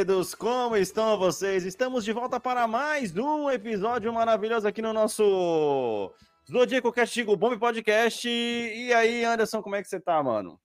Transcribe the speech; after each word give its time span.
Queridos, 0.00 0.34
como 0.34 0.76
estão 0.76 1.18
vocês? 1.18 1.62
Estamos 1.66 2.06
de 2.06 2.12
volta 2.12 2.40
para 2.40 2.66
mais 2.66 3.14
um 3.14 3.50
episódio 3.50 4.10
maravilhoso 4.10 4.66
aqui 4.66 4.80
no 4.80 4.94
nosso 4.94 6.10
Zodíaco 6.50 6.90
Castigo 6.90 7.36
Bomb 7.36 7.58
Podcast. 7.58 8.26
E 8.26 8.94
aí, 8.94 9.22
Anderson, 9.26 9.60
como 9.60 9.76
é 9.76 9.82
que 9.82 9.88
você 9.88 10.00
tá, 10.00 10.22
mano? 10.22 10.58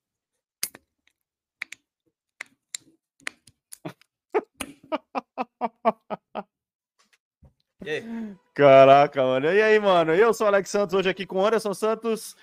Caraca, 8.54 9.21
mano. 9.21 9.52
E 9.52 9.61
aí, 9.61 9.77
mano? 9.81 10.15
Eu 10.15 10.33
sou 10.33 10.45
o 10.45 10.48
Alex 10.48 10.70
Santos, 10.70 10.93
hoje 10.93 11.10
aqui 11.10 11.26
com 11.26 11.39
o 11.39 11.45
Anderson 11.45 11.73
Santos. 11.73 12.37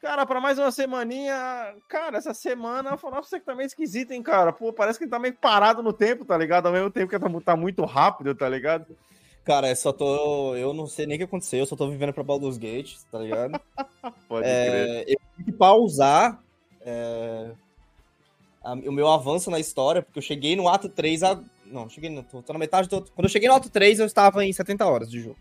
Cara, 0.00 0.24
para 0.24 0.40
mais 0.40 0.58
uma 0.58 0.70
semaninha. 0.70 1.74
Cara, 1.88 2.18
essa 2.18 2.32
semana, 2.32 2.90
eu 2.90 2.98
falar 2.98 3.16
pra 3.16 3.24
você 3.28 3.40
que 3.40 3.46
tá 3.46 3.54
meio 3.54 3.66
esquisito, 3.66 4.12
hein, 4.12 4.22
cara? 4.22 4.52
Pô, 4.52 4.72
parece 4.72 4.96
que 4.98 5.04
ele 5.04 5.10
tá 5.10 5.18
meio 5.18 5.34
parado 5.34 5.82
no 5.82 5.92
tempo, 5.92 6.24
tá 6.24 6.36
ligado? 6.38 6.66
Ao 6.66 6.72
mesmo 6.72 6.90
tempo 6.90 7.10
que 7.10 7.18
tá, 7.18 7.28
tá 7.44 7.56
muito 7.56 7.84
rápido, 7.84 8.32
tá 8.34 8.48
ligado? 8.48 8.86
Cara, 9.44 9.68
eu 9.68 9.74
só 9.76 9.92
tô. 9.92 10.54
Eu 10.54 10.72
não 10.72 10.86
sei 10.86 11.04
nem 11.06 11.16
o 11.16 11.18
que 11.18 11.24
aconteceu, 11.24 11.60
eu 11.60 11.66
só 11.66 11.74
tô 11.74 11.88
vivendo 11.90 12.12
pra 12.12 12.22
Baldur's 12.22 12.58
Gate, 12.58 12.96
tá 13.10 13.18
ligado? 13.18 13.60
Pode 14.28 14.44
crer. 14.44 14.88
É, 14.88 15.02
eu 15.08 15.16
tive 15.36 15.44
que 15.46 15.52
pausar 15.52 16.40
é, 16.82 17.50
a- 18.62 18.74
o 18.74 18.92
meu 18.92 19.08
avanço 19.08 19.50
na 19.50 19.58
história, 19.58 20.02
porque 20.02 20.18
eu 20.18 20.22
cheguei 20.22 20.54
no 20.54 20.68
ato 20.68 20.88
3. 20.88 21.24
A... 21.24 21.40
Não, 21.66 21.88
cheguei 21.88 22.08
no, 22.08 22.22
tô, 22.22 22.40
tô 22.40 22.52
na 22.52 22.58
metade 22.58 22.88
do. 22.88 23.00
Quando 23.02 23.24
eu 23.24 23.30
cheguei 23.30 23.48
no 23.48 23.54
ato 23.54 23.68
3, 23.68 23.98
eu 23.98 24.06
estava 24.06 24.44
em 24.44 24.52
70 24.52 24.86
horas 24.86 25.10
de 25.10 25.20
jogo. 25.22 25.36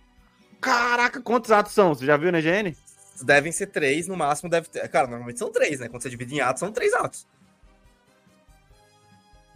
Caraca, 0.59 1.21
quantos 1.21 1.51
atos 1.51 1.73
são? 1.73 1.93
Você 1.93 2.05
já 2.05 2.17
viu 2.17 2.31
na 2.31 2.41
GN? 2.41 2.75
Devem 3.23 3.51
ser 3.51 3.67
três, 3.67 4.07
no 4.07 4.15
máximo 4.15 4.49
deve 4.49 4.69
ter. 4.69 4.87
Cara, 4.89 5.07
normalmente 5.07 5.39
são 5.39 5.51
três, 5.51 5.79
né? 5.79 5.87
Quando 5.89 6.01
você 6.01 6.09
divide 6.09 6.35
em 6.35 6.39
atos, 6.39 6.59
são 6.59 6.71
três 6.71 6.93
atos. 6.93 7.27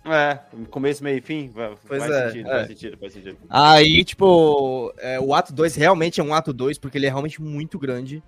É, 0.04 0.40
começo, 0.72 1.04
meio 1.04 1.20
e 1.20 1.22
fim. 1.22 1.50
Vai- 1.50 1.78
Pois 1.88 2.04
faz 2.04 2.12
é, 2.12 2.28
sentido, 2.28 2.48
é. 2.50 2.52
faz 2.52 2.68
sentido, 2.68 2.98
faz 2.98 3.14
sentido. 3.14 3.38
Aí, 3.50 4.04
tipo, 4.04 4.94
é, 4.98 5.20
o 5.20 5.34
ato 5.34 5.54
2 5.54 5.76
realmente 5.76 6.20
é 6.20 6.24
um 6.24 6.34
ato 6.34 6.52
2, 6.52 6.80
porque 6.80 6.98
ele 6.98 7.06
é 7.06 7.10
realmente 7.10 7.42
muito 7.42 7.78
grande. 7.78 8.24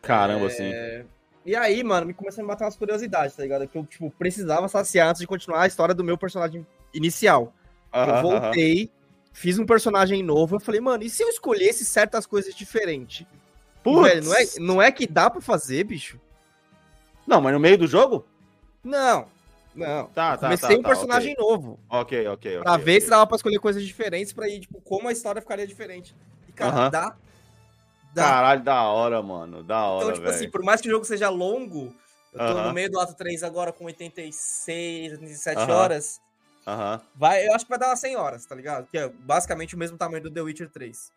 Caramba, 0.00 0.46
assim. 0.46 0.72
E 1.44 1.54
aí, 1.54 1.84
mano, 1.84 2.06
me 2.06 2.14
começou 2.14 2.42
a 2.42 2.44
me 2.44 2.48
bater 2.48 2.64
umas 2.64 2.76
curiosidades, 2.76 3.36
tá 3.36 3.42
ligado? 3.42 3.68
Que 3.68 3.78
eu, 3.78 3.84
tipo, 3.84 4.10
precisava 4.10 4.68
saciar 4.68 5.10
antes 5.10 5.20
de 5.20 5.26
continuar 5.26 5.62
a 5.62 5.66
história 5.66 5.94
do 5.94 6.02
meu 6.02 6.16
personagem 6.18 6.66
inicial. 6.92 7.52
Aham, 7.92 8.16
eu 8.16 8.22
voltei, 8.22 8.90
fiz 9.32 9.58
um 9.58 9.66
personagem 9.66 10.22
novo, 10.22 10.56
eu 10.56 10.60
falei, 10.60 10.80
mano, 10.80 11.04
e 11.04 11.10
se 11.10 11.22
eu 11.22 11.28
escolhesse 11.28 11.84
certas 11.84 12.26
coisas 12.26 12.54
diferentes? 12.54 13.26
Putz! 13.86 14.08
Velho, 14.08 14.24
não 14.24 14.34
é, 14.34 14.46
não 14.58 14.82
é 14.82 14.90
que 14.90 15.06
dá 15.06 15.30
pra 15.30 15.40
fazer, 15.40 15.84
bicho? 15.84 16.20
Não, 17.24 17.40
mas 17.40 17.52
no 17.52 17.60
meio 17.60 17.78
do 17.78 17.86
jogo? 17.86 18.26
Não, 18.82 19.28
não. 19.74 20.06
Tá, 20.06 20.36
tá, 20.36 20.38
Comecei 20.38 20.74
tá, 20.76 20.80
um 20.80 20.82
tá, 20.82 20.88
personagem 20.88 21.36
novo. 21.38 21.78
Ok, 21.88 22.26
ok, 22.26 22.58
ok. 22.58 22.62
Pra 22.64 22.76
ver 22.76 22.92
ok. 22.96 23.00
se 23.02 23.10
dava 23.10 23.26
pra 23.26 23.36
escolher 23.36 23.60
coisas 23.60 23.84
diferentes 23.84 24.32
pra 24.32 24.48
ir, 24.48 24.60
tipo, 24.60 24.80
como 24.80 25.08
a 25.08 25.12
história 25.12 25.40
ficaria 25.40 25.66
diferente. 25.66 26.16
E, 26.48 26.52
cara, 26.52 26.70
Aham. 26.72 26.90
dá. 26.90 27.16
Dá. 28.12 28.22
Caralho, 28.22 28.64
da 28.64 28.82
hora, 28.84 29.22
mano. 29.22 29.62
Da 29.62 29.84
hora, 29.84 30.04
Então, 30.04 30.14
tipo 30.14 30.24
velho. 30.26 30.36
assim, 30.36 30.50
por 30.50 30.62
mais 30.64 30.80
que 30.80 30.88
o 30.88 30.90
jogo 30.90 31.04
seja 31.04 31.28
longo, 31.28 31.94
eu 32.32 32.38
tô 32.38 32.44
Aham. 32.44 32.68
no 32.68 32.72
meio 32.72 32.90
do 32.90 32.98
ato 32.98 33.14
3 33.14 33.44
agora 33.44 33.72
com 33.72 33.84
86, 33.84 35.12
87 35.12 35.58
Aham. 35.58 35.72
horas. 35.72 36.20
Aham. 36.66 37.00
Vai, 37.14 37.46
eu 37.46 37.54
acho 37.54 37.64
que 37.64 37.70
vai 37.70 37.78
dar 37.78 37.88
umas 37.88 38.00
100 38.00 38.16
horas, 38.16 38.44
tá 38.46 38.54
ligado? 38.54 38.88
Que 38.88 38.98
é 38.98 39.08
basicamente 39.08 39.76
o 39.76 39.78
mesmo 39.78 39.96
tamanho 39.96 40.24
do 40.24 40.30
The 40.30 40.40
Witcher 40.40 40.70
3. 40.70 41.12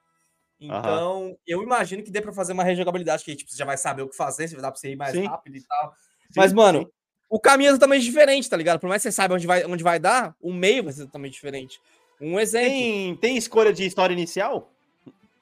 Então, 0.62 1.38
eu 1.48 1.64
imagino 1.64 2.04
que 2.04 2.12
dê 2.12 2.22
pra 2.22 2.34
fazer 2.34 2.52
uma 2.54 2.64
rejogabilidade 2.64 3.24
que 3.24 3.36
tipo, 3.36 3.50
você 3.50 3.58
já 3.58 3.66
vai 3.66 3.78
saber 3.78 4.02
o 4.02 4.10
que 4.10 4.16
fazer, 4.16 4.48
se 4.48 4.56
vai 4.56 4.62
dar 4.62 4.72
pra 4.72 4.80
você 4.80 4.92
ir 4.92 4.96
mais 4.96 5.12
Sim. 5.14 5.26
rápido 5.26 5.56
e 5.56 5.64
tal. 5.64 5.94
Sim, 5.94 6.34
Mas, 6.36 6.52
mano, 6.52 6.80
sim. 6.82 6.88
o 7.30 7.40
caminho 7.40 7.70
é 7.70 7.74
totalmente 7.74 8.04
diferente, 8.04 8.50
tá 8.50 8.58
ligado? 8.58 8.80
Por 8.80 8.88
mais 8.88 9.02
que 9.02 9.10
você 9.10 9.16
saiba 9.16 9.36
onde 9.36 9.48
vai, 9.48 9.66
onde 9.66 9.84
vai 9.84 10.00
dar, 10.00 10.36
o 10.42 10.52
meio 10.52 10.84
vai 10.84 10.94
ser 10.94 11.06
totalmente 11.06 11.34
diferente. 11.34 11.80
Um 12.20 12.38
exemplo. 12.40 12.70
Tem, 12.70 13.16
tem 13.16 13.38
escolha 13.38 13.72
de 13.72 13.86
história 13.86 14.14
inicial? 14.14 14.70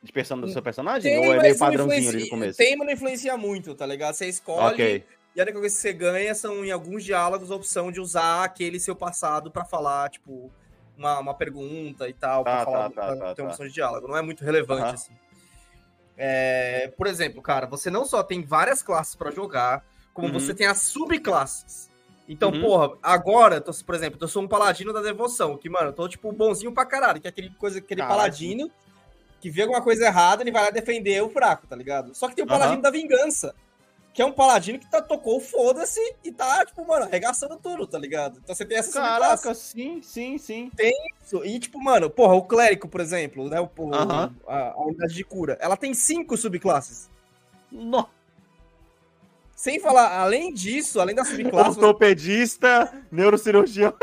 De 0.03 0.13
person... 0.13 0.39
do 0.39 0.47
seu 0.49 0.61
personagem? 0.61 1.11
Tem, 1.11 1.27
Ou 1.27 1.33
é 1.33 1.41
meio 1.41 1.57
padrãozinho 1.57 2.09
ali 2.09 2.23
no 2.23 2.29
começo? 2.29 2.57
Tem, 2.57 2.77
mas 2.77 2.85
não 2.85 2.93
influencia 2.93 3.35
muito, 3.35 3.73
tá 3.73 3.85
ligado? 3.85 4.13
Você 4.13 4.27
escolhe 4.27 4.73
Ok. 4.75 5.03
e 5.35 5.41
a 5.41 5.43
única 5.43 5.59
coisa 5.59 5.75
que 5.75 5.81
você 5.81 5.91
ganha 5.91 6.35
são, 6.35 6.63
em 6.63 6.71
alguns 6.71 7.03
diálogos, 7.03 7.49
a 7.49 7.55
opção 7.55 7.91
de 7.91 7.99
usar 7.99 8.43
aquele 8.43 8.79
seu 8.79 8.95
passado 8.95 9.49
pra 9.49 9.65
falar, 9.65 10.11
tipo, 10.11 10.51
uma, 10.97 11.19
uma 11.19 11.33
pergunta 11.33 12.07
e 12.09 12.13
tal, 12.13 12.43
Tá, 12.43 12.55
pra 12.55 12.65
falar, 12.65 12.89
tá, 12.89 13.01
tá, 13.01 13.07
pra 13.07 13.15
tá, 13.27 13.35
ter 13.35 13.41
uma 13.41 13.47
tá. 13.49 13.53
opção 13.53 13.67
de 13.67 13.73
diálogo. 13.73 14.07
Não 14.07 14.17
é 14.17 14.21
muito 14.21 14.43
relevante, 14.43 14.93
assim. 14.95 15.13
É, 16.17 16.91
por 16.97 17.05
exemplo, 17.07 17.41
cara, 17.41 17.67
você 17.67 17.89
não 17.91 18.03
só 18.05 18.23
tem 18.23 18.43
várias 18.43 18.81
classes 18.81 19.15
pra 19.15 19.29
jogar, 19.31 19.85
como 20.13 20.27
Uhum. 20.29 20.33
você 20.33 20.53
tem 20.53 20.65
as 20.65 20.79
subclasses. 20.81 21.89
Então, 22.27 22.49
Uhum. 22.49 22.61
porra, 22.61 22.97
agora, 23.03 23.61
tô- 23.61 23.71
por 23.85 23.95
exemplo, 23.95 24.17
eu 24.19 24.27
sou 24.27 24.41
um 24.43 24.47
paladino 24.47 24.91
da 24.91 25.01
devoção, 25.01 25.55
que, 25.57 25.69
mano, 25.69 25.89
eu 25.89 25.93
tô, 25.93 26.09
tipo, 26.09 26.31
bonzinho 26.31 26.73
pra 26.73 26.85
caralho, 26.85 27.21
que 27.21 27.27
é 27.27 27.29
aquele, 27.29 27.49
coisa, 27.51 27.77
aquele 27.79 28.01
Caralho. 28.01 28.17
paladino 28.19 28.71
que 29.39 29.49
vê 29.51 29.61
alguma 29.61 29.81
coisa 29.81 30.05
errada, 30.07 30.41
ele 30.43 30.51
vai 30.51 30.63
lá 30.63 30.69
defender 30.71 31.21
o 31.21 31.29
fraco, 31.29 31.67
tá 31.67 31.75
ligado? 31.75 32.13
Só 32.15 32.27
que 32.27 32.35
tem 32.35 32.43
o 32.43 32.47
paladino 32.47 32.81
da 32.81 32.89
vingança, 32.89 33.53
que 34.17 34.21
é 34.23 34.25
um 34.25 34.31
paladino 34.31 34.79
que 34.79 34.89
tá, 34.89 34.99
tocou 34.99 35.37
o 35.37 35.39
foda-se 35.39 35.99
e 36.23 36.31
tá, 36.31 36.65
tipo, 36.65 36.83
mano, 36.87 37.05
arregaçando 37.05 37.55
tudo, 37.55 37.85
tá 37.85 37.99
ligado? 37.99 38.39
Então 38.43 38.55
você 38.55 38.65
tem 38.65 38.75
essa 38.75 38.91
Caraca, 38.99 39.37
subclasse. 39.53 39.61
sim, 39.73 40.01
sim, 40.01 40.37
sim. 40.39 40.71
Isso. 41.21 41.45
E, 41.45 41.59
tipo, 41.59 41.79
mano, 41.79 42.09
porra, 42.09 42.33
o 42.33 42.41
clérigo, 42.41 42.87
por 42.87 42.99
exemplo, 42.99 43.47
né, 43.47 43.61
o, 43.61 43.69
o- 43.77 43.93
Aham. 43.93 44.35
a, 44.47 44.71
a 44.71 44.81
unidade 44.87 45.13
de 45.13 45.23
cura, 45.23 45.55
ela 45.61 45.77
tem 45.77 45.93
cinco 45.93 46.35
subclasses. 46.35 47.11
No... 47.71 48.09
Sem 49.55 49.79
falar, 49.79 50.19
além 50.19 50.51
disso, 50.51 50.99
além 50.99 51.13
da 51.15 51.23
subclasse, 51.23 51.75
você 51.75 51.85
Ortopedista, 51.85 53.05
neurocirurgião. 53.11 53.93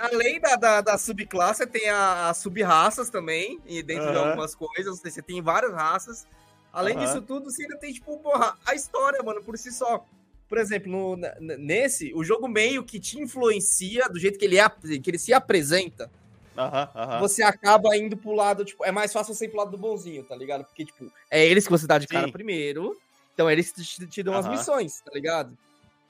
Além, 0.00 0.38
da, 0.38 0.54
da, 0.54 0.80
da 0.80 0.96
subclasse, 0.96 1.58
você 1.58 1.66
tem 1.66 1.88
a- 1.88 2.28
as 2.30 2.36
sub-raças 2.36 3.10
também, 3.10 3.58
e 3.66 3.82
dentro 3.82 4.12
de 4.12 4.16
algumas 4.16 4.54
coisas, 4.54 5.00
você 5.02 5.20
tem 5.20 5.42
várias 5.42 5.72
raças. 5.72 6.24
Além 6.72 6.96
Aham. 6.96 7.04
disso 7.04 7.22
tudo, 7.22 7.50
você 7.50 7.62
ainda 7.62 7.76
tem, 7.78 7.92
tipo, 7.92 8.18
porra, 8.18 8.56
a 8.64 8.74
história, 8.74 9.22
mano, 9.22 9.42
por 9.42 9.56
si 9.58 9.70
só. 9.70 10.04
por 10.48 10.58
exemplo, 10.58 11.16
no- 11.16 11.56
nesse, 11.56 12.12
o 12.14 12.22
jogo 12.22 12.46
meio 12.46 12.84
que 12.84 13.00
te 13.00 13.18
influencia 13.18 14.06
do 14.10 14.18
jeito 14.20 14.38
que 14.38 14.44
ele, 14.44 14.58
é, 14.58 14.68
que 15.02 15.08
ele 15.10 15.18
se 15.18 15.32
apresenta. 15.32 16.10
Aham, 16.56 16.90
aham. 16.94 17.18
Você 17.20 17.42
acaba 17.42 17.96
indo 17.96 18.18
pro 18.18 18.32
lado, 18.32 18.62
tipo, 18.62 18.84
é 18.84 18.92
mais 18.92 19.10
fácil 19.14 19.34
você 19.34 19.46
ir 19.46 19.48
pro 19.48 19.56
lado 19.60 19.70
do 19.70 19.78
bonzinho, 19.78 20.22
tá 20.24 20.36
ligado? 20.36 20.64
Porque, 20.66 20.84
tipo, 20.84 21.10
é 21.30 21.46
eles 21.46 21.64
que 21.64 21.70
você 21.70 21.86
dá 21.86 21.96
de 21.96 22.06
cara 22.06 22.26
Sim. 22.26 22.32
primeiro. 22.32 22.94
Então 23.32 23.50
eles 23.50 23.72
te, 23.72 24.06
te 24.06 24.22
dão 24.22 24.34
as 24.36 24.46
missões, 24.46 25.00
tá 25.00 25.10
ligado? 25.14 25.56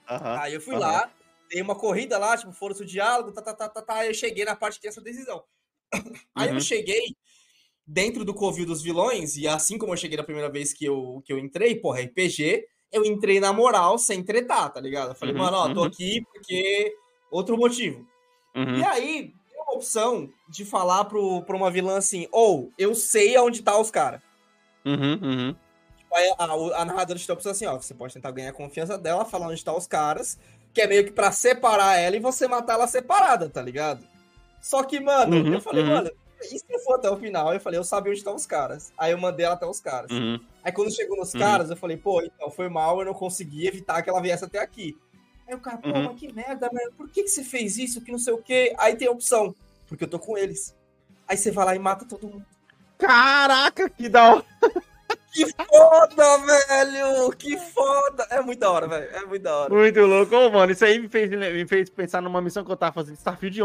Aí 0.08 0.54
eu 0.54 0.60
fui 0.60 0.74
lá, 0.76 1.08
dei 1.48 1.62
uma 1.62 1.76
corrida 1.76 2.18
lá, 2.18 2.36
tipo, 2.36 2.52
foram-se 2.52 2.82
o 2.82 2.86
diálogo, 2.86 3.30
tá, 3.30 3.42
tá, 3.42 3.54
tá, 3.54 3.68
tá, 3.68 3.80
tá, 3.82 3.94
aí 3.98 4.08
eu 4.08 4.14
cheguei 4.14 4.44
na 4.44 4.56
parte 4.56 4.74
que 4.74 4.82
tem 4.82 4.88
essa 4.88 5.00
decisão. 5.00 5.44
Aí 6.34 6.48
Uhum. 6.48 6.56
eu 6.56 6.60
cheguei 6.60 7.14
dentro 7.92 8.24
do 8.24 8.32
covil 8.32 8.64
dos 8.64 8.82
vilões, 8.82 9.36
e 9.36 9.46
assim 9.46 9.76
como 9.76 9.92
eu 9.92 9.96
cheguei 9.98 10.16
da 10.16 10.24
primeira 10.24 10.50
vez 10.50 10.72
que 10.72 10.86
eu, 10.86 11.22
que 11.26 11.30
eu 11.32 11.38
entrei, 11.38 11.74
porra, 11.74 12.00
RPG, 12.00 12.64
eu 12.90 13.04
entrei 13.04 13.38
na 13.38 13.52
moral, 13.52 13.98
sem 13.98 14.22
tretar, 14.22 14.72
tá 14.72 14.80
ligado? 14.80 15.10
Eu 15.10 15.14
falei, 15.14 15.34
Uhum, 15.34 15.42
mano, 15.42 15.56
ó, 15.58 15.74
tô 15.74 15.80
uhum. 15.80 15.86
aqui 15.86 16.22
porque 16.32 16.94
outro 17.30 17.56
motivo. 17.56 18.06
Uhum. 18.56 18.78
E 18.78 18.84
aí, 18.84 19.34
tem 19.50 19.60
uma 19.60 19.74
opção 19.74 20.28
de 20.48 20.64
falar 20.64 21.04
pro, 21.04 21.42
pra 21.42 21.54
uma 21.54 21.70
vilã 21.70 21.98
assim, 21.98 22.26
ou, 22.32 22.72
eu 22.78 22.94
sei 22.94 23.36
aonde 23.36 23.62
tá 23.62 23.78
os 23.78 23.90
caras. 23.90 24.22
Uhum, 24.86 25.18
uhum. 25.22 25.56
Aí 26.14 26.34
a, 26.38 26.44
a, 26.44 26.82
a 26.82 26.84
narradora 26.86 27.18
te 27.18 27.26
dá 27.26 27.34
a 27.34 27.36
opção 27.36 27.52
assim, 27.52 27.66
ó, 27.66 27.76
você 27.76 27.92
pode 27.92 28.14
tentar 28.14 28.30
ganhar 28.30 28.50
a 28.50 28.54
confiança 28.54 28.96
dela, 28.96 29.26
falar 29.26 29.48
onde 29.48 29.62
tá 29.62 29.76
os 29.76 29.86
caras, 29.86 30.38
que 30.72 30.80
é 30.80 30.86
meio 30.86 31.04
que 31.04 31.12
pra 31.12 31.30
separar 31.30 31.98
ela 31.98 32.16
e 32.16 32.20
você 32.20 32.48
matar 32.48 32.74
ela 32.74 32.86
separada, 32.86 33.50
tá 33.50 33.60
ligado? 33.60 34.06
Só 34.62 34.82
que, 34.82 34.98
mano, 34.98 35.36
Uhum, 35.36 35.52
eu 35.52 35.60
falei, 35.60 35.82
uhum. 35.82 35.90
mano, 35.90 36.10
e 36.44 36.58
se 36.58 36.64
eu 36.70 36.78
for 36.80 36.94
até 36.94 37.08
o 37.10 37.16
final? 37.16 37.52
Eu 37.52 37.60
falei, 37.60 37.78
eu 37.78 37.84
sabia 37.84 38.10
onde 38.10 38.18
estão 38.20 38.34
os 38.34 38.46
caras. 38.46 38.92
Aí 38.98 39.12
eu 39.12 39.18
mandei 39.18 39.44
ela 39.46 39.54
até 39.54 39.66
os 39.66 39.80
caras. 39.80 40.10
Uhum. 40.10 40.38
Aí 40.64 40.72
quando 40.72 40.94
chegou 40.94 41.16
nos 41.16 41.32
Uhum. 41.34 41.40
caras, 41.40 41.70
eu 41.70 41.76
falei, 41.76 41.96
pô, 41.96 42.20
então 42.22 42.50
foi 42.50 42.68
mal, 42.68 42.98
eu 43.00 43.06
não 43.06 43.14
consegui 43.14 43.66
evitar 43.66 44.02
que 44.02 44.10
ela 44.10 44.20
viesse 44.20 44.44
até 44.44 44.58
aqui. 44.58 44.96
Aí 45.48 45.54
o 45.54 45.60
cara, 45.60 45.78
pô, 45.78 45.88
Uhum. 45.88 46.04
mas 46.04 46.16
que 46.18 46.32
merda, 46.32 46.68
mano, 46.72 46.92
por 46.96 47.08
que, 47.08 47.22
que 47.22 47.28
você 47.28 47.42
fez 47.44 47.76
isso? 47.76 48.00
Que 48.00 48.12
não 48.12 48.18
sei 48.18 48.32
o 48.32 48.38
quê. 48.38 48.74
Aí 48.78 48.96
tem 48.96 49.08
a 49.08 49.12
opção, 49.12 49.54
porque 49.86 50.04
eu 50.04 50.08
tô 50.08 50.18
com 50.18 50.36
eles. 50.38 50.74
Aí 51.28 51.36
você 51.36 51.50
vai 51.50 51.64
lá 51.66 51.74
e 51.74 51.78
mata 51.78 52.04
todo 52.04 52.26
mundo. 52.26 52.44
Caraca, 52.98 53.88
que 53.88 54.08
da 54.08 54.34
hora. 54.34 54.44
Que 55.32 55.46
foda, 55.46 56.38
velho! 56.38 57.30
Que 57.38 57.56
foda! 57.56 58.26
É 58.30 58.40
muito 58.42 58.58
da 58.60 58.70
hora, 58.70 58.86
velho. 58.86 59.10
É 59.16 59.24
muito 59.24 59.42
da 59.42 59.56
hora. 59.56 59.74
Muito 59.74 60.00
louco, 60.00 60.36
Ô, 60.36 60.50
mano. 60.50 60.70
Isso 60.72 60.84
aí 60.84 60.98
me 60.98 61.08
fez, 61.08 61.30
me 61.30 61.66
fez 61.66 61.88
pensar 61.88 62.20
numa 62.20 62.40
missão 62.42 62.62
que 62.62 62.70
eu 62.70 62.76
tava 62.76 62.92
fazendo 62.92 63.14
Starfield 63.16 63.62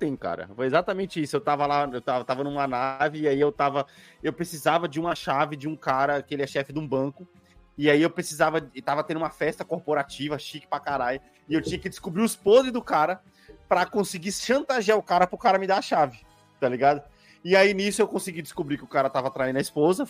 ontem, 0.00 0.16
cara. 0.16 0.48
Foi 0.56 0.66
exatamente 0.66 1.22
isso. 1.22 1.36
Eu 1.36 1.40
tava 1.40 1.66
lá, 1.66 1.88
eu 1.92 2.00
tava, 2.00 2.24
tava 2.24 2.42
numa 2.42 2.66
nave 2.66 3.20
e 3.20 3.28
aí 3.28 3.40
eu 3.40 3.52
tava. 3.52 3.86
Eu 4.22 4.32
precisava 4.32 4.88
de 4.88 4.98
uma 4.98 5.14
chave 5.14 5.56
de 5.56 5.68
um 5.68 5.76
cara 5.76 6.22
que 6.22 6.34
ele 6.34 6.42
é 6.42 6.46
chefe 6.46 6.72
de 6.72 6.78
um 6.78 6.86
banco. 6.86 7.28
E 7.76 7.90
aí 7.90 8.02
eu 8.02 8.10
precisava. 8.10 8.68
E 8.74 8.80
tava 8.80 9.04
tendo 9.04 9.18
uma 9.18 9.30
festa 9.30 9.64
corporativa, 9.64 10.38
chique 10.38 10.66
pra 10.66 10.80
caralho. 10.80 11.20
E 11.48 11.54
eu 11.54 11.62
tinha 11.62 11.78
que 11.78 11.88
descobrir 11.88 12.22
os 12.22 12.34
podres 12.34 12.72
do 12.72 12.82
cara 12.82 13.20
pra 13.68 13.86
conseguir 13.86 14.32
chantagear 14.32 14.98
o 14.98 15.02
cara 15.02 15.26
pro 15.26 15.38
cara 15.38 15.58
me 15.58 15.66
dar 15.66 15.78
a 15.78 15.82
chave, 15.82 16.20
tá 16.58 16.68
ligado? 16.68 17.02
E 17.44 17.54
aí 17.54 17.72
nisso 17.72 18.02
eu 18.02 18.08
consegui 18.08 18.42
descobrir 18.42 18.76
que 18.76 18.84
o 18.84 18.88
cara 18.88 19.08
tava 19.08 19.30
traindo 19.30 19.58
a 19.58 19.62
esposa. 19.62 20.06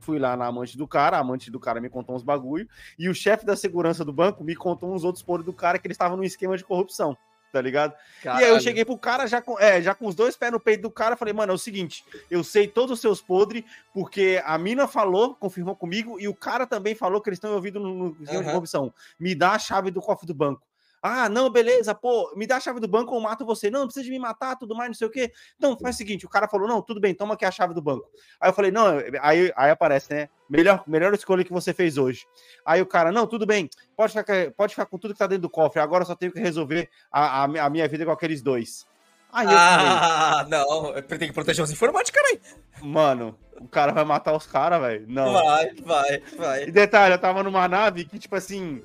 Fui 0.00 0.18
lá 0.18 0.36
na 0.36 0.46
amante 0.46 0.76
do 0.76 0.86
cara, 0.86 1.16
a 1.16 1.20
amante 1.20 1.50
do 1.50 1.58
cara 1.58 1.80
me 1.80 1.88
contou 1.88 2.14
uns 2.14 2.22
bagulho. 2.22 2.68
E 2.98 3.08
o 3.08 3.14
chefe 3.14 3.44
da 3.44 3.56
segurança 3.56 4.04
do 4.04 4.12
banco 4.12 4.44
me 4.44 4.54
contou 4.54 4.92
uns 4.92 5.02
outros 5.02 5.22
podres 5.22 5.46
do 5.46 5.52
cara 5.52 5.78
que 5.78 5.86
ele 5.86 5.92
estava 5.92 6.16
num 6.16 6.22
esquema 6.22 6.56
de 6.56 6.64
corrupção, 6.64 7.16
tá 7.56 7.62
ligado? 7.62 7.94
E 8.22 8.28
aí 8.28 8.48
eu 8.48 8.60
cheguei 8.60 8.84
pro 8.84 8.98
cara 8.98 9.26
já 9.26 9.40
com, 9.40 9.58
é, 9.58 9.80
já 9.80 9.94
com 9.94 10.06
os 10.06 10.14
dois 10.14 10.36
pés 10.36 10.52
no 10.52 10.60
peito 10.60 10.82
do 10.82 10.90
cara, 10.90 11.16
falei, 11.16 11.32
mano, 11.32 11.52
é 11.52 11.54
o 11.54 11.58
seguinte, 11.58 12.04
eu 12.30 12.44
sei 12.44 12.68
todos 12.68 12.90
os 12.92 13.00
seus 13.00 13.22
podres, 13.22 13.64
porque 13.94 14.42
a 14.44 14.58
mina 14.58 14.86
falou, 14.86 15.34
confirmou 15.34 15.74
comigo, 15.74 16.20
e 16.20 16.28
o 16.28 16.34
cara 16.34 16.66
também 16.66 16.94
falou 16.94 17.18
que 17.22 17.30
eles 17.30 17.38
estão 17.38 17.48
envolvidos 17.48 17.82
no, 17.82 17.94
no 17.94 18.16
esquema 18.22 18.44
de 18.44 18.50
corrupção. 18.50 18.92
Me 19.18 19.34
dá 19.34 19.52
a 19.52 19.58
chave 19.58 19.90
do 19.90 20.02
cofre 20.02 20.26
do 20.26 20.34
banco. 20.34 20.62
Ah, 21.00 21.30
não, 21.30 21.48
beleza, 21.48 21.94
pô, 21.94 22.30
me 22.36 22.46
dá 22.46 22.56
a 22.56 22.60
chave 22.60 22.78
do 22.78 22.88
banco 22.88 23.14
ou 23.14 23.20
mato 23.20 23.46
você. 23.46 23.70
Não, 23.70 23.80
não 23.80 23.86
precisa 23.86 24.04
de 24.04 24.10
me 24.10 24.18
matar, 24.18 24.56
tudo 24.56 24.74
mais, 24.74 24.88
não 24.90 24.94
sei 24.94 25.06
o 25.06 25.10
quê. 25.10 25.32
Não, 25.58 25.78
faz 25.78 25.94
o 25.94 25.98
seguinte, 25.98 26.26
o 26.26 26.28
cara 26.28 26.46
falou, 26.48 26.68
não, 26.68 26.82
tudo 26.82 27.00
bem, 27.00 27.14
toma 27.14 27.34
aqui 27.34 27.44
a 27.46 27.50
chave 27.50 27.72
do 27.72 27.80
banco. 27.80 28.10
Aí 28.38 28.50
eu 28.50 28.54
falei, 28.54 28.70
não, 28.70 28.86
aí, 29.22 29.50
aí 29.56 29.70
aparece, 29.70 30.12
né? 30.12 30.28
Melhor, 30.48 30.82
melhor 30.86 31.12
escolha 31.14 31.42
que 31.44 31.52
você 31.52 31.72
fez 31.74 31.98
hoje. 31.98 32.24
Aí 32.64 32.80
o 32.80 32.86
cara, 32.86 33.10
não, 33.10 33.26
tudo 33.26 33.44
bem, 33.46 33.68
pode 33.96 34.12
ficar, 34.12 34.50
pode 34.52 34.74
ficar 34.74 34.86
com 34.86 34.96
tudo 34.98 35.12
que 35.12 35.18
tá 35.18 35.26
dentro 35.26 35.42
do 35.42 35.50
cofre, 35.50 35.80
agora 35.80 36.02
eu 36.02 36.06
só 36.06 36.14
tenho 36.14 36.30
que 36.32 36.38
resolver 36.40 36.88
a, 37.10 37.42
a, 37.42 37.44
a 37.44 37.70
minha 37.70 37.88
vida 37.88 38.04
com 38.04 38.12
aqueles 38.12 38.40
dois. 38.42 38.86
Aí 39.32 39.44
eu 39.44 39.50
falei, 39.50 39.56
Ah, 39.60 40.46
não. 40.48 41.02
Tem 41.02 41.18
que 41.28 41.32
proteger 41.32 41.64
os 41.64 41.70
informantes, 41.70 42.10
caralho. 42.12 42.40
mano, 42.80 43.36
o 43.60 43.66
cara 43.68 43.92
vai 43.92 44.04
matar 44.04 44.34
os 44.34 44.46
caras, 44.46 44.80
velho. 44.80 45.04
Não. 45.08 45.32
Vai, 45.32 45.74
vai, 45.74 46.14
E 46.16 46.36
vai. 46.36 46.66
detalhe, 46.70 47.14
eu 47.14 47.18
tava 47.18 47.42
numa 47.42 47.66
nave 47.66 48.04
que, 48.04 48.18
tipo 48.18 48.36
assim, 48.36 48.82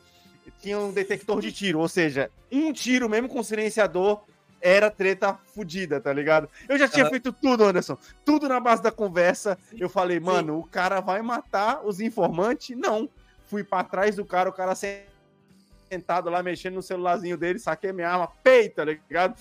tinha 0.62 0.80
um 0.80 0.92
detector 0.92 1.40
de 1.42 1.52
tiro, 1.52 1.80
ou 1.80 1.88
seja, 1.88 2.30
um 2.52 2.74
tiro 2.74 3.08
mesmo 3.08 3.30
com 3.30 3.42
silenciador 3.44 4.24
era 4.62 4.92
treta 4.92 5.38
fodida, 5.54 6.00
tá 6.00 6.14
ligado? 6.14 6.48
Eu 6.70 6.78
já 6.78 6.88
tinha 6.88 7.04
Aham. 7.04 7.10
feito 7.12 7.34
tudo, 7.34 7.64
Anderson. 7.64 7.98
Tudo 8.24 8.48
na 8.48 8.60
base 8.60 8.84
da 8.84 8.92
conversa. 8.92 9.58
Eu 9.78 9.90
falei, 9.90 10.20
mano, 10.20 10.60
o 10.60 10.64
cara 10.64 11.00
vai 11.00 11.22
matar 11.22 11.86
os 11.86 12.00
informantes? 12.00 12.78
Não. 12.78 13.10
Fui 13.48 13.64
pra 13.64 13.84
trás 13.84 14.16
do 14.16 14.26
cara, 14.26 14.50
o 14.50 14.54
cara 14.54 14.74
sentado 14.76 16.30
lá 16.30 16.42
mexendo 16.42 16.76
no 16.76 16.82
celularzinho 16.82 17.38
dele, 17.38 17.60
saquei 17.60 17.92
minha 17.92 18.10
arma, 18.10 18.28
peita, 18.44 18.86
tá 18.86 18.92
ligado? 18.92 19.36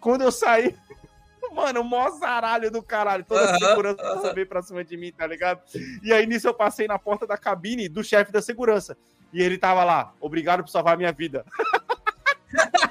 Quando 0.00 0.22
eu 0.22 0.32
saí. 0.32 0.74
Mano, 1.52 1.82
o 1.82 1.84
maior 1.84 2.10
zaralho 2.18 2.70
do 2.70 2.82
caralho. 2.82 3.24
Toda 3.24 3.54
a 3.54 3.58
segurança 3.58 4.32
veio 4.34 4.46
pra 4.46 4.62
cima 4.62 4.82
de 4.82 4.96
mim, 4.96 5.12
tá 5.12 5.26
ligado? 5.26 5.60
E 6.02 6.12
aí 6.12 6.26
nisso 6.26 6.48
eu 6.48 6.54
passei 6.54 6.88
na 6.88 6.98
porta 6.98 7.26
da 7.26 7.36
cabine 7.36 7.88
do 7.88 8.02
chefe 8.02 8.32
da 8.32 8.42
segurança. 8.42 8.96
E 9.32 9.42
ele 9.42 9.58
tava 9.58 9.84
lá, 9.84 10.12
obrigado 10.20 10.62
por 10.62 10.70
salvar 10.70 10.94
a 10.94 10.96
minha 10.96 11.12
vida. 11.12 11.44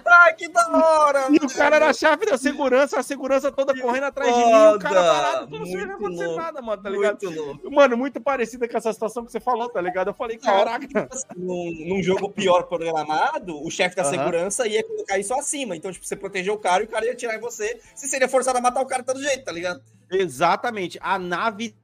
Ai, 0.06 0.34
que 0.36 0.48
da 0.50 0.68
hora! 0.70 1.28
E 1.32 1.38
o 1.38 1.50
cara 1.50 1.76
era 1.76 1.94
chefe 1.94 2.26
da 2.26 2.38
segurança, 2.38 3.00
a 3.00 3.04
segurança 3.04 3.52
toda 3.52 3.80
correndo 3.80 4.06
atrás 4.06 4.34
de 4.34 4.44
mim, 4.44 4.52
o 4.76 4.80
cara 4.80 4.96
foda! 4.96 5.14
parado, 5.14 5.48
tudo 5.48 5.66
sem 5.66 5.82
acontecer 5.82 6.26
louco. 6.26 6.42
nada, 6.42 6.62
mano, 6.62 6.84
tá 6.84 6.90
ligado? 6.90 7.24
Muito 7.24 7.42
louco. 7.42 7.72
Mano, 7.72 7.98
muito 7.98 8.22
parecida 8.22 8.68
com 8.68 8.78
essa 8.78 8.94
situação 8.94 9.26
que 9.26 9.32
você 9.32 9.40
falou, 9.40 9.70
tá 9.70 9.82
ligado? 9.82 10.10
Eu 10.10 10.14
falei, 10.14 10.38
caraca. 10.38 11.10
Num, 11.36 11.72
num 11.88 12.04
jogo 12.04 12.30
pior 12.30 12.64
programado, 12.64 13.62
o 13.66 13.70
chefe 13.72 13.96
da 13.96 14.04
Aham. 14.04 14.12
segurança 14.12 14.68
ia 14.68 14.84
colocar 14.84 15.18
isso 15.18 15.34
acima. 15.34 15.76
Então, 15.76 15.92
tipo, 15.92 16.06
você 16.06 16.16
protegeu 16.16 16.54
o 16.54 16.60
cara 16.60 16.84
e 16.84 16.86
o 16.86 16.90
cara 16.90 17.06
ia 17.06 17.14
atirar 17.14 17.36
em 17.36 17.40
você. 17.40 17.80
Você 17.94 18.08
seria 18.08 18.28
forçado 18.28 18.58
a 18.58 18.62
matar 18.62 18.82
o 18.82 18.86
cara 18.86 19.02
de 19.02 19.08
todo 19.08 19.22
jeito, 19.22 19.44
tá 19.44 19.52
ligado? 19.52 19.82
Exatamente. 20.12 21.00
A 21.02 21.18
nave 21.18 21.76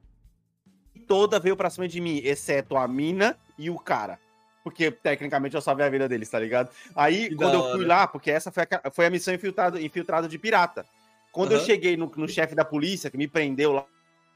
toda 1.06 1.40
veio 1.40 1.56
pra 1.56 1.70
cima 1.70 1.88
de 1.88 2.00
mim, 2.00 2.20
exceto 2.24 2.76
a 2.76 2.86
mina 2.86 3.36
e 3.58 3.68
o 3.68 3.78
cara. 3.78 4.18
Porque, 4.62 4.90
tecnicamente, 4.90 5.54
eu 5.54 5.60
salvei 5.60 5.86
a 5.86 5.90
vida 5.90 6.08
deles, 6.08 6.28
tá 6.28 6.38
ligado? 6.38 6.70
Aí, 6.94 7.34
quando 7.34 7.54
eu 7.54 7.70
fui 7.72 7.84
lá, 7.84 8.06
porque 8.06 8.30
essa 8.30 8.50
foi 8.50 8.64
a, 8.64 8.90
foi 8.90 9.06
a 9.06 9.10
missão 9.10 9.32
infiltrado, 9.32 9.80
infiltrado 9.80 10.28
de 10.28 10.38
pirata. 10.38 10.84
Quando 11.32 11.52
eu 11.52 11.58
Aham. 11.58 11.66
cheguei 11.66 11.96
no, 11.96 12.12
no 12.14 12.28
chefe 12.28 12.54
da 12.54 12.64
polícia, 12.64 13.10
que 13.10 13.16
me 13.16 13.26
prendeu 13.26 13.72
lá, 13.72 13.86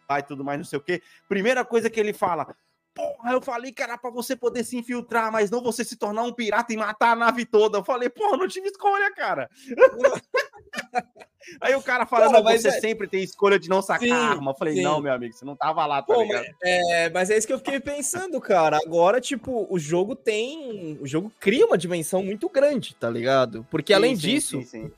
lá 0.08 0.18
e 0.20 0.22
tudo 0.22 0.44
mais, 0.44 0.58
não 0.58 0.64
sei 0.64 0.78
o 0.78 0.82
quê, 0.82 1.02
primeira 1.28 1.64
coisa 1.64 1.90
que 1.90 2.00
ele 2.00 2.12
fala... 2.12 2.54
Porra, 2.94 3.32
eu 3.32 3.42
falei 3.42 3.72
que 3.72 3.82
era 3.82 3.98
pra 3.98 4.08
você 4.08 4.36
poder 4.36 4.62
se 4.62 4.76
infiltrar, 4.76 5.32
mas 5.32 5.50
não 5.50 5.60
você 5.60 5.84
se 5.84 5.96
tornar 5.96 6.22
um 6.22 6.32
pirata 6.32 6.72
e 6.72 6.76
matar 6.76 7.10
a 7.10 7.16
nave 7.16 7.44
toda. 7.44 7.78
Eu 7.78 7.84
falei, 7.84 8.08
porra, 8.08 8.36
não 8.36 8.46
tive 8.46 8.68
escolha, 8.68 9.12
cara. 9.12 9.50
Aí 11.60 11.74
o 11.74 11.82
cara 11.82 12.06
fala, 12.06 12.26
Cara, 12.26 12.42
não, 12.42 12.50
você 12.50 12.68
é- 12.68 12.80
sempre 12.80 13.06
tem 13.06 13.22
escolha 13.22 13.58
de 13.58 13.68
não 13.68 13.82
sacar 13.82 14.06
Sim, 14.08 14.12
arma. 14.12 14.50
Eu 14.52 14.54
falei, 14.56 14.74
sim. 14.74 14.82
não, 14.82 15.00
meu 15.00 15.12
amigo, 15.12 15.34
você 15.34 15.44
não 15.44 15.56
tava 15.56 15.84
lá, 15.86 16.02
tá 16.02 16.14
Pô, 16.14 16.22
ligado? 16.22 16.44
mas, 16.44 16.54
é, 16.62 17.10
mas 17.10 17.30
é 17.30 17.38
isso 17.38 17.46
que 17.46 17.52
eu 17.52 17.58
fiquei 17.58 17.80
pensando, 17.80 18.40
cara. 18.40 18.78
Agora, 18.84 19.20
tipo, 19.20 19.66
o 19.70 19.78
jogo 19.78 20.14
tem. 20.14 20.98
O 21.00 21.06
jogo 21.06 21.30
cria 21.40 21.66
uma 21.66 21.78
dimensão 21.78 22.22
muito 22.22 22.48
grande, 22.48 22.94
tá 22.94 23.08
ligado? 23.10 23.66
Porque 23.70 23.92
além 23.92 24.16
Sim, 24.16 24.20
sim, 24.20 24.28
disso, 24.28 24.90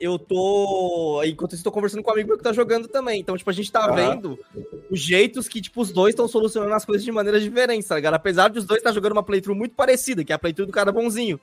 eu 0.00 0.18
tô. 0.18 1.22
Enquanto 1.24 1.54
isso, 1.54 1.62
tô 1.62 1.70
conversando 1.70 2.02
com 2.02 2.10
um 2.10 2.12
amigo 2.14 2.28
meu 2.28 2.36
que 2.36 2.42
tá 2.42 2.52
jogando 2.52 2.88
também. 2.88 3.20
Então, 3.20 3.36
tipo, 3.36 3.48
a 3.48 3.52
gente 3.52 3.70
tá 3.70 3.88
vendo 3.92 4.38
os 4.90 5.00
jeitos 5.00 5.46
que, 5.46 5.60
tipo, 5.60 5.80
os 5.80 5.92
dois 5.92 6.12
estão 6.12 6.26
solucionando 6.26 6.74
as 6.74 6.84
coisas 6.84 7.04
de 7.04 7.12
maneiras 7.12 7.42
diferentes, 7.42 7.88
tá 7.88 7.94
ligado? 7.94 8.14
Apesar 8.14 8.48
de 8.50 8.58
os 8.58 8.64
dois 8.64 8.78
estar 8.78 8.92
jogando 8.92 9.12
uma 9.12 9.22
playthrough 9.22 9.54
muito 9.56 9.74
parecida, 9.76 10.24
que 10.24 10.32
é 10.32 10.34
a 10.34 10.38
playthrough 10.38 10.66
do 10.66 10.72
cara 10.72 10.90
bonzinho. 10.90 11.38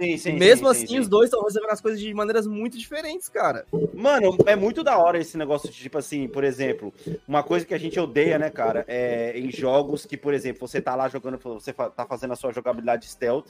Sim, 0.00 0.16
sim, 0.16 0.32
Mesmo 0.32 0.72
sim, 0.72 0.84
assim, 0.84 0.86
sim, 0.86 0.98
os 0.98 1.08
dois 1.08 1.26
estão 1.26 1.44
resolvendo 1.44 1.70
as 1.70 1.80
coisas 1.80 2.00
de 2.00 2.14
maneiras 2.14 2.46
muito 2.46 2.78
diferentes, 2.78 3.28
cara. 3.28 3.66
Mano, 3.92 4.34
é 4.46 4.56
muito 4.56 4.82
da 4.82 4.96
hora 4.96 5.18
esse 5.18 5.36
negócio 5.36 5.68
de, 5.68 5.76
tipo 5.76 5.98
assim, 5.98 6.26
por 6.26 6.42
exemplo, 6.42 6.90
uma 7.28 7.42
coisa 7.42 7.66
que 7.66 7.74
a 7.74 7.78
gente 7.78 8.00
odeia, 8.00 8.38
né, 8.38 8.48
cara, 8.48 8.82
é 8.88 9.38
em 9.38 9.50
jogos 9.50 10.06
que, 10.06 10.16
por 10.16 10.32
exemplo, 10.32 10.66
você 10.66 10.80
tá 10.80 10.94
lá 10.96 11.06
jogando, 11.06 11.38
você 11.38 11.70
tá 11.74 12.06
fazendo 12.08 12.32
a 12.32 12.36
sua 12.36 12.50
jogabilidade 12.50 13.06
stealth, 13.06 13.48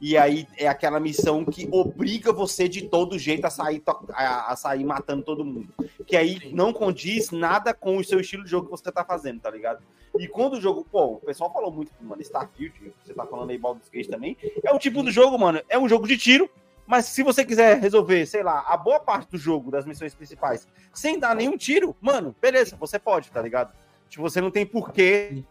e 0.00 0.16
aí 0.16 0.46
é 0.56 0.68
aquela 0.68 1.00
missão 1.00 1.44
que 1.44 1.68
obriga 1.70 2.32
você 2.32 2.68
de 2.68 2.88
todo 2.88 3.18
jeito 3.18 3.46
a 3.46 3.50
sair, 3.50 3.82
a, 4.12 4.52
a 4.52 4.56
sair 4.56 4.84
matando 4.84 5.22
todo 5.22 5.44
mundo. 5.44 5.68
Que 6.06 6.16
aí 6.16 6.52
não 6.52 6.72
condiz 6.72 7.30
nada 7.30 7.72
com 7.74 7.96
o 7.96 8.04
seu 8.04 8.20
estilo 8.20 8.44
de 8.44 8.50
jogo 8.50 8.66
que 8.66 8.70
você 8.70 8.90
tá 8.90 9.04
fazendo, 9.04 9.40
tá 9.40 9.50
ligado? 9.50 9.82
E 10.18 10.26
quando 10.26 10.54
o 10.54 10.60
jogo, 10.60 10.86
pô, 10.90 11.14
o 11.14 11.20
pessoal 11.20 11.52
falou 11.52 11.70
muito, 11.70 11.92
mano, 12.00 12.22
Starfield, 12.22 12.92
você 13.04 13.12
tá 13.12 13.26
falando 13.26 13.50
aí 13.50 13.58
Baldur's 13.58 13.88
Gate 13.88 14.08
também, 14.08 14.36
é 14.62 14.72
o 14.72 14.78
tipo 14.78 15.02
do 15.02 15.10
jogo, 15.10 15.38
mano, 15.38 15.60
é 15.68 15.78
um 15.78 15.88
jogo 15.88 16.06
de 16.06 16.16
tiro, 16.16 16.48
mas 16.86 17.06
se 17.06 17.22
você 17.22 17.44
quiser 17.44 17.78
resolver, 17.78 18.24
sei 18.26 18.42
lá, 18.42 18.64
a 18.66 18.76
boa 18.76 19.00
parte 19.00 19.30
do 19.30 19.38
jogo, 19.38 19.70
das 19.70 19.84
missões 19.84 20.14
principais, 20.14 20.66
sem 20.94 21.18
dar 21.18 21.34
nenhum 21.34 21.56
tiro, 21.56 21.94
mano, 22.00 22.34
beleza, 22.40 22.76
você 22.76 22.98
pode, 22.98 23.30
tá 23.30 23.42
ligado? 23.42 23.74
Tipo, 24.08 24.22
você 24.22 24.40
não 24.40 24.50
tem 24.50 24.64
porquê 24.64 25.44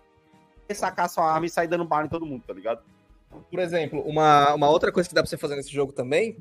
sacar 0.74 1.10
sua 1.10 1.32
arma 1.32 1.46
e 1.46 1.50
sair 1.50 1.68
dando 1.68 1.86
bala 1.86 2.06
em 2.06 2.10
todo 2.10 2.26
mundo, 2.26 2.44
tá 2.48 2.54
ligado? 2.54 2.82
Por 3.50 3.60
exemplo, 3.60 4.02
uma, 4.02 4.54
uma 4.54 4.70
outra 4.70 4.92
coisa 4.92 5.08
que 5.08 5.16
dá 5.16 5.22
pra 5.22 5.30
você 5.30 5.38
fazer 5.38 5.56
nesse 5.56 5.72
jogo 5.72 5.94
também 5.94 6.38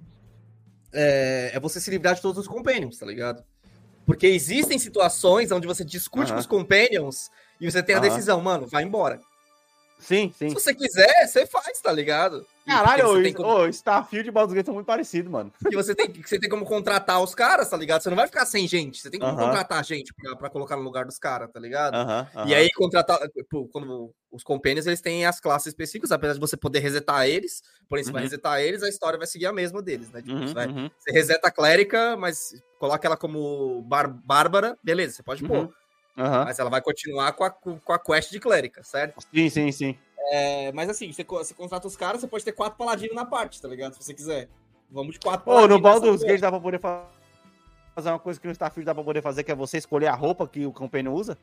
é, 0.92 1.50
é 1.54 1.60
você 1.60 1.80
se 1.80 1.90
livrar 1.90 2.14
de 2.14 2.22
todos 2.22 2.38
os 2.38 2.48
companions, 2.48 2.98
tá 2.98 3.06
ligado? 3.06 3.44
Porque 4.06 4.26
existem 4.26 4.78
situações 4.78 5.50
onde 5.50 5.66
você 5.66 5.84
discute 5.84 6.26
Aham. 6.26 6.34
com 6.34 6.40
os 6.40 6.46
companions 6.46 7.30
e 7.60 7.70
você 7.70 7.82
tem 7.82 7.94
a 7.94 7.98
Aham. 7.98 8.08
decisão, 8.08 8.40
mano, 8.40 8.66
vai 8.66 8.82
embora. 8.84 9.20
Sim, 9.98 10.32
sim. 10.36 10.48
Se 10.50 10.54
você 10.54 10.74
quiser, 10.74 11.26
você 11.26 11.46
faz, 11.46 11.80
tá 11.80 11.90
ligado? 11.90 12.44
E 12.66 12.70
Caralho, 12.70 13.06
o, 13.08 13.32
como- 13.34 13.54
o 13.60 13.68
Starfield 13.68 14.28
e 14.28 14.32
Baldur's 14.32 14.54
Gate 14.54 14.66
são 14.66 14.74
muito 14.74 14.86
parecidos, 14.86 15.30
mano. 15.30 15.52
que 15.70 15.76
você 15.76 15.94
tem, 15.94 16.10
que 16.10 16.28
você 16.28 16.38
tem 16.38 16.48
como 16.50 16.64
contratar 16.64 17.22
os 17.22 17.34
caras, 17.34 17.70
tá 17.70 17.76
ligado? 17.76 18.02
Você 18.02 18.10
não 18.10 18.16
vai 18.16 18.26
ficar 18.26 18.44
sem 18.44 18.66
gente, 18.66 19.00
você 19.00 19.10
tem 19.10 19.20
como 19.20 19.32
Aham. 19.32 19.46
contratar 19.46 19.82
gente 19.84 20.12
pra, 20.14 20.36
pra 20.36 20.50
colocar 20.50 20.76
no 20.76 20.82
lugar 20.82 21.04
dos 21.06 21.18
caras, 21.18 21.50
tá 21.50 21.60
ligado? 21.60 21.94
Aham, 21.94 22.26
aham. 22.34 22.48
E 22.48 22.54
aí, 22.54 22.70
contratar. 22.72 23.18
pô, 23.48 23.66
Quando 23.68 24.12
os 24.30 24.42
companions 24.42 24.86
eles 24.86 25.00
têm 25.00 25.24
as 25.24 25.40
classes 25.40 25.68
específicas, 25.68 26.10
apesar 26.12 26.34
de 26.34 26.40
você 26.40 26.56
poder 26.56 26.80
resetar 26.80 27.26
eles, 27.26 27.62
porém, 27.88 28.04
você 28.04 28.12
vai 28.12 28.22
Uhum. 28.22 28.26
resetar 28.26 28.60
eles, 28.60 28.82
a 28.82 28.88
história 28.88 29.16
vai 29.18 29.26
seguir 29.26 29.46
a 29.46 29.52
mesma 29.52 29.80
deles, 29.80 30.10
né? 30.10 30.20
Tipo, 30.20 30.34
Uhum, 30.34 30.46
você, 30.48 30.54
vai- 30.54 30.68
uhum, 30.68 30.90
você 30.98 31.12
reseta 31.12 31.48
a 31.48 31.52
clérica, 31.52 32.16
mas 32.16 32.50
coloca 32.78 33.06
ela 33.06 33.16
como 33.16 33.82
bar- 33.82 34.08
bárbara, 34.24 34.76
beleza, 34.82 35.14
você 35.16 35.22
pode 35.22 35.44
pôr. 35.44 35.70
Uhum. 36.16 36.44
Mas 36.44 36.58
ela 36.58 36.70
vai 36.70 36.80
continuar 36.80 37.32
com 37.32 37.44
a, 37.44 37.50
com 37.50 37.92
a 37.92 37.98
quest 37.98 38.30
de 38.30 38.38
clérica, 38.38 38.82
certo? 38.84 39.20
Sim, 39.32 39.48
sim, 39.50 39.72
sim. 39.72 39.98
É, 40.30 40.72
mas 40.72 40.88
assim, 40.88 41.12
você, 41.12 41.24
você 41.24 41.54
contrata 41.54 41.86
os 41.86 41.96
caras, 41.96 42.20
você 42.20 42.26
pode 42.26 42.44
ter 42.44 42.52
quatro 42.52 42.78
paladinos 42.78 43.14
na 43.14 43.24
parte, 43.26 43.60
tá 43.60 43.68
ligado? 43.68 43.94
Se 43.94 44.02
você 44.02 44.14
quiser. 44.14 44.48
Vamos 44.90 45.14
de 45.14 45.20
quatro 45.20 45.50
Ô, 45.50 45.66
no 45.66 45.78
Baldur's 45.80 46.22
Gate 46.22 46.40
dá 46.40 46.50
pra 46.50 46.60
poder 46.60 46.78
fa- 46.78 47.08
fazer 47.94 48.10
uma 48.10 48.18
coisa 48.18 48.38
que 48.40 48.46
no 48.46 48.52
Starfield 48.52 48.86
dá 48.86 48.94
pra 48.94 49.02
poder 49.02 49.22
fazer, 49.22 49.42
que 49.42 49.50
é 49.50 49.54
você 49.54 49.78
escolher 49.78 50.06
a 50.06 50.14
roupa 50.14 50.46
que 50.46 50.64
o 50.64 50.72
Companion 50.72 51.12
usa? 51.12 51.36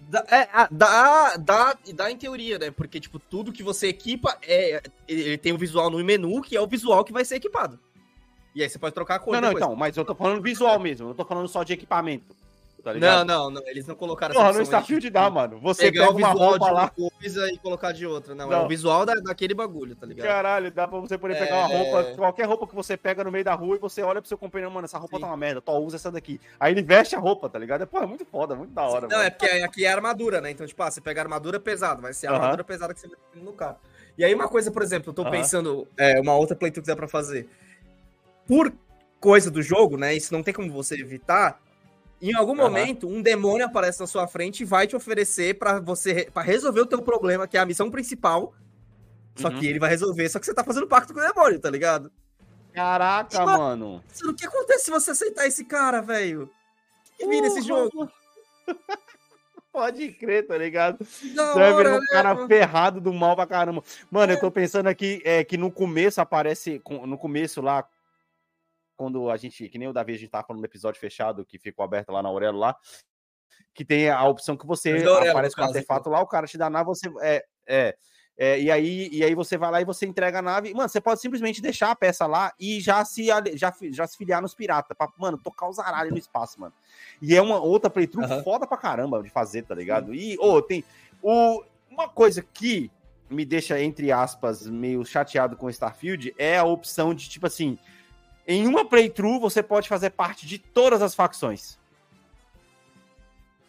Dá, 0.00 0.24
é, 0.30 0.48
dá, 0.70 1.36
dá, 1.36 1.76
dá 1.92 2.10
em 2.10 2.16
teoria, 2.16 2.56
né? 2.58 2.70
Porque, 2.70 3.00
tipo, 3.00 3.18
tudo 3.18 3.52
que 3.52 3.64
você 3.64 3.88
equipa, 3.88 4.38
é, 4.42 4.80
ele 5.08 5.36
tem 5.36 5.52
o 5.52 5.58
visual 5.58 5.90
no 5.90 6.02
menu, 6.04 6.40
que 6.40 6.56
é 6.56 6.60
o 6.60 6.68
visual 6.68 7.04
que 7.04 7.12
vai 7.12 7.24
ser 7.24 7.36
equipado. 7.36 7.80
E 8.54 8.62
aí 8.62 8.68
você 8.68 8.78
pode 8.78 8.94
trocar 8.94 9.16
a 9.16 9.18
cor 9.18 9.32
Não, 9.34 9.40
não, 9.40 9.48
depois. 9.48 9.64
então, 9.64 9.76
mas 9.76 9.96
eu 9.96 10.04
tô 10.04 10.14
falando 10.14 10.40
visual 10.40 10.78
mesmo, 10.78 11.04
eu 11.04 11.08
não 11.08 11.16
tô 11.16 11.24
falando 11.24 11.48
só 11.48 11.64
de 11.64 11.72
equipamento. 11.72 12.36
Tá 12.92 12.98
Não, 12.98 13.00
ligado? 13.00 13.26
não, 13.26 13.50
não, 13.50 13.62
eles 13.66 13.86
não 13.86 13.94
colocaram 13.94 14.34
Porra, 14.34 14.44
no 14.46 14.50
opção 14.50 14.60
aí 14.60 14.64
de, 14.64 14.74
Starfield 14.76 15.10
dá, 15.10 15.30
mano. 15.30 15.58
Você 15.60 15.82
Pegar 15.90 16.06
pega 16.06 16.12
o 16.14 16.16
uma 16.18 16.28
visual 16.28 16.48
roupa 16.50 16.64
de 16.66 16.72
lá. 16.72 16.80
uma 16.98 17.10
coisa 17.10 17.48
e 17.52 17.58
colocar 17.58 17.92
de 17.92 18.06
outra. 18.06 18.34
Não, 18.34 18.52
é 18.52 18.56
Não. 18.56 18.64
o 18.64 18.68
visual 18.68 19.04
da, 19.04 19.14
daquele 19.14 19.54
bagulho, 19.54 19.94
tá 19.94 20.06
ligado? 20.06 20.26
Caralho, 20.26 20.70
dá 20.70 20.88
pra 20.88 20.98
você 21.00 21.18
poder 21.18 21.38
pegar 21.38 21.56
uma 21.66 21.72
É. 21.74 21.76
roupa, 21.76 22.16
qualquer 22.16 22.46
roupa 22.46 22.66
que 22.66 22.74
você 22.74 22.96
pega 22.96 23.22
no 23.24 23.30
meio 23.30 23.44
da 23.44 23.54
rua 23.54 23.76
e 23.76 23.78
você 23.78 24.02
olha 24.02 24.20
pro 24.20 24.28
seu 24.28 24.38
companheiro, 24.38 24.72
mano, 24.72 24.84
essa 24.86 24.98
roupa 24.98 25.16
Sim. 25.16 25.20
tá 25.22 25.26
uma 25.28 25.36
merda, 25.36 25.60
tô, 25.60 25.78
usa 25.78 25.96
essa 25.96 26.10
daqui. 26.10 26.40
Aí 26.58 26.72
ele 26.72 26.82
veste 26.82 27.14
a 27.14 27.18
roupa, 27.18 27.48
tá 27.48 27.58
ligado? 27.58 27.86
Pô, 27.86 27.98
é 27.98 28.06
muito 28.06 28.24
foda, 28.24 28.54
muito 28.54 28.72
da 28.72 28.82
hora, 28.82 29.02
não, 29.08 29.16
mano. 29.16 29.22
é 29.24 29.30
porque 29.30 29.46
aqui 29.46 29.84
é 29.84 29.92
armadura, 29.92 30.40
né? 30.40 30.50
Então, 30.50 30.66
tipo, 30.66 30.82
ah, 30.82 30.90
você 30.90 31.00
pega 31.00 31.20
a 31.20 31.24
armadura 31.24 31.60
pesada, 31.60 32.00
vai 32.00 32.12
ser 32.12 32.26
a 32.28 32.32
armadura 32.32 32.64
pesada 32.64 32.94
que 32.94 33.00
você 33.00 33.08
vai 33.08 33.16
ter 33.32 33.40
no 33.40 33.52
carro. 33.52 33.76
E 34.16 34.24
aí, 34.24 34.34
uma 34.34 34.48
coisa, 34.48 34.70
por 34.70 34.82
exemplo, 34.82 35.10
eu 35.10 35.14
tô 35.14 35.22
Aham. 35.22 35.30
pensando, 35.30 35.86
é, 35.96 36.20
uma 36.20 36.34
outra 36.34 36.56
playthrough 36.56 36.82
que 36.82 36.88
dá 36.88 36.96
pra 36.96 37.06
fazer. 37.06 37.48
Por 38.46 38.72
coisa 39.20 39.50
do 39.50 39.62
jogo, 39.62 39.96
né? 39.96 40.14
Isso 40.14 40.32
não 40.32 40.42
tem 40.42 40.52
como 40.54 40.70
você 40.72 40.94
evitar. 41.00 41.60
Em 42.20 42.34
algum 42.34 42.52
Aham. 42.52 42.62
momento, 42.62 43.08
um 43.08 43.22
demônio 43.22 43.64
aparece 43.66 44.00
na 44.00 44.06
sua 44.06 44.26
frente 44.26 44.60
e 44.60 44.66
vai 44.66 44.86
te 44.86 44.96
oferecer 44.96 45.56
pra 45.58 45.78
você 45.80 46.28
para 46.32 46.42
resolver 46.42 46.80
o 46.80 46.86
teu 46.86 47.00
problema, 47.00 47.46
que 47.46 47.56
é 47.56 47.60
a 47.60 47.66
missão 47.66 47.90
principal. 47.90 48.54
Só 49.36 49.48
Uhum. 49.48 49.54
que 49.58 49.66
ele 49.66 49.78
vai 49.78 49.90
resolver, 49.90 50.28
só 50.28 50.40
que 50.40 50.46
você 50.46 50.52
tá 50.54 50.64
fazendo 50.64 50.88
pacto 50.88 51.14
com 51.14 51.20
o 51.20 51.22
demônio, 51.32 51.60
tá 51.60 51.70
ligado? 51.70 52.10
Caraca, 52.72 53.44
Mano, 53.44 53.58
mano. 53.58 54.04
O 54.24 54.34
que 54.34 54.46
acontece 54.46 54.86
se 54.86 54.90
você 54.90 55.12
aceitar 55.12 55.46
esse 55.46 55.64
cara, 55.64 56.00
velho? 56.00 56.50
Que 57.16 57.26
vira 57.26 57.46
esse 57.46 57.62
jogo? 57.62 58.08
Pode 59.72 60.10
crer, 60.12 60.46
tá 60.46 60.56
ligado? 60.58 60.98
Da 61.34 61.52
Você 61.52 61.58
vai 61.58 61.72
hora, 61.72 61.90
um 61.96 62.00
né, 62.00 62.06
cara 62.10 62.34
mano? 62.34 62.48
ferrado 62.48 63.00
do 63.00 63.12
mal 63.12 63.36
pra 63.36 63.46
caramba. 63.46 63.82
Mano, 64.10 64.32
eu 64.32 64.40
tô 64.40 64.50
pensando 64.50 64.88
aqui 64.88 65.20
é, 65.24 65.44
que 65.44 65.56
no 65.56 65.70
começo 65.70 66.20
aparece. 66.20 66.82
No 67.06 67.16
começo 67.18 67.60
lá, 67.60 67.86
quando 68.98 69.30
a 69.30 69.36
gente. 69.36 69.68
Que 69.68 69.78
nem 69.78 69.88
o 69.88 69.92
Davi, 69.92 70.12
a 70.12 70.18
gente 70.18 70.28
tava 70.28 70.46
falando 70.46 70.60
no 70.60 70.66
episódio 70.66 71.00
fechado 71.00 71.46
que 71.46 71.58
ficou 71.58 71.84
aberto 71.84 72.10
lá 72.10 72.20
na 72.20 72.28
Aurelo 72.28 72.58
lá. 72.58 72.76
Que 73.72 73.84
tem 73.84 74.10
a 74.10 74.24
opção 74.24 74.56
que 74.56 74.66
você 74.66 74.90
Aurelo, 74.90 75.30
aparece 75.30 75.54
com 75.54 75.62
o 75.62 75.64
artefato 75.64 76.10
lá, 76.10 76.20
o 76.20 76.26
cara 76.26 76.46
te 76.46 76.58
dá 76.58 76.66
a 76.66 76.70
nave, 76.70 76.86
você. 76.86 77.08
É, 77.22 77.44
é, 77.66 77.96
é, 78.36 78.60
e, 78.60 78.70
aí, 78.70 79.08
e 79.10 79.24
aí 79.24 79.34
você 79.34 79.56
vai 79.56 79.70
lá 79.70 79.80
e 79.80 79.84
você 79.84 80.04
entrega 80.04 80.40
a 80.40 80.42
nave. 80.42 80.74
Mano, 80.74 80.88
você 80.88 81.00
pode 81.00 81.20
simplesmente 81.20 81.62
deixar 81.62 81.92
a 81.92 81.96
peça 81.96 82.26
lá 82.26 82.52
e 82.58 82.80
já 82.80 83.04
se, 83.04 83.26
já, 83.54 83.74
já 83.90 84.06
se 84.06 84.16
filiar 84.16 84.42
nos 84.42 84.54
piratas. 84.54 84.96
Pra, 84.96 85.08
mano, 85.16 85.38
tocar 85.38 85.68
os 85.68 85.78
aralhos 85.78 86.12
no 86.12 86.18
espaço, 86.18 86.60
mano. 86.60 86.74
E 87.22 87.36
é 87.36 87.42
uma 87.42 87.60
outra 87.60 87.88
playthrough 87.88 88.42
foda 88.42 88.66
pra 88.66 88.76
caramba 88.76 89.22
de 89.22 89.30
fazer, 89.30 89.62
tá 89.62 89.74
ligado? 89.74 90.14
E, 90.14 90.36
ô, 90.38 90.60
tem. 90.60 90.84
O, 91.22 91.64
uma 91.90 92.08
coisa 92.08 92.42
que 92.42 92.90
me 93.30 93.44
deixa, 93.44 93.80
entre 93.80 94.10
aspas, 94.10 94.66
meio 94.66 95.04
chateado 95.04 95.56
com 95.56 95.68
Starfield 95.68 96.34
é 96.38 96.58
a 96.58 96.64
opção 96.64 97.14
de, 97.14 97.28
tipo 97.28 97.46
assim, 97.46 97.78
em 98.48 98.66
uma 98.66 98.84
playthrough 98.84 99.38
você 99.38 99.62
pode 99.62 99.88
fazer 99.88 100.10
parte 100.10 100.46
de 100.46 100.58
todas 100.58 101.02
as 101.02 101.14
facções. 101.14 101.78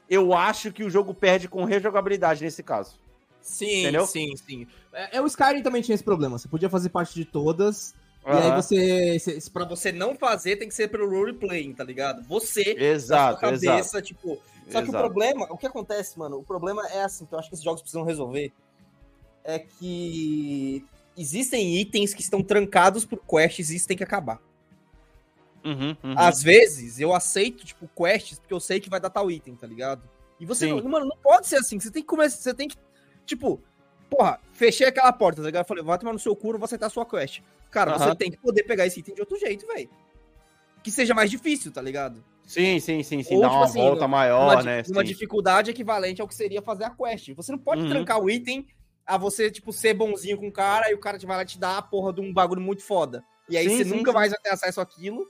Eu 0.10 0.34
acho 0.34 0.72
que 0.72 0.84
o 0.84 0.90
jogo 0.90 1.14
perde 1.14 1.48
com 1.48 1.64
rejogabilidade 1.66 2.44
nesse 2.44 2.64
caso. 2.64 2.98
Sim, 3.42 3.82
Entendeu? 3.82 4.06
sim, 4.08 4.36
sim. 4.36 4.68
É, 4.92 5.18
é, 5.18 5.22
o 5.22 5.28
Skyrim 5.28 5.62
também 5.62 5.82
tinha 5.82 5.94
esse 5.96 6.04
problema. 6.04 6.38
Você 6.38 6.48
podia 6.48 6.70
fazer 6.70 6.90
parte 6.90 7.14
de 7.14 7.26
todas. 7.26 7.94
E 8.26 8.30
aí 8.32 8.52
você. 8.56 9.18
se- 9.20 9.50
Pra 9.52 9.66
você 9.66 9.92
não 9.92 10.16
fazer, 10.16 10.56
tem 10.58 10.68
que 10.68 10.74
ser 10.74 10.88
pelo 10.90 11.10
roleplaying, 11.10 11.74
tá 11.74 11.84
ligado? 11.84 12.24
Você, 12.28 12.62
Exato, 12.78 13.40
sua 13.40 13.54
exato. 13.54 14.02
tipo. 14.02 14.42
Só 14.70 14.82
que 14.82 14.88
o 14.88 14.92
exato. 14.92 14.98
problema, 15.04 15.48
o 15.50 15.58
que 15.58 15.66
acontece, 15.66 16.18
mano? 16.20 16.38
O 16.38 16.44
problema 16.44 16.86
é 16.90 17.02
assim, 17.04 17.26
que 17.26 17.34
eu 17.34 17.40
acho 17.40 17.50
que 17.50 17.56
esses 17.56 17.64
jogos 17.64 17.82
precisam 17.82 18.04
resolver. 18.04 18.52
É 19.44 19.58
que 19.58 20.86
existem 21.18 21.76
itens 21.80 22.14
que 22.14 22.22
estão 22.22 22.44
trancados 22.44 23.04
por 23.06 23.20
quests 23.26 23.70
e 23.72 23.76
isso 23.78 23.88
tem 23.88 23.98
que 23.98 24.04
acabar. 24.04 24.40
Uhum, 25.64 25.96
uhum. 26.04 26.16
Às 26.18 26.42
vezes, 26.42 27.00
eu 27.00 27.14
aceito, 27.14 27.66
tipo, 27.66 27.90
quests, 27.96 28.40
porque 28.40 28.54
eu 28.54 28.60
sei 28.60 28.80
que 28.80 28.90
vai 28.90 29.00
dar 29.00 29.10
tal 29.10 29.30
item, 29.30 29.56
tá 29.56 29.68
ligado? 29.68 30.10
E 30.40 30.46
você, 30.46 30.68
Sim. 30.68 30.82
não, 30.82 30.90
mano, 30.90 31.06
não 31.06 31.18
pode 31.18 31.48
ser 31.48 31.58
assim. 31.58 31.80
Você 31.80 31.92
tem 31.92 32.02
que 32.02 32.08
começar, 32.08 32.38
você 32.38 32.54
tem 32.54 32.68
que, 32.68 32.78
tipo, 33.26 33.62
porra, 34.10 34.40
fechei 34.54 34.88
aquela 34.88 35.12
porta, 35.12 35.42
tá 35.42 35.46
ligado? 35.46 35.64
Eu 35.64 35.68
falei, 35.68 35.84
vai 35.84 35.98
tomar 35.98 36.14
no 36.14 36.20
seu 36.20 36.36
cu, 36.36 36.54
vou 36.54 36.64
aceitar 36.64 36.88
a 36.88 36.90
sua 36.90 37.06
quest. 37.06 37.42
Cara, 37.70 37.98
você 37.98 38.06
Aham. 38.06 38.16
tem 38.16 38.32
que 38.32 38.38
poder 38.38 38.64
pegar 38.64 38.88
esse 38.88 39.00
item 39.00 39.14
de 39.16 39.22
outro 39.22 39.38
jeito, 39.38 39.68
velho. 39.68 39.90
Que 40.82 40.90
seja 40.90 41.14
mais 41.14 41.30
difícil, 41.30 41.72
tá 41.72 41.82
ligado? 41.82 42.24
Sim, 42.48 42.80
sim, 42.80 43.04
sim, 43.04 43.22
sim. 43.22 43.36
Ou, 43.36 43.42
Dá 43.42 43.48
tipo 43.50 43.60
uma 43.60 43.66
assim, 43.66 43.80
volta 43.80 44.08
maior, 44.08 44.54
uma, 44.56 44.64
né? 44.64 44.84
uma 44.90 45.02
sim. 45.02 45.08
dificuldade 45.08 45.70
equivalente 45.70 46.20
ao 46.22 46.28
que 46.28 46.34
seria 46.34 46.62
fazer 46.64 46.86
a 46.86 46.90
quest. 46.90 47.34
Você 47.36 47.52
não 47.52 47.60
pode 47.60 47.84
Uhum. 47.84 47.90
trancar 47.90 48.20
o 48.20 48.30
item 48.30 48.66
a 49.06 49.18
você, 49.18 49.52
tipo, 49.52 49.72
ser 49.72 49.94
bonzinho 49.94 50.38
com 50.38 50.48
o 50.48 50.52
cara 50.52 50.90
e 50.90 50.96
o 50.96 51.00
cara 51.00 51.20
te 51.20 51.26
vai 51.26 51.38
lá 51.38 51.46
te 51.46 51.60
dar 51.60 51.78
a 51.78 51.82
porra 51.82 52.14
de 52.14 52.22
um 52.22 52.34
bagulho 52.34 52.62
muito 52.62 52.82
foda. 52.84 53.24
E 53.48 53.58
aí 53.58 53.70
Sim, 53.70 53.78
você 53.78 53.84
sim, 53.84 53.90
nunca 53.96 54.12
sim. 54.12 54.18
vai 54.18 54.30
ter 54.30 54.50
acesso 54.50 54.80
àquilo. 54.82 55.28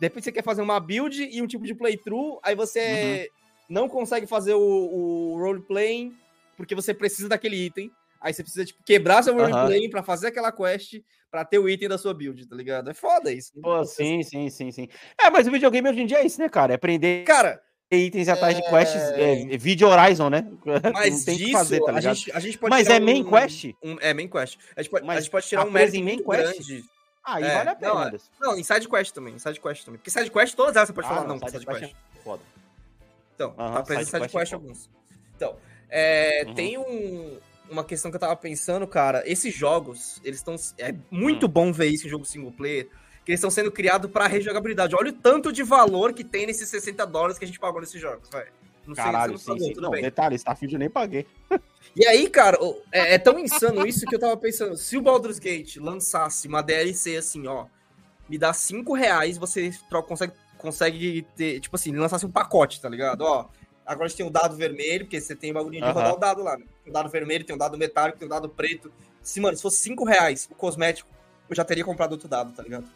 Depois 0.00 0.24
você 0.24 0.32
quer 0.32 0.42
fazer 0.42 0.62
uma 0.62 0.80
build 0.80 1.22
e 1.30 1.42
um 1.42 1.46
tipo 1.46 1.64
de 1.64 1.74
playthrough, 1.74 2.40
aí 2.42 2.54
você 2.54 3.30
Uhum. 3.68 3.74
não 3.74 3.88
consegue 3.88 4.26
fazer 4.26 4.54
o, 4.54 4.60
o 4.60 5.38
roleplaying 5.38 6.14
porque 6.56 6.74
você 6.74 6.92
precisa 6.94 7.28
daquele 7.28 7.56
item. 7.56 7.90
Aí 8.20 8.34
você 8.34 8.42
precisa, 8.42 8.64
tipo, 8.66 8.82
quebrar 8.84 9.22
seu 9.22 9.32
Aham. 9.38 9.46
roleplaying 9.50 9.88
pra 9.90 10.02
fazer 10.02 10.28
aquela 10.28 10.50
quest 10.52 11.00
pra 11.30 11.44
ter 11.44 11.58
o 11.58 11.68
item 11.68 11.88
da 11.88 11.96
sua 11.96 12.12
build, 12.12 12.46
tá 12.46 12.54
ligado? 12.56 12.90
É 12.90 12.94
foda 12.94 13.32
isso. 13.32 13.52
Não 13.54 13.62
Pô, 13.62 13.84
sim, 13.84 14.22
sim, 14.22 14.50
sim, 14.50 14.70
sim. 14.72 14.88
É, 15.18 15.30
mas 15.30 15.46
o 15.46 15.50
videogame 15.50 15.88
hoje 15.88 16.00
em 16.00 16.06
dia 16.06 16.18
é 16.18 16.26
isso, 16.26 16.40
né, 16.40 16.48
cara? 16.48 16.74
É 16.74 16.76
prender 16.76 17.24
Cara, 17.24 17.60
itens 17.90 18.28
atrás 18.28 18.54
de 18.56 18.62
É. 18.62 18.68
quests, 18.68 19.00
é, 19.12 19.56
vídeo 19.56 19.88
Horizon, 19.88 20.28
né? 20.28 20.44
mas 20.92 21.24
tem 21.24 21.36
disso 21.38 21.52
fazer, 21.52 21.80
tá 21.80 21.92
a, 21.92 21.94
ligado? 21.94 22.14
gente, 22.14 22.32
a 22.32 22.40
gente 22.40 22.58
pode 22.58 22.70
Mas 22.70 22.88
é 22.88 23.00
main 23.00 23.22
um- 23.24 23.30
quest? 23.30 23.64
um- 23.82 23.96
é 24.00 24.12
main 24.12 24.28
quest. 24.28 24.58
A 24.76 24.82
gente 24.82 24.90
pode, 24.90 25.08
a 25.10 25.20
gente 25.20 25.30
pode 25.30 25.46
tirar 25.46 25.66
um 25.66 25.70
mérito 25.70 25.96
em 25.96 26.02
main 26.04 26.18
quest? 26.18 26.28
grande. 26.68 26.84
Aí 27.24 27.44
É, 27.44 27.54
vale 27.58 27.70
a 27.70 27.74
pena, 27.76 27.92
não, 27.94 28.02
é- 28.02 28.06
Anderson. 28.06 28.30
Não, 28.40 28.58
em 28.58 28.62
side 28.64 28.88
quest 28.88 29.12
também, 29.12 29.34
em 29.34 29.38
side 29.38 29.60
quest 29.60 29.84
também. 29.84 29.98
Porque 29.98 30.10
side 30.10 30.30
quest, 30.30 30.54
todas 30.54 30.76
elas 30.76 30.88
você 30.88 30.92
pode 30.92 31.06
Ah, 31.06 31.10
falar 31.10 31.26
não, 31.26 31.38
side 31.38 31.50
side 31.52 31.66
quest 31.66 31.80
quest. 31.80 31.94
é 31.94 32.18
foda. 32.22 32.42
Então, 33.34 33.54
Aham, 33.58 33.74
tá 33.74 33.82
preso 33.82 34.00
em 34.02 34.04
side 34.04 34.10
side 34.10 34.22
quest 34.32 34.34
é 34.34 34.38
quest 34.38 34.52
alguns. 34.54 34.90
Então, 35.36 35.56
é, 35.88 36.44
Uhum. 36.46 36.54
tem 36.54 36.78
um, 36.78 37.38
uma 37.70 37.84
questão 37.84 38.10
que 38.10 38.16
eu 38.16 38.20
tava 38.20 38.36
pensando, 38.36 38.86
cara. 38.86 39.22
Esses 39.30 39.54
jogos, 39.54 40.20
eles 40.24 40.40
estão. 40.40 40.56
É 40.78 40.94
muito 41.10 41.46
Hum. 41.46 41.50
bom 41.50 41.72
ver 41.72 41.86
isso 41.88 42.06
em 42.06 42.10
jogo 42.10 42.24
single 42.24 42.52
player. 42.52 42.88
Que 43.24 43.32
eles 43.32 43.38
estão 43.38 43.50
sendo 43.50 43.70
criados 43.70 44.10
pra 44.10 44.26
rejogabilidade. 44.26 44.94
Olha 44.96 45.10
o 45.10 45.12
tanto 45.12 45.52
de 45.52 45.62
valor 45.62 46.14
que 46.14 46.24
tem 46.24 46.46
nesses 46.46 46.68
60 46.70 47.06
dólares 47.06 47.38
que 47.38 47.44
a 47.44 47.46
gente 47.46 47.60
pagou 47.60 47.80
nesses 47.80 48.00
jogos, 48.00 48.28
velho. 48.30 48.50
Não 48.86 48.94
sei, 48.94 49.04
Caralho, 49.04 49.38
você 49.38 49.52
sim, 49.52 49.58
sim. 49.58 49.80
Não, 49.80 49.90
detalhe, 49.90 50.36
Starfield 50.36 50.74
eu 50.74 50.78
nem 50.78 50.90
paguei. 50.90 51.26
E 51.96 52.06
aí, 52.06 52.30
cara, 52.30 52.56
é, 52.92 53.14
é 53.14 53.18
tão 53.18 53.38
insano 53.38 53.84
isso 53.84 54.06
que 54.06 54.14
eu 54.14 54.18
tava 54.20 54.36
pensando. 54.36 54.76
Se 54.76 54.96
o 54.96 55.02
Baldur's 55.02 55.40
Gate 55.40 55.76
lançasse 55.78 56.46
uma 56.46 56.62
DLC 56.62 57.16
assim, 57.16 57.48
ó, 57.48 57.66
me 58.28 58.38
dá 58.38 58.52
5 58.52 58.94
reais, 58.94 59.36
você 59.36 59.72
consegue, 60.06 60.32
consegue 60.56 61.26
ter, 61.34 61.58
tipo 61.58 61.74
assim, 61.74 61.94
lançasse 61.96 62.24
um 62.24 62.30
pacote, 62.30 62.80
tá 62.80 62.88
ligado? 62.88 63.22
Ó, 63.22 63.48
agora 63.84 64.06
a 64.06 64.08
gente 64.08 64.18
tem 64.18 64.26
o 64.26 64.30
dado 64.30 64.56
vermelho, 64.56 65.04
porque 65.04 65.20
você 65.20 65.34
tem 65.34 65.50
o 65.50 65.54
bagulhinho 65.54 65.82
de 65.82 65.90
Aham. 65.90 65.98
rodar 65.98 66.14
o 66.14 66.18
dado 66.18 66.42
lá, 66.44 66.56
né? 66.56 66.64
Tem 66.84 66.90
o 66.90 66.94
dado 66.94 67.08
vermelho, 67.08 67.44
tem 67.44 67.56
o 67.56 67.58
dado 67.58 67.76
metálico, 67.76 68.18
tem 68.18 68.26
o 68.26 68.30
dado 68.30 68.48
preto. 68.48 68.92
Se, 69.20 69.40
mano, 69.40 69.56
se 69.56 69.62
fosse 69.62 69.78
5 69.78 70.04
reais 70.04 70.48
o 70.48 70.54
cosmético, 70.54 71.10
eu 71.48 71.56
já 71.56 71.64
teria 71.64 71.84
comprado 71.84 72.12
outro 72.12 72.28
dado, 72.28 72.52
tá 72.52 72.62
ligado? 72.62 72.86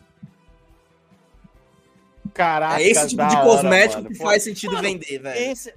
Caraca, 2.33 2.81
é 2.81 2.87
esse 2.87 3.09
tipo 3.09 3.27
de 3.27 3.37
hora, 3.37 3.45
cosmético 3.45 4.03
mano. 4.03 4.15
que 4.15 4.23
faz 4.23 4.43
sentido 4.43 4.73
mano, 4.73 4.89
vender, 4.89 5.19
velho. 5.19 5.53
Esse... 5.53 5.75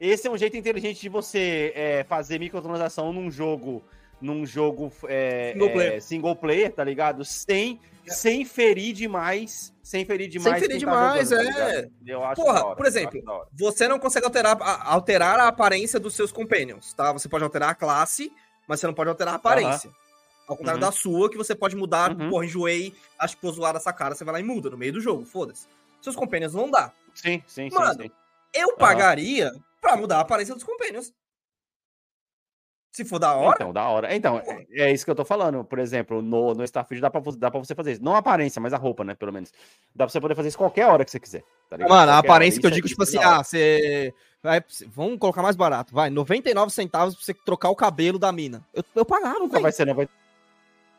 esse 0.00 0.28
é 0.28 0.30
um 0.30 0.38
jeito 0.38 0.56
inteligente 0.56 1.00
de 1.00 1.08
você 1.08 1.72
é, 1.74 2.04
fazer 2.04 2.38
microtransação 2.38 3.12
num 3.12 3.30
jogo, 3.30 3.82
num 4.20 4.46
jogo 4.46 4.92
é, 5.08 5.52
Single 5.52 5.68
é, 5.68 5.72
player. 5.72 6.02
single 6.02 6.36
player, 6.36 6.72
tá 6.72 6.84
ligado? 6.84 7.24
Sem, 7.24 7.80
sem 8.06 8.44
ferir 8.44 8.94
demais, 8.94 9.74
sem 9.82 10.04
ferir 10.04 10.28
demais. 10.28 10.60
ferir 10.60 10.78
quem 10.78 10.86
tá 10.86 10.92
demais, 10.92 11.28
jogando, 11.28 11.52
tá 11.52 11.60
é. 11.60 11.66
ligado? 11.66 11.92
Eu 12.06 12.24
acho 12.24 12.42
Porra, 12.42 12.64
hora, 12.64 12.76
por 12.76 12.86
exemplo, 12.86 13.22
hora. 13.26 13.48
Você 13.52 13.88
não 13.88 13.98
consegue 13.98 14.24
alterar 14.24 14.56
alterar 14.86 15.40
a 15.40 15.48
aparência 15.48 15.98
dos 15.98 16.14
seus 16.14 16.30
companions, 16.30 16.94
tá? 16.94 17.12
Você 17.12 17.28
pode 17.28 17.44
alterar 17.44 17.70
a 17.70 17.74
classe, 17.74 18.32
mas 18.68 18.80
você 18.80 18.86
não 18.86 18.94
pode 18.94 19.10
alterar 19.10 19.34
a 19.34 19.36
aparência. 19.36 19.90
Ao 20.50 20.56
contrário 20.56 20.82
Uhum. 20.82 20.86
da 20.88 20.92
sua, 20.92 21.30
que 21.30 21.36
você 21.36 21.54
pode 21.54 21.76
mudar, 21.76 22.10
Uhum. 22.10 22.28
porra, 22.28 22.44
enjoei, 22.44 22.92
acho 23.18 23.36
que 23.36 23.50
zoada 23.52 23.78
essa 23.78 23.92
cara, 23.92 24.16
você 24.16 24.24
vai 24.24 24.32
lá 24.34 24.40
e 24.40 24.42
muda 24.42 24.68
no 24.68 24.76
meio 24.76 24.92
do 24.92 25.00
jogo, 25.00 25.24
foda-se. 25.24 25.68
Seus 26.02 26.16
companions 26.16 26.54
não 26.54 26.68
dá. 26.68 26.92
Sim, 27.14 27.40
sim, 27.46 27.70
sim, 27.70 27.76
Mano, 27.76 28.02
sim. 28.02 28.10
Eu 28.52 28.76
pagaria 28.76 29.52
pra 29.80 29.96
mudar 29.96 30.16
a 30.16 30.20
aparência 30.22 30.54
dos 30.54 30.64
companions. 30.64 31.12
Se 32.92 33.04
for 33.04 33.20
da 33.20 33.32
hora, 33.34 33.54
Então, 33.54 33.72
da 33.72 33.84
hora. 33.88 34.12
Então, 34.16 34.38
é, 34.44 34.66
é 34.88 34.92
isso 34.92 35.04
que 35.04 35.10
eu 35.12 35.14
tô 35.14 35.24
falando. 35.24 35.62
Por 35.64 35.78
exemplo, 35.78 36.20
no, 36.20 36.52
no 36.54 36.64
Starfield 36.64 37.00
dá 37.00 37.08
pra, 37.08 37.20
dá 37.38 37.48
pra 37.48 37.60
você 37.60 37.72
fazer 37.72 37.92
isso. 37.92 38.02
Não 38.02 38.16
a 38.16 38.18
aparência, 38.18 38.60
mas 38.60 38.72
a 38.72 38.76
roupa, 38.76 39.04
né? 39.04 39.14
Pelo 39.14 39.32
menos. 39.32 39.52
Dá 39.94 40.04
pra 40.04 40.08
você 40.08 40.20
poder 40.20 40.34
fazer 40.34 40.48
isso 40.48 40.58
qualquer 40.58 40.86
hora 40.86 41.04
que 41.04 41.10
você 41.12 41.20
quiser. 41.20 41.44
tá 41.68 41.76
ligado? 41.76 41.88
Mano, 41.90 42.10
a 42.10 42.18
aparência 42.18 42.56
hora. 42.58 42.60
que 42.62 42.66
eu 42.66 42.70
é- 42.70 42.74
digo, 42.74 42.88
tipo 42.88 43.02
assim, 43.04 43.18
é 43.18 43.20
da 43.20 43.28
hora. 43.28 43.38
ah, 43.38 43.44
você. 43.44 44.12
Vai, 44.42 44.64
vamos 44.88 45.18
colocar 45.20 45.42
mais 45.42 45.54
barato, 45.54 45.94
vai, 45.94 46.08
99 46.10 46.72
centavos 46.72 47.14
pra 47.14 47.22
você 47.22 47.34
trocar 47.34 47.68
o 47.68 47.76
cabelo 47.76 48.18
da 48.18 48.32
mina. 48.32 48.66
Eu, 48.74 48.82
eu 48.96 49.04
pagava, 49.04 49.38
Nunca 49.38 49.60
vai 49.60 49.70
ser 49.70 49.86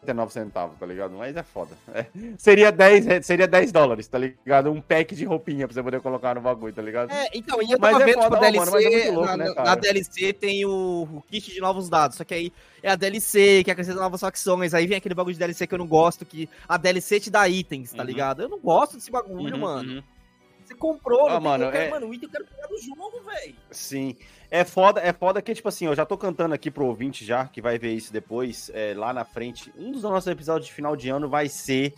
99 0.02 0.34
centavos, 0.34 0.78
tá 0.80 0.86
ligado? 0.86 1.14
Mas 1.16 1.36
é 1.36 1.44
foda. 1.44 1.72
É. 1.94 2.06
Seria, 2.38 2.72
10, 2.72 3.06
re- 3.06 3.22
seria 3.24 3.48
10 3.48 3.72
dólares, 3.72 4.08
tá 4.08 4.18
ligado? 4.18 4.72
Um 4.72 4.82
pack 4.82 5.14
de 5.16 5.26
roupinha 5.26 5.68
pra 5.68 5.74
você 5.74 5.84
poder 5.84 6.00
colocar 6.02 6.34
no 6.36 6.42
bagulho, 6.42 6.74
tá 6.74 6.82
ligado? 6.82 7.12
É, 7.12 7.28
então, 7.34 7.62
e 7.62 7.72
eu 7.72 7.78
Mas 7.80 7.92
tava 7.92 8.04
é 8.04 8.06
vendo, 8.08 8.22
foda, 8.24 8.30
tipo, 8.38 8.40
DLC, 8.42 8.60
mano, 8.60 8.72
mas 8.72 8.86
é 8.86 9.12
louco, 9.12 9.26
na, 9.28 9.38
né, 9.38 9.54
na 9.56 9.76
DLC 9.76 10.34
tem 10.34 10.66
o, 10.66 11.08
o 11.14 11.24
kit 11.30 11.52
de 11.52 11.60
novos 11.60 11.90
dados, 11.90 12.18
só 12.18 12.24
que 12.24 12.34
aí 12.34 12.54
é 12.82 12.90
a 12.92 12.96
DLC 12.96 13.64
que 13.64 13.72
acrescenta 13.72 14.00
novas 14.00 14.22
facções, 14.22 14.74
aí 14.74 14.88
vem 14.88 14.98
aquele 14.98 15.14
bagulho 15.16 15.34
de 15.34 15.40
DLC 15.40 15.68
que 15.68 15.74
eu 15.74 15.80
não 15.80 15.88
gosto, 15.88 16.26
que 16.26 16.50
a 16.68 16.78
DLC 16.78 17.20
te 17.20 17.30
dá 17.30 17.48
itens, 17.48 17.92
tá 17.92 18.02
Uhum. 18.02 18.08
ligado? 18.08 18.42
Eu 18.42 18.50
não 18.50 18.60
gosto 18.60 18.96
desse 18.96 19.12
bagulho, 19.12 19.56
Uhum, 19.56 19.62
mano. 19.62 19.94
uhum. 19.96 20.04
Comprou, 20.82 21.28
Ah, 21.30 21.34
não 21.36 21.42
mano, 21.42 21.66
eu 21.66 21.72
quero- 21.72 21.84
é- 21.86 21.90
mano, 21.92 22.08
o 22.08 22.14
item 22.14 22.28
eu 22.28 22.32
quero 22.32 22.46
pegar 22.46 22.68
no 22.68 22.78
jogo, 22.80 23.22
velho. 23.24 23.56
Sim. 23.70 24.16
É 24.50 24.66
foda, 24.66 25.00
é 25.00 25.14
foda 25.14 25.42
que, 25.42 25.54
tipo 25.54 25.70
assim, 25.70 25.86
eu 25.86 25.96
já 25.96 26.06
tô 26.06 26.18
cantando 26.18 26.54
aqui 26.56 26.72
pro 26.72 26.86
ouvinte 26.88 27.24
já, 27.24 27.46
que 27.48 27.62
vai 27.62 27.78
ver 27.78 27.94
isso 27.94 28.12
depois, 28.12 28.72
é, 28.74 28.94
lá 28.96 29.14
na 29.14 29.24
frente. 29.24 29.72
Um 29.78 29.92
dos 29.92 30.02
nossos 30.04 30.28
episódios 30.28 30.66
de 30.68 30.74
final 30.74 30.96
de 30.96 31.08
ano 31.10 31.30
vai 31.30 31.48
ser. 31.48 31.94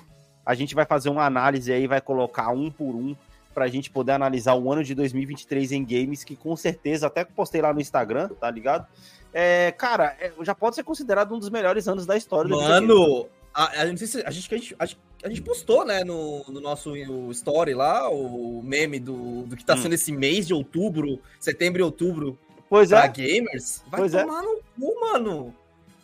A 0.45 0.53
gente 0.53 0.75
vai 0.75 0.85
fazer 0.85 1.09
uma 1.09 1.25
análise 1.25 1.71
aí, 1.71 1.87
vai 1.87 2.01
colocar 2.01 2.49
um 2.49 2.69
por 2.69 2.93
um, 2.93 3.15
pra 3.53 3.67
gente 3.67 3.89
poder 3.89 4.11
analisar 4.11 4.53
o 4.55 4.71
ano 4.71 4.83
de 4.83 4.93
2023 4.93 5.71
em 5.71 5.85
games, 5.85 6.23
que 6.25 6.35
com 6.35 6.55
certeza, 6.55 7.07
até 7.07 7.23
que 7.23 7.31
postei 7.31 7.61
lá 7.61 7.73
no 7.73 7.79
Instagram, 7.79 8.27
tá 8.39 8.51
ligado? 8.51 8.85
É, 9.33 9.71
cara, 9.71 10.15
é, 10.19 10.31
já 10.41 10.53
pode 10.53 10.75
ser 10.75 10.83
considerado 10.83 11.33
um 11.33 11.39
dos 11.39 11.49
melhores 11.49 11.87
anos 11.87 12.05
da 12.05 12.17
história 12.17 12.49
do 12.49 12.57
videogame. 12.59 12.87
Mano, 12.87 13.27
a, 13.53 13.81
a, 13.81 13.85
não 13.85 13.97
sei 13.97 14.07
se 14.07 14.21
a 14.25 14.29
gente, 14.29 14.53
a 14.77 14.85
gente, 14.85 14.99
a 15.23 15.29
gente, 15.29 15.41
postou, 15.41 15.85
né, 15.85 16.03
no, 16.03 16.43
no 16.47 16.59
nosso 16.59 16.95
story 17.31 17.73
lá, 17.73 18.09
o 18.09 18.61
meme 18.63 18.99
do, 18.99 19.43
do 19.43 19.55
que 19.55 19.63
tá 19.65 19.73
Hum. 19.75 19.77
sendo 19.81 19.93
esse 19.95 20.11
mês 20.11 20.45
de 20.47 20.53
outubro, 20.53 21.19
setembro 21.39 21.81
e 21.81 21.83
outubro 21.83 22.37
Pois 22.69 22.89
pra 22.89 23.05
é, 23.05 23.07
gamers. 23.07 23.83
Vai 23.87 23.99
Pois 24.01 24.13
é. 24.13 24.23
tomar 24.23 24.41
no 24.41 24.59
cu, 24.79 24.99
mano. 24.99 25.55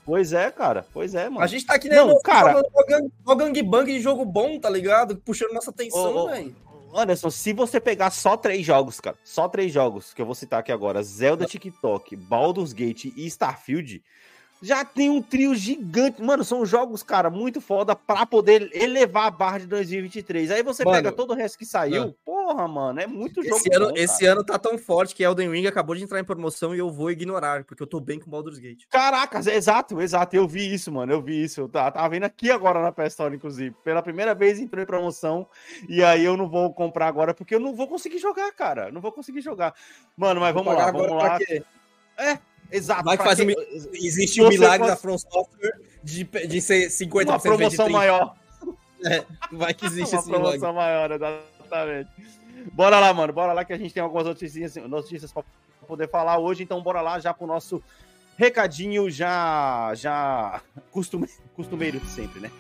pois 0.06 0.34
é, 0.34 0.50
cara. 0.52 0.86
Pois 0.94 1.16
é, 1.16 1.28
mano. 1.30 1.42
A 1.44 1.48
gente 1.48 1.66
tá 1.66 1.74
aqui, 1.76 1.90
Não, 1.90 2.08
né, 2.10 2.16
cara. 2.24 2.52
jogando 2.54 2.72
mó 2.74 2.84
gang- 2.86 3.12
mó 3.26 3.36
gangbang 3.36 3.86
de 3.94 4.00
jogo 4.00 4.24
bom, 4.26 4.60
tá 4.60 4.70
ligado? 4.70 5.18
Puxando 5.18 5.52
nossa 5.54 5.72
atenção, 5.72 6.28
velho. 6.28 6.56
Anderson, 6.94 7.30
se 7.30 7.54
você 7.54 7.80
pegar 7.80 8.10
só 8.10 8.36
três 8.36 8.66
jogos, 8.66 9.00
cara, 9.00 9.16
só 9.24 9.48
três 9.48 9.72
jogos 9.72 10.12
que 10.12 10.22
eu 10.22 10.26
vou 10.26 10.34
citar 10.34 10.60
aqui 10.62 10.72
agora: 10.72 11.04
Zelda 11.04 11.46
TikTok, 11.46 12.16
Baldur's 12.16 12.74
Gate 12.74 13.06
e 13.16 13.28
Starfield, 13.28 14.02
já 14.62 14.84
tem 14.84 15.10
um 15.10 15.22
trio 15.22 15.56
gigante. 15.56 16.22
Mano, 16.22 16.44
são 16.44 16.66
jogos, 16.66 17.02
cara, 17.04 17.30
muito 17.30 17.62
foda 17.62 17.96
pra 17.96 18.26
poder 18.26 18.70
elevar 18.74 19.28
a 19.28 19.32
barra 19.32 19.60
de 19.60 19.68
2023. 19.68 20.52
Aí 20.52 20.62
você 20.64 20.84
Mano, 20.84 20.98
pega 20.98 21.12
todo 21.12 21.32
o 21.32 21.36
resto 21.36 21.58
que 21.58 21.66
saiu, 21.66 22.16
porra, 22.26 22.68
mano, 22.68 23.00
é 23.00 23.08
muito 23.08 23.42
jogo 23.44 23.56
Esse, 23.58 23.74
ano, 23.74 23.88
bom, 23.88 23.94
esse 23.96 24.20
cara. 24.22 24.32
ano 24.34 24.44
tá 24.44 24.58
tão 24.60 24.78
forte 24.78 25.16
que 25.16 25.24
Elden 25.24 25.50
Ring 25.52 25.68
acabou 25.68 25.96
de 25.96 26.04
entrar 26.04 26.20
em 26.20 26.24
promoção 26.24 26.76
e 26.76 26.80
eu 26.80 26.90
vou 26.92 27.10
ignorar, 27.12 27.64
porque 27.64 27.82
eu 27.84 27.88
tô 27.88 28.00
bem 28.00 28.20
com 28.20 28.30
Baldur's 28.30 28.60
Gate. 28.60 28.86
Caracas, 28.90 29.48
é 29.48 29.56
exato, 29.56 30.02
exato. 30.02 30.36
Eu 30.36 30.48
vi 30.48 30.74
isso, 30.74 30.92
mano. 30.92 31.12
Eu 31.12 31.22
vi 31.22 31.44
isso. 31.44 31.62
Eu 31.62 31.70
tá- 31.70 31.90
tava 31.92 32.10
vendo 32.10 32.24
aqui 32.24 32.52
agora 32.52 32.82
na 32.82 32.92
PS 32.92 33.08
Store, 33.14 33.36
inclusive. 33.36 33.76
Pela 33.84 34.02
primeira 34.02 34.34
vez 34.36 34.60
entrou 34.60 34.82
em 34.84 34.86
promoção. 34.86 35.48
E 35.88 36.04
aí 36.04 36.24
eu 36.26 36.36
não 36.36 36.50
vou 36.50 36.74
comprar 36.74 37.08
agora, 37.08 37.34
porque 37.34 37.56
eu 37.56 37.60
não 37.60 37.74
vou 37.74 37.88
conseguir 37.88 38.18
jogar, 38.20 38.52
cara. 38.54 38.92
Não 38.92 39.00
vou 39.02 39.12
conseguir 39.12 39.42
jogar. 39.42 39.74
Mano, 40.18 40.40
mas 40.42 40.54
Vou 40.54 40.64
vamos 40.64 40.80
lá, 40.80 40.92
vamos 40.92 41.12
lá. 41.24 41.38
quê? 41.38 41.64
Exato. 42.72 43.04
Vai 43.04 43.18
que 43.18 43.24
pra 43.24 43.36
faz 43.36 43.40
quê? 43.48 43.56
um 43.56 43.96
Existe 43.96 44.42
o 44.42 44.46
você 44.46 44.50
milagre 44.58 44.88
da 44.88 44.96
From 44.96 45.18
Software 45.18 45.80
de, 46.04 46.24
de 46.24 46.62
ser 46.62 46.88
50% 46.90 47.26
uma 47.28 47.40
promoção 47.40 47.88
30%. 47.88 47.92
maior. 47.92 48.36
Vai 49.52 49.74
que 49.74 49.86
existe 49.86 50.14
uma 50.16 50.20
esse 50.22 50.30
milagre. 50.30 50.60
promoção 50.60 50.74
maior, 50.74 51.12
exatamente. 51.12 52.10
Bora 52.74 53.00
lá, 53.00 53.14
mano. 53.14 53.34
Bora 53.34 53.54
lá 53.54 53.64
que 53.66 53.74
a 53.74 53.78
gente 53.78 53.94
tem 53.94 54.04
algumas 54.04 54.26
notícias, 54.26 54.76
notícias 54.76 55.32
pra 55.32 55.44
poder 55.88 56.10
falar 56.10 56.38
hoje. 56.38 56.64
Então, 56.64 56.82
bora 56.82 57.02
lá 57.02 57.20
já 57.20 57.34
pro 57.34 57.48
nosso 57.48 57.82
recadinho 58.38 59.10
já 59.10 59.92
já 59.96 60.62
costume, 60.92 61.28
costumeiro 61.56 62.00
de 62.00 62.08
sempre, 62.10 62.40
né? 62.40 62.52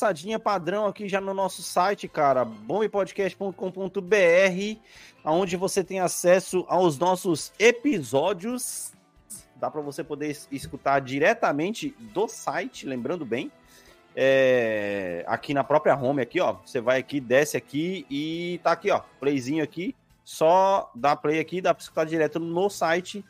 Passadinha 0.00 0.38
padrão 0.38 0.86
aqui 0.86 1.06
já 1.06 1.20
no 1.20 1.34
nosso 1.34 1.62
site, 1.62 2.08
cara, 2.08 2.42
bombpodcast.com.br, 2.42 4.80
onde 5.22 5.56
você 5.58 5.84
tem 5.84 6.00
acesso 6.00 6.64
aos 6.68 6.98
nossos 6.98 7.52
episódios. 7.58 8.94
Dá 9.56 9.70
para 9.70 9.82
você 9.82 10.02
poder 10.02 10.30
es- 10.30 10.48
escutar 10.50 11.00
diretamente 11.00 11.94
do 11.98 12.26
site, 12.28 12.86
lembrando 12.86 13.26
bem. 13.26 13.52
É, 14.16 15.22
aqui 15.26 15.52
na 15.52 15.62
própria 15.62 15.94
home 15.94 16.22
aqui, 16.22 16.40
ó, 16.40 16.54
você 16.64 16.80
vai 16.80 16.98
aqui, 16.98 17.20
desce 17.20 17.58
aqui 17.58 18.06
e 18.10 18.58
tá 18.62 18.72
aqui, 18.72 18.90
ó, 18.90 19.02
playzinho 19.20 19.62
aqui. 19.62 19.94
Só 20.24 20.90
dá 20.94 21.14
play 21.14 21.40
aqui, 21.40 21.60
dá 21.60 21.74
para 21.74 21.82
escutar 21.82 22.06
direto 22.06 22.40
no 22.40 22.70
site. 22.70 23.22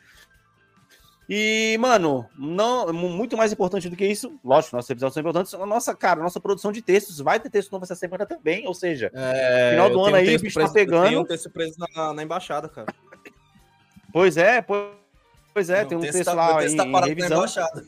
E, 1.33 1.77
mano, 1.79 2.27
não, 2.37 2.91
mu- 2.91 3.07
muito 3.09 3.37
mais 3.37 3.53
importante 3.53 3.87
do 3.87 3.95
que 3.95 4.05
isso, 4.05 4.37
lógico, 4.43 4.75
nossos 4.75 4.89
episódios 4.89 5.13
são 5.13 5.21
importantes. 5.21 5.53
A 5.53 5.65
nossa, 5.65 5.95
cara, 5.95 6.19
a 6.19 6.23
nossa 6.23 6.41
produção 6.41 6.73
de 6.73 6.81
textos 6.81 7.19
vai 7.19 7.39
ter 7.39 7.49
texto 7.49 7.71
novo 7.71 7.85
essa 7.85 7.95
semana 7.95 8.25
também, 8.25 8.67
ou 8.67 8.73
seja, 8.73 9.09
É, 9.13 9.69
Final 9.71 9.89
do 9.91 10.03
ano 10.03 10.17
aí, 10.17 10.35
o 10.35 10.39
bicho 10.41 10.55
tá 10.55 10.59
preso- 10.59 10.73
pegando. 10.73 11.03
Eu 11.05 11.09
tenho 11.09 11.21
um 11.21 11.25
texto 11.25 11.49
preso 11.49 11.75
na, 11.95 12.13
na 12.13 12.21
embaixada, 12.23 12.67
cara. 12.67 12.93
pois 14.11 14.35
é, 14.35 14.61
pois, 14.61 14.87
pois 15.53 15.69
é, 15.69 15.79
Meu 15.79 15.87
tem 15.87 15.97
um 15.99 16.01
texto, 16.01 16.25
tá- 16.25 16.33
lá 16.33 16.57
texto 16.57 16.73
em, 16.73 16.77
tá 16.77 16.85
em 16.85 16.91
parado 16.91 17.09
na 17.11 17.15
revisão. 17.15 17.37
embaixada. 17.37 17.85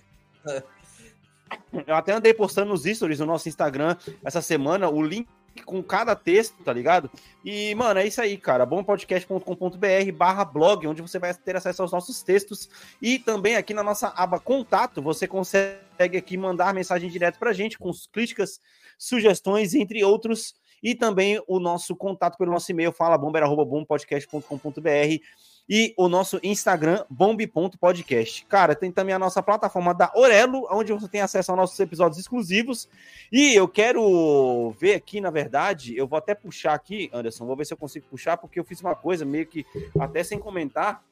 Eu 1.85 1.95
até 1.95 2.13
andei 2.13 2.33
postando 2.33 2.69
nos 2.69 2.83
stories 2.83 3.19
no 3.19 3.25
nosso 3.25 3.49
Instagram 3.49 3.97
essa 4.23 4.41
semana 4.41 4.89
o 4.89 5.01
link 5.01 5.27
com 5.61 5.83
cada 5.83 6.15
texto, 6.15 6.63
tá 6.63 6.73
ligado? 6.73 7.09
E, 7.43 7.75
mano, 7.75 7.99
é 7.99 8.07
isso 8.07 8.21
aí, 8.21 8.37
cara. 8.37 8.65
bompodcast.com.br 8.65 10.11
barra 10.15 10.45
blog, 10.45 10.87
onde 10.87 11.01
você 11.01 11.19
vai 11.19 11.33
ter 11.33 11.55
acesso 11.55 11.81
aos 11.81 11.91
nossos 11.91 12.23
textos. 12.23 12.69
E 13.01 13.19
também 13.19 13.55
aqui 13.55 13.73
na 13.73 13.83
nossa 13.83 14.09
aba 14.09 14.39
contato, 14.39 15.01
você 15.01 15.27
consegue 15.27 16.17
aqui 16.17 16.37
mandar 16.37 16.73
mensagem 16.73 17.09
direto 17.09 17.39
pra 17.39 17.53
gente 17.53 17.77
com 17.77 17.91
críticas, 18.11 18.59
sugestões, 18.97 19.73
entre 19.73 20.03
outros. 20.03 20.55
E 20.81 20.93
também 20.93 21.41
o 21.47 21.59
nosso 21.59 21.95
contato 21.95 22.37
pelo 22.37 22.51
nosso 22.51 22.69
e-mail, 22.71 22.91
fala 22.91 23.17
bomber.bompodcast.com.br 23.17 25.23
e 25.67 25.93
o 25.97 26.07
nosso 26.07 26.39
Instagram, 26.43 27.05
bomb.podcast. 27.09 28.45
Cara, 28.45 28.75
tem 28.75 28.91
também 28.91 29.15
a 29.15 29.19
nossa 29.19 29.41
plataforma 29.41 29.93
da 29.93 30.11
Orelo, 30.15 30.67
onde 30.69 30.91
você 30.91 31.07
tem 31.07 31.21
acesso 31.21 31.51
aos 31.51 31.59
nossos 31.59 31.79
episódios 31.79 32.19
exclusivos. 32.19 32.89
E 33.31 33.55
eu 33.55 33.67
quero 33.67 34.71
ver 34.79 34.95
aqui, 34.95 35.21
na 35.21 35.29
verdade, 35.29 35.95
eu 35.97 36.07
vou 36.07 36.17
até 36.17 36.35
puxar 36.35 36.73
aqui, 36.73 37.09
Anderson, 37.13 37.45
vou 37.45 37.55
ver 37.55 37.65
se 37.65 37.73
eu 37.73 37.77
consigo 37.77 38.05
puxar, 38.09 38.37
porque 38.37 38.59
eu 38.59 38.63
fiz 38.63 38.81
uma 38.81 38.95
coisa 38.95 39.23
meio 39.25 39.45
que 39.45 39.65
até 39.99 40.23
sem 40.23 40.37
comentar. 40.37 41.03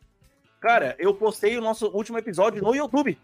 Cara, 0.60 0.96
eu 1.00 1.14
postei 1.14 1.58
o 1.58 1.62
nosso 1.62 1.88
último 1.88 2.18
episódio 2.18 2.62
no 2.62 2.76
YouTube. 2.76 3.18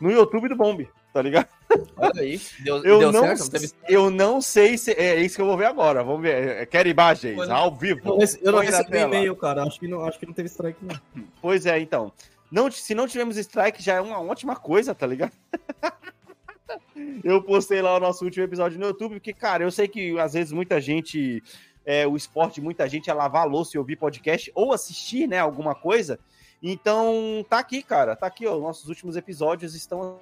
No 0.00 0.10
YouTube 0.10 0.48
do 0.48 0.56
Bomb. 0.56 0.88
Tá 1.12 1.22
ligado? 1.22 1.48
Olha 1.96 2.22
aí. 2.22 2.40
Deu, 2.60 2.76
Eu 2.84 2.98
deu 2.98 3.12
não, 3.12 3.22
certo? 3.22 3.40
Não 3.40 3.48
teve... 3.48 3.72
eu 3.88 4.10
não 4.10 4.40
sei 4.40 4.78
se. 4.78 4.92
É 4.92 5.16
isso 5.20 5.36
que 5.36 5.42
eu 5.42 5.46
vou 5.46 5.56
ver 5.56 5.66
agora. 5.66 6.02
Vamos 6.02 6.22
ver. 6.22 6.66
Quero 6.66 6.88
imagens, 6.88 7.34
Pois 7.34 7.48
é. 7.48 7.52
ao 7.52 7.74
vivo. 7.74 8.00
Eu 8.04 8.04
não 8.12 8.18
rece- 8.18 8.38
eu 8.42 8.52
não 8.52 8.58
Põe 8.58 8.70
na 8.70 8.76
recebi 8.78 8.98
e-mail, 8.98 9.36
cara. 9.36 9.62
Acho 9.64 9.78
que, 9.80 9.88
não, 9.88 10.04
acho 10.04 10.18
que 10.18 10.26
não 10.26 10.32
teve 10.32 10.48
strike, 10.48 10.78
não. 10.84 10.98
Pois 11.40 11.66
é, 11.66 11.78
então. 11.78 12.12
Não, 12.50 12.70
se 12.70 12.94
não 12.94 13.06
tivermos 13.06 13.36
strike, 13.36 13.82
já 13.82 13.94
é 13.94 14.00
uma 14.00 14.20
ótima 14.20 14.56
coisa, 14.56 14.94
tá 14.94 15.06
ligado? 15.06 15.32
eu 17.24 17.42
postei 17.42 17.80
lá 17.82 17.96
o 17.96 18.00
nosso 18.00 18.24
último 18.24 18.44
episódio 18.44 18.78
no 18.78 18.86
YouTube, 18.86 19.14
porque, 19.14 19.32
cara, 19.32 19.62
eu 19.64 19.70
sei 19.70 19.88
que 19.88 20.18
às 20.18 20.32
vezes 20.32 20.52
muita 20.52 20.80
gente. 20.80 21.42
é, 21.84 22.06
o 22.06 22.16
esporte, 22.16 22.60
muita 22.60 22.88
gente 22.88 23.10
é 23.10 23.14
lavar 23.14 23.42
a 23.42 23.46
louça 23.46 23.72
e 23.76 23.78
ouvir 23.78 23.96
podcast 23.96 24.50
ou 24.54 24.72
assistir, 24.72 25.26
né, 25.26 25.38
alguma 25.38 25.74
coisa. 25.74 26.18
Então, 26.62 27.44
tá 27.48 27.58
aqui, 27.58 27.82
cara. 27.82 28.16
Tá 28.16 28.26
aqui, 28.26 28.46
ó. 28.46 28.58
Nossos 28.58 28.88
últimos 28.88 29.16
episódios 29.16 29.74
estão 29.74 30.18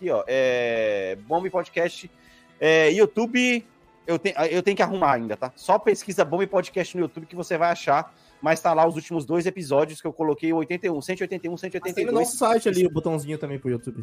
aqui, 0.00 0.10
ó. 0.10 0.24
É, 0.26 1.16
Bomb 1.26 1.48
Podcast. 1.50 2.10
É, 2.58 2.90
YouTube. 2.90 3.66
Eu, 4.06 4.18
tenho 4.18 4.34
eu 4.50 4.62
tenho 4.62 4.76
que 4.76 4.82
arrumar 4.82 5.12
ainda, 5.12 5.36
tá? 5.36 5.52
Só 5.54 5.78
pesquisa 5.78 6.24
Bomb 6.24 6.46
Podcast 6.46 6.96
no 6.96 7.02
YouTube 7.02 7.26
que 7.26 7.36
você 7.36 7.58
vai 7.58 7.70
achar 7.70 8.12
mas 8.40 8.60
tá 8.60 8.72
lá 8.72 8.86
os 8.86 8.94
últimos 8.94 9.24
dois 9.24 9.46
episódios 9.46 10.00
que 10.00 10.06
eu 10.06 10.12
coloquei, 10.12 10.52
o 10.52 10.56
81, 10.56 11.00
181, 11.02 11.40
Tem 11.40 11.50
no 11.50 11.58
182, 11.58 12.14
nosso 12.14 12.36
site 12.36 12.68
ali 12.68 12.86
o 12.86 12.90
botãozinho 12.90 13.36
também 13.36 13.58
pro 13.58 13.68
YouTube. 13.68 14.02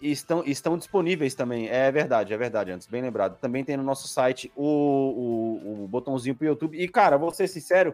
estão, 0.00 0.44
estão 0.46 0.78
disponíveis 0.78 1.34
também. 1.34 1.68
É 1.68 1.90
verdade, 1.90 2.32
é 2.32 2.36
verdade, 2.36 2.70
antes, 2.70 2.86
bem 2.86 3.02
lembrado. 3.02 3.38
Também 3.40 3.64
tem 3.64 3.76
no 3.76 3.82
nosso 3.82 4.06
site 4.06 4.52
o, 4.54 4.64
o, 4.64 5.84
o 5.84 5.88
botãozinho 5.88 6.36
pro 6.36 6.46
YouTube. 6.46 6.80
E, 6.80 6.86
cara, 6.88 7.18
vou 7.18 7.32
ser 7.32 7.48
sincero, 7.48 7.92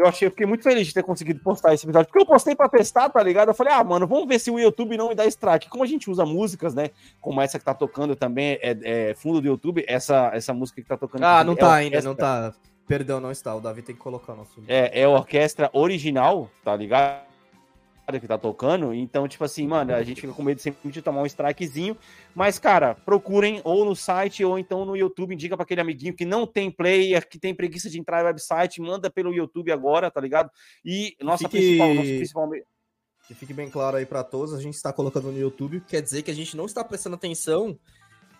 eu 0.00 0.06
achei, 0.06 0.26
eu 0.26 0.30
fiquei 0.30 0.46
muito 0.46 0.64
feliz 0.64 0.86
de 0.86 0.94
ter 0.94 1.02
conseguido 1.02 1.40
postar 1.40 1.74
esse 1.74 1.84
episódio, 1.84 2.08
porque 2.10 2.22
eu 2.22 2.26
postei 2.26 2.54
pra 2.54 2.68
testar, 2.68 3.08
tá 3.08 3.22
ligado? 3.22 3.48
Eu 3.48 3.54
falei, 3.54 3.72
ah, 3.72 3.84
mano, 3.84 4.06
vamos 4.06 4.26
ver 4.26 4.38
se 4.38 4.50
o 4.50 4.58
YouTube 4.58 4.96
não 4.96 5.08
me 5.08 5.14
dá 5.14 5.26
strike. 5.26 5.68
Como 5.68 5.84
a 5.84 5.86
gente 5.86 6.10
usa 6.10 6.24
músicas, 6.24 6.74
né? 6.74 6.90
Como 7.20 7.40
essa 7.40 7.58
que 7.58 7.64
tá 7.64 7.74
tocando 7.74 8.16
também 8.16 8.58
é, 8.60 9.10
é 9.10 9.14
fundo 9.14 9.40
do 9.40 9.46
YouTube, 9.46 9.84
essa, 9.86 10.30
essa 10.34 10.52
música 10.54 10.80
que 10.80 10.88
tá 10.88 10.96
tocando. 10.96 11.24
Ah, 11.24 11.44
não 11.44 11.52
é 11.52 11.56
tá 11.56 11.74
ainda, 11.74 12.00
não 12.00 12.14
tá. 12.14 12.52
Perdão, 12.86 13.20
não 13.20 13.30
está. 13.30 13.54
O 13.54 13.60
Davi 13.60 13.82
tem 13.82 13.94
que 13.94 14.00
colocar 14.00 14.32
o 14.32 14.36
nosso. 14.36 14.62
É, 14.66 15.02
é 15.02 15.04
a 15.04 15.08
orquestra 15.08 15.70
original, 15.72 16.50
tá 16.64 16.74
ligado? 16.74 17.29
Que 18.18 18.26
tá 18.26 18.38
tocando. 18.38 18.94
Então, 18.94 19.28
tipo 19.28 19.44
assim, 19.44 19.66
mano, 19.66 19.94
a 19.94 20.02
gente 20.02 20.20
fica 20.22 20.32
com 20.32 20.42
medo 20.42 20.60
sempre 20.60 20.90
de 20.90 21.02
tomar 21.02 21.20
um 21.22 21.26
strikezinho. 21.26 21.96
Mas, 22.34 22.58
cara, 22.58 22.94
procurem 22.94 23.60
ou 23.62 23.84
no 23.84 23.94
site 23.94 24.44
ou 24.44 24.58
então 24.58 24.84
no 24.86 24.96
YouTube. 24.96 25.34
Indica 25.34 25.56
pra 25.56 25.64
aquele 25.64 25.82
amiguinho 25.82 26.14
que 26.16 26.24
não 26.24 26.46
tem 26.46 26.70
player, 26.70 27.28
que 27.28 27.38
tem 27.38 27.54
preguiça 27.54 27.90
de 27.90 28.00
entrar 28.00 28.22
no 28.22 28.26
website. 28.28 28.80
Manda 28.80 29.10
pelo 29.10 29.32
YouTube 29.34 29.70
agora, 29.70 30.10
tá 30.10 30.20
ligado? 30.20 30.50
E 30.84 31.14
nossa 31.22 31.44
Fique- 31.48 31.58
principal, 31.58 31.94
nosso 31.94 32.08
principal. 32.08 32.50
Que 33.28 33.34
fique 33.34 33.52
bem 33.54 33.70
claro 33.70 33.96
aí 33.96 34.04
pra 34.06 34.24
todos, 34.24 34.52
a 34.52 34.60
gente 34.60 34.74
está 34.74 34.92
colocando 34.92 35.30
no 35.30 35.38
YouTube. 35.38 35.80
Quer 35.86 36.02
dizer 36.02 36.22
que 36.22 36.32
a 36.32 36.34
gente 36.34 36.56
não 36.56 36.66
está 36.66 36.82
prestando 36.82 37.14
atenção 37.14 37.78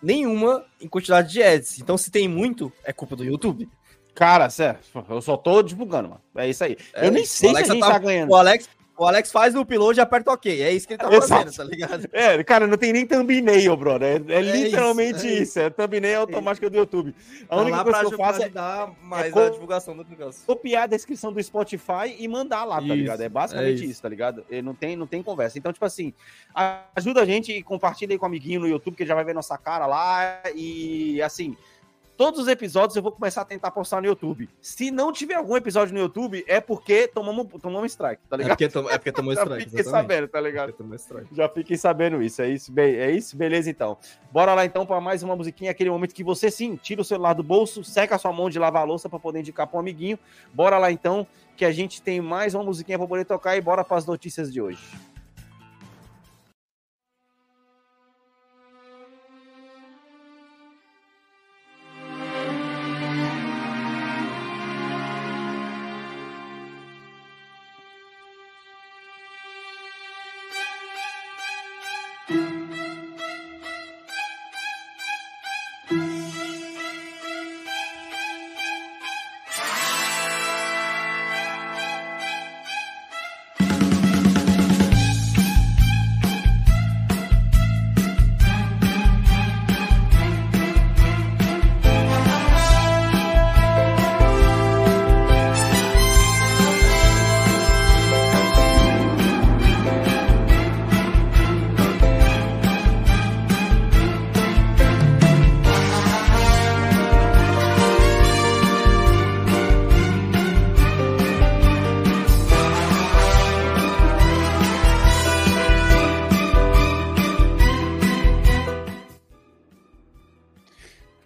nenhuma 0.03 0.65
em 0.81 0.87
quantidade 0.87 1.31
de 1.31 1.41
ads. 1.41 1.79
Então, 1.79 1.97
se 1.97 2.11
tem 2.11 2.27
muito, 2.27 2.71
é 2.83 2.91
culpa 2.91 3.15
do 3.15 3.23
YouTube. 3.23 3.69
Cara, 4.13 4.49
sério, 4.49 4.79
eu 5.09 5.21
só 5.21 5.37
tô 5.37 5.61
divulgando, 5.63 6.09
mano. 6.09 6.21
É 6.35 6.49
isso 6.49 6.61
aí. 6.63 6.75
É, 6.93 7.07
eu 7.07 7.11
nem 7.11 7.23
sei 7.25 7.51
se 7.51 7.57
a 7.57 7.63
gente 7.63 7.79
tá- 7.79 7.91
tá 7.91 7.99
ganhando. 7.99 8.31
O 8.31 8.35
Alex, 8.35 8.67
o 8.97 9.05
Alex 9.05 9.31
faz 9.31 9.53
no 9.53 9.61
upload 9.61 9.99
e 9.99 10.01
aperta 10.01 10.31
OK. 10.31 10.61
É 10.61 10.71
isso 10.71 10.87
que 10.87 10.93
ele 10.93 10.99
tá 11.01 11.11
Exato. 11.11 11.27
fazendo, 11.45 11.55
tá 11.55 11.63
ligado? 11.63 12.07
É, 12.11 12.43
cara, 12.43 12.67
não 12.67 12.77
tem 12.77 12.93
nem 12.93 13.05
thumbnail, 13.05 13.75
brother. 13.75 14.21
É, 14.27 14.33
é 14.33 14.37
É 14.37 14.41
literalmente 14.41 15.17
isso, 15.19 15.27
é 15.27 15.41
isso. 15.41 15.59
É 15.59 15.69
thumbnail 15.69 16.19
automática 16.21 16.69
do 16.69 16.77
YouTube. 16.77 17.15
A 17.49 17.55
Tá 17.55 17.61
única 17.61 17.83
coisa 17.83 17.99
que 18.05 18.13
eu 18.13 18.17
faço 18.17 18.41
é 18.41 18.45
ajudar 18.45 18.93
mais 19.01 19.35
a 19.35 19.49
divulgação 19.49 19.95
do 19.97 20.03
negócio. 20.03 20.43
copiar 20.45 20.83
a 20.83 20.87
descrição 20.87 21.33
do 21.33 21.41
Spotify 21.41 22.15
e 22.19 22.27
mandar 22.27 22.63
lá, 22.63 22.77
tá 22.77 22.83
Isso, 22.83 22.93
ligado? 22.93 23.21
É 23.21 23.29
basicamente 23.29 23.69
é 23.69 23.73
isso. 23.75 23.85
isso. 23.85 24.01
tá 24.01 24.09
ligado? 24.09 24.45
E 24.49 24.61
não 24.61 24.75
tem, 24.75 24.95
não 24.95 25.07
tem 25.07 25.23
conversa. 25.23 25.57
Então, 25.57 25.73
tipo 25.73 25.85
assim, 25.85 26.13
ajuda 26.95 27.21
a 27.21 27.25
gente 27.25 27.51
e 27.51 27.63
compartilha 27.63 28.13
aí 28.13 28.17
com 28.19 28.25
o 28.25 28.27
amiguinho 28.27 28.61
no 28.61 28.67
YouTube, 28.67 28.95
que 28.95 29.05
já 29.05 29.15
vai 29.15 29.23
ver 29.23 29.33
nossa 29.33 29.57
cara 29.57 29.85
lá. 29.87 30.41
E 30.55 31.21
assim, 31.21 31.57
todos 32.17 32.39
os 32.41 32.47
episódios 32.47 32.95
eu 32.95 33.01
vou 33.01 33.11
começar 33.11 33.41
a 33.41 33.45
tentar 33.45 33.71
postar 33.71 34.01
no 34.01 34.07
YouTube. 34.07 34.47
Se 34.61 34.91
não 34.91 35.11
tiver 35.11 35.35
algum 35.35 35.57
episódio 35.57 35.93
no 35.93 35.99
YouTube, 35.99 36.43
é 36.47 36.59
porque 36.61 37.07
tomamos, 37.07 37.47
tomamos 37.61 37.91
strike, 37.91 38.21
tá 38.29 38.35
É 38.35 38.37
ligado? 38.37 38.49
porque, 38.57 38.69
tom- 38.69 38.89
é 38.89 38.97
porque 38.97 39.11
tomou 39.11 39.33
Já 39.35 39.41
strike. 39.43 39.63
fiquem 39.65 39.79
exatamente. 39.79 40.01
sabendo, 40.09 40.27
tá 40.27 40.37
É 40.37 40.41
ligado? 40.41 40.73
Já 41.31 41.49
fiquem 41.49 41.77
sabendo 41.77 42.21
isso. 42.21 42.41
É 42.41 42.49
isso, 42.49 42.71
be- 42.71 42.95
é 42.97 43.11
isso, 43.11 43.35
beleza 43.35 43.69
então. 43.69 43.97
Bora 44.31 44.53
lá 44.53 44.65
então 44.65 44.85
para 44.85 45.01
mais 45.01 45.23
uma 45.23 45.35
musiquinha, 45.35 45.71
aquele 45.71 45.89
momento 45.89 46.13
que 46.13 46.23
você 46.23 46.51
sim 46.51 46.75
tira 46.75 47.01
o 47.01 47.05
celular 47.05 47.33
do 47.33 47.43
bolso, 47.43 47.83
seca 47.83 48.15
a 48.15 48.19
sua 48.19 48.31
mão 48.31 48.49
de 48.49 48.59
lavar 48.59 48.83
a 48.83 48.85
louça 48.85 49.09
para 49.09 49.19
poder 49.19 49.39
indicar 49.39 49.67
para 49.67 49.77
um 49.77 49.79
amiguinho. 49.79 50.17
Bora 50.53 50.77
lá 50.77 50.91
então, 50.91 51.25
que 51.57 51.65
a 51.65 51.71
gente 51.71 52.01
tem 52.01 52.21
mais 52.21 52.53
uma 52.55 52.63
musiquinha 52.63 52.97
para 52.97 53.07
poder 53.07 53.25
tocar 53.25 53.55
e 53.57 53.61
bora 53.61 53.83
para 53.83 53.97
as 53.97 54.05
notícias 54.05 54.51
de 54.51 54.61
hoje. 54.61 54.79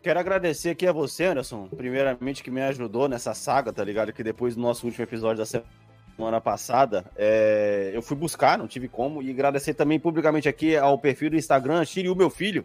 Quero 0.06 0.20
agradecer 0.20 0.70
aqui 0.70 0.86
a 0.86 0.92
você, 0.92 1.26
Anderson, 1.26 1.68
primeiramente 1.68 2.44
que 2.44 2.52
me 2.52 2.62
ajudou 2.62 3.10
nessa 3.10 3.34
saga, 3.34 3.74
tá 3.74 3.84
ligado? 3.84 4.14
Que 4.14 4.22
depois 4.22 4.54
do 4.54 4.62
nosso 4.62 4.86
último 4.86 5.04
episódio 5.04 5.38
da 5.38 5.48
semana 5.48 6.40
passada, 6.40 7.04
é, 7.16 7.90
eu 7.92 8.04
fui 8.04 8.16
buscar, 8.16 8.56
não 8.56 8.68
tive 8.68 8.88
como, 8.88 9.20
e 9.20 9.32
agradecer 9.32 9.74
também 9.74 10.00
publicamente 10.00 10.48
aqui 10.48 10.78
ao 10.78 11.00
perfil 11.00 11.32
do 11.32 11.38
Instagram, 11.38 11.84
Shiryu, 11.84 12.16
meu 12.16 12.30
filho, 12.30 12.64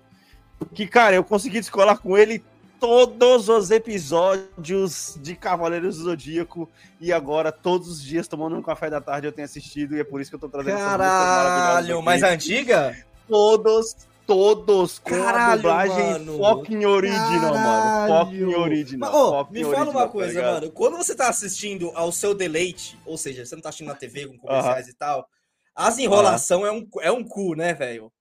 que, 0.74 0.86
cara, 0.86 1.16
eu 1.16 1.24
consegui 1.24 1.60
descolar 1.60 1.96
com 1.96 2.14
ele 2.14 2.44
todos 2.78 3.48
os 3.48 3.70
episódios 3.70 5.18
de 5.22 5.34
Cavaleiros 5.34 5.96
do 5.96 6.02
Zodíaco 6.02 6.68
e 7.00 7.10
agora, 7.10 7.50
todos 7.50 7.88
os 7.88 8.02
dias, 8.02 8.28
tomando 8.28 8.54
um 8.54 8.62
café 8.62 8.90
da 8.90 9.00
tarde, 9.00 9.26
eu 9.28 9.32
tenho 9.32 9.46
assistido 9.46 9.96
e 9.96 10.00
é 10.00 10.04
por 10.04 10.20
isso 10.20 10.30
que 10.30 10.34
eu 10.34 10.40
tô 10.40 10.48
trazendo 10.50 10.76
essas 10.76 10.88
músicas 10.88 11.08
maravilhosas 11.08 12.04
Caralho, 12.04 12.26
a 12.26 12.30
antiga? 12.34 12.96
Todos, 13.26 13.96
todos 14.30 15.00
com 15.00 15.12
a 15.12 15.18
Caralho, 15.24 15.56
dublagem 15.56 16.10
mano. 16.12 16.38
fucking 16.38 16.84
original, 16.84 17.54
mano. 17.54 18.24
Fucking 18.24 18.38
Caralho. 18.38 18.60
original. 18.60 19.12
Mas, 19.12 19.20
ô, 19.20 19.38
fucking 19.38 19.52
me 19.52 19.62
fala 19.64 19.74
original, 19.76 19.94
uma 19.94 20.06
tá 20.06 20.08
coisa, 20.12 20.32
ligado? 20.32 20.52
mano. 20.52 20.70
Quando 20.70 20.96
você 20.96 21.16
tá 21.16 21.28
assistindo 21.28 21.90
ao 21.96 22.12
seu 22.12 22.32
deleite, 22.32 22.96
ou 23.04 23.18
seja, 23.18 23.44
você 23.44 23.56
não 23.56 23.62
tá 23.62 23.70
assistindo 23.70 23.88
na 23.88 23.96
TV 23.96 24.28
com 24.28 24.38
comerciais 24.38 24.86
e 24.86 24.94
tal, 24.94 25.28
as 25.74 25.98
enrolação 25.98 26.64
é, 26.64 26.70
um, 26.70 26.86
é 27.00 27.10
um 27.10 27.24
cu, 27.24 27.56
né, 27.56 27.74
velho? 27.74 28.12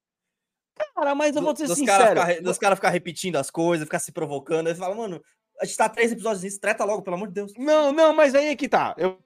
Cara, 0.96 1.14
mas 1.14 1.36
eu 1.36 1.42
vou 1.42 1.54
ser 1.54 1.68
Dos 1.68 1.78
sincero. 1.78 2.16
caras 2.16 2.28
ficar, 2.34 2.42
dos 2.42 2.58
cara 2.58 2.74
ficar 2.74 2.90
repetindo 2.90 3.36
as 3.36 3.50
coisas, 3.52 3.86
ficar 3.86 4.00
se 4.00 4.10
provocando. 4.10 4.66
Aí 4.66 4.74
você 4.74 4.80
fala, 4.80 4.96
mano, 4.96 5.22
a 5.62 5.64
gente 5.64 5.76
tá 5.76 5.88
três 5.88 6.10
episódios 6.10 6.42
nisso, 6.42 6.58
treta 6.60 6.84
logo, 6.84 7.02
pelo 7.02 7.14
amor 7.14 7.28
de 7.28 7.34
Deus. 7.34 7.52
Não, 7.56 7.92
não, 7.92 8.12
mas 8.12 8.34
aí 8.34 8.46
é 8.46 8.56
que 8.56 8.68
tá. 8.68 8.96
Eu 8.98 9.16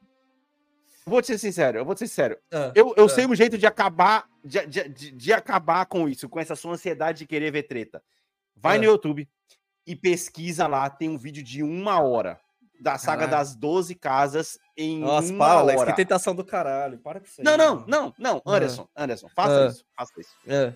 vou 1.07 1.23
te 1.23 1.29
ser 1.29 1.39
sincero, 1.39 1.79
eu 1.79 1.85
vou 1.87 1.95
te 1.95 2.01
ser 2.01 2.09
sincero. 2.09 2.37
Ah, 2.53 2.73
Eu, 2.75 2.93
eu 2.95 3.07
ah. 3.07 3.09
sei 3.09 3.25
um 3.25 3.35
jeito 3.35 3.57
de 3.57 3.67
acabar, 3.67 4.27
de, 4.45 4.67
de, 4.67 5.11
de- 5.13 5.33
acabar 5.33 5.87
com 5.87 6.09
isso, 6.09 6.29
com 6.29 6.39
essa 6.39 6.55
sua 6.55 6.73
ansiedade 6.75 7.19
de 7.21 7.27
querer 7.27 7.51
ver 7.51 7.63
treta. 7.65 8.03
Vai 8.55 8.77
Ah. 8.77 8.79
no 8.79 8.85
YouTube 8.85 9.29
e 9.87 9.97
pesquisa 9.97 10.67
lá, 10.67 10.89
tem 10.91 11.09
um 11.09 11.17
vídeo 11.19 11.43
de 11.43 11.63
uma 11.63 12.01
hora 12.01 12.39
da 12.81 12.99
saga 12.99 13.25
Caralho. 13.27 13.31
das 13.39 13.55
12 13.57 13.95
casas 13.95 14.59
em 14.77 14.99
Nossa, 14.99 15.33
uma 15.33 15.39
para, 15.47 15.61
Alex, 15.61 15.81
hora. 15.81 15.91
que 15.93 15.97
tentação 15.97 16.35
do 16.35 16.45
caralho. 16.45 16.99
Para 16.99 17.21
com 17.21 17.27
isso 17.27 17.41
aí. 17.41 17.45
Não, 17.45 17.57
não, 17.57 17.87
não, 17.87 18.15
não, 18.19 18.43
Anderson, 18.45 18.89
Anderson, 18.97 19.29
faça 19.29 19.65
Ah. 19.65 19.69
isso, 19.69 19.85
faça 19.97 20.13
isso. 20.21 20.35
É. 20.47 20.75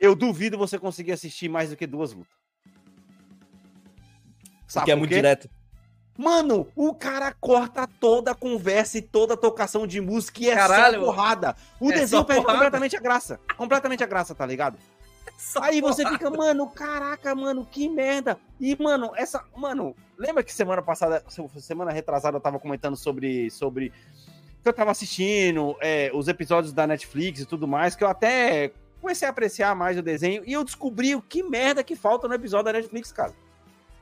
Eu 0.00 0.14
duvido 0.16 0.56
você 0.58 0.78
conseguir 0.78 1.12
assistir 1.12 1.48
mais 1.48 1.70
do 1.70 1.76
que 1.76 1.86
duas 1.86 2.12
lutas. 2.12 2.34
Porque 4.72 4.90
é 4.90 4.94
por 4.94 4.98
muito 5.00 5.10
quê? 5.10 5.16
direto. 5.16 5.48
Mano, 6.16 6.66
o 6.74 6.94
cara 6.94 7.32
corta 7.40 7.86
toda 8.00 8.30
a 8.30 8.34
conversa 8.34 8.98
e 8.98 9.02
toda 9.02 9.34
a 9.34 9.36
tocação 9.36 9.86
de 9.86 10.00
música 10.00 10.42
e 10.42 10.48
é 10.50 10.54
Caralho. 10.54 11.00
só 11.00 11.04
porrada. 11.06 11.56
O 11.80 11.90
É 11.90 11.94
desenho 11.94 12.24
perde 12.24 12.42
porrada. 12.42 12.58
completamente 12.58 12.96
a 12.96 13.00
graça. 13.00 13.40
Completamente 13.56 14.02
a 14.02 14.06
graça, 14.06 14.34
tá 14.34 14.46
ligado? 14.46 14.78
Só 15.36 15.62
Aí 15.62 15.80
você 15.82 16.02
porrada. 16.02 16.18
fica, 16.24 16.30
mano, 16.30 16.66
caraca, 16.70 17.34
mano, 17.34 17.66
que 17.70 17.88
merda. 17.88 18.38
E, 18.58 18.74
mano, 18.82 19.12
essa. 19.16 19.44
Mano, 19.54 19.94
lembra 20.16 20.42
que 20.42 20.52
semana 20.52 20.80
passada, 20.80 21.22
semana 21.58 21.90
retrasada, 21.92 22.36
eu 22.36 22.40
tava 22.40 22.58
comentando 22.58 22.96
sobre. 22.96 23.50
sobre 23.50 23.92
que 24.62 24.68
eu 24.68 24.72
tava 24.72 24.90
assistindo 24.92 25.76
é, 25.80 26.10
os 26.14 26.26
episódios 26.28 26.72
da 26.72 26.86
Netflix 26.86 27.40
e 27.40 27.44
tudo 27.46 27.68
mais, 27.68 27.94
que 27.94 28.02
eu 28.02 28.08
até 28.08 28.72
comecei 29.00 29.28
a 29.28 29.30
apreciar 29.30 29.76
mais 29.76 29.96
o 29.98 30.02
desenho 30.02 30.42
e 30.44 30.52
eu 30.54 30.64
descobri 30.64 31.14
o 31.14 31.22
que 31.22 31.42
merda 31.42 31.84
que 31.84 31.94
falta 31.94 32.26
no 32.26 32.34
episódio 32.34 32.64
da 32.64 32.72
Netflix, 32.72 33.12
cara. 33.12 33.32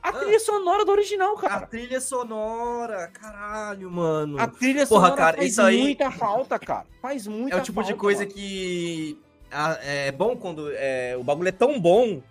A 0.05 0.09
Ah. 0.09 0.13
trilha 0.13 0.39
sonora 0.39 0.85
do 0.85 0.91
original, 0.91 1.35
A 1.35 1.41
cara. 1.41 1.65
trilha 1.67 1.99
sonora, 1.99 3.07
caralho, 3.07 3.89
mano. 3.89 4.39
A 4.39 4.45
trilha 4.47 4.85
Porra, 4.85 5.01
sonora 5.07 5.15
cara, 5.15 5.37
faz 5.37 5.49
isso 5.51 5.61
aí- 5.63 5.81
muita 5.81 6.11
falta, 6.11 6.59
cara. 6.59 6.85
Faz 7.01 7.25
muita 7.25 7.55
É 7.57 7.59
o 7.59 7.63
tipo 7.63 7.81
de 7.81 7.87
falta, 7.89 8.01
coisa 8.01 8.21
mano. 8.21 8.31
que 8.33 9.17
ah, 9.51 9.79
é 9.81 10.11
bom 10.11 10.35
quando 10.37 10.69
é, 10.73 11.15
o 11.17 11.23
bagulho 11.23 11.49
é 11.49 11.51
tão 11.51 11.79
bom 11.79 12.21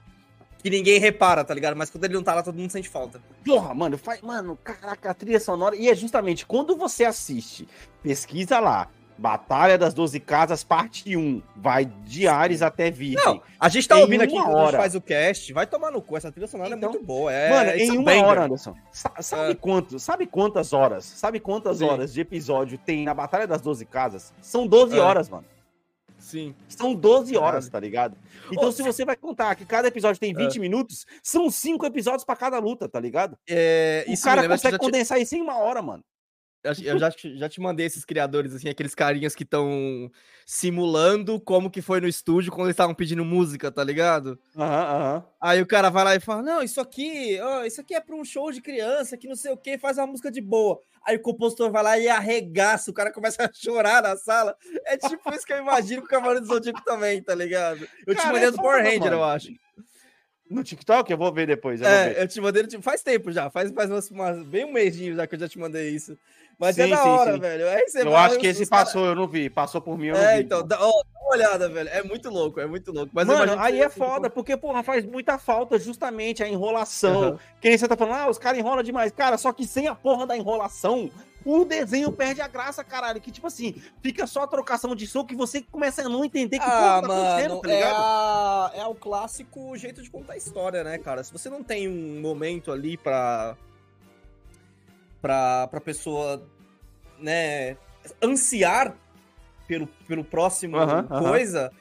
que 0.63 0.71
ninguém 0.71 1.01
repara, 1.01 1.45
tá 1.45 1.53
ligado? 1.53 1.75
Mas 1.77 1.91
quando 1.91 2.05
ele 2.05 2.15
não 2.15 2.23
tá 2.23 2.33
lá, 2.35 2.43
todo 2.45 2.57
mundo 2.57 2.71
sente 2.71 2.89
falta. 2.89 3.21
Porra, 3.45 3.75
mano, 3.75 3.99
faz, 3.99 4.21
mano, 4.23 4.57
caraca, 4.63 5.11
a 5.11 5.15
trilha 5.15 5.41
sonora. 5.41 5.75
E 5.75 5.89
é 5.91 5.95
justamente 5.97 6.47
quando 6.47 6.77
você 6.77 7.05
assiste, 7.05 7.67
pesquisa 8.03 8.61
lá, 8.61 8.89
Batalha 9.17 9.79
das 9.79 9.95
Doze 9.95 10.19
Casas, 10.19 10.65
parte 10.65 11.17
1, 11.17 11.41
vai 11.57 11.85
de 11.85 12.27
Ares 12.27 12.63
até 12.63 12.91
Virgem. 12.91 13.25
Não, 13.25 13.41
a 13.61 13.69
gente 13.69 13.87
tá 13.87 13.99
Em 13.99 14.03
ouvindo 14.03 14.23
aqui 14.23 14.33
uma 14.33 14.43
quando 14.45 14.57
a 14.57 14.59
gente 14.61 14.67
hora. 14.69 14.79
faz 14.79 14.95
o 14.95 15.01
cast, 15.01 15.53
vai 15.53 15.67
tomar 15.67 15.91
no 15.93 16.03
cu. 16.03 16.17
Essa 16.17 16.33
trilha 16.33 16.47
sonora 16.49 16.75
Então, 16.75 16.89
é 16.89 16.93
muito 16.93 17.05
boa. 17.07 17.33
É, 17.33 17.51
mano, 17.51 17.71
em 17.71 17.91
uma 17.99 18.05
banger. 18.05 18.25
hora, 18.25 18.45
Anderson. 18.45 18.75
sa- 18.93 19.13
Sabe, 19.21 19.53
É. 19.53 19.55
quanto, 19.55 19.99
sabe 19.99 20.27
quantas 20.27 20.73
horas? 20.73 21.05
Sabe 21.05 21.39
quantas 21.41 21.79
Sim. 21.79 21.85
horas 21.85 22.13
de 22.13 22.21
episódio 22.21 22.77
tem 22.77 23.05
na 23.05 23.15
Batalha 23.15 23.47
das 23.47 23.61
Doze 23.63 23.85
Casas? 23.87 24.33
São 24.43 24.67
12 24.67 24.97
É. 24.97 25.01
horas, 25.01 25.29
mano. 25.29 25.45
Sim. 26.19 26.55
São 26.69 26.95
12 26.95 27.35
Caralho. 27.35 27.47
horas, 27.49 27.69
tá 27.69 27.79
ligado? 27.79 28.17
Então, 28.51 28.69
Ô, 28.69 28.73
se 28.73 28.83
você 28.83 29.05
vai 29.05 29.15
contar 29.15 29.55
que 29.55 29.65
cada 29.65 29.89
episódio 29.89 30.19
tem 30.19 30.33
20 30.35 30.59
minutos, 30.59 31.05
são 31.23 31.51
5 31.51 31.85
episódios 31.85 32.25
pra 32.25 32.35
cada 32.35 32.59
luta, 32.59 32.89
tá 32.89 32.99
ligado? 32.99 33.37
É, 33.49 34.05
O 34.09 34.13
isso 34.13 34.25
cara 34.25 34.49
consegue 34.49 34.79
te- 34.79 34.81
condensar 34.81 35.21
isso 35.21 35.35
em 35.37 35.41
uma 35.43 35.59
hora, 35.59 35.83
mano. 35.83 36.03
Eu 36.83 36.99
já, 36.99 37.11
te- 37.11 37.37
já 37.37 37.49
te 37.49 37.61
mandei 37.61 37.85
esses 37.85 38.05
criadores, 38.07 38.55
assim, 38.55 38.69
aqueles 38.71 38.95
carinhas 38.95 39.35
que 39.35 39.43
estão 39.43 40.11
simulando 40.47 41.39
como 41.41 41.71
que 41.71 41.83
foi 41.83 42.01
no 42.01 42.09
estúdio 42.09 42.51
quando 42.51 42.67
eles 42.67 42.73
estavam 42.75 42.95
pedindo 42.95 43.25
música, 43.25 43.71
tá 43.71 43.85
ligado? 43.85 44.39
Aham, 44.57 44.67
aham. 44.97 45.25
Aí 45.41 45.61
o 45.61 45.67
cara 45.67 45.91
vai 45.91 46.05
lá 46.05 46.15
e 46.17 46.21
fala: 46.21 46.41
Não, 46.43 46.63
isso 46.63 46.81
aqui, 46.81 47.39
ó, 47.43 47.65
isso 47.65 47.81
aqui 47.83 47.95
é 47.95 48.01
pra 48.01 48.17
um 48.17 48.25
show 48.25 48.51
de 48.51 48.63
criança, 48.63 49.17
que 49.17 49.29
não 49.29 49.37
sei 49.37 49.53
o 49.53 49.57
que, 49.59 49.77
faz 49.77 49.99
uma 49.99 50.07
música 50.07 50.31
de 50.31 50.41
boa. 50.41 50.81
Aí 51.07 51.17
o 51.17 51.21
compositor 51.21 51.71
vai 51.71 51.83
lá 51.83 51.99
e 51.99 52.09
arregaça, 52.09 52.91
o 52.91 52.95
cara 52.95 53.13
começa 53.13 53.45
a 53.45 53.51
chorar 53.53 54.03
na 54.03 54.17
sala. 54.17 54.57
É 54.87 54.97
tipo 54.97 55.35
isso 55.35 55.45
que 55.45 55.53
eu 55.53 55.59
imagino 55.59 56.01
com 56.01 56.07
o 56.07 56.11
Cavaleiro 56.11 56.41
do 56.41 56.47
Zodíaco 56.47 56.83
também, 56.83 57.23
tá 57.23 57.35
ligado? 57.35 57.87
Eu 58.07 58.15
te 58.15 58.19
Cara, 58.23 58.33
mandei 58.33 58.49
é 58.49 58.51
do 58.51 58.57
Power 58.57 58.83
Ranger, 58.83 59.13
eu 59.13 59.23
acho. 59.25 59.49
No 60.49 60.63
TikTok? 60.63 61.11
Eu 61.11 61.19
vou 61.19 61.33
ver 61.33 61.47
depois. 61.47 61.81
Eu 61.81 61.89
vou 61.89 61.99
ver. 61.99 62.17
É, 62.17 62.23
eu 62.23 62.29
te 62.29 62.41
mandei 62.41 62.65
faz 62.81 63.03
tempo 63.03 63.33
já, 63.33 63.51
faz, 63.51 63.71
faz 63.73 63.91
umas, 63.91 64.11
umas- 64.11 64.43
bem 64.47 64.65
um 64.65 64.73
mêsinho 64.73 65.15
já 65.15 65.27
que 65.27 65.35
eu 65.35 65.39
já 65.41 65.49
te 65.49 65.59
mandei 65.59 65.91
isso. 65.91 66.17
Mas 66.59 66.79
é 66.79 66.85
Sim, 66.85 66.91
da 66.91 66.97
sim, 67.03 67.09
hora, 67.09 67.33
sim. 67.35 67.41
velho. 67.41 67.69
Aí 67.69 67.89
você 67.89 68.01
Eu 68.03 68.11
vai, 68.11 68.27
acho 68.27 68.39
que 68.39 68.47
esse 68.47 68.67
cara- 68.67 68.85
passou, 68.85 69.07
eu 69.07 69.15
não 69.15 69.27
vi. 69.27 69.51
Passou 69.51 69.81
por 69.81 69.99
mim, 69.99 70.07
eu 70.09 70.15
não 70.15 70.23
É, 70.23 70.37
vi. 70.37 70.43
então, 70.45 70.61
pô. 70.61 70.67
dá, 70.69 70.79
ó, 70.81 70.91
dá 70.91 71.21
uma 71.21 71.31
olhada, 71.33 71.69
velho. 71.69 71.89
É 71.89 72.03
muito 72.03 72.31
louco, 72.31 72.61
é 72.61 72.67
muito 72.67 72.93
louco. 72.93 73.11
Mas 73.13 73.27
Mano, 73.27 73.53
que 73.55 73.59
aí 73.59 73.81
é 73.81 73.87
assim, 73.87 73.99
foda, 73.99 74.31
porque, 74.31 74.57
porra, 74.57 74.83
faz 74.83 75.05
muita 75.05 75.37
falta 75.39 75.79
justamente 75.79 76.43
a 76.43 76.49
enrolação. 76.49 77.23
Aham. 77.23 77.39
Que 77.61 77.69
nem 77.69 77.77
você 77.79 77.89
tá 77.89 77.97
falando, 77.97 78.15
ah, 78.17 78.31
os 78.31 78.39
caras 78.39 78.59
enrolam 78.59 78.83
demais. 78.83 79.11
Cara, 79.13 79.37
só 79.37 79.53
que 79.53 79.67
sem 79.67 79.89
a 79.89 79.95
porra 79.95 80.27
da 80.27 80.37
enrolação, 80.37 81.11
o 81.45 81.65
desenho 81.65 82.11
perde 82.13 82.41
a 82.41 82.47
graça, 82.49 82.83
caralho. 82.85 83.21
Que, 83.21 83.31
tipo 83.33 83.47
assim, 83.47 83.75
fica 84.01 84.27
só 84.27 84.43
a 84.45 84.47
trocação 84.47 84.95
de 84.95 85.07
som 85.07 85.25
que 85.25 85.35
você 85.35 85.61
começa 85.61 86.03
a 86.03 86.09
não 86.09 86.25
entender 86.25 86.59
que 86.59 86.65
Ah, 86.65 86.69
porra 86.71 86.81
tá 86.81 86.99
acontecendo, 86.99 87.49
mano, 87.51 87.61
tá 87.63 87.71
é, 87.71 87.75
ligado? 87.75 87.97
a- 87.97 88.71
é 88.77 88.87
o 88.87 88.95
clássico 88.95 89.77
jeito 89.77 90.03
de 90.03 90.09
contar 90.11 90.37
história, 90.37 90.85
né, 90.85 90.99
cara? 90.99 91.23
Se 91.25 91.33
você 91.33 91.51
não 91.51 91.63
tem 91.65 91.89
um 91.89 92.21
momento 92.21 92.71
ali 92.71 92.97
pra. 92.97 93.57
Pra, 95.25 95.67
pra 95.69 95.81
pessoa, 95.81 96.47
né, 97.19 97.79
ansiar 98.23 98.95
pelo, 99.67 99.87
pelo 100.07 100.23
próximo 100.23 100.77
coisa, 101.19 101.73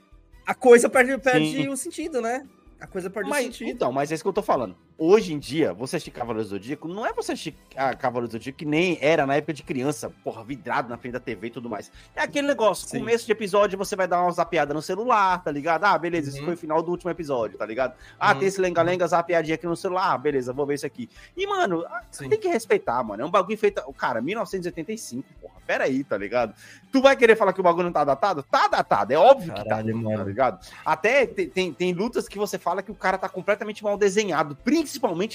a 0.45 0.55
coisa 0.55 0.89
perde, 0.89 1.17
perde 1.17 1.51
Sim. 1.51 1.67
o 1.67 1.75
sentido, 1.75 2.21
né? 2.21 2.47
A 2.79 2.87
coisa 2.87 3.09
perde 3.09 3.27
o 3.27 3.29
Mas, 3.29 3.43
sentido. 3.47 3.69
então, 3.69 3.91
mas 3.91 4.09
é 4.09 4.15
isso 4.15 4.23
que 4.23 4.29
eu 4.29 4.33
tô 4.33 4.41
falando. 4.41 4.77
Hoje 4.95 5.33
em 5.33 5.39
dia, 5.39 5.73
você 5.73 5.95
assistir 5.95 6.11
Cavaleiros 6.11 6.49
do 6.49 6.55
Zodíaco, 6.55 6.87
não 6.87 7.03
é 7.05 7.11
você 7.11 7.31
assistir 7.31 7.55
a 7.75 7.95
Cavaleiros 7.95 8.29
do 8.29 8.33
Zodíaco 8.33 8.59
que 8.59 8.65
nem 8.65 8.97
era 9.01 9.25
na 9.25 9.35
época 9.35 9.51
de 9.51 9.63
criança, 9.63 10.11
porra, 10.23 10.43
vidrado 10.43 10.87
na 10.87 10.97
frente 10.97 11.13
da 11.13 11.19
TV 11.19 11.47
e 11.47 11.49
tudo 11.49 11.67
mais. 11.67 11.91
É 12.15 12.21
aquele 12.21 12.47
negócio, 12.47 12.87
Sim. 12.87 12.99
começo 12.99 13.25
de 13.25 13.31
episódio 13.31 13.75
você 13.77 13.95
vai 13.95 14.07
dar 14.07 14.21
uma 14.21 14.31
zapeada 14.31 14.71
no 14.71 14.81
celular, 14.83 15.43
tá 15.43 15.51
ligado? 15.51 15.83
Ah, 15.85 15.97
beleza, 15.97 16.37
Uhum. 16.37 16.45
foi 16.45 16.53
o 16.53 16.57
final 16.57 16.81
do 16.83 16.91
último 16.91 17.09
episódio, 17.09 17.57
tá 17.57 17.65
ligado? 17.65 17.95
Ah, 18.19 18.33
Uhum. 18.33 18.39
tem 18.39 18.47
esse 18.47 18.61
lenga-lenga, 18.61 19.07
zapeadinha 19.07 19.55
aqui 19.55 19.65
no 19.65 19.75
celular, 19.75 20.13
ah, 20.13 20.17
beleza, 20.17 20.53
vou 20.53 20.65
ver 20.65 20.75
isso 20.75 20.85
aqui. 20.85 21.09
E, 21.35 21.47
mano, 21.47 21.83
ah, 21.87 22.03
Sim. 22.11 22.29
tem 22.29 22.39
que 22.39 22.47
respeitar, 22.47 23.03
mano. 23.03 23.23
É 23.23 23.25
um 23.25 23.31
bagulho 23.31 23.57
feito, 23.57 23.81
cara, 23.93 24.21
1985, 24.21 25.27
porra, 25.41 25.55
pera 25.65 25.85
aí, 25.85 26.03
tá 26.03 26.15
ligado? 26.17 26.53
Tu 26.91 27.01
vai 27.01 27.15
querer 27.17 27.35
falar 27.35 27.51
que 27.51 27.59
o 27.59 27.63
bagulho 27.63 27.85
não 27.85 27.91
tá 27.91 28.03
datado? 28.03 28.43
Tá 28.43 28.67
datado, 28.67 29.11
é 29.11 29.17
óbvio 29.17 29.51
que 29.53 29.63
tá, 29.65 29.77
tá 29.77 29.81
ligado? 29.81 30.65
Até 30.85 31.25
tem, 31.25 31.49
tem, 31.49 31.73
tem 31.73 31.93
lutas 31.93 32.27
que 32.27 32.37
você 32.37 32.59
fala 32.59 32.83
que 32.83 32.91
o 32.91 32.95
cara 32.95 33.17
tá 33.17 33.27
completamente 33.27 33.83
mal 33.83 33.97
desenhado, 33.97 34.55
principalmente 34.55 34.82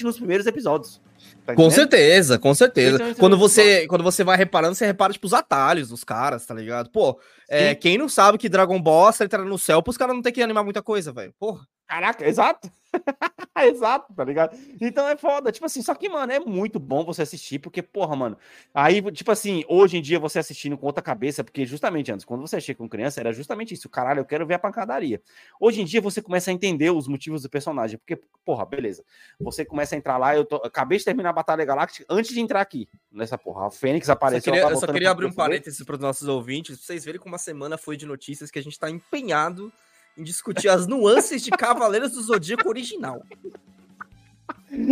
nos 0.03 0.17
primeiros 0.17 0.45
episódios. 0.45 1.01
Tá 1.45 1.55
Com 1.55 1.69
certeza, 1.69 2.37
com 2.37 2.53
certeza. 2.53 2.91
Principalmente 2.91 3.19
Quando 3.19 3.33
no 3.33 3.39
você, 3.39 3.87
quando 3.87 4.03
você 4.03 4.23
vai 4.23 4.37
reparando, 4.37 4.75
você 4.75 4.85
repara, 4.85 5.13
tipo, 5.13 5.27
os 5.27 5.33
atalhos 5.33 5.89
dos 5.89 6.03
caras, 6.03 6.45
tá 6.45 6.53
ligado? 6.53 6.89
Pô, 6.89 7.19
é, 7.49 7.73
quem 7.75 7.97
não 7.97 8.07
sabe 8.07 8.37
que 8.37 8.49
Dragon 8.49 8.81
Ball 8.81 9.11
tá 9.11 9.25
entrando 9.25 9.49
no 9.49 9.57
céu, 9.57 9.81
pros 9.81 9.97
caras 9.97 10.15
não 10.15 10.21
ter 10.21 10.31
que 10.31 10.41
animar 10.41 10.63
muita 10.63 10.81
coisa, 10.81 11.11
velho. 11.11 11.33
Porra. 11.39 11.65
Caraca, 11.89 12.23
exato. 12.27 12.71
exato, 13.65 14.13
tá 14.13 14.23
ligado? 14.23 14.55
Então 14.79 15.07
é 15.07 15.17
foda. 15.17 15.51
Tipo 15.51 15.65
assim, 15.65 15.81
só 15.81 15.95
que, 15.95 16.07
mano, 16.07 16.31
é 16.31 16.39
muito 16.39 16.79
bom 16.79 17.03
você 17.03 17.23
assistir, 17.23 17.57
porque, 17.57 17.81
porra, 17.81 18.15
mano. 18.15 18.37
Aí, 18.75 19.01
tipo 19.11 19.31
assim, 19.31 19.63
hoje 19.67 19.97
em 19.97 20.01
dia 20.01 20.19
você 20.19 20.37
assistindo 20.37 20.77
com 20.77 20.85
outra 20.85 21.01
cabeça, 21.01 21.43
porque 21.43 21.65
justamente 21.65 22.11
antes, 22.11 22.23
quando 22.23 22.41
você 22.41 22.57
assistia 22.57 22.75
com 22.75 22.87
criança, 22.87 23.19
era 23.19 23.33
justamente 23.33 23.73
isso. 23.73 23.89
Caralho, 23.89 24.19
eu 24.19 24.25
quero 24.25 24.45
ver 24.45 24.53
a 24.53 24.59
pancadaria. 24.59 25.19
Hoje 25.59 25.81
em 25.81 25.85
dia 25.85 25.99
você 25.99 26.21
começa 26.21 26.51
a 26.51 26.53
entender 26.53 26.91
os 26.91 27.07
motivos 27.07 27.41
do 27.41 27.49
personagem, 27.49 27.97
porque, 27.97 28.21
porra, 28.45 28.67
beleza. 28.67 29.03
Você 29.39 29.65
começa 29.65 29.95
a 29.95 29.97
entrar 29.97 30.17
lá, 30.19 30.35
eu 30.35 30.45
tô, 30.45 30.57
acabei 30.57 30.99
de 30.99 31.05
terminar 31.05 31.31
a 31.31 31.33
Batalha 31.33 31.65
Galáctica 31.65 32.05
antes 32.07 32.31
de 32.31 32.39
entrar 32.39 32.61
aqui, 32.61 32.87
nessa 33.11 33.35
porra. 33.35 33.65
A 33.65 33.71
Fênix 33.71 34.05
Só 34.05 34.11
apareceu. 34.13 34.53
queria- 34.53 34.61
ela 34.61 34.69
tá 34.69 34.75
eu 34.75 34.79
só 34.79 34.93
queria 34.93 35.09
abrir 35.09 35.25
um 35.25 35.33
parênteses 35.33 35.83
para 35.83 35.95
os 35.95 36.01
nossos 36.01 36.27
ouvintes, 36.27 36.77
pra 36.77 36.85
vocês 36.85 37.03
verem 37.03 37.19
como 37.19 37.33
a 37.33 37.39
semana 37.39 37.79
foi 37.79 37.97
de 37.97 38.05
notícias 38.05 38.51
que 38.51 38.59
a 38.59 38.63
gente 38.63 38.77
tá 38.77 38.91
empenhado 38.91 39.73
em 40.19 40.23
discutir 40.23 40.67
as 40.67 40.85
nuances 40.85 41.41
de 41.41 41.49
Cavaleiros 41.49 42.11
do 42.11 42.21
Zodíaco 42.21 42.67
original. 42.67 43.23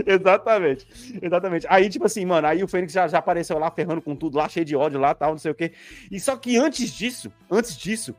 Exatamente, 0.06 0.88
exatamente. 1.22 1.68
Aí, 1.70 1.90
tipo 1.90 2.06
assim, 2.06 2.26
mano, 2.26 2.48
aí 2.48 2.64
o 2.64 2.68
Fênix 2.68 2.94
já, 2.94 3.08
já 3.08 3.20
apareceu 3.20 3.60
lá 3.60 3.70
ferrando 3.70 4.02
com 4.02 4.16
tudo 4.16 4.38
lá, 4.38 4.48
cheio 4.48 4.66
de 4.66 4.76
ódio 4.76 5.00
lá, 5.00 5.14
tal, 5.14 5.32
não 5.32 5.38
sei 5.38 5.52
o 5.52 5.56
quê. 5.56 5.74
E 6.10 6.20
só 6.20 6.36
que 6.36 6.58
antes 6.58 6.92
disso, 6.92 7.32
antes 7.52 7.78
disso, 7.78 8.16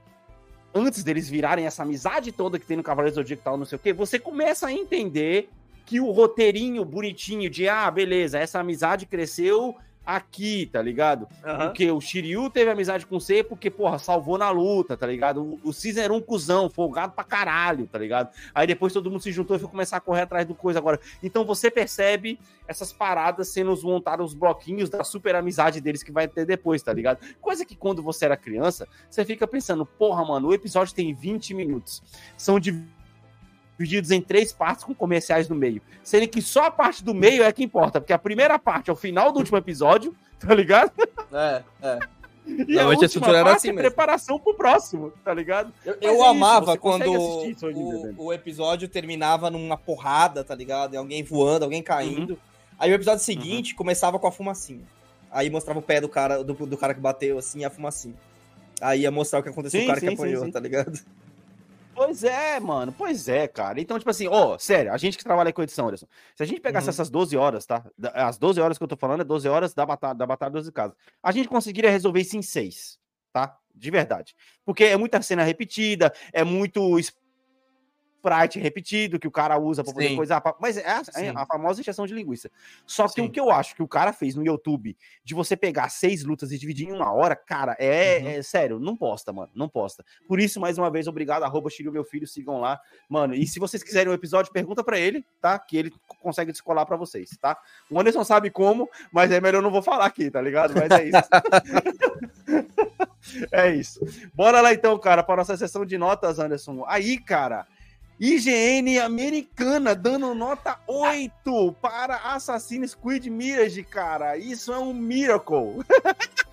antes 0.74 1.02
deles 1.02 1.28
virarem 1.28 1.66
essa 1.66 1.82
amizade 1.82 2.30
toda 2.30 2.58
que 2.58 2.66
tem 2.66 2.76
no 2.76 2.82
Cavaleiro 2.82 3.14
do 3.14 3.22
Zodíaco 3.22 3.42
tal, 3.42 3.56
não 3.56 3.64
sei 3.64 3.76
o 3.76 3.78
quê, 3.80 3.92
você 3.92 4.18
começa 4.18 4.66
a 4.66 4.72
entender 4.72 5.48
que 5.86 6.00
o 6.00 6.10
roteirinho 6.10 6.84
bonitinho 6.84 7.48
de, 7.48 7.68
ah, 7.68 7.90
beleza, 7.90 8.38
essa 8.38 8.60
amizade 8.60 9.06
cresceu 9.06 9.74
aqui, 10.08 10.64
tá 10.72 10.80
ligado? 10.80 11.28
Porque 11.66 11.90
o 11.90 12.00
Shiryu 12.00 12.48
teve 12.48 12.70
amizade 12.70 13.04
com 13.04 13.20
você 13.20 13.44
porque, 13.44 13.68
porra, 13.68 13.98
salvou 13.98 14.38
na 14.38 14.48
luta, 14.48 14.96
tá 14.96 15.06
ligado? 15.06 15.42
O, 15.42 15.68
o 15.68 15.74
Caesar 15.74 16.04
era 16.04 16.14
um 16.14 16.20
cuzão, 16.20 16.70
folgado 16.70 17.12
pra 17.12 17.22
caralho, 17.22 17.86
tá 17.86 17.98
ligado? 17.98 18.30
Aí 18.54 18.66
depois 18.66 18.94
todo 18.94 19.10
mundo 19.10 19.20
se 19.20 19.30
juntou 19.30 19.54
e 19.54 19.60
foi 19.60 19.68
começar 19.68 19.98
a 19.98 20.00
correr 20.00 20.22
atrás 20.22 20.46
do 20.46 20.54
coisa 20.54 20.78
agora. 20.78 20.98
Então 21.22 21.44
você 21.44 21.70
percebe 21.70 22.40
essas 22.66 22.90
paradas 22.90 23.48
sendo 23.48 23.78
montadas, 23.82 24.28
os 24.28 24.34
bloquinhos 24.34 24.88
da 24.88 25.04
super 25.04 25.34
amizade 25.34 25.78
deles 25.78 26.02
que 26.02 26.10
vai 26.10 26.26
ter 26.26 26.46
depois, 26.46 26.82
tá 26.82 26.92
ligado? 26.92 27.18
Coisa 27.38 27.66
que 27.66 27.76
quando 27.76 28.02
você 28.02 28.24
era 28.24 28.36
criança, 28.36 28.88
você 29.10 29.26
fica 29.26 29.46
pensando, 29.46 29.84
porra, 29.84 30.24
mano, 30.24 30.48
o 30.48 30.54
episódio 30.54 30.94
tem 30.94 31.12
20 31.12 31.52
minutos. 31.52 32.02
São 32.34 32.58
divididos 33.78 34.10
em 34.10 34.20
três 34.20 34.52
partes 34.52 34.84
com 34.84 34.92
comerciais 34.94 35.48
no 35.48 35.54
meio. 35.54 35.80
Sendo 36.02 36.26
que 36.26 36.42
só 36.42 36.64
a 36.64 36.70
parte 36.70 37.04
do 37.04 37.14
meio 37.14 37.44
é 37.44 37.52
que 37.52 37.62
importa, 37.62 38.00
porque 38.00 38.12
a 38.12 38.18
primeira 38.18 38.58
parte 38.58 38.90
é 38.90 38.92
o 38.92 38.96
final 38.96 39.30
do 39.32 39.38
último 39.38 39.56
episódio, 39.56 40.14
tá 40.38 40.52
ligado? 40.54 40.92
É, 41.32 41.62
é. 41.82 41.98
E 42.66 42.78
a 42.78 42.86
última 42.88 43.04
estrutura 43.04 43.38
era 43.38 43.44
parte 43.44 43.58
assim 43.58 43.68
é 43.68 43.72
mesmo. 43.72 43.88
preparação 43.88 44.38
pro 44.38 44.54
próximo, 44.54 45.12
tá 45.22 45.34
ligado? 45.34 45.72
Eu, 45.84 45.94
é 46.00 46.06
eu 46.06 46.14
isso, 46.14 46.24
amava 46.24 46.78
quando 46.78 47.44
isso 47.44 47.70
dia, 47.70 48.14
o, 48.16 48.24
o 48.26 48.32
episódio 48.32 48.88
terminava 48.88 49.50
numa 49.50 49.76
porrada, 49.76 50.42
tá 50.42 50.54
ligado? 50.54 50.94
E 50.94 50.96
alguém 50.96 51.22
voando, 51.22 51.64
alguém 51.64 51.82
caindo. 51.82 52.38
Aí 52.78 52.90
o 52.90 52.94
episódio 52.94 53.22
seguinte 53.22 53.74
começava 53.74 54.18
com 54.18 54.26
a 54.26 54.32
fumacinha. 54.32 54.84
Aí 55.30 55.50
mostrava 55.50 55.78
o 55.78 55.82
pé 55.82 56.00
do 56.00 56.08
cara, 56.08 56.42
do, 56.42 56.54
do 56.54 56.76
cara 56.76 56.94
que 56.94 57.00
bateu, 57.00 57.36
assim, 57.36 57.60
e 57.60 57.64
a 57.66 57.70
fumacinha. 57.70 58.14
Aí 58.80 59.02
ia 59.02 59.10
mostrar 59.10 59.40
o 59.40 59.42
que 59.42 59.48
aconteceu 59.50 59.80
Sim, 59.80 59.86
com 59.86 59.92
o 59.92 59.94
cara 59.94 60.00
que 60.00 60.08
sim, 60.08 60.16
sim, 60.16 60.22
apanhou, 60.22 60.44
sim. 60.46 60.50
tá 60.50 60.60
ligado? 60.60 60.98
Pois 61.98 62.22
é, 62.22 62.60
mano. 62.60 62.92
Pois 62.92 63.28
é, 63.28 63.48
cara. 63.48 63.80
Então, 63.80 63.98
tipo 63.98 64.08
assim, 64.08 64.28
ó, 64.28 64.56
sério, 64.56 64.92
a 64.92 64.96
gente 64.96 65.18
que 65.18 65.24
trabalha 65.24 65.52
com 65.52 65.60
edição, 65.62 65.88
Anderson, 65.88 66.06
se 66.36 66.42
a 66.44 66.46
gente 66.46 66.60
pegasse 66.60 66.86
Uhum. 66.86 66.90
essas 66.90 67.10
12 67.10 67.36
horas, 67.36 67.66
tá? 67.66 67.84
As 68.14 68.38
12 68.38 68.60
horas 68.60 68.78
que 68.78 68.84
eu 68.84 68.88
tô 68.88 68.96
falando 68.96 69.22
é 69.22 69.24
12 69.24 69.48
horas 69.48 69.74
da 69.74 69.84
batalha, 69.84 70.14
da 70.14 70.24
batalha 70.24 70.52
12 70.52 70.70
casas. 70.70 70.96
A 71.20 71.32
gente 71.32 71.48
conseguiria 71.48 71.90
resolver 71.90 72.20
isso 72.20 72.36
em 72.36 72.42
6, 72.42 72.98
tá? 73.32 73.58
De 73.74 73.90
verdade. 73.90 74.34
Porque 74.64 74.84
é 74.84 74.96
muita 74.96 75.20
cena 75.22 75.42
repetida, 75.42 76.12
é 76.32 76.44
muito 76.44 76.98
sprite 78.18 78.58
repetido 78.58 79.18
que 79.18 79.28
o 79.28 79.30
cara 79.30 79.58
usa 79.58 79.82
pra 79.84 79.92
poder 79.92 80.08
Sim. 80.08 80.16
coisar. 80.16 80.40
pra- 80.40 80.54
Mas 80.60 80.76
é 80.76 80.86
a, 80.88 81.02
é 81.16 81.28
a 81.30 81.46
famosa 81.46 81.80
injeção 81.80 82.06
de 82.06 82.14
linguiça. 82.14 82.50
Só 82.86 83.06
que 83.06 83.14
Sim. 83.14 83.26
o 83.26 83.30
que 83.30 83.38
eu 83.40 83.50
acho 83.50 83.74
que 83.76 83.82
o 83.82 83.88
cara 83.88 84.12
fez 84.12 84.34
no 84.34 84.44
YouTube, 84.44 84.96
de 85.24 85.34
você 85.34 85.56
pegar 85.56 85.88
seis 85.88 86.24
lutas 86.24 86.50
e 86.52 86.58
dividir 86.58 86.88
em 86.88 86.92
uma 86.92 87.12
hora, 87.12 87.36
cara, 87.36 87.76
é, 87.78 88.18
Uhum. 88.20 88.28
é 88.28 88.42
sério, 88.42 88.78
não 88.80 88.96
posta, 88.96 89.32
mano. 89.32 89.50
Não 89.54 89.68
posta. 89.68 90.04
Por 90.26 90.40
isso, 90.40 90.60
mais 90.60 90.76
uma 90.78 90.90
vez, 90.90 91.06
obrigado, 91.06 91.44
arroba 91.44 91.70
Shiryu, 91.70 91.92
meu 91.92 92.04
filho, 92.04 92.26
sigam 92.26 92.60
lá. 92.60 92.80
Mano, 93.08 93.34
e 93.34 93.46
se 93.46 93.58
vocês 93.60 93.82
quiserem 93.82 94.10
um 94.10 94.14
episódio, 94.14 94.52
pergunta 94.52 94.82
pra 94.82 94.98
ele, 94.98 95.24
tá? 95.40 95.58
Que 95.58 95.76
ele 95.76 95.92
consegue 96.20 96.50
descolar 96.52 96.84
pra 96.86 96.96
vocês, 96.96 97.30
tá? 97.40 97.56
O 97.90 97.98
Anderson 98.00 98.24
sabe 98.24 98.50
como, 98.50 98.88
mas 99.12 99.30
é 99.30 99.40
melhor 99.40 99.58
eu 99.58 99.62
não 99.62 99.70
vou 99.70 99.82
falar 99.82 100.06
aqui, 100.06 100.30
tá 100.30 100.40
ligado? 100.40 100.74
Mas 100.74 100.90
é 100.90 101.04
isso. 101.04 101.28
é 103.52 103.70
isso. 103.74 104.00
Bora 104.34 104.60
lá 104.60 104.72
então, 104.72 104.98
cara, 104.98 105.22
para 105.22 105.36
nossa 105.36 105.56
sessão 105.56 105.84
de 105.84 105.96
notas, 105.98 106.38
Anderson. 106.38 106.84
Aí, 106.86 107.18
cara, 107.18 107.66
IGN 108.20 108.98
americana 108.98 109.94
dando 109.94 110.34
nota 110.34 110.78
8 110.86 111.72
para 111.80 112.16
Assassin's 112.16 112.94
Creed 112.94 113.26
Mirage, 113.26 113.82
cara. 113.84 114.36
Isso 114.36 114.72
é 114.72 114.78
um 114.78 114.92
miracle. 114.92 115.84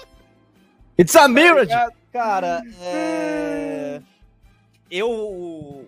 It's 0.97 1.15
a 1.15 1.27
mirage! 1.27 1.61
ligado? 1.61 1.93
Cara, 2.13 2.61
é... 2.79 4.01
eu 4.89 5.85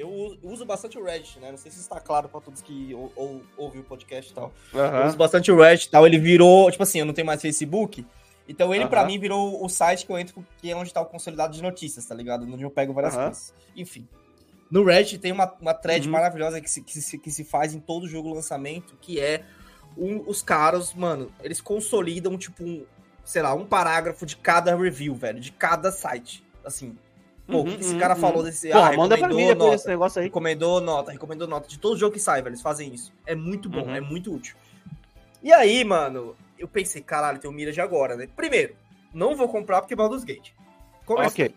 eu 0.00 0.38
uso 0.42 0.64
bastante 0.64 0.98
o 0.98 1.04
Reddit, 1.04 1.38
né? 1.38 1.50
Não 1.50 1.58
sei 1.58 1.70
se 1.70 1.78
está 1.78 2.00
claro 2.00 2.26
para 2.26 2.40
todos 2.40 2.62
que 2.62 2.94
ou, 2.94 3.12
ou, 3.14 3.42
ouvem 3.58 3.82
o 3.82 3.84
podcast 3.84 4.30
e 4.30 4.34
tal. 4.34 4.50
Eu 4.72 5.06
uso 5.06 5.18
bastante 5.18 5.52
o 5.52 5.56
Reddit 5.56 5.88
e 5.88 5.90
tal. 5.90 6.06
Ele 6.06 6.18
virou, 6.18 6.70
tipo 6.70 6.82
assim, 6.82 7.00
eu 7.00 7.04
não 7.04 7.12
tenho 7.12 7.26
mais 7.26 7.42
Facebook. 7.42 8.06
Então 8.48 8.74
ele, 8.74 8.86
pra 8.86 9.00
Aham. 9.00 9.08
mim, 9.08 9.18
virou 9.18 9.62
o 9.62 9.68
site 9.68 10.06
que 10.06 10.10
eu 10.10 10.18
entro, 10.18 10.44
que 10.56 10.70
é 10.70 10.74
onde 10.74 10.92
tá 10.92 11.02
o 11.02 11.06
consolidado 11.06 11.52
de 11.52 11.62
notícias, 11.62 12.06
tá 12.06 12.14
ligado? 12.14 12.50
Onde 12.50 12.62
eu 12.62 12.70
pego 12.70 12.94
várias 12.94 13.14
Aham. 13.14 13.24
coisas. 13.26 13.54
Enfim. 13.76 14.08
No 14.70 14.84
Reddit 14.84 15.18
tem 15.18 15.32
uma, 15.32 15.52
uma 15.60 15.74
thread 15.74 16.06
Uhum. 16.06 16.12
maravilhosa 16.12 16.60
que 16.60 16.70
se, 16.70 16.82
que, 16.82 17.00
se, 17.00 17.18
que 17.18 17.30
se 17.30 17.44
faz 17.44 17.74
em 17.74 17.80
todo 17.80 18.06
jogo 18.06 18.32
lançamento, 18.32 18.96
que 19.00 19.18
é 19.18 19.42
um- 19.96 20.22
os 20.26 20.42
caras, 20.42 20.94
mano, 20.94 21.32
eles 21.42 21.60
consolidam, 21.60 22.38
tipo, 22.38 22.62
um, 22.62 22.86
sei 23.24 23.42
lá, 23.42 23.52
um 23.52 23.66
parágrafo 23.66 24.24
de 24.24 24.36
cada 24.36 24.74
review, 24.76 25.14
velho, 25.14 25.40
de 25.40 25.50
cada 25.50 25.90
site. 25.90 26.44
Assim, 26.64 26.96
pô, 27.48 27.58
o 27.60 27.64
que 27.64 27.70
Uhum, 27.74 27.80
esse 27.80 27.96
cara 27.96 28.14
uhum, 28.14 28.20
falou 28.20 28.42
desse. 28.44 28.70
Pô, 28.70 28.78
ah, 28.78 28.92
manda 28.96 29.18
pra 29.18 29.28
mim 29.28 29.34
depois 29.48 29.58
nota. 29.58 29.74
esse 29.74 29.88
negócio 29.88 30.20
aí. 30.20 30.26
Recomendou 30.26 30.80
nota, 30.80 31.10
recomendou 31.10 31.48
nota. 31.48 31.68
De 31.68 31.78
todo 31.78 31.96
jogo 31.98 32.12
que 32.14 32.20
sai, 32.20 32.40
velho, 32.40 32.52
eles 32.52 32.62
fazem 32.62 32.94
isso. 32.94 33.12
É 33.26 33.34
muito 33.34 33.68
bom, 33.68 33.82
Uhum. 33.86 33.94
é 33.96 34.00
muito 34.00 34.32
útil. 34.32 34.54
E 35.42 35.52
aí, 35.52 35.82
mano, 35.84 36.36
eu 36.58 36.68
pensei, 36.68 37.02
caralho, 37.02 37.38
tem 37.40 37.50
o 37.50 37.52
Mirage 37.52 37.80
agora, 37.80 38.14
né? 38.14 38.28
Primeiro, 38.36 38.76
não 39.12 39.34
vou 39.34 39.48
comprar 39.48 39.80
porque 39.80 39.94
é 39.94 39.96
Baldur's 39.96 40.22
Gate. 40.22 40.52
Começa. 41.04 41.30
Ok. 41.34 41.54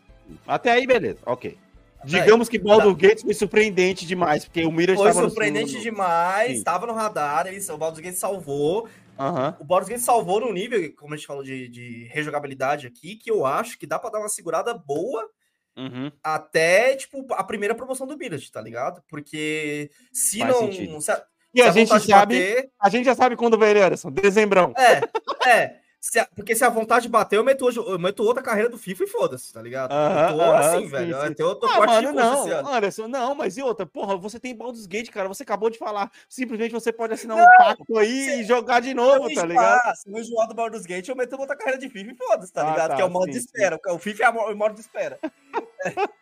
Até 0.48 0.72
aí, 0.72 0.88
beleza. 0.88 1.20
Ok. 1.26 1.58
Digamos 2.06 2.50
que 2.50 2.58
Baldur's 2.60 2.96
Gate 2.98 3.22
foi 3.22 3.34
surpreendente 3.34 4.06
demais, 4.06 4.46
porque 4.46 4.64
o 4.66 4.72
Mirage 4.72 4.98
Foi 4.98 5.08
estava 5.10 5.26
no 5.26 5.30
surpreendente 5.30 5.70
segundo- 5.72 5.84
demais, 5.84 6.58
Sim. 6.58 6.64
tava 6.64 6.86
no 6.86 6.94
radar, 6.94 7.48
eles, 7.48 7.68
o 7.70 7.78
Baldur's 7.78 8.02
Gate 8.04 8.16
salvou. 8.16 8.88
Aham. 9.18 9.56
O 9.60 9.64
Baldur's 9.64 9.90
Gate 9.90 10.02
salvou 10.02 10.40
no 10.42 10.52
nível, 10.52 10.94
como 10.96 11.14
a 11.14 11.18
gente 11.18 11.28
falou 11.28 11.44
de, 11.44 11.68
de 11.70 12.08
rejogabilidade 12.12 12.88
aqui, 12.88 13.16
que 13.16 13.30
eu 13.32 13.46
acho 13.46 13.78
que 13.78 13.86
dá 13.88 13.98
pra 14.00 14.10
dar 14.10 14.20
uma 14.20 14.30
segurada 14.30 14.74
boa 14.74 15.28
Uhum. 15.76 16.12
até, 16.24 16.96
tipo, 16.96 17.26
a 17.34 17.44
primeira 17.44 17.74
promoção 17.74 18.06
do 18.06 18.16
Mirage, 18.18 18.52
tá 18.52 18.62
ligado? 18.62 19.02
Porque 19.10 19.90
se 20.12 20.38
Faz 20.40 20.52
não... 20.52 20.72
Se 21.02 21.12
a, 21.12 21.24
E 21.54 21.62
a 21.62 21.64
se 21.66 21.70
a 21.70 21.72
gente 21.74 21.88
vontade 21.90 22.06
sabe, 22.08 22.40
bater- 22.40 22.70
a 22.80 22.90
gente 22.90 23.06
já 23.06 23.16
sabe 23.16 23.36
quando 23.36 23.58
vem, 23.58 23.70
Anderson? 23.82 24.12
Dezembrão. 24.12 24.72
É, 24.78 25.50
é. 25.50 25.76
Se 26.06 26.20
a- 26.20 26.28
porque 26.36 26.54
se 26.54 26.66
a 26.66 26.70
vontade 26.70 27.08
bater, 27.08 27.38
eu 27.38 27.46
meto, 27.46 27.64
hoje, 27.64 27.78
eu 27.80 27.98
meto 27.98 28.24
outra 28.24 28.44
carreira 28.44 28.68
do 28.70 28.78
FIFA 28.78 29.06
e 29.06 29.08
foda-se, 29.08 29.54
tá 29.54 29.62
ligado? 29.62 29.94
Aham, 29.94 30.20
eu 30.32 30.36
tô 30.36 30.42
aham, 30.42 30.60
assim, 30.60 30.82
sim, 30.84 30.88
velho. 30.90 31.22
sim. 31.28 31.34
Tô, 31.34 31.44
eu 31.44 31.56
tô 31.56 31.68
Ah, 31.68 31.80
mano, 31.80 32.12
não. 32.12 32.68
Anderson, 32.76 33.08
não, 33.08 33.34
mas 33.34 33.56
e 33.58 33.62
outra? 33.62 33.86
Porra, 33.86 34.18
você 34.18 34.38
tem 34.38 34.54
Baldur's 34.54 34.86
Gate, 34.86 35.10
cara, 35.10 35.30
você 35.30 35.44
acabou 35.44 35.70
de 35.70 35.78
falar. 35.78 36.12
Simplesmente 36.28 36.74
você 36.74 36.92
pode 36.92 37.14
assinar 37.14 37.38
um 37.38 37.46
pacto 37.58 37.98
aí 37.98 38.42
e 38.42 38.44
jogar 38.44 38.82
de 38.82 38.94
novo, 38.94 39.30
Eu 39.30 39.34
tá 39.34 39.46
ligado? 39.46 39.96
Se 39.96 40.10
eu 40.12 40.20
enjoar 40.20 40.50
do 40.50 40.54
Baldur's 40.54 40.86
Gate, 40.86 41.08
eu 41.08 41.16
meto 41.16 41.40
outra 41.40 41.56
carreira 41.56 41.80
de 41.80 41.88
FIFA 41.90 42.12
e 42.12 42.18
foda-se, 42.18 42.52
tá 42.52 42.64
Ah, 42.64 42.72
ligado? 42.72 42.90
tá, 42.90 42.96
que 42.98 43.02
é 43.02 43.06
o 43.06 43.10
modo 43.10 43.28
sim, 43.28 43.32
de 43.32 43.38
espera. 43.38 43.80
O 43.88 43.98
FIFA 43.98 44.24
é 44.26 44.30
o 44.30 44.34
mo- 44.34 44.52
o 44.52 44.56
modo 44.58 44.76
de 44.76 44.82
espera. 44.82 45.18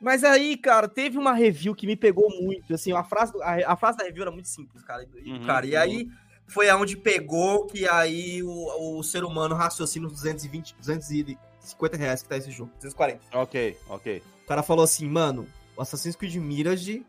Mas 0.00 0.24
aí, 0.24 0.56
cara, 0.56 0.88
teve 0.88 1.18
uma 1.18 1.34
review 1.34 1.74
que 1.74 1.86
me 1.86 1.96
pegou 1.96 2.30
muito. 2.30 2.72
Assim, 2.74 2.92
a 2.92 3.04
frase, 3.04 3.32
a, 3.42 3.72
a 3.72 3.76
frase 3.76 3.98
da 3.98 4.04
review 4.04 4.22
era 4.22 4.30
muito 4.30 4.48
simples, 4.48 4.82
cara. 4.82 5.06
Uhum, 5.26 5.46
cara, 5.46 5.66
e 5.66 5.76
aí 5.76 6.06
foi 6.46 6.68
aonde 6.68 6.96
pegou 6.96 7.66
que 7.66 7.88
aí 7.88 8.42
o, 8.42 8.98
o 8.98 9.02
ser 9.02 9.24
humano 9.24 9.54
raciocina 9.54 10.06
os 10.06 10.12
220, 10.12 10.74
250 10.78 11.96
reais 11.96 12.22
que 12.22 12.28
tá 12.28 12.36
esse 12.36 12.50
jogo. 12.50 12.70
240. 12.80 13.20
Ok, 13.38 13.76
ok. 13.88 14.22
O 14.44 14.46
cara 14.46 14.62
falou 14.62 14.84
assim, 14.84 15.08
mano, 15.08 15.46
o 15.76 15.82
Assassin's 15.82 16.14
Creed 16.16 16.36
Mirage 16.36 17.04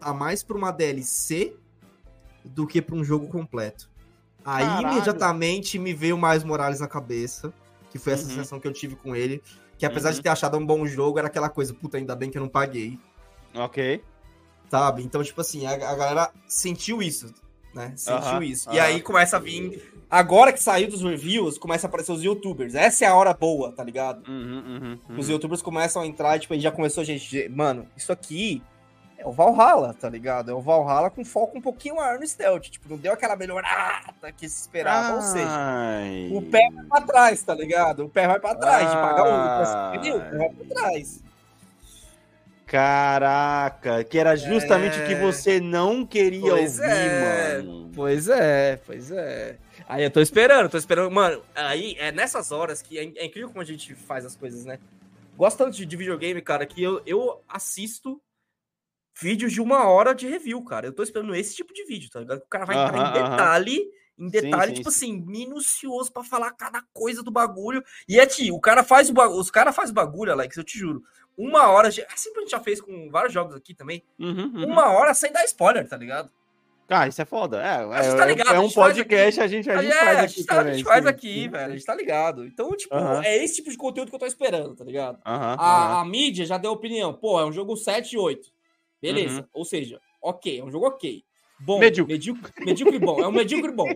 tá 0.00 0.12
mais 0.12 0.42
pra 0.42 0.56
uma 0.56 0.70
DLC 0.72 1.54
do 2.44 2.66
que 2.66 2.82
pra 2.82 2.96
um 2.96 3.04
jogo 3.04 3.28
completo. 3.28 3.88
Aí 4.44 4.66
Caralho. 4.66 4.88
imediatamente 4.96 5.78
me 5.78 5.94
veio 5.94 6.18
mais 6.18 6.42
Morales 6.42 6.80
na 6.80 6.88
cabeça, 6.88 7.52
que 7.90 7.98
foi 7.98 8.14
essa 8.14 8.24
Uhum. 8.24 8.28
sensação 8.30 8.58
que 8.58 8.66
eu 8.66 8.72
tive 8.72 8.96
com 8.96 9.14
ele, 9.14 9.40
que 9.78 9.86
apesar 9.86 10.08
Uhum. 10.08 10.14
de 10.16 10.22
ter 10.22 10.28
achado 10.30 10.56
um 10.58 10.66
bom 10.66 10.84
jogo, 10.84 11.18
era 11.20 11.28
aquela 11.28 11.48
coisa, 11.48 11.72
puta, 11.72 11.96
ainda 11.98 12.16
bem 12.16 12.28
que 12.30 12.36
eu 12.36 12.42
não 12.42 12.48
paguei, 12.48 12.98
Ok. 13.54 14.02
sabe? 14.68 15.04
Então, 15.04 15.22
tipo 15.22 15.40
assim, 15.40 15.64
a, 15.66 15.72
a 15.74 15.94
galera 15.94 16.32
sentiu 16.48 17.00
isso, 17.00 17.32
né? 17.74 17.92
Sentiu 17.96 18.28
Aham, 18.28 18.44
isso. 18.44 18.70
E 18.70 18.78
aham. 18.78 18.88
aí 18.88 19.00
começa 19.00 19.36
a 19.36 19.40
vir... 19.40 19.90
Agora 20.10 20.52
que 20.52 20.62
saiu 20.62 20.90
dos 20.90 21.00
reviews, 21.00 21.56
começa 21.56 21.86
a 21.86 21.88
aparecer 21.88 22.12
os 22.12 22.22
youtubers. 22.22 22.74
Essa 22.74 23.06
é 23.06 23.08
a 23.08 23.14
hora 23.14 23.32
boa, 23.32 23.72
tá 23.72 23.82
ligado? 23.82 24.22
Uhum, 24.28 24.62
uhum, 24.66 24.98
uhum. 25.08 25.18
Os 25.18 25.26
youtubers 25.26 25.62
começam 25.62 26.02
a 26.02 26.06
entrar, 26.06 26.38
tipo, 26.38 26.52
aí 26.52 26.60
já 26.60 26.70
começou 26.70 27.00
a 27.00 27.04
gente, 27.04 27.48
mano, 27.48 27.88
isso 27.96 28.12
aqui 28.12 28.62
é 29.16 29.26
o 29.26 29.32
Valhalla, 29.32 29.94
tá 29.94 30.10
ligado? 30.10 30.50
É 30.50 30.54
o 30.54 30.60
Valhalla 30.60 31.08
com 31.08 31.24
foco 31.24 31.56
um 31.56 31.62
pouquinho 31.62 31.96
maior 31.96 32.18
no 32.18 32.26
stealth, 32.26 32.64
tipo, 32.64 32.90
não 32.90 32.98
deu 32.98 33.14
aquela 33.14 33.36
melhorada 33.36 34.30
que 34.36 34.46
se 34.46 34.60
esperava, 34.60 35.14
ou 35.14 35.22
seja, 35.22 35.48
Ai. 35.48 36.28
o 36.30 36.42
pé 36.42 36.68
vai 36.70 36.84
pra 36.84 37.00
trás, 37.00 37.42
tá 37.42 37.54
ligado? 37.54 38.04
O 38.04 38.08
pé 38.10 38.26
vai 38.26 38.38
pra 38.38 38.54
trás, 38.54 38.90
de 38.90 38.96
pagar 38.96 39.22
o? 39.22 39.96
O 39.96 40.00
pé 40.02 40.10
Ai. 40.10 40.38
vai 40.38 40.50
pra 40.50 40.66
trás. 40.76 41.22
Caraca, 42.72 44.02
que 44.02 44.18
era 44.18 44.34
justamente 44.34 44.98
o 44.98 45.06
que 45.06 45.12
É. 45.12 45.20
você 45.20 45.60
não 45.60 46.06
queria 46.06 46.40
Pois 46.40 46.78
ouvir, 46.78 46.90
é. 46.90 47.62
mano. 47.62 47.90
Pois 47.94 48.28
é, 48.28 48.76
pois 48.86 49.10
é. 49.10 49.58
Aí 49.86 50.02
eu 50.02 50.10
tô 50.10 50.20
esperando, 50.20 50.70
tô 50.70 50.78
esperando. 50.78 51.10
Mano, 51.10 51.42
aí 51.54 51.94
é 51.98 52.10
nessas 52.10 52.50
horas 52.50 52.80
que 52.80 52.98
é, 52.98 53.02
é 53.16 53.26
incrível 53.26 53.50
como 53.50 53.60
a 53.60 53.64
gente 53.64 53.94
faz 53.94 54.24
as 54.24 54.34
coisas, 54.34 54.64
né? 54.64 54.78
Gosto 55.36 55.58
tanto 55.58 55.76
de, 55.76 55.84
de 55.84 55.96
videogame, 55.96 56.40
cara, 56.40 56.64
que 56.64 56.82
eu, 56.82 57.02
eu 57.04 57.42
assisto 57.46 58.20
vídeos 59.20 59.52
de 59.52 59.60
uma 59.60 59.86
hora 59.88 60.14
de 60.14 60.26
review, 60.26 60.64
cara. 60.64 60.86
Eu 60.86 60.92
tô 60.94 61.02
esperando 61.02 61.34
esse 61.34 61.54
tipo 61.54 61.74
de 61.74 61.84
vídeo, 61.84 62.08
tá 62.10 62.20
ligado? 62.20 62.38
O 62.38 62.46
cara 62.48 62.64
vai 62.64 62.76
entrar 62.76 62.94
Aham, 62.98 62.98
em 62.98 63.18
aham. 63.18 63.30
detalhe, 63.30 63.82
em 64.18 64.28
detalhe, 64.30 64.70
sim, 64.70 64.76
tipo 64.78 64.90
sim. 64.90 65.16
assim, 65.16 65.26
minucioso 65.26 66.10
pra 66.10 66.24
falar 66.24 66.52
cada 66.52 66.82
coisa 66.94 67.22
do 67.22 67.30
bagulho. 67.30 67.82
E 68.08 68.18
é 68.18 68.24
tio, 68.26 68.54
o 68.54 68.60
cara 68.60 68.82
faz 68.82 69.10
o 69.10 69.12
bagulho, 69.12 69.40
os 69.40 69.50
cara 69.50 69.72
faz 69.72 69.90
o 69.90 69.94
bagulho, 69.94 70.32
Alex, 70.32 70.56
eu 70.56 70.64
te 70.64 70.78
juro. 70.78 71.02
Uma 71.48 71.68
hora, 71.68 71.88
assim 71.88 72.28
como 72.30 72.38
a 72.38 72.40
gente 72.42 72.50
já 72.50 72.60
fez 72.60 72.80
com 72.80 73.10
vários 73.10 73.32
jogos 73.32 73.54
aqui 73.54 73.74
também, 73.74 74.02
Uhum, 74.18 74.52
uhum. 74.54 74.66
uma 74.66 74.88
hora 74.92 75.12
sem 75.14 75.32
dar 75.32 75.44
spoiler, 75.44 75.88
tá 75.88 75.96
ligado? 75.96 76.30
Cara, 76.88 77.08
isso 77.08 77.22
é 77.22 77.24
foda. 77.24 77.62
É, 77.62 77.76
A 77.76 78.02
gente 78.02 78.14
é, 78.14 78.16
tá 78.18 78.26
ligado, 78.26 78.54
é 78.54 78.60
um 78.60 78.68
podcast, 78.70 79.40
a 79.40 79.46
gente, 79.46 79.70
a 79.70 79.80
gente 79.80 79.92
é, 79.92 79.98
faz 79.98 80.18
a 80.18 80.22
aqui 80.22 80.34
gente, 80.34 80.46
tá- 80.46 80.60
a 80.60 80.72
gente 80.74 80.84
faz 80.84 81.06
aqui, 81.06 81.48
velho. 81.48 81.72
A 81.72 81.76
gente 81.76 81.86
tá 81.86 81.94
ligado. 81.94 82.44
Então, 82.44 82.70
tipo, 82.76 82.94
é 83.24 83.42
esse 83.42 83.56
tipo 83.56 83.70
de 83.70 83.76
conteúdo 83.78 84.10
que 84.10 84.14
eu 84.14 84.18
tô 84.20 84.26
esperando, 84.26 84.74
tá 84.74 84.84
ligado? 84.84 85.18
A, 85.24 86.00
a 86.00 86.04
mídia 86.04 86.44
já 86.44 86.58
deu 86.58 86.70
opinião. 86.72 87.14
Pô, 87.14 87.40
é 87.40 87.46
um 87.46 87.52
jogo 87.52 87.76
7 87.76 88.12
e 88.12 88.18
8. 88.18 88.46
Beleza. 89.00 89.40
Uhum. 89.40 89.46
Ou 89.54 89.64
seja, 89.64 89.98
ok, 90.20 90.60
é 90.60 90.64
um 90.64 90.70
jogo 90.70 90.86
ok. 90.86 91.24
Bom, 91.60 91.78
Medíocre. 91.78 92.12
medíocre. 92.14 92.52
Medíocre 92.64 92.98
bom. 92.98 93.20
É 93.22 93.26
um 93.28 93.32
medíocre 93.32 93.72
bom. 93.72 93.88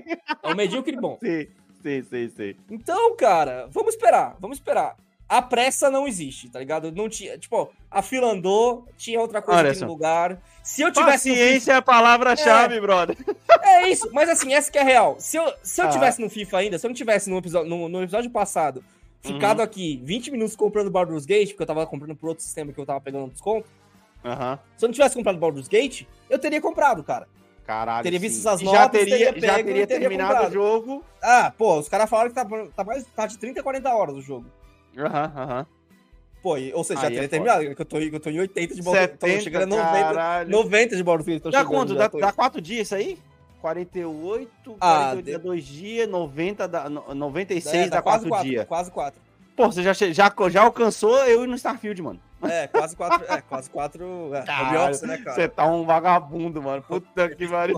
É 0.42 0.48
um 0.48 0.54
medíocre 0.54 0.96
bom. 0.96 1.18
Sim, 1.20 1.48
sim, 1.82 2.02
sim, 2.02 2.28
sim. 2.34 2.54
Então, 2.70 3.14
cara, 3.16 3.66
vamos 3.70 3.94
esperar. 3.94 4.36
Vamos 4.40 4.56
esperar. 4.58 4.96
A 5.28 5.42
pressa 5.42 5.90
não 5.90 6.06
existe, 6.06 6.48
tá 6.48 6.58
ligado? 6.60 6.92
Não 6.92 7.08
tinha. 7.08 7.36
Tipo, 7.36 7.72
a 7.90 8.00
fila 8.00 8.30
andou, 8.30 8.86
tinha 8.96 9.20
outra 9.20 9.42
coisa 9.42 9.60
Olha 9.60 9.70
aqui 9.70 9.78
só. 9.80 9.84
no 9.86 9.90
lugar. 9.92 10.40
Se 10.62 10.82
eu 10.82 10.92
tivesse. 10.92 11.28
Paciência 11.30 11.72
é 11.72 11.76
a 11.76 11.82
palavra-chave, 11.82 12.80
brother. 12.80 13.16
É 13.62 13.88
isso, 13.88 14.08
mas 14.12 14.28
assim, 14.28 14.54
essa 14.54 14.70
que 14.70 14.78
é 14.78 14.82
a 14.82 14.84
real. 14.84 15.16
Se 15.18 15.36
eu, 15.36 15.52
se 15.62 15.80
eu 15.80 15.86
Ah. 15.86 15.90
tivesse 15.90 16.20
no 16.20 16.30
FIFA 16.30 16.58
ainda, 16.58 16.78
se 16.78 16.86
eu 16.86 16.88
não 16.90 16.94
tivesse 16.94 17.28
no 17.28 17.38
episódio, 17.38 17.68
no, 17.68 17.88
no 17.88 18.02
episódio 18.04 18.30
passado, 18.30 18.84
ficado 19.20 19.58
Uhum. 19.58 19.64
aqui 19.64 20.00
20 20.04 20.30
minutos 20.30 20.54
comprando 20.54 20.90
Baldur's 20.92 21.26
Gate, 21.26 21.48
porque 21.50 21.62
eu 21.64 21.66
tava 21.66 21.84
comprando 21.86 22.14
por 22.14 22.28
outro 22.28 22.44
sistema 22.44 22.72
que 22.72 22.78
eu 22.80 22.86
tava 22.86 23.00
pegando 23.00 23.28
desconto, 23.32 23.68
Aham. 24.24 24.58
se 24.76 24.84
eu 24.84 24.88
não 24.88 24.92
tivesse 24.94 25.16
comprado 25.16 25.38
Baldur's 25.38 25.66
Gate, 25.66 26.02
eu 26.30 26.38
teria 26.38 26.60
comprado, 26.60 27.02
cara. 27.02 27.26
Caralho. 27.66 28.04
Teria 28.04 28.20
visto 28.20 28.36
sim. 28.36 28.62
E 28.62 28.64
notas, 28.64 28.70
já 28.80 28.88
teria, 28.88 29.32
teria 29.32 29.48
já 29.48 29.54
pego 29.56 29.68
e 29.68 29.72
teria 29.72 29.86
teria 29.88 30.08
terminado 30.08 30.30
o 30.30 30.34
comprado. 30.34 30.52
jogo. 30.52 31.04
Ah, 31.20 31.52
pô, 31.58 31.78
os 31.80 31.88
caras 31.88 32.08
falaram 32.08 32.28
que 32.30 32.36
tá, 32.36 32.44
tá, 32.76 32.84
mais, 32.84 33.04
tá 33.06 33.26
de 33.26 33.36
30 33.38 33.58
a 33.58 33.62
40 33.64 33.92
horas 33.92 34.14
o 34.14 34.20
jogo. 34.20 34.46
Aham, 34.96 35.32
aham. 35.36 35.66
Pô, 36.42 36.56
e- 36.56 36.72
ou 36.72 36.84
seja, 36.84 37.00
já 37.00 37.06
é 37.06 37.10
teria 37.10 37.22
foda. 37.22 37.30
terminado, 37.30 37.62
eu 37.64 37.84
tô, 37.84 37.98
eu 37.98 38.20
tô 38.20 38.30
em 38.30 38.38
80 38.40 38.74
de 38.74 38.82
Baldur's 38.82 39.06
Gate, 39.06 39.18
tô 39.18 39.26
70, 39.26 39.42
chegando 39.42 39.62
a 39.74 39.76
90, 39.76 39.98
caralho. 40.04 40.50
90 40.50 40.96
de 40.96 41.02
Baldur's 41.02 41.26
Gate. 41.26 41.42
tô 41.42 41.50
Dá 41.50 41.58
chegando 41.58 41.74
quanto? 41.74 41.94
já, 41.94 42.06
Dá, 42.08 42.18
dá 42.26 42.32
quatro 42.32 42.60
dias 42.60 42.82
isso 42.86 42.94
aí? 42.94 43.18
48, 43.60 44.76
Ah, 44.80 45.10
48 45.10 45.24
de- 45.24 45.32
dá 45.32 45.38
dois 45.38 45.64
dias, 45.64 46.08
90 46.08 46.68
dá, 46.68 46.88
no- 46.88 47.14
96 47.14 47.86
É, 47.86 47.88
dá 47.88 48.00
quase 48.02 48.18
quatro 48.18 48.28
quatro, 48.28 48.48
dias. 48.48 48.66
Quase 48.66 48.90
4. 48.92 49.20
Pô, 49.56 49.66
você 49.72 49.82
já, 49.82 49.92
já, 49.92 50.12
já 50.50 50.62
alcançou 50.62 51.16
eu 51.24 51.42
e 51.44 51.46
no 51.46 51.54
Starfield, 51.56 52.00
mano. 52.02 52.20
É, 52.42 52.66
quase 52.68 52.94
quatro. 52.94 53.24
É, 53.32 53.40
quase 53.40 53.70
quatro. 53.70 54.04
É, 54.34 54.38
home 54.38 54.46
Caralho, 54.46 54.90
office, 54.90 55.02
né, 55.02 55.16
cara? 55.18 55.34
Você 55.34 55.48
tá 55.48 55.66
um 55.66 55.84
vagabundo, 55.84 56.62
mano. 56.62 56.82
Puta 56.82 57.28
que 57.30 57.48
pariu. 57.48 57.76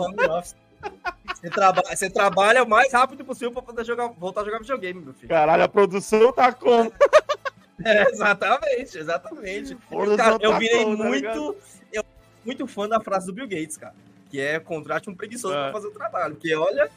Você, 1.34 1.50
traba 1.50 1.82
você 1.82 2.10
trabalha 2.10 2.62
o 2.64 2.68
mais 2.68 2.92
rápido 2.92 3.24
possível 3.24 3.52
pra 3.52 3.62
poder 3.62 3.84
jogar, 3.84 4.08
voltar 4.08 4.40
a 4.42 4.44
jogar 4.44 4.58
videogame, 4.58 5.00
meu 5.00 5.14
filho. 5.14 5.28
Caralho, 5.28 5.62
a 5.62 5.68
produção 5.68 6.32
tá 6.32 6.52
como? 6.52 6.92
É, 7.84 8.10
exatamente, 8.10 8.98
exatamente. 8.98 9.76
Cara, 10.16 10.36
eu 10.40 10.50
tá 10.50 10.58
virei 10.58 10.84
tá 10.84 10.90
muito, 10.90 11.56
eu, 11.92 12.04
muito 12.44 12.66
fã 12.66 12.88
da 12.88 12.98
frase 13.00 13.26
do 13.26 13.32
Bill 13.32 13.46
Gates, 13.46 13.76
cara. 13.76 13.94
Que 14.28 14.40
é 14.40 14.58
contrate 14.58 15.08
um 15.08 15.14
preguiçoso 15.14 15.54
É. 15.54 15.62
pra 15.62 15.72
fazer 15.74 15.86
o 15.86 15.92
trabalho. 15.92 16.34
Porque, 16.34 16.52
olha, 16.56 16.90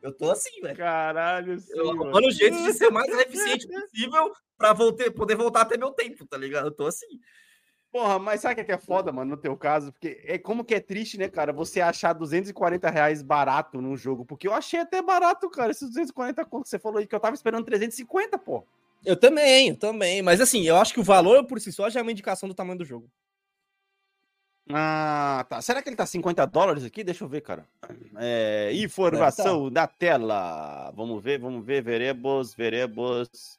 eu 0.00 0.12
tô 0.12 0.30
assim, 0.30 0.60
velho. 0.60 0.76
Caralho, 0.76 1.58
sim, 1.58 1.72
Eu 1.74 1.90
arrumando 1.90 2.30
jeito 2.30 2.62
de 2.62 2.72
ser 2.72 2.86
o 2.86 2.92
mais 2.92 3.08
eficiente 3.08 3.66
possível 3.66 4.32
pra 4.56 4.72
voltar, 4.72 5.10
poder 5.10 5.34
voltar 5.34 5.62
até 5.62 5.76
meu 5.76 5.90
tempo, 5.90 6.24
tá 6.24 6.36
ligado? 6.36 6.68
Eu 6.68 6.72
tô 6.72 6.86
assim. 6.86 7.18
Porra, 7.92 8.18
mas 8.18 8.40
sabe 8.40 8.58
o 8.58 8.64
que 8.64 8.72
é 8.72 8.74
é 8.74 8.78
foda, 8.78 9.12
mano, 9.12 9.32
no 9.32 9.36
teu 9.36 9.54
caso? 9.54 9.92
Porque 9.92 10.22
é 10.24 10.38
como 10.38 10.64
que 10.64 10.74
é 10.74 10.80
triste, 10.80 11.18
né, 11.18 11.28
cara, 11.28 11.52
você 11.52 11.78
achar 11.78 12.14
240 12.14 12.88
reais 12.88 13.20
barato 13.20 13.82
num 13.82 13.98
jogo. 13.98 14.24
Porque 14.24 14.48
eu 14.48 14.54
achei 14.54 14.80
até 14.80 15.02
barato, 15.02 15.50
cara, 15.50 15.70
esses 15.70 15.90
240 15.90 16.42
conto 16.46 16.62
que 16.62 16.70
você 16.70 16.78
falou 16.78 16.98
aí, 16.98 17.06
que 17.06 17.14
eu 17.14 17.20
tava 17.20 17.34
esperando 17.34 17.66
350, 17.66 18.38
pô. 18.38 18.64
Eu 19.04 19.14
também, 19.14 19.68
eu 19.68 19.76
também. 19.76 20.22
Mas 20.22 20.40
assim, 20.40 20.62
eu 20.62 20.76
acho 20.78 20.94
que 20.94 21.00
o 21.00 21.04
valor 21.04 21.44
por 21.44 21.60
si 21.60 21.70
só 21.70 21.90
já 21.90 22.00
é 22.00 22.02
uma 22.02 22.12
indicação 22.12 22.48
do 22.48 22.54
tamanho 22.54 22.78
do 22.78 22.84
jogo. 22.84 23.10
Ah, 24.70 25.44
tá. 25.48 25.60
Será 25.60 25.82
que 25.82 25.88
ele 25.88 25.96
tá 25.96 26.06
50 26.06 26.46
dólares 26.46 26.84
aqui? 26.84 27.04
Deixa 27.04 27.24
eu 27.24 27.28
ver, 27.28 27.42
cara. 27.42 27.66
É, 28.16 28.70
informação 28.72 29.70
da 29.70 29.86
tela. 29.86 30.90
Vamos 30.92 31.22
ver, 31.22 31.38
vamos 31.38 31.66
ver. 31.66 31.82
Veremos, 31.82 32.54
veremos. 32.54 33.58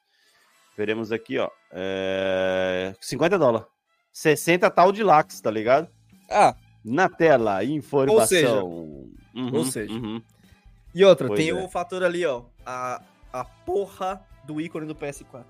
Veremos 0.76 1.12
aqui, 1.12 1.38
ó. 1.38 1.52
É, 1.72 2.96
50 3.00 3.38
dólares. 3.38 3.73
60 4.14 4.70
tal 4.70 4.92
de 4.92 5.04
lax, 5.04 5.42
tá 5.42 5.50
ligado? 5.52 5.88
Ah, 6.30 6.56
Na 6.86 7.10
tela, 7.10 7.64
informação. 7.64 8.28
seja- 8.28 8.64
Uhum, 8.64 9.56
ou 9.56 9.66
seja. 9.66 9.92
uhum. 9.92 10.22
e 10.94 11.04
outra, 11.04 11.28
Pois 11.28 11.40
tem 11.40 11.50
é. 11.50 11.54
o 11.54 11.68
fator 11.68 12.04
ali, 12.04 12.24
ó. 12.26 12.44
A, 12.66 13.02
a 13.32 13.44
porra 13.44 14.22
do 14.46 14.62
ícone 14.62 14.86
do 14.86 14.94
PS4. 14.94 15.44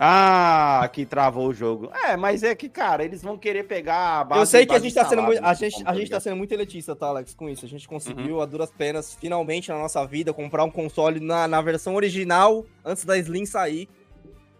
Ah, 0.00 0.88
que 0.92 1.04
travou 1.04 1.48
o 1.48 1.52
jogo. 1.52 1.90
É, 1.92 2.16
mas 2.16 2.44
é 2.44 2.54
que, 2.54 2.68
cara, 2.68 3.04
eles 3.04 3.20
vão 3.20 3.36
querer 3.36 3.64
pegar 3.64 4.20
a 4.20 4.24
base 4.24 4.40
eu 4.42 4.46
sei 4.46 4.64
que 4.64 4.72
a 4.74 4.78
gente 4.78 4.94
tá 4.94 5.04
sendo 5.04 5.22
muito. 5.24 5.44
A 5.44 5.52
gente, 5.54 5.74
a 5.74 5.78
gente 5.78 5.86
tá 5.86 5.92
ligado? 5.92 6.20
sendo 6.22 6.36
muito 6.36 6.52
elitista, 6.52 6.94
tá, 6.94 7.08
Alex, 7.08 7.34
com 7.34 7.48
isso. 7.48 7.64
A 7.66 7.68
gente 7.68 7.88
conseguiu, 7.88 8.36
Uhum. 8.36 8.40
a 8.42 8.46
duras 8.46 8.70
penas, 8.70 9.14
finalmente 9.14 9.70
na 9.70 9.78
nossa 9.78 10.06
vida, 10.06 10.32
comprar 10.32 10.62
um 10.62 10.70
console 10.70 11.18
na, 11.18 11.48
na 11.48 11.60
versão 11.60 11.96
original 11.96 12.64
antes 12.84 13.04
da 13.04 13.18
Slim 13.18 13.44
sair. 13.44 13.88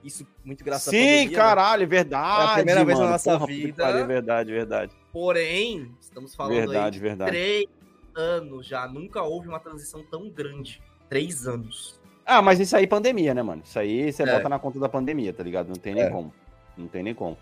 Isso 0.02 0.26
muito 0.44 0.64
graças 0.64 0.90
Sim, 0.90 0.98
pandemia, 1.00 1.28
né? 1.30 1.34
caralho, 1.36 1.82
é 1.82 1.86
verdade. 1.86 2.40
É 2.42 2.44
a 2.52 2.54
primeira 2.54 2.84
vez 2.84 2.98
na 2.98 3.10
nossa 3.10 3.32
Porra, 3.32 3.46
vida. 3.46 3.82
pariu, 3.84 4.00
É 4.00 4.06
verdade, 4.06 4.52
verdade. 4.52 4.92
Porém, 5.12 5.90
estamos 6.00 6.34
falando 6.34 6.54
Verdade, 6.54 6.78
aí 6.86 6.90
de 6.90 6.98
verdade. 7.00 7.30
três 7.32 7.66
anos 8.14 8.66
já. 8.66 8.86
Nunca 8.86 9.22
houve 9.22 9.48
uma 9.48 9.58
transição 9.58 10.02
tão 10.08 10.28
grande. 10.30 10.80
Três 11.08 11.46
anos. 11.48 12.00
Ah, 12.24 12.40
mas 12.42 12.60
isso 12.60 12.76
aí 12.76 12.84
é 12.84 12.86
pandemia, 12.86 13.34
né, 13.34 13.42
mano? 13.42 13.62
Isso 13.64 13.78
aí 13.78 14.12
você 14.12 14.22
É. 14.22 14.26
bota 14.26 14.48
na 14.48 14.58
conta 14.58 14.78
da 14.78 14.88
pandemia, 14.88 15.32
tá 15.32 15.42
ligado? 15.42 15.68
Não 15.68 15.74
tem 15.76 15.94
nem 15.94 16.04
É. 16.04 16.10
como. 16.10 16.32
Não 16.76 16.86
tem 16.86 17.02
nem 17.02 17.12
como. 17.14 17.36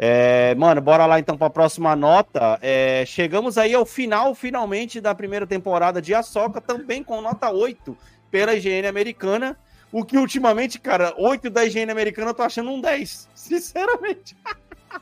É, 0.00 0.52
mano, 0.56 0.80
bora 0.80 1.06
lá 1.06 1.20
então 1.20 1.36
pra 1.38 1.48
próxima 1.48 1.94
nota. 1.94 2.58
É, 2.60 3.04
chegamos 3.06 3.56
aí 3.56 3.72
ao 3.72 3.86
final, 3.86 4.34
finalmente, 4.34 5.00
da 5.00 5.14
primeira 5.14 5.46
temporada 5.46 6.02
de 6.02 6.12
Açoka, 6.12 6.60
também 6.60 7.04
com 7.04 7.20
nota 7.20 7.50
8 7.52 7.96
pela 8.32 8.52
higiene 8.54 8.88
americana. 8.88 9.56
O 9.92 10.04
que 10.04 10.16
ultimamente, 10.16 10.78
cara, 10.78 11.14
8 11.18 11.50
da 11.50 11.64
higiene 11.64 11.90
americana 11.90 12.30
eu 12.30 12.34
tô 12.34 12.42
achando 12.42 12.70
um 12.70 12.80
10. 12.80 13.28
Sinceramente. 13.34 14.36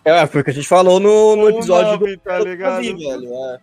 É, 0.05 0.27
foi 0.27 0.41
o 0.41 0.45
que 0.45 0.51
a 0.51 0.55
gente 0.55 0.69
falou 0.69 0.99
no, 1.01 1.37
no 1.37 1.49
episódio 1.51 1.89
Um 1.89 1.99
nove, 2.01 2.17
tá 2.19 2.39
do 2.39 2.45
ligado? 2.45 2.77
Covid, 2.77 3.05
velho. 3.07 3.35
É. 3.35 3.61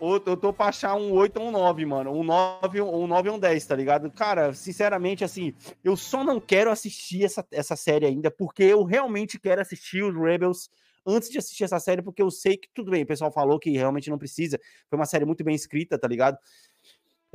Ou- 0.00 0.22
Eu 0.26 0.36
tô 0.36 0.52
pra 0.52 0.66
achar 0.66 0.94
um 0.94 1.12
8 1.12 1.40
ou 1.40 1.48
um 1.48 1.50
9, 1.50 1.84
mano. 1.86 2.12
Um 2.12 2.22
9, 2.24 2.80
um 2.80 3.06
9 3.06 3.28
ou 3.30 3.36
um 3.36 3.38
10, 3.38 3.64
tá 3.66 3.74
ligado? 3.76 4.10
Cara, 4.10 4.52
sinceramente, 4.52 5.24
assim, 5.24 5.54
eu 5.82 5.96
só 5.96 6.22
não 6.24 6.40
quero 6.40 6.70
assistir 6.70 7.24
essa, 7.24 7.44
essa 7.50 7.76
série 7.76 8.06
ainda, 8.06 8.30
porque 8.30 8.62
eu 8.64 8.82
realmente 8.84 9.38
quero 9.38 9.60
assistir 9.60 10.02
os 10.02 10.14
Rebels 10.14 10.68
antes 11.06 11.28
de 11.30 11.38
assistir 11.38 11.64
essa 11.64 11.78
série, 11.78 12.02
porque 12.02 12.22
eu 12.22 12.30
sei 12.30 12.56
que 12.56 12.68
tudo 12.74 12.90
bem, 12.90 13.02
o 13.02 13.06
pessoal 13.06 13.30
falou 13.30 13.58
que 13.58 13.70
realmente 13.70 14.10
não 14.10 14.18
precisa. 14.18 14.58
Foi 14.88 14.98
uma 14.98 15.06
série 15.06 15.24
muito 15.24 15.44
bem 15.44 15.54
escrita, 15.54 15.98
tá 15.98 16.08
ligado? 16.08 16.36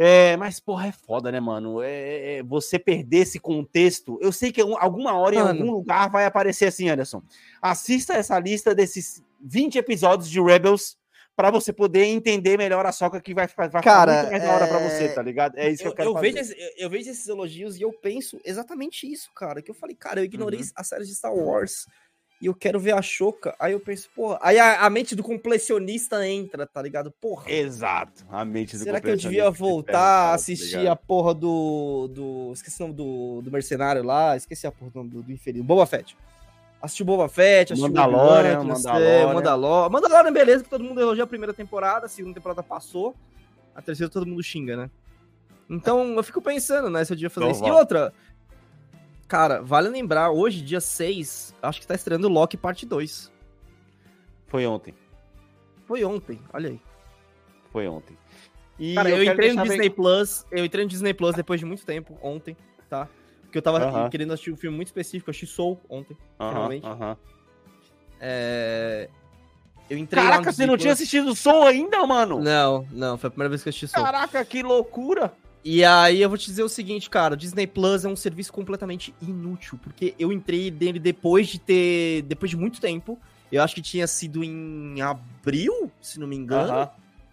É, 0.01 0.37
mas, 0.37 0.61
porra, 0.61 0.87
é 0.87 0.91
foda, 0.93 1.29
né, 1.29 1.41
mano? 1.41 1.81
É, 1.81 2.37
é- 2.37 2.43
você 2.43 2.79
perder 2.79 3.17
esse 3.17 3.37
contexto. 3.37 4.17
Eu 4.21 4.31
sei 4.31 4.49
que 4.49 4.63
um- 4.63 4.77
alguma 4.77 5.13
hora, 5.17 5.35
em 5.35 5.39
Mano. 5.39 5.49
algum 5.59 5.71
lugar, 5.73 6.09
vai 6.09 6.23
aparecer 6.23 6.67
assim, 6.67 6.87
Anderson. 6.89 7.21
Assista 7.61 8.13
essa 8.13 8.39
lista 8.39 8.73
desses 8.73 9.21
20 9.41 9.77
episódios 9.77 10.29
de 10.29 10.39
Rebels 10.41 10.97
pra 11.35 11.51
você 11.51 11.73
poder 11.73 12.05
entender 12.05 12.57
melhor 12.57 12.85
a 12.85 12.91
soca 12.93 13.19
que 13.19 13.33
vai, 13.33 13.47
vai 13.47 13.67
ficar 13.67 13.81
Cara, 13.81 14.13
muito 14.21 14.31
mais 14.31 14.43
da 14.43 14.53
hora 14.53 14.67
pra 14.67 14.79
é- 14.79 14.89
você, 14.89 15.09
tá 15.09 15.21
ligado? 15.21 15.57
É 15.57 15.69
isso 15.69 15.81
que 15.83 15.87
eu, 15.87 15.91
Eu, 15.91 15.95
quero 15.95 16.09
eu 16.09 16.13
fazer. 16.13 16.31
vejo, 16.31 16.37
esse- 16.39 16.59
eu, 16.61 16.69
eu 16.85 16.89
vejo 16.89 17.09
esses 17.11 17.27
elogios 17.27 17.77
e 17.77 17.81
eu 17.81 17.91
penso 17.91 18.39
exatamente 18.45 19.05
isso, 19.11 19.29
cara. 19.35 19.61
Que 19.61 19.69
eu 19.71 19.75
falei, 19.75 19.95
cara, 19.97 20.21
eu 20.21 20.25
ignorei 20.25 20.61
Uhum. 20.61 20.65
a 20.75 20.83
série 20.83 21.03
de 21.05 21.13
Star 21.13 21.33
Wars 21.33 21.85
e 22.41 22.45
eu 22.45 22.55
quero 22.55 22.79
ver 22.79 22.93
a 22.93 23.01
Choca. 23.01 23.53
Aí 23.59 23.73
eu 23.73 23.79
penso, 23.79 24.09
porra. 24.15 24.39
Aí 24.41 24.57
a, 24.57 24.81
a 24.85 24.89
mente 24.89 25.15
do 25.15 25.21
completionista 25.23 26.25
entra, 26.27 26.65
tá 26.65 26.81
ligado? 26.81 27.11
Porra. 27.11 27.51
Exato. 27.51 28.25
A 28.29 28.45
mente 28.45 28.77
do 28.77 28.83
Será 28.83 29.01
que 29.01 29.09
eu 29.09 29.17
devia 29.17 29.49
voltar 29.49 30.27
a 30.27 30.29
tá 30.29 30.33
assistir 30.33 30.77
ligado? 30.77 30.93
a 30.93 30.95
porra 30.95 31.33
do. 31.33 32.09
do 32.13 32.51
esqueci 32.53 32.81
o 32.81 32.87
nome 32.87 32.95
do, 32.95 33.41
do 33.41 33.51
mercenário 33.51 34.03
lá. 34.03 34.37
Esqueci 34.37 34.65
a 34.65 34.71
porra 34.71 34.91
do 34.91 34.97
nome 34.99 35.09
do, 35.09 35.23
do 35.23 35.31
infeliz. 35.31 35.61
Boba 35.61 35.85
Fett. 35.85 36.15
Assistiu 36.81 37.05
Boba 37.05 37.27
Fett, 37.27 37.73
assistiu 37.73 37.93
Mandalorian, 37.93 38.59
Obi-Wan, 38.59 38.73
Mandalorian. 38.75 39.33
Mandalorian. 39.33 39.89
Mandalorian, 39.89 40.31
beleza, 40.31 40.63
que 40.63 40.69
todo 40.69 40.81
mundo 40.81 41.01
elogia 41.01 41.25
a 41.25 41.27
primeira 41.27 41.53
temporada, 41.53 42.05
a 42.05 42.09
segunda 42.09 42.35
temporada 42.35 42.63
passou, 42.63 43.13
a 43.75 43.81
terceira 43.81 44.09
todo 44.09 44.25
mundo 44.25 44.41
xinga, 44.41 44.77
né? 44.77 44.89
Então 45.69 46.15
eu 46.15 46.23
fico 46.23 46.41
pensando, 46.41 46.89
né, 46.89 47.03
se 47.03 47.11
eu 47.11 47.17
devia 47.17 47.29
fazer 47.29 47.47
Então 47.47 47.51
isso. 47.55 47.65
E 47.65 47.69
vai. 47.69 47.79
outra, 47.79 48.13
cara, 49.29 49.61
vale 49.61 49.87
lembrar, 49.87 50.31
hoje, 50.31 50.61
dia 50.61 50.81
6, 50.81 51.55
acho 51.61 51.79
que 51.79 51.87
tá 51.87 51.95
estreando 51.95 52.27
Loki 52.27 52.57
parte 52.57 52.85
2. 52.85 53.31
Foi 54.47 54.65
ontem. 54.65 54.93
Foi 55.85 56.03
ontem, 56.03 56.41
olha 56.51 56.69
aí. 56.71 56.81
Foi 57.71 57.87
ontem. 57.87 58.17
E 58.77 58.95
Cara, 58.95 59.09
eu, 59.09 59.17
quero 59.17 59.31
entrei 59.33 59.49
no 59.49 59.55
deixar 59.55 59.61
bem- 59.63 59.71
Disney 59.77 59.89
Plus, 59.89 60.45
eu 60.51 60.65
entrei 60.65 60.83
no 60.83 60.89
Disney 60.89 61.13
Plus 61.13 61.35
depois 61.35 61.59
de 61.59 61.65
muito 61.65 61.85
tempo, 61.85 62.17
ontem, 62.21 62.57
tá? 62.89 63.07
Porque 63.43 63.57
eu 63.57 63.61
tava 63.61 63.83
Aham. 63.83 64.09
querendo 64.09 64.33
assistir 64.33 64.51
um 64.51 64.57
filme 64.57 64.75
muito 64.75 64.87
específico, 64.87 65.29
eu 65.29 65.31
assisti 65.31 65.47
Soul 65.55 65.79
ontem, 65.89 66.17
Aham, 66.39 66.49
finalmente. 66.51 66.85
aham. 66.87 67.17
É... 68.19 69.09
Eu 69.89 69.97
entrei 69.97 70.23
Caraca, 70.23 70.43
você 70.43 70.49
Disney 70.51 70.67
não 70.67 70.77
tinha 70.77 70.93
assistido 70.93 71.31
o 71.31 71.35
som 71.35 71.63
ainda, 71.65 72.05
mano? 72.05 72.39
Não, 72.39 72.87
não, 72.91 73.17
foi 73.17 73.27
a 73.27 73.31
primeira 73.31 73.49
vez 73.49 73.63
que 73.63 73.69
eu 73.69 73.71
assisti 73.71 73.87
Soul. 73.87 74.05
Caraca, 74.05 74.45
que 74.45 74.61
loucura. 74.61 75.33
E 75.63 75.83
aí 75.83 76.21
eu 76.21 76.29
vou 76.29 76.37
te 76.37 76.45
dizer 76.45 76.63
o 76.63 76.69
seguinte, 76.69 77.09
cara, 77.09 77.35
Disney 77.35 77.67
Plus 77.67 78.05
é 78.05 78.07
um 78.07 78.15
serviço 78.15 78.51
completamente 78.51 79.13
inútil, 79.21 79.77
porque 79.83 80.15
eu 80.17 80.31
entrei 80.31 80.71
nele 80.71 80.99
depois 80.99 81.47
de 81.47 81.59
ter, 81.59 82.21
depois 82.23 82.49
de 82.49 82.55
muito 82.57 82.79
tempo, 82.79 83.19
eu 83.51 83.61
acho 83.61 83.75
que 83.75 83.81
tinha 83.81 84.07
sido 84.07 84.43
em 84.43 85.01
abril, 85.01 85.91
se 86.01 86.17
não 86.19 86.27
me 86.27 86.35
engano. 86.37 86.71
Aham, 86.71 86.89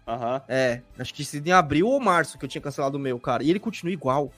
aham. 0.07 0.41
É, 0.47 0.81
acho 0.99 1.13
que 1.13 1.17
tinha 1.17 1.25
sido 1.31 1.47
em 1.47 1.51
abril 1.51 1.87
ou 1.87 1.99
março 2.01 2.37
que 2.37 2.43
eu 2.43 2.49
tinha 2.49 2.61
cancelado 2.61 2.97
o 2.97 2.99
meu, 2.99 3.17
cara, 3.19 3.43
e 3.43 3.49
ele 3.49 3.59
continua 3.59 3.93
igual. 3.93 4.31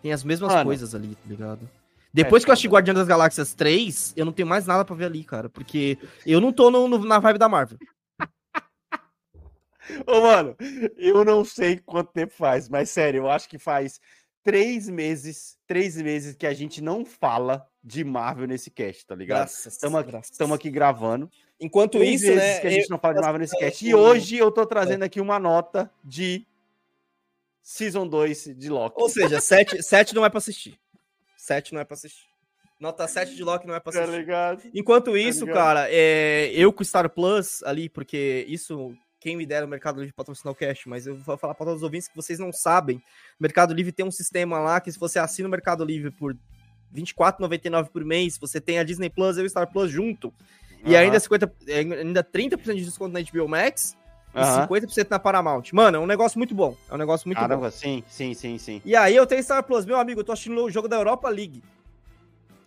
Tem 0.00 0.12
as 0.12 0.22
mesmas 0.22 0.52
Mano. 0.52 0.64
coisas 0.64 0.94
ali, 0.94 1.16
tá 1.16 1.28
ligado? 1.28 1.68
Depois 2.14 2.42
É, 2.42 2.44
que 2.44 2.50
eu 2.50 2.52
assisti 2.52 2.68
foda. 2.68 2.76
Guardiões 2.76 2.98
das 2.98 3.08
Galáxias 3.08 3.52
3, 3.52 4.12
eu 4.16 4.24
não 4.24 4.32
tenho 4.32 4.46
mais 4.48 4.64
nada 4.64 4.84
pra 4.84 4.94
ver 4.94 5.06
ali, 5.06 5.24
cara, 5.24 5.48
porque 5.48 5.98
eu 6.24 6.40
não 6.40 6.52
tô 6.52 6.70
no- 6.70 6.86
no- 6.88 7.04
na 7.04 7.18
vibe 7.18 7.38
da 7.38 7.48
Marvel. 7.48 7.78
Ô, 10.06 10.20
mano, 10.20 10.56
eu 10.96 11.24
não 11.24 11.44
sei 11.44 11.78
quanto 11.78 12.12
tempo 12.12 12.32
faz, 12.34 12.68
mas 12.68 12.90
sério, 12.90 13.22
eu 13.22 13.30
acho 13.30 13.48
que 13.48 13.58
faz 13.58 14.00
três 14.42 14.88
meses, 14.88 15.58
três 15.66 15.96
meses 16.00 16.34
que 16.36 16.46
a 16.46 16.54
gente 16.54 16.80
não 16.80 17.04
fala 17.04 17.66
de 17.82 18.02
Marvel 18.04 18.46
nesse 18.46 18.70
cast, 18.70 19.06
tá 19.06 19.14
ligado? 19.14 19.48
Estamos 19.48 19.98
aqui, 20.00 20.12
tamo 20.38 20.54
aqui 20.54 20.70
gravando. 20.70 21.30
Enquanto 21.60 21.98
Três 21.98 22.22
isso, 22.22 22.34
né, 22.34 22.60
que 22.60 22.66
a 22.66 22.70
gente 22.70 22.84
eu- 22.84 22.90
não 22.90 22.98
fala 22.98 23.14
de 23.14 23.20
Marvel 23.20 23.40
nesse 23.40 23.56
cast. 23.58 23.86
E 23.86 23.94
hoje 23.94 24.36
eu 24.36 24.50
tô 24.50 24.64
trazendo 24.64 25.02
aqui 25.02 25.20
uma 25.20 25.38
nota 25.38 25.90
de 26.04 26.46
Season 27.62 28.06
2 28.06 28.44
de 28.56 28.68
Loki. 28.70 29.00
Ou 29.00 29.08
seja, 29.08 29.40
7, 29.40 29.82
7 29.82 30.14
não 30.14 30.24
é 30.24 30.30
pra 30.30 30.38
assistir. 30.38 30.78
7 31.36 31.72
não 31.74 31.80
é 31.80 31.84
pra 31.84 31.94
assistir. 31.94 32.26
Nota 32.80 33.06
7 33.08 33.34
de 33.34 33.42
Loki 33.42 33.66
não 33.66 33.74
é 33.74 33.80
pra 33.80 33.92
Tá 33.92 34.00
assistir. 34.02 34.18
ligado? 34.18 34.62
Enquanto 34.72 35.16
isso, 35.16 35.44
ligado? 35.44 35.56
cara, 35.56 35.86
é, 35.90 36.50
eu 36.54 36.72
com 36.72 36.82
o 36.82 36.84
Star 36.86 37.10
Plus 37.10 37.62
ali, 37.64 37.88
porque 37.88 38.46
isso, 38.48 38.94
quem 39.20 39.36
me 39.36 39.44
dera 39.44 39.66
o 39.66 39.68
Mercado 39.68 40.00
Livre 40.00 40.14
patrocinar 40.14 40.52
o 40.52 40.54
cast, 40.54 40.88
mas 40.88 41.06
eu 41.06 41.16
vou 41.16 41.36
falar 41.36 41.54
para 41.54 41.66
todos 41.66 41.80
os 41.80 41.82
ouvintes 41.82 42.08
que 42.08 42.16
vocês 42.16 42.38
não 42.38 42.52
sabem. 42.52 42.98
O 42.98 43.42
Mercado 43.42 43.74
Livre 43.74 43.92
tem 43.92 44.06
um 44.06 44.10
sistema 44.10 44.58
lá 44.58 44.80
que 44.80 44.90
se 44.92 44.98
você 44.98 45.18
assina 45.18 45.48
o 45.48 45.50
Mercado 45.50 45.84
Livre 45.84 46.10
por 46.10 46.32
R$ 46.32 46.38
24,99 47.02 47.88
por 47.90 48.04
mês, 48.04 48.38
você 48.38 48.60
tem 48.60 48.78
a 48.78 48.84
Disney 48.84 49.10
Plus 49.10 49.36
e 49.36 49.42
o 49.42 49.48
Star 49.48 49.70
Plus 49.70 49.90
junto. 49.90 50.32
E 50.84 50.94
Aham, 50.94 51.04
ainda 51.04 51.18
50, 51.20 51.52
é, 51.66 51.78
ainda 51.78 52.22
30% 52.22 52.76
de 52.76 52.84
desconto 52.84 53.12
na 53.12 53.20
HBO 53.20 53.48
Max 53.48 53.96
Aham. 54.34 54.62
e 54.62 54.66
50% 54.68 55.10
na 55.10 55.18
Paramount. 55.18 55.64
Mano, 55.72 55.96
é 55.96 56.00
um 56.00 56.06
negócio 56.06 56.38
muito 56.38 56.54
bom. 56.54 56.76
É 56.88 56.94
um 56.94 56.98
negócio 56.98 57.28
muito 57.28 57.38
bom. 57.38 57.42
Caramba, 57.42 57.70
sim, 57.70 58.04
sim, 58.08 58.32
sim, 58.34 58.56
sim. 58.56 58.80
E 58.84 58.94
aí 58.94 59.16
eu 59.16 59.26
tenho 59.26 59.42
Star 59.42 59.64
Plus, 59.64 59.84
meu 59.84 59.98
amigo, 59.98 60.20
eu 60.20 60.24
tô 60.24 60.32
assistindo 60.32 60.62
o 60.62 60.70
jogo 60.70 60.86
da 60.86 60.96
Europa 60.96 61.28
League. 61.28 61.62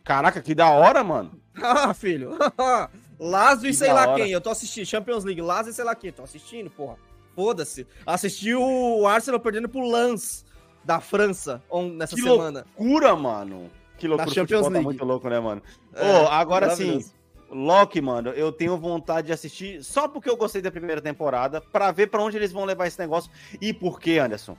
Caraca, 0.04 0.41
que 0.41 0.54
da 0.54 0.70
hora, 0.70 1.04
mano. 1.04 1.32
Ah, 1.64 1.93
filho. 1.93 2.32
Lazo 3.22 3.65
e 3.67 3.69
Que 3.69 3.76
sei 3.76 3.93
lá 3.93 4.07
hora. 4.09 4.15
quem. 4.24 4.32
Eu 4.32 4.41
tô 4.41 4.49
assistindo 4.49 4.86
Champions 4.86 5.24
League. 5.24 5.41
Lazo 5.41 5.69
e 5.69 5.74
sei 5.74 5.86
lá 5.86 5.93
quem. 5.95 6.11
Tô 6.11 6.24
assistindo, 6.24 6.69
porra. 6.72 6.97
Foda-se. 7.36 7.86
Assisti 8.05 8.53
o 8.55 9.05
Arsenal 9.07 9.39
perdendo 9.39 9.69
pro 9.69 9.88
Lens 9.89 10.43
da 10.84 10.99
França 10.99 11.61
on, 11.69 11.89
nessa 11.89 12.15
Que 12.15 12.24
semana. 12.24 12.65
Loucura, 12.78 13.15
mano. 13.15 13.69
Que 13.97 14.07
loucura, 14.07 14.28
Na 14.28 14.34
Champions 14.34 14.63
tá 14.63 14.69
League. 14.69 14.84
muito 14.84 15.05
louco, 15.05 15.30
né, 15.30 15.39
mano? 15.39 15.61
É, 15.93 16.24
Ô, 16.24 16.28
agora 16.28 16.76
sim. 16.76 17.05
Loki, 17.51 18.01
mano, 18.01 18.30
eu 18.30 18.51
tenho 18.51 18.78
vontade 18.78 19.28
de 19.28 19.34
assistir 19.34 19.84
só 19.84 20.07
porque 20.07 20.30
eu 20.30 20.38
gostei 20.38 20.61
da 20.61 20.72
primeira 20.72 21.01
temporada, 21.01 21.59
pra 21.61 21.91
ver 21.91 22.07
pra 22.07 22.22
onde 22.24 22.38
eles 22.38 22.51
vão 22.51 22.63
levar 22.65 22.88
esse 22.88 22.97
negócio. 22.97 23.30
E 23.59 23.74
por 23.74 23.99
quê, 23.99 24.19
Anderson? 24.19 24.57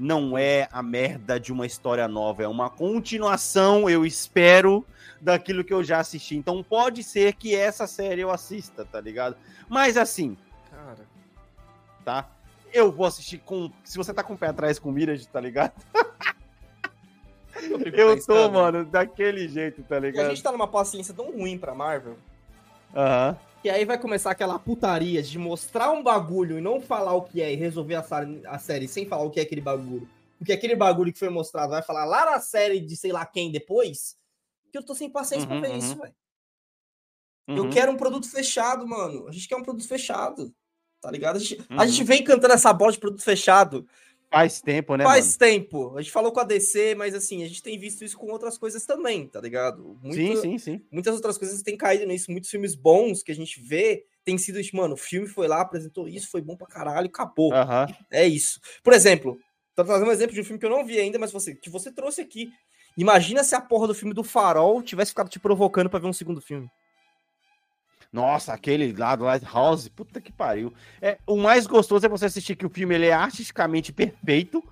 Não 0.00 0.38
é 0.38 0.66
a 0.72 0.82
merda 0.82 1.38
de 1.38 1.52
uma 1.52 1.66
história 1.66 2.08
nova, 2.08 2.42
é 2.42 2.48
uma 2.48 2.70
continuação, 2.70 3.88
eu 3.88 4.06
espero, 4.06 4.82
daquilo 5.20 5.62
que 5.62 5.74
eu 5.74 5.84
já 5.84 5.98
assisti. 5.98 6.34
Então 6.36 6.62
pode 6.62 7.02
ser 7.02 7.34
que 7.34 7.54
essa 7.54 7.86
série 7.86 8.22
eu 8.22 8.30
assista, 8.30 8.82
tá 8.86 8.98
ligado? 8.98 9.36
Mas 9.68 9.98
assim, 9.98 10.38
Cara. 10.70 11.06
tá? 12.02 12.30
Eu 12.72 12.90
vou 12.90 13.04
assistir 13.04 13.38
com. 13.38 13.70
Se 13.84 13.98
você 13.98 14.14
tá 14.14 14.22
com 14.22 14.32
o 14.32 14.38
pé 14.38 14.46
atrás 14.46 14.78
com 14.78 14.90
Mirage, 14.90 15.28
tá 15.28 15.38
ligado? 15.40 15.74
Eu 17.92 18.24
tô, 18.24 18.50
mano, 18.50 18.86
daquele 18.86 19.48
jeito, 19.48 19.82
tá 19.82 19.96
E 19.96 19.98
a 19.98 20.00
ligado? 20.00 20.28
gente 20.30 20.42
tá 20.42 20.50
numa 20.50 20.66
paciência 20.68 21.12
tão 21.12 21.30
ruim 21.30 21.58
pra 21.58 21.74
Marvel. 21.74 22.16
Aham. 22.96 23.36
E 23.62 23.68
aí 23.68 23.84
vai 23.84 23.98
começar 23.98 24.30
aquela 24.30 24.58
putaria 24.58 25.22
de 25.22 25.38
mostrar 25.38 25.90
um 25.90 26.02
bagulho 26.02 26.58
e 26.58 26.62
não 26.62 26.80
falar 26.80 27.12
o 27.14 27.22
que 27.22 27.42
é 27.42 27.52
e 27.52 27.56
resolver 27.56 27.96
a, 27.96 28.04
a 28.48 28.58
série 28.58 28.88
sem 28.88 29.04
falar 29.04 29.24
o 29.24 29.30
que 29.30 29.38
é 29.38 29.42
aquele 29.42 29.60
bagulho. 29.60 30.08
Porque 30.38 30.52
aquele 30.52 30.74
bagulho 30.74 31.12
que 31.12 31.18
foi 31.18 31.28
mostrado 31.28 31.70
vai 31.72 31.82
falar 31.82 32.06
lá 32.06 32.24
na 32.24 32.40
série 32.40 32.80
de 32.80 32.96
sei 32.96 33.12
lá 33.12 33.26
quem 33.26 33.52
depois. 33.52 34.16
Que 34.72 34.78
eu 34.78 34.82
tô 34.82 34.94
sem 34.94 35.10
paciência 35.10 35.46
Uhum, 35.48 35.60
pra 35.60 35.68
ver 35.68 35.72
uhum. 35.74 35.78
isso, 35.78 35.96
velho. 35.96 36.14
Eu 37.48 37.64
Uhum. 37.64 37.70
quero 37.70 37.92
um 37.92 37.96
produto 37.96 38.30
fechado, 38.30 38.86
mano. 38.86 39.26
A 39.28 39.32
gente 39.32 39.46
quer 39.48 39.56
um 39.56 39.62
produto 39.62 39.86
fechado. 39.86 40.54
Tá 41.02 41.10
ligado? 41.10 41.36
A 41.36 41.38
gente, 41.38 41.66
a 41.68 41.74
Uhum. 41.82 41.88
gente 41.88 42.04
vem 42.04 42.24
cantando 42.24 42.54
essa 42.54 42.72
bola 42.72 42.92
de 42.92 42.98
produto 42.98 43.22
fechado 43.22 43.86
Faz 44.32 44.60
tempo, 44.60 44.96
né, 44.96 45.02
faz 45.04 45.26
mano? 45.26 45.38
tempo. 45.38 45.96
A 45.96 46.02
gente 46.02 46.12
falou 46.12 46.30
com 46.30 46.38
a 46.38 46.44
DC, 46.44 46.94
mas 46.94 47.14
assim, 47.14 47.42
a 47.42 47.48
gente 47.48 47.62
tem 47.62 47.76
visto 47.76 48.04
isso 48.04 48.16
com 48.16 48.30
outras 48.30 48.56
coisas 48.56 48.86
também, 48.86 49.26
tá 49.26 49.40
ligado? 49.40 49.98
Sim, 50.12 50.36
sim, 50.36 50.58
sim. 50.58 50.86
muitas 50.90 51.16
outras 51.16 51.36
coisas 51.36 51.62
têm 51.62 51.76
caído 51.76 52.06
nisso. 52.06 52.30
Muitos 52.30 52.48
filmes 52.48 52.76
bons 52.76 53.24
que 53.24 53.32
a 53.32 53.34
gente 53.34 53.60
vê 53.60 54.04
tem 54.24 54.38
sido, 54.38 54.60
mano, 54.72 54.94
o 54.94 54.96
filme 54.96 55.26
foi 55.26 55.48
lá, 55.48 55.60
apresentou 55.60 56.06
isso, 56.06 56.30
foi 56.30 56.40
bom 56.40 56.56
pra 56.56 56.66
caralho, 56.66 57.08
acabou. 57.08 57.52
É 58.10 58.26
isso. 58.26 58.60
Por 58.84 58.92
exemplo, 58.92 59.36
tô 59.74 59.84
trazendo 59.84 60.08
um 60.08 60.12
exemplo 60.12 60.34
de 60.34 60.40
um 60.40 60.44
filme 60.44 60.60
que 60.60 60.66
eu 60.66 60.70
não 60.70 60.86
vi 60.86 61.00
ainda, 61.00 61.18
mas 61.18 61.32
você, 61.32 61.54
que 61.54 61.68
você 61.68 61.90
trouxe 61.90 62.20
aqui. 62.20 62.52
Imagina 62.96 63.42
se 63.42 63.54
a 63.54 63.60
porra 63.60 63.88
do 63.88 63.94
filme 63.94 64.14
do 64.14 64.22
Farol 64.22 64.82
tivesse 64.82 65.10
ficado 65.10 65.28
te 65.28 65.40
provocando 65.40 65.90
pra 65.90 65.98
ver 65.98 66.06
um 66.06 66.12
segundo 66.12 66.40
filme. 66.40 66.68
Nossa, 68.12 68.52
aquele 68.52 68.92
lá 68.92 69.14
do 69.14 69.24
Lighthouse, 69.24 69.88
puta 69.90 70.20
que 70.20 70.32
pariu. 70.32 70.72
É, 71.00 71.18
o 71.26 71.36
mais 71.36 71.66
gostoso 71.66 72.04
é 72.04 72.08
você 72.08 72.26
assistir 72.26 72.56
que 72.56 72.66
o 72.66 72.70
filme 72.70 72.94
ele 72.94 73.06
é 73.06 73.12
artisticamente 73.12 73.92
perfeito, 73.92 74.62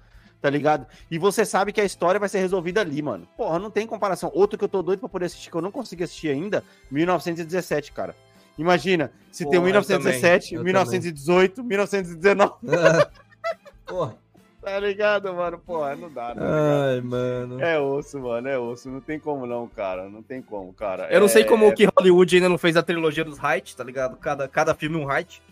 tá 0.40 0.50
ligado? 0.50 0.86
E 1.08 1.18
você 1.18 1.44
sabe 1.44 1.72
que 1.72 1.80
a 1.80 1.84
história 1.84 2.18
vai 2.18 2.28
ser 2.28 2.38
resolvida 2.38 2.80
ali, 2.80 3.00
mano. 3.00 3.28
Porra, 3.36 3.58
não 3.58 3.70
tem 3.70 3.86
comparação. 3.86 4.30
Outro 4.34 4.58
que 4.58 4.64
eu 4.64 4.68
tô 4.68 4.82
doido 4.82 5.00
pra 5.00 5.08
poder 5.08 5.26
assistir, 5.26 5.50
que 5.50 5.56
eu 5.56 5.62
não 5.62 5.70
consegui 5.70 6.02
assistir 6.02 6.30
ainda, 6.30 6.64
1917, 6.90 7.92
cara. 7.92 8.16
Imagina, 8.58 9.12
se 9.30 9.44
tem 9.44 9.58
o 9.58 9.60
eu 9.60 9.62
1917, 9.62 10.46
também, 10.46 10.58
eu 10.58 10.64
1918, 10.64 11.62
1919, 11.62 12.54
Porra. 13.86 14.18
Tá 14.62 14.78
ligado, 14.80 15.32
mano? 15.34 15.58
Porra, 15.58 15.94
não 15.96 16.10
dá, 16.12 16.34
né? 16.34 16.42
Ai, 16.44 17.00
mano. 17.00 17.60
É 17.60 17.78
osso, 17.78 18.18
mano, 18.20 18.48
é 18.48 18.58
osso. 18.58 18.90
Não 18.90 19.00
tem 19.00 19.18
como 19.18 19.46
não, 19.46 19.66
cara. 19.68 20.08
Não 20.08 20.22
tem 20.22 20.40
como, 20.42 20.72
cara. 20.72 21.08
Eu 21.10 21.20
não 21.20 21.28
sei 21.28 21.42
É- 21.42 21.44
como 21.44 21.72
que 21.74 21.86
Hollywood 21.96 22.36
ainda 22.36 22.48
não 22.48 22.58
fez 22.58 22.76
a 22.76 22.82
trilogia 22.82 23.24
dos 23.24 23.38
Height, 23.42 23.76
tá 23.76 23.84
ligado? 23.84 24.16
Cada, 24.16 24.48
cada 24.48 24.74
filme 24.74 24.96
um 24.96 25.10
Height. 25.10 25.42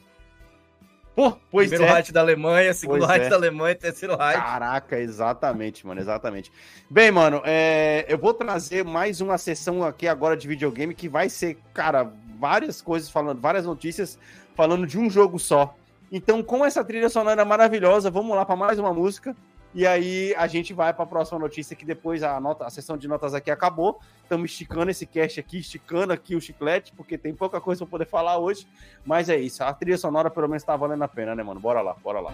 Pô, 1.15 1.33
pois 1.51 1.71
Primeiro 1.71 1.91
é. 1.91 1.97
Height 1.97 2.13
da 2.13 2.21
Alemanha, 2.21 2.75
segundo 2.75 2.99
Pois 2.99 3.11
Height 3.11 3.25
é. 3.27 3.31
da 3.31 3.37
Alemanha, 3.37 3.75
terceiro 3.75 4.15
Height. 4.21 4.37
Caraca, 4.39 4.99
exatamente, 4.99 5.87
mano, 5.87 5.99
exatamente. 5.99 6.53
Bem, 6.91 7.11
mano, 7.11 7.41
é, 7.43 8.05
eu 8.07 8.19
vou 8.19 8.35
trazer 8.35 8.85
mais 8.85 9.23
uma 9.23 9.39
sessão 9.39 9.83
aqui 9.83 10.07
agora 10.07 10.37
de 10.37 10.47
videogame 10.47 10.95
que 10.95 11.09
vai 11.09 11.31
ser, 11.31 11.57
cara, 11.73 12.13
várias 12.39 12.83
coisas 12.83 13.09
falando, 13.09 13.41
várias 13.41 13.65
notícias 13.65 14.19
falando 14.55 14.87
de 14.87 14.99
um 14.99 15.09
jogo 15.09 15.39
só. 15.39 15.75
Então, 16.11 16.43
com 16.43 16.65
essa 16.65 16.85
trilha 16.85 17.09
sonora 17.09 17.45
maravilhosa, 17.45 18.11
vamos 18.11 18.35
lá 18.37 18.45
para 18.45 18.57
mais 18.57 18.79
uma 18.79 18.93
música. 18.93 19.35
E 19.75 19.87
aí 19.87 20.35
a 20.39 20.47
gente 20.47 20.73
vai 20.73 20.93
para 20.95 21.05
a 21.05 21.07
próxima 21.07 21.39
notícia 21.39 21.77
que 21.77 21.85
depois 21.85 22.23
a 22.23 22.41
nota, 22.41 22.65
a 22.65 22.71
sessão 22.71 22.97
de 22.97 23.07
notas 23.07 23.35
aqui 23.35 23.51
acabou. 23.51 24.01
Estamos 24.23 24.51
esticando 24.51 24.91
esse 24.91 25.05
cast 25.05 25.39
aqui, 25.39 25.59
esticando 25.59 26.15
aqui 26.15 26.35
o 26.35 26.41
chiclete, 26.41 26.95
porque 26.97 27.19
tem 27.19 27.35
pouca 27.35 27.61
coisa 27.61 27.85
para 27.85 27.91
poder 27.91 28.07
falar 28.07 28.39
hoje. 28.39 28.67
Mas 29.05 29.29
é 29.29 29.37
isso, 29.37 29.63
a 29.63 29.73
trilha 29.75 29.99
sonora 29.99 30.31
pelo 30.31 30.49
menos 30.49 30.65
tá 30.65 30.75
valendo 30.77 31.03
a 31.03 31.09
pena, 31.09 31.35
né, 31.35 31.43
mano? 31.43 31.61
Bora 31.61 31.83
lá, 31.83 31.95
bora 32.03 32.21
lá. 32.21 32.33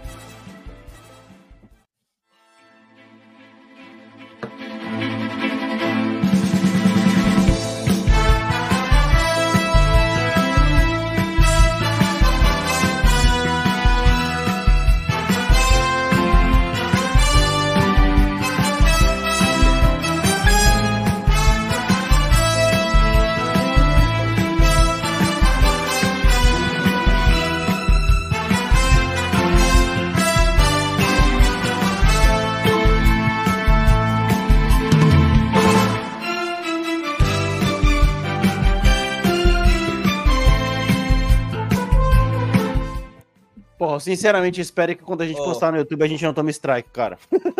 Porra, 43.82 43.98
sinceramente 43.98 44.60
espero 44.60 44.94
que 44.94 45.02
quando 45.02 45.22
a 45.22 45.26
gente 45.26 45.40
Ó. 45.40 45.44
postar 45.44 45.72
no 45.72 45.78
YouTube 45.78 46.04
a 46.04 46.06
gente 46.06 46.22
não 46.22 46.32
tome 46.32 46.52
strike, 46.52 46.90
cara. 46.90 47.18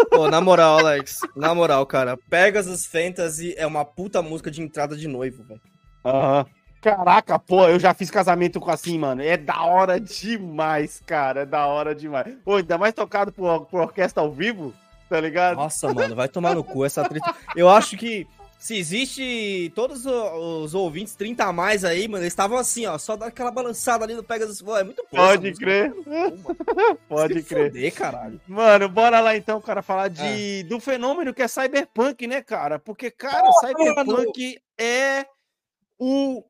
Pô, 0.09 0.31
na 0.31 0.41
moral, 0.41 0.79
Alex, 0.79 1.19
na 1.35 1.53
moral, 1.53 1.85
cara, 1.85 2.17
Pegasus 2.17 2.87
Fantasy 2.87 3.57
é 3.59 3.67
uma 3.67 3.85
puta 3.85 4.23
música 4.23 4.49
de 4.49 4.63
entrada 4.63 4.97
de 4.97 5.09
noivo, 5.09 5.43
velho. 5.43 5.61
Aham. 6.05 6.47
Caraca, 6.81 7.41
pô, 7.41 7.67
eu 7.67 7.77
já 7.81 7.93
fiz 7.93 8.09
casamento 8.09 8.61
com 8.61 8.71
assim, 8.71 9.01
mano. 9.01 9.21
É 9.21 9.37
da 9.37 9.63
hora 9.63 9.99
demais, 9.99 11.03
cara. 11.05 11.41
É 11.41 11.47
da 11.47 11.67
hora 11.67 11.93
demais. 11.93 12.37
Pô, 12.45 12.55
ainda 12.55 12.79
mais 12.79 12.95
tocado 12.95 13.33
por, 13.33 13.67
por 13.67 13.81
orquestra 13.81 14.23
ao 14.23 14.31
vivo, 14.31 14.73
tá 15.09 15.21
ligado? 15.21 15.57
Nossa, 15.57 15.93
mano, 15.93 16.15
vai 16.15 16.29
tomar 16.29 16.55
no 16.55 16.63
cu 16.63 16.85
essa 16.85 17.03
treta. 17.03 17.35
Eu 17.57 17.69
acho 17.69 17.97
que 17.97 18.29
se 18.63 18.77
existe 18.77 19.73
todos 19.75 20.07
os 20.07 20.73
ouvintes 20.73 21.17
30 21.17 21.45
a 21.45 21.53
mais 21.53 21.85
aí, 21.85 22.07
mano, 22.07 22.23
eles 22.23 22.33
estavam 22.33 22.57
assim, 22.57 22.87
ó, 22.87 22.97
só 22.97 23.17
dá 23.17 23.27
aquela 23.27 23.51
balançada 23.51 24.05
ali 24.05 24.15
no 24.15 24.23
Pegasus. 24.23 24.63
Pô, 24.63 24.77
é 24.77 24.85
muito 24.85 25.01
essa 25.01 25.11
Pode 25.11 25.49
música. 25.49 25.67
crer. 25.67 25.93
Pô, 25.93 26.09
mano. 26.09 26.99
Pode 27.09 27.35
Se 27.35 27.43
crer. 27.43 27.73
foder, 27.73 27.93
caralho. 27.93 28.41
Mano, 28.47 28.89
bora 28.89 29.19
lá 29.19 29.37
então, 29.37 29.61
cara, 29.61 29.83
falar 29.83 30.07
de, 30.07 30.63
do 30.63 30.79
fenômeno 30.79 31.35
que 31.35 31.43
é 31.43 31.49
Cyberpunk, 31.49 32.25
né, 32.29 32.41
cara? 32.41 32.79
Porque, 32.79 33.11
cara, 33.11 33.51
Cyberpunk 33.55 34.61
é 34.79 35.27
o 35.99 36.45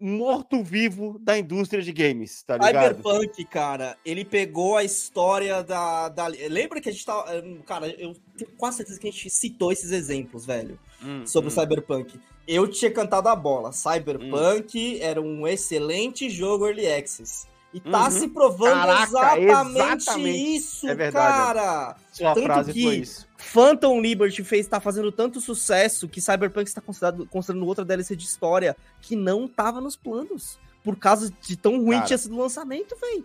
morto-vivo 0.00 1.18
da 1.20 1.38
indústria 1.38 1.82
de 1.82 1.92
games, 1.92 2.42
tá 2.44 2.56
ligado? 2.56 2.96
Cyberpunk, 2.96 3.44
cara, 3.44 3.98
ele 4.06 4.24
pegou 4.24 4.78
a 4.78 4.84
história 4.84 5.62
da, 5.62 6.08
da. 6.08 6.28
Lembra 6.28 6.80
que 6.80 6.88
a 6.88 6.92
gente 6.92 7.04
tava. 7.04 7.26
Cara, 7.66 7.88
eu 7.88 8.14
tenho 8.38 8.50
quase 8.56 8.78
certeza 8.78 8.98
que 8.98 9.08
a 9.08 9.10
gente 9.10 9.28
citou 9.28 9.70
esses 9.70 9.92
exemplos, 9.92 10.46
velho, 10.46 10.80
Hum, 11.04 11.26
sobre 11.26 11.48
hum. 11.50 11.52
o 11.52 11.60
Cyberpunk. 11.60 12.20
Eu 12.46 12.66
tinha 12.68 12.90
cantado 12.90 13.28
a 13.28 13.36
bola. 13.36 13.72
Cyberpunk 13.72 15.00
era 15.00 15.20
um 15.20 15.46
excelente 15.46 16.28
jogo 16.30 16.66
Early 16.66 16.86
Access. 16.92 17.46
E 17.74 17.80
tá 17.80 18.04
Uhum. 18.04 18.10
se 18.10 18.28
provando 18.28 18.74
Caraca, 18.74 19.02
exatamente, 19.40 19.76
exatamente. 19.78 20.56
isso, 20.56 20.88
É 20.88 20.94
verdade, 20.94 21.26
cara. 21.54 21.96
Sua 22.12 22.34
tanto 22.34 22.44
frase 22.44 22.72
que- 22.74 22.82
foi 22.82 22.94
isso. 22.96 23.26
Phantom 23.38 23.98
Liberty 24.00 24.44
fez, 24.44 24.66
tá 24.66 24.78
fazendo 24.78 25.10
tanto 25.10 25.40
sucesso 25.40 26.06
que 26.06 26.20
Cyberpunk 26.20 26.68
está 26.68 26.82
considerado, 26.82 27.26
considerando 27.26 27.66
outra 27.66 27.82
DLC 27.84 28.14
de 28.14 28.24
história 28.24 28.76
que 29.00 29.16
não 29.16 29.48
tava 29.48 29.80
nos 29.80 29.96
planos. 29.96 30.58
Por 30.84 30.96
causa 30.96 31.32
de 31.40 31.56
tão 31.56 31.78
ruim 31.78 31.90
Cara. 31.92 32.00
que 32.02 32.06
tinha 32.08 32.18
sido 32.18 32.34
o 32.36 32.38
lançamento, 32.40 32.94
velho. 33.00 33.24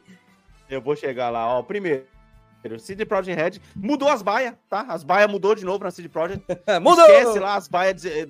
Eu 0.70 0.80
vou 0.82 0.96
chegar 0.96 1.30
lá, 1.30 1.58
ó. 1.58 1.62
Primeiro, 1.64 2.06
software. 2.76 2.80
CD 2.80 3.06
Projekt 3.06 3.40
Red 3.42 3.52
mudou 3.76 4.10
as 4.10 4.22
baias, 4.22 4.54
tá? 4.70 4.82
As 4.90 5.04
baias 5.04 5.30
mudou 5.32 5.56
de 5.56 5.64
novo 5.66 5.84
na 5.84 5.92
CD 5.92 6.10
Projekt. 6.10 6.44
Mudou! 6.82 7.06
Esquece 7.06 7.40
lá 7.40 7.56
as 7.56 7.68
baias 7.68 8.02
de- 8.02 8.26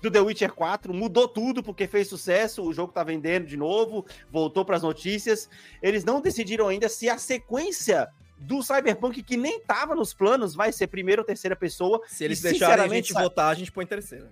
do, 0.00 0.10
The 0.10 0.20
Witcher 0.20 0.52
4, 0.52 0.92
mudou 0.94 1.28
tudo 1.28 1.62
porque 1.62 1.86
fez 1.86 2.08
sucesso, 2.08 2.62
o 2.62 2.72
jogo 2.72 2.92
tá 2.92 3.02
vendendo 3.04 3.46
de 3.46 3.56
novo, 3.56 4.04
voltou 4.30 4.64
pras 4.64 4.82
notícias. 4.82 5.48
Eles 5.82 6.04
não 6.04 6.20
decidiram 6.20 6.68
ainda 6.68 6.88
se 6.88 7.08
a 7.08 7.18
sequência 7.18 8.08
do 8.38 8.60
Cyberpunk, 8.62 9.22
que 9.22 9.36
nem 9.36 9.60
tava 9.60 9.94
nos 9.94 10.12
planos, 10.12 10.54
vai 10.54 10.72
ser 10.72 10.88
primeira 10.88 11.20
ou 11.22 11.26
terceira 11.26 11.54
pessoa. 11.54 12.00
Se 12.08 12.24
eles 12.24 12.40
E, 12.40 12.42
deixarem 12.42 12.84
a 12.84 12.88
gente 12.88 13.12
sabe- 13.12 13.24
votar, 13.24 13.50
a 13.50 13.54
gente 13.54 13.70
põe 13.70 13.86
terceira. 13.86 14.30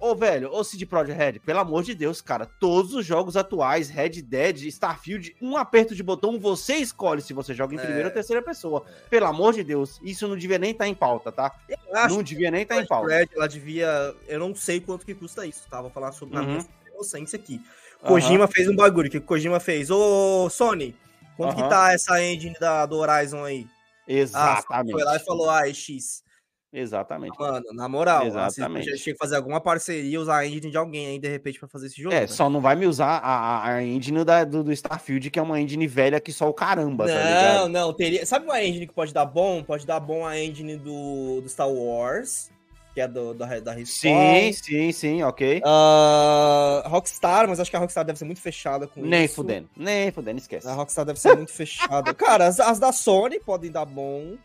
Ô, 0.00 0.14
velho, 0.14 0.50
ô 0.50 0.64
CD 0.64 0.86
Projekt 0.86 1.18
Red, 1.18 1.32
pelo 1.40 1.58
amor 1.58 1.82
de 1.82 1.94
Deus, 1.94 2.22
cara, 2.22 2.46
todos 2.46 2.94
os 2.94 3.04
jogos 3.04 3.36
atuais, 3.36 3.90
Red 3.90 4.22
Dead, 4.22 4.62
Starfield, 4.68 5.36
um 5.42 5.58
aperto 5.58 5.94
de 5.94 6.02
botão, 6.02 6.40
você 6.40 6.76
escolhe 6.76 7.20
se 7.20 7.34
você 7.34 7.52
joga 7.52 7.74
em 7.74 7.78
É. 7.78 7.82
primeira 7.82 8.08
ou 8.08 8.14
terceira 8.14 8.40
pessoa. 8.40 8.86
Pelo 9.10 9.26
amor 9.26 9.52
de 9.52 9.62
Deus, 9.62 10.00
isso 10.02 10.26
não 10.26 10.38
devia 10.38 10.58
nem 10.58 10.70
estar 10.70 10.88
em 10.88 10.94
pauta, 10.94 11.30
tá? 11.30 11.54
Eu 11.68 11.76
acho 11.96 12.14
não 12.14 12.22
devia 12.22 12.50
nem 12.50 12.62
estar 12.62 12.78
em 12.78 12.82
que 12.82 12.88
pauta. 12.88 13.14
Red, 13.14 13.28
ela 13.36 13.46
devia. 13.46 14.14
Eu 14.26 14.40
não 14.40 14.54
sei 14.54 14.80
quanto 14.80 15.04
que 15.04 15.14
custa 15.14 15.44
isso, 15.44 15.68
tá? 15.68 15.82
Vou 15.82 15.90
falar 15.90 16.12
sobre 16.12 16.38
Uhum. 16.38 16.46
minha 16.46 16.66
inocência 16.94 17.38
aqui. 17.38 17.60
Kojima 18.02 18.48
fez 18.48 18.68
um 18.68 18.74
bagulho. 18.76 19.08
O 19.08 19.10
que 19.10 19.18
o 19.18 19.22
Kojima 19.22 19.60
fez? 19.60 19.90
Ô, 19.90 20.48
Sony, 20.48 20.96
quanto 21.36 21.54
que 21.54 21.60
Aham. 21.60 21.68
tá 21.68 21.92
essa 21.92 22.22
engine 22.24 22.56
da, 22.58 22.86
do 22.86 22.96
Horizon 22.96 23.44
aí? 23.44 23.66
Ah, 23.66 24.08
Exatamente. 24.08 24.92
foi 24.92 25.04
lá 25.04 25.16
e 25.16 25.20
falou, 25.20 25.50
ah, 25.50 25.68
é 25.68 25.74
X. 25.74 26.24
Exatamente. 26.72 27.36
Mano, 27.38 27.64
na 27.72 27.88
moral, 27.88 28.26
Exatamente. 28.26 28.88
a 28.88 28.92
gente 28.92 29.02
tinha 29.02 29.12
que 29.14 29.18
fazer 29.18 29.34
alguma 29.36 29.60
parceria, 29.60 30.20
usar 30.20 30.36
a 30.38 30.46
engine 30.46 30.70
de 30.70 30.76
alguém 30.76 31.06
aí, 31.08 31.18
de 31.18 31.28
repente, 31.28 31.58
pra 31.58 31.68
fazer 31.68 31.86
esse 31.88 32.00
jogo. 32.00 32.14
É, 32.14 32.20
velho. 32.20 32.32
só 32.32 32.48
não 32.48 32.60
vai 32.60 32.76
me 32.76 32.86
usar 32.86 33.18
a, 33.18 33.66
a, 33.74 33.82
engine 33.82 34.24
da- 34.24 34.44
do, 34.44 34.62
do 34.62 34.72
Starfield, 34.72 35.30
que 35.30 35.38
é 35.38 35.42
uma 35.42 35.60
engine 35.60 35.86
velha 35.88 36.20
que 36.20 36.32
só 36.32 36.48
o 36.48 36.54
caramba, 36.54 37.06
tá 37.08 37.14
Não, 37.14 37.26
ligado? 37.26 37.68
não, 37.70 37.92
teria. 37.92 38.24
Sabe 38.24 38.44
uma 38.44 38.62
engine 38.62 38.86
que 38.86 38.94
pode 38.94 39.12
dar 39.12 39.24
bom? 39.24 39.64
Pode 39.64 39.84
dar 39.84 39.98
bom 39.98 40.24
a 40.24 40.38
engine 40.38 40.76
do, 40.76 41.40
do 41.40 41.48
Star 41.48 41.68
Wars, 41.68 42.50
que 42.94 43.00
é 43.00 43.08
do, 43.08 43.34
da, 43.34 43.46
da 43.58 43.72
Sim, 43.84 44.12
Respawn. 44.14 44.52
sim, 44.52 44.92
sim, 44.92 45.22
ok. 45.24 45.62
Ah, 45.64 46.82
Rockstar, 46.86 47.48
mas 47.48 47.58
acho 47.58 47.68
que 47.70 47.76
a 47.76 47.80
Rockstar 47.80 48.04
deve 48.04 48.18
ser 48.18 48.24
muito 48.24 48.40
fechada 48.40 48.86
com 48.86 49.00
nem 49.00 49.24
isso. 49.24 49.34
fudendo, 49.34 49.68
nem 49.76 50.10
fudendo, 50.12 50.38
esquece. 50.38 50.68
A 50.68 50.72
Rockstar 50.74 51.04
deve 51.04 51.18
ser 51.18 51.36
muito 51.36 51.52
fechada. 51.52 52.12
Cara, 52.14 52.46
as, 52.46 52.60
as 52.60 52.78
da 52.78 52.92
Sony 52.92 53.40
podem 53.40 53.70
dar 53.72 53.84
bom. 53.84 54.36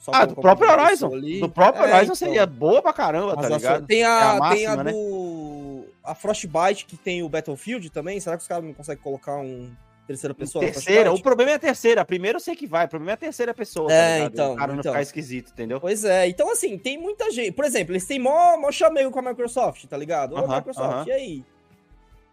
Só 0.00 0.12
Ah, 0.14 0.24
do 0.24 0.34
próprio 0.34 0.68
Horizon. 0.70 1.12
ali. 1.12 1.40
Do 1.40 1.48
próprio 1.50 1.84
É, 1.84 1.88
Horizon 1.88 2.02
então. 2.04 2.16
seria 2.16 2.46
boa 2.46 2.80
pra 2.80 2.92
caramba, 2.92 3.34
As 3.34 3.42
tá 3.42 3.48
ligado? 3.54 3.86
Tem 3.86 4.00
É 4.00 4.04
a, 4.06 4.16
a 4.16 4.50
tem 4.50 4.66
a 4.66 4.74
máxima, 4.74 4.84
né? 4.84 4.92
do. 4.92 5.84
A 6.02 6.14
Frostbite, 6.14 6.86
que 6.86 6.96
tem 6.96 7.22
o 7.22 7.28
Battlefield 7.28 7.90
também. 7.90 8.18
Será 8.18 8.36
que 8.36 8.42
os 8.42 8.48
caras 8.48 8.64
não 8.64 8.72
conseguem 8.72 9.02
colocar 9.02 9.36
um 9.36 9.70
terceira 10.06 10.34
pessoa? 10.34 10.64
Terceira, 10.64 11.12
o 11.12 11.20
problema 11.22 11.52
é 11.52 11.54
a 11.54 11.58
terceira. 11.58 12.00
A 12.00 12.04
primeira 12.04 12.36
eu 12.36 12.40
sei 12.40 12.56
que 12.56 12.66
vai, 12.66 12.86
o 12.86 12.88
problema 12.88 13.12
é 13.12 13.14
a 13.14 13.18
terceira 13.18 13.52
pessoa, 13.52 13.92
É, 13.92 14.20
tá 14.20 14.24
então, 14.24 14.54
O 14.54 14.56
cara 14.56 14.72
não 14.72 14.80
então. 14.80 14.92
ficar 14.92 15.02
esquisito, 15.02 15.52
entendeu? 15.52 15.78
Pois 15.78 16.02
é, 16.02 16.26
então 16.28 16.50
assim, 16.50 16.78
tem 16.78 16.96
muita 16.98 17.30
gente. 17.30 17.52
Por 17.52 17.66
exemplo, 17.66 17.92
eles 17.92 18.06
têm 18.06 18.18
mó, 18.18 18.56
mó 18.56 18.72
chamego 18.72 19.10
com 19.10 19.18
a 19.18 19.22
Microsoft, 19.22 19.84
tá 19.84 19.96
ligado? 19.98 20.34
Ô, 20.34 20.38
Aham, 20.38 20.56
Microsoft, 20.56 20.88
aham. 20.88 21.04
e 21.08 21.12
aí? 21.12 21.44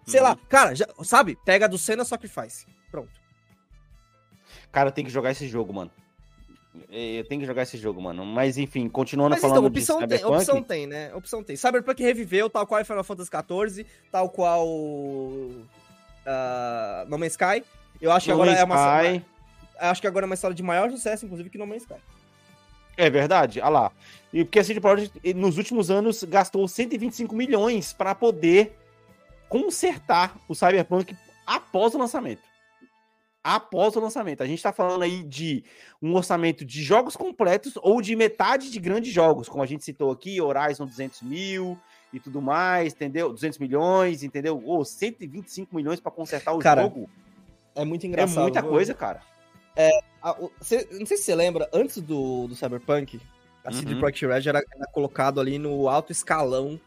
Sei 0.05 0.21
Uhum. 0.21 0.25
lá, 0.27 0.37
cara, 0.47 0.73
já- 0.73 0.87
sabe? 1.03 1.37
Pega 1.45 1.65
a 1.65 1.67
do 1.67 1.77
Senna 1.77 2.05
Sacrifice. 2.05 2.65
Pronto. 2.89 3.11
Cara, 4.71 4.89
tem 4.89 5.03
que 5.03 5.11
jogar 5.11 5.31
esse 5.31 5.47
jogo, 5.49 5.73
mano. 5.73 5.91
É, 6.91 7.19
Eu 7.19 7.25
tenho 7.25 7.41
que 7.41 7.47
jogar 7.47 7.63
esse 7.63 7.77
jogo, 7.77 8.01
mano. 8.01 8.25
Mas 8.25 8.57
enfim, 8.57 8.87
continuando 8.89 9.31
Mas 9.31 9.39
então, 9.39 9.49
falando 9.49 9.67
opção 9.67 9.99
de 9.99 10.07
tem, 10.07 10.17
Cyberpunk, 10.17 10.37
opção 10.37 10.63
tem, 10.63 10.87
né? 10.87 11.13
Opção 11.13 11.43
tem. 11.43 11.55
Cyberpunk 11.55 12.01
reviveu, 12.01 12.49
tal 12.49 12.65
qual 12.65 12.83
Final 12.83 13.03
Fantasy 13.03 13.29
XIV, 13.29 13.85
tal 14.11 14.29
qual 14.29 14.67
ah, 16.25 17.05
No 17.07 17.17
Man's 17.17 17.33
Sky. 17.33 17.63
Eu 18.01 18.11
acho 18.11 18.25
que 18.25 18.31
No 18.31 18.35
agora 18.35 18.51
Man's 18.51 18.61
é 18.61 18.63
uma 18.63 19.03
Sky, 19.03 19.25
acho 19.79 20.01
que 20.01 20.07
agora 20.07 20.25
é 20.25 20.27
uma 20.27 20.35
história 20.35 20.55
de 20.55 20.63
maior 20.63 20.89
sucesso, 20.91 21.25
inclusive, 21.25 21.49
que 21.49 21.57
No 21.57 21.65
Man's 21.65 21.83
Sky. 21.83 21.95
É 22.97 23.09
verdade, 23.09 23.59
olha 23.59 23.69
lá. 23.69 23.91
E 24.33 24.43
porque 24.43 24.59
a 24.59 24.63
CD 24.63 24.81
Projekt, 24.81 25.33
nos 25.33 25.57
últimos 25.57 25.91
anos, 25.91 26.23
gastou 26.23 26.67
125 26.67 27.35
milhões 27.35 27.93
para 27.93 28.13
poder 28.15 28.75
consertar 29.47 30.35
o 30.47 30.55
Cyberpunk 30.55 31.15
após 31.45 31.93
o 31.93 31.97
lançamento. 31.97 32.41
Após 33.49 33.95
o 33.95 34.01
lançamento. 34.01 34.43
A 34.43 34.45
gente 34.45 34.61
tá 34.61 34.73
falando 34.73 35.03
aí 35.03 35.23
de 35.23 35.63
um 36.01 36.13
orçamento 36.15 36.65
de 36.65 36.83
jogos 36.83 37.15
completos 37.15 37.73
ou 37.81 38.01
de 38.01 38.13
metade 38.13 38.69
de 38.69 38.77
grandes 38.77 39.13
jogos, 39.13 39.47
como 39.47 39.63
a 39.63 39.65
gente 39.65 39.85
citou 39.85 40.11
aqui, 40.11 40.41
Horizon 40.41 40.85
200 40.85 41.21
mil 41.21 41.79
e 42.11 42.19
tudo 42.19 42.41
mais, 42.41 42.91
entendeu? 42.93 43.31
200 43.31 43.57
milhões, 43.57 44.21
entendeu? 44.21 44.61
Ou 44.65 44.83
125 44.83 45.73
milhões 45.73 46.01
para 46.01 46.11
consertar 46.11 46.51
o 46.51 46.59
Cara, 46.59 46.81
jogo. 46.81 47.09
É 47.73 47.85
muito 47.85 48.03
É 48.03 48.07
engraçado. 48.09 48.41
muita 48.41 48.61
viu? 48.61 48.69
coisa, 48.69 48.93
cara. 48.93 49.21
Ah, 50.21 50.35
o- 50.41 50.51
cê- 50.59 50.85
não 50.91 51.05
sei 51.05 51.15
se 51.15 51.23
você 51.23 51.33
lembra, 51.33 51.69
antes 51.71 52.01
do, 52.01 52.47
do 52.47 52.55
Cyberpunk, 52.55 53.17
a 53.63 53.71
CD 53.71 53.93
Uhum. 53.93 53.99
Projekt 53.99 54.25
Red 54.25 54.49
era, 54.49 54.59
era 54.75 54.87
colocado 54.91 55.39
ali 55.39 55.57
no 55.57 55.87
alto 55.87 56.11
escalão 56.11 56.77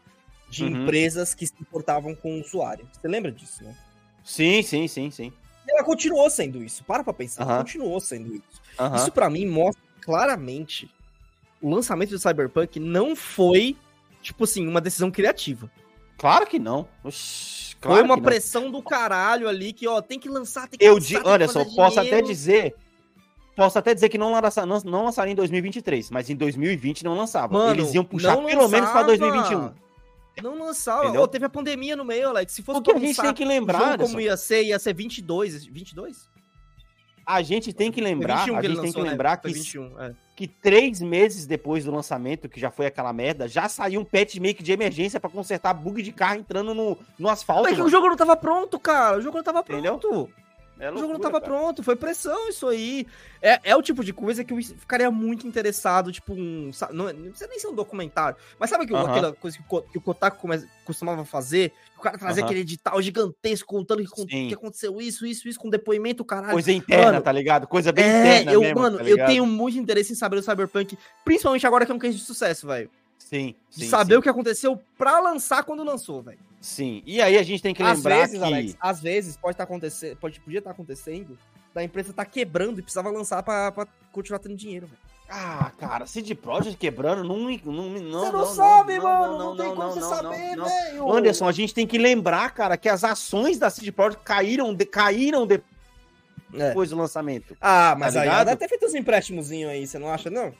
de 0.47 0.63
Uhum. 0.65 0.83
empresas 0.83 1.33
que 1.33 1.47
se 1.47 1.55
importavam 1.59 2.13
com 2.13 2.37
o 2.37 2.41
usuário. 2.41 2.87
Você 2.93 3.07
lembra 3.07 3.31
disso, 3.31 3.63
né? 3.63 3.75
Sim, 4.23 4.61
sim, 4.61 4.87
sim, 4.87 5.09
sim. 5.09 5.33
Ela 5.67 5.83
continuou 5.83 6.29
sendo 6.29 6.63
isso. 6.63 6.83
Para 6.83 7.03
pra 7.03 7.13
pensar. 7.13 7.43
Aham. 7.43 7.57
Continuou 7.59 7.99
sendo 7.99 8.33
isso. 8.35 8.61
Aham. 8.79 8.95
Isso 8.95 9.11
pra 9.11 9.29
mim 9.29 9.45
mostra 9.45 9.81
claramente 10.01 10.89
o 11.61 11.69
lançamento 11.69 12.09
do 12.09 12.19
Cyberpunk 12.19 12.79
não 12.79 13.15
foi, 13.15 13.77
tipo 14.21 14.43
assim, 14.43 14.67
uma 14.67 14.81
decisão 14.81 15.11
criativa. 15.11 15.71
Claro 16.17 16.47
que 16.47 16.57
não. 16.59 16.87
Oxi, 17.03 17.75
foi 17.79 17.89
claro 17.89 18.05
uma 18.05 18.15
que 18.15 18.21
não. 18.21 18.25
pressão 18.25 18.71
do 18.71 18.81
caralho 18.81 19.47
ali 19.47 19.71
que, 19.73 19.87
ó, 19.87 20.01
tem 20.01 20.19
que 20.19 20.27
lançar, 20.29 20.67
tem 20.67 20.77
que 20.77 20.85
Eu 20.85 20.95
lançar, 20.95 21.07
di... 21.21 21.27
olha 21.27 21.47
só, 21.47 21.63
posso 21.65 21.99
até 21.99 22.21
dizer, 22.21 22.75
posso 23.55 23.77
até 23.77 23.93
dizer 23.93 24.09
que 24.09 24.17
não, 24.17 24.31
lança... 24.31 24.65
não, 24.65 24.79
não 24.81 25.05
lançaria 25.05 25.31
em 25.31 25.35
2023, 25.35 26.09
mas 26.11 26.29
em 26.29 26.35
2020 26.35 27.03
não 27.03 27.15
lançava. 27.15 27.53
Mano, 27.53 27.81
Eles 27.81 27.93
iam 27.93 28.03
puxar 28.03 28.35
pelo 28.35 28.43
menos 28.47 28.69
pra 28.69 29.01
lançava. 29.01 29.03
2021. 29.05 29.71
Não 30.41 30.57
lançava. 30.57 31.19
Ô, 31.19 31.27
teve 31.27 31.45
a 31.45 31.49
pandemia 31.49 31.95
no 31.95 32.05
meio, 32.05 32.29
Alex. 32.29 32.53
Se 32.53 32.61
fosse 32.61 32.81
Porque 32.81 32.97
a 32.97 32.99
gente 32.99 33.21
tem 33.21 33.33
que 33.33 33.45
lembrar, 33.45 33.97
como 33.97 34.19
ia 34.19 34.37
ser, 34.37 34.63
ia 34.63 34.79
ser 34.79 34.93
22. 34.93 35.65
22? 35.65 36.31
a 37.25 37.41
gente 37.41 37.71
tem 37.71 37.91
que 37.91 38.01
lembrar, 38.01 38.45
Foi 38.45 38.45
21 38.45 38.57
a 38.57 38.61
que 38.61 38.67
gente 38.67 38.75
tem 38.75 38.85
lançou, 38.85 39.01
que 39.01 39.05
né? 39.05 39.11
lembrar 39.11 39.41
Foi 39.41 39.53
que, 39.53 39.59
21, 39.59 40.01
é. 40.01 40.15
que 40.35 40.47
três 40.47 41.01
meses 41.01 41.45
depois 41.45 41.85
do 41.85 41.91
lançamento, 41.91 42.49
que 42.49 42.59
já 42.59 42.71
foi 42.71 42.85
aquela 42.85 43.13
merda, 43.13 43.47
já 43.47 43.69
saiu 43.69 44.01
um 44.01 44.05
patch 44.05 44.37
que 44.55 44.63
de 44.63 44.71
emergência 44.71 45.19
pra 45.19 45.29
consertar 45.29 45.73
bug 45.73 46.01
de 46.01 46.11
carro 46.11 46.39
entrando 46.39 46.73
no, 46.73 46.97
no 47.17 47.29
asfalto. 47.29 47.63
Mas 47.63 47.73
que 47.73 47.81
o 47.81 47.83
mano. 47.85 47.89
jogo 47.89 48.07
não 48.07 48.17
tava 48.17 48.35
pronto, 48.35 48.79
cara. 48.79 49.17
O 49.17 49.21
jogo 49.21 49.37
não 49.37 49.43
tava 49.43 49.59
Entendeu? 49.59 49.99
É 50.81 50.89
o 50.89 50.93
jogo 50.95 51.01
não 51.01 51.07
loucura, 51.11 51.31
tava 51.31 51.41
cara. 51.41 51.53
pronto, 51.53 51.83
foi 51.83 51.95
pressão 51.95 52.49
isso 52.49 52.67
aí. 52.67 53.05
É, 53.39 53.59
é 53.71 53.75
o 53.75 53.81
tipo 53.83 54.03
de 54.03 54.11
coisa 54.11 54.43
que 54.43 54.51
eu 54.51 54.57
ficaria 54.57 55.11
muito 55.11 55.45
interessado, 55.45 56.11
tipo, 56.11 56.33
um. 56.33 56.71
Não, 56.91 57.13
não 57.13 57.29
precisa 57.29 57.47
nem 57.47 57.59
ser 57.59 57.67
um 57.67 57.75
documentário. 57.75 58.35
Mas 58.59 58.71
sabe 58.71 58.87
que, 58.87 58.93
Aham. 58.95 59.09
aquela 59.11 59.33
coisa 59.33 59.57
que, 59.57 59.63
o 59.69 59.81
que 59.83 59.97
o 59.99 60.01
Kotaku 60.01 60.39
come- 60.39 60.67
costumava 60.83 61.23
fazer? 61.23 61.71
O 61.97 62.01
cara 62.01 62.17
trazia 62.17 62.41
Aham. 62.41 62.45
aquele 62.49 62.61
edital 62.61 62.99
gigantesco 62.99 63.67
contando 63.69 64.03
que, 64.03 64.47
que 64.47 64.53
aconteceu 64.55 64.99
isso, 64.99 65.23
isso, 65.23 65.47
isso, 65.47 65.59
com 65.59 65.69
depoimento, 65.69 66.25
caralho. 66.25 66.53
Coisa 66.53 66.71
interna, 66.71 67.05
Mano, 67.11 67.21
tá 67.21 67.31
ligado? 67.31 67.67
Coisa 67.67 67.91
bem 67.91 68.03
é, 68.03 68.07
interna 68.39 68.51
eu, 68.51 68.61
mesmo, 68.61 68.79
mano, 68.81 68.97
tá 68.97 69.03
eu 69.03 69.23
tenho 69.27 69.45
muito 69.45 69.77
interesse 69.77 70.11
em 70.11 70.15
saber 70.15 70.37
do 70.37 70.43
Cyberpunk, 70.43 70.97
principalmente 71.23 71.67
agora 71.67 71.85
que 71.85 71.91
é 71.91 71.95
um 71.95 71.99
case 71.99 72.17
de 72.17 72.23
sucesso, 72.23 72.65
velho. 72.65 72.89
Sim, 73.19 73.53
De 73.69 73.83
sim, 73.85 73.89
saber 73.89 74.15
sim. 74.15 74.19
o 74.19 74.21
que 74.23 74.29
aconteceu 74.29 74.81
pra 74.97 75.19
lançar 75.19 75.63
quando 75.63 75.83
lançou, 75.83 76.23
velho. 76.23 76.39
Sim. 76.61 77.01
E 77.05 77.19
aí 77.19 77.37
a 77.37 77.43
gente 77.43 77.61
tem 77.61 77.73
que 77.73 77.81
Às 77.81 77.97
lembrar 77.97 78.19
vezes, 78.19 78.37
que... 78.37 78.45
Alex, 78.45 78.77
às 78.79 79.01
vezes 79.01 79.35
pode 79.35 79.55
estar 79.55 79.63
acontecendo, 79.63 80.15
pode, 80.17 80.39
podia 80.39 80.59
estar 80.59 80.71
acontecendo 80.71 81.37
da 81.73 81.83
empresa 81.83 82.13
tá 82.13 82.23
quebrando 82.23 82.79
e 82.79 82.81
precisava 82.81 83.09
lançar 83.09 83.41
pra, 83.41 83.71
pra 83.71 83.87
continuar 84.11 84.39
tendo 84.39 84.55
dinheiro, 84.55 84.85
velho. 84.87 84.99
Ah, 85.33 85.71
cara, 85.77 86.05
CD 86.05 86.35
Projekt 86.35 86.77
quebrando, 86.77 87.23
não, 87.23 87.37
não, 87.37 87.49
não, 87.49 87.93
Você 87.93 88.01
não, 88.01 88.31
não, 88.31 88.45
sabe, 88.45 88.97
não, 88.97 89.03
mano, 89.03 89.37
não, 89.37 89.49
não, 89.51 89.55
tem 89.55 89.67
não, 89.67 89.75
como 89.75 89.87
não, 89.87 89.93
você 89.93 89.99
não, 90.01 90.09
saber, 90.09 90.57
velho. 90.57 91.11
Anderson, 91.11 91.47
a 91.47 91.51
gente 91.53 91.73
tem 91.73 91.87
que 91.87 91.97
lembrar, 91.97 92.53
cara, 92.53 92.75
que 92.75 92.89
as 92.89 93.05
ações 93.05 93.57
da 93.57 93.69
CD 93.69 93.93
Projekt 93.93 94.25
caíram, 94.25 94.73
de, 94.73 94.85
caíram 94.85 95.47
É. 95.49 96.67
depois 96.67 96.89
do 96.89 96.97
lançamento. 96.97 97.55
Ah, 97.61 97.95
mas 97.97 98.13
Tá 98.13 98.21
aí 98.21 98.27
ela 98.27 98.43
deve 98.43 98.57
ter 98.57 98.67
feito 98.67 98.85
uns 98.85 98.93
empréstimos 98.93 99.49
aí, 99.51 99.87
você 99.87 99.97
não 99.97 100.09
acha, 100.09 100.29
não? 100.29 100.53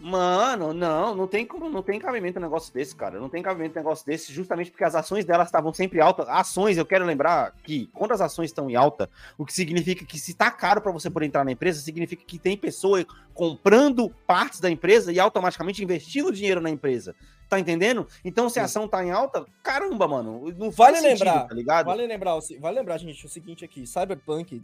Mano, 0.00 0.72
não, 0.72 1.14
não 1.14 1.26
tem 1.26 1.44
como, 1.44 1.68
não 1.68 1.82
tem 1.82 1.98
cabimento 1.98 2.38
um 2.38 2.42
negócio 2.42 2.72
desse, 2.72 2.94
cara. 2.94 3.18
Não 3.18 3.28
tem 3.28 3.42
cabimento 3.42 3.76
um 3.76 3.82
negócio 3.82 4.06
desse, 4.06 4.32
justamente 4.32 4.70
porque 4.70 4.84
as 4.84 4.94
ações 4.94 5.24
delas 5.24 5.48
estavam 5.48 5.74
sempre 5.74 6.00
altas. 6.00 6.28
Ações, 6.28 6.76
eu 6.78 6.86
quero 6.86 7.04
lembrar 7.04 7.52
que 7.64 7.88
quando 7.92 8.12
as 8.12 8.20
ações 8.20 8.50
estão 8.50 8.70
em 8.70 8.76
alta, 8.76 9.10
o 9.36 9.44
que 9.44 9.52
significa 9.52 10.04
que 10.04 10.18
se 10.18 10.34
tá 10.34 10.50
caro 10.50 10.80
para 10.80 10.92
você 10.92 11.10
poder 11.10 11.26
entrar 11.26 11.44
na 11.44 11.50
empresa, 11.50 11.80
significa 11.80 12.22
que 12.24 12.38
tem 12.38 12.56
pessoa 12.56 13.04
comprando 13.34 14.08
partes 14.26 14.60
da 14.60 14.70
empresa 14.70 15.12
e 15.12 15.18
automaticamente 15.18 15.82
investindo 15.82 16.32
dinheiro 16.32 16.60
na 16.60 16.70
empresa. 16.70 17.14
Tá 17.48 17.58
entendendo? 17.58 18.06
Então, 18.24 18.48
se 18.48 18.60
a 18.60 18.64
ação 18.64 18.86
tá 18.86 19.02
em 19.04 19.10
alta, 19.10 19.46
caramba, 19.62 20.06
mano, 20.06 20.52
não 20.56 20.70
Vale 20.70 20.98
sentido, 20.98 21.10
lembrar, 21.24 21.48
tá 21.48 21.54
ligado? 21.54 21.86
Vale 21.86 22.06
lembrar, 22.06 22.38
vale 22.60 22.78
lembrar, 22.78 22.98
gente, 22.98 23.24
o 23.24 23.28
seguinte 23.28 23.64
aqui, 23.64 23.86
Cyberpunk, 23.86 24.62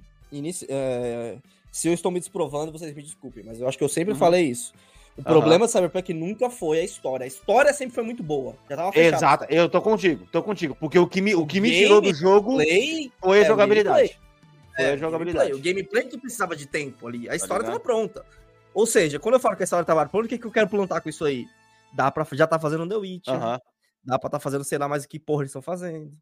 é, 0.69 1.39
se 1.73 1.89
eu 1.89 1.95
estou 1.95 2.13
me 2.13 2.21
desprovando, 2.21 2.71
vocês 2.71 2.95
me 2.95 3.03
desculpem, 3.03 3.43
mas 3.45 3.61
eu 3.61 3.67
acho 3.67 3.79
que 3.79 3.83
eu 3.85 3.89
sempre 3.89 4.13
Uhum. 4.13 4.19
falei 4.19 4.45
isso. 4.45 4.73
O 5.17 5.21
Aham. 5.21 5.31
problema 5.33 5.67
do 5.67 5.71
Cyberpunk 5.71 6.13
nunca 6.13 6.51
foi 6.51 6.81
a 6.81 6.85
história. 6.85 7.25
A 7.25 7.27
história 7.27 7.73
sempre 7.73 7.95
foi 7.95 8.03
muito 8.03 8.23
boa. 8.23 8.57
Já 8.69 8.77
tava 8.77 8.93
fechado. 8.93 9.15
Exato, 9.17 9.45
eu 9.49 9.69
tô 9.69 9.81
contigo, 9.81 10.27
tô 10.33 10.43
contigo. 10.43 10.77
Porque 10.79 10.99
o 10.99 11.07
que 11.07 11.21
me, 11.21 11.35
o 11.35 11.47
que 11.47 11.61
me 11.61 11.71
Game, 11.71 11.83
tirou 11.85 12.01
do 12.01 12.13
jogo 12.13 12.55
Play, 12.57 13.13
foi 13.21 13.39
a 13.39 13.43
é, 13.43 13.45
jogabilidade. 13.47 13.97
gameplay. 13.97 14.19
foi 14.75 14.85
É, 14.85 14.93
a 14.93 14.97
jogabilidade. 14.97 15.51
gameplay. 15.51 15.73
O 15.73 15.75
gameplay 15.75 16.05
que 16.09 16.19
precisava 16.19 16.57
de 16.57 16.67
tempo 16.67 17.07
ali. 17.07 17.29
A 17.29 17.37
história 17.37 17.63
ligado? 17.63 17.73
tava 17.75 17.81
pronta. 17.81 18.25
Ou 18.75 18.87
seja, 18.87 19.21
quando 19.21 19.35
eu 19.35 19.41
falo 19.41 19.57
que 19.57 19.63
a 19.63 19.65
história 19.65 19.85
tava 19.85 20.05
pronta, 20.07 20.27
o 20.27 20.29
que, 20.29 20.37
que 20.39 20.47
eu 20.47 20.51
quero 20.51 20.69
plantar 20.69 21.01
com 21.01 21.09
isso 21.09 21.25
aí? 21.25 21.47
Dá 21.95 22.11
pra 22.11 22.27
já 22.33 22.47
tá 22.47 22.59
fazendo 22.59 22.89
The 22.89 22.97
Witcher. 22.97 23.35
Aham. 23.35 23.61
Dá 24.05 24.19
pra 24.19 24.29
tá 24.29 24.41
fazendo, 24.41 24.65
sei 24.65 24.79
lá, 24.79 24.89
mais 24.89 25.05
o 25.05 25.09
que 25.09 25.19
porra 25.19 25.43
eles 25.43 25.51
estão 25.51 25.63
fazendo. 25.63 26.13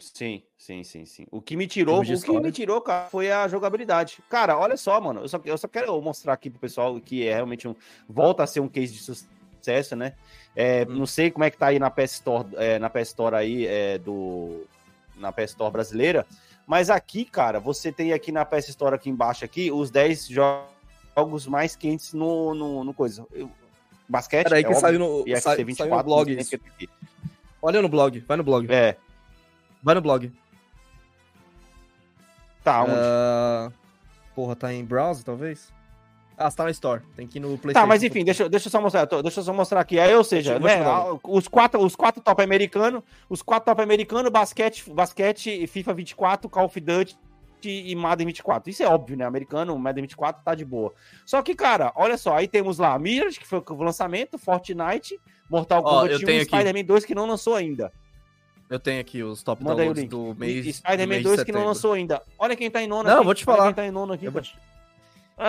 Sim, 0.00 0.42
sim, 0.56 0.82
sim, 0.82 1.04
sim. 1.04 1.26
O 1.30 1.40
que 1.40 1.56
me 1.56 1.66
tirou, 1.66 2.00
o 2.00 2.04
que 2.04 2.40
me 2.40 2.50
tirou, 2.52 2.80
cara, 2.80 3.08
foi 3.08 3.30
a 3.30 3.46
jogabilidade. 3.46 4.18
Cara, 4.28 4.58
olha 4.58 4.76
só, 4.76 5.00
mano, 5.00 5.20
eu 5.20 5.28
só, 5.28 5.40
eu 5.44 5.58
só 5.58 5.68
quero 5.68 6.00
mostrar 6.00 6.32
aqui 6.32 6.48
pro 6.50 6.58
pessoal 6.58 6.98
que 7.00 7.26
é 7.26 7.34
realmente 7.34 7.68
um 7.68 7.74
volta 8.08 8.42
a 8.42 8.46
ser 8.46 8.60
um 8.60 8.68
case 8.68 8.92
de 8.94 8.98
sucesso, 9.00 9.94
né? 9.94 10.14
É, 10.56 10.84
Hum. 10.88 10.96
Não 10.96 11.06
sei 11.06 11.30
como 11.30 11.44
é 11.44 11.50
que 11.50 11.56
tá 11.58 11.66
aí 11.68 11.78
na 11.78 11.90
PS 11.90 12.14
Store, 12.14 12.48
é, 12.56 12.78
na 12.78 12.88
PS 12.90 13.08
Store 13.10 13.36
aí 13.36 13.66
é, 13.66 13.98
do 13.98 14.66
na 15.16 15.30
PS 15.30 15.50
Store 15.50 15.70
brasileira, 15.70 16.26
mas 16.66 16.88
aqui, 16.88 17.24
cara, 17.26 17.60
você 17.60 17.92
tem 17.92 18.12
aqui 18.14 18.32
na 18.32 18.44
PS 18.44 18.70
Store 18.70 18.94
aqui 18.94 19.10
embaixo 19.10 19.44
aqui 19.44 19.70
os 19.70 19.90
10 19.90 20.26
jo- 20.26 20.64
jogos 21.14 21.46
mais 21.46 21.76
quentes 21.76 22.14
no, 22.14 22.54
no, 22.54 22.84
no 22.84 22.94
coisa. 22.94 23.26
Eu- 23.32 23.50
basquete, 24.08 24.44
Peraí 24.44 24.60
é 24.60 24.64
que 24.64 24.68
óbvio, 24.70 24.80
saiu 24.80 24.98
no, 24.98 25.24
e 25.26 25.40
sa- 25.40 25.52
FC24, 25.56 25.76
saiu 25.76 25.96
no 25.96 26.02
blog 26.02 26.32
isso. 26.40 26.58
Olha 27.62 27.82
no 27.82 27.88
blog, 27.88 28.18
vai 28.20 28.36
no 28.38 28.42
blog. 28.42 28.66
É, 28.72 28.96
Vai 29.82 29.94
no 29.94 30.00
blog. 30.00 30.32
tá, 32.62 32.82
onde? 32.82 32.92
Ah, 32.94 33.70
porra, 34.34 34.54
tá 34.56 34.72
em 34.72 34.84
browser, 34.84 35.24
talvez? 35.24 35.72
Ah, 36.36 36.50
você 36.50 36.56
tá 36.56 36.64
na 36.64 36.70
Store. 36.70 37.02
Tem 37.14 37.26
que 37.26 37.38
ir 37.38 37.40
no 37.40 37.48
PlayStation. 37.58 37.80
Tá, 37.80 37.86
mas 37.86 38.02
enfim, 38.02 38.24
deixa, 38.24 38.44
eu- 38.44 38.48
deixa 38.48 38.68
eu 38.68 38.70
só 38.70 38.80
mostrar, 38.80 39.04
deixa 39.04 39.40
eu 39.40 39.44
só 39.44 39.52
mostrar 39.52 39.80
aqui. 39.80 39.98
Aí, 40.00 40.14
ou 40.14 40.24
seja, 40.24 40.58
né, 40.58 40.82
os 41.24 41.46
quatro, 41.48 41.84
os 41.84 41.94
quatro 41.94 42.22
top 42.22 42.42
americanos, 42.42 43.02
os 43.28 43.42
quatro 43.42 43.66
top 43.66 43.82
americanos, 43.82 44.30
basquete, 44.32 44.90
basquete, 44.90 45.66
FIFA 45.66 45.92
24, 45.94 46.48
Call 46.48 46.64
of 46.64 46.80
Duty 46.80 47.14
e 47.62 47.94
Madden 47.94 48.26
24. 48.28 48.70
Isso 48.70 48.82
é 48.82 48.86
óbvio, 48.88 49.18
né? 49.18 49.26
Americano, 49.26 49.78
Madden 49.78 50.02
24 50.04 50.42
tá 50.42 50.54
de 50.54 50.64
boa. 50.64 50.94
Só 51.26 51.42
que, 51.42 51.54
cara, 51.54 51.92
olha 51.94 52.16
só, 52.16 52.34
aí 52.36 52.48
temos 52.48 52.78
lá 52.78 52.98
Mirage, 52.98 53.38
que 53.38 53.46
foi 53.46 53.62
o 53.68 53.82
lançamento, 53.82 54.38
Fortnite, 54.38 55.20
Mortal 55.50 55.82
Kombat 55.82 56.12
eu 56.12 56.18
1 56.20 56.24
tenho 56.24 56.40
e. 56.40 56.44
Spider-Man 56.46 56.84
2 56.84 57.04
que 57.04 57.14
não 57.14 57.26
lançou 57.26 57.54
ainda. 57.54 57.92
Eu 58.70 58.78
tenho 58.78 59.00
aqui 59.00 59.20
os 59.22 59.42
top 59.42 59.62
Manda 59.64 59.74
o 59.74 59.76
downloads 59.78 60.08
do 60.08 60.34
mês. 60.36 60.64
e 60.64 60.72
Spider-Man 60.72 61.06
mês 61.08 61.18
de 61.22 61.24
2 61.28 61.42
que 61.44 61.50
não 61.52 61.64
lançou 61.64 61.92
ainda. 61.92 62.22
Olha 62.38 62.54
quem 62.54 62.70
tá 62.70 62.80
em 62.80 62.86
nono 62.86 63.08
Não, 63.08 63.16
aqui. 63.16 63.24
vou 63.24 63.34
te 63.34 63.44
Olha 63.48 63.56
falar. 63.56 63.66
quem 63.66 63.74
tá 63.74 63.84
em 63.86 63.90
nono 63.90 64.12
aqui. 64.12 64.24
Eu 64.26 64.30
vou 64.32 64.40
te- 64.40 64.56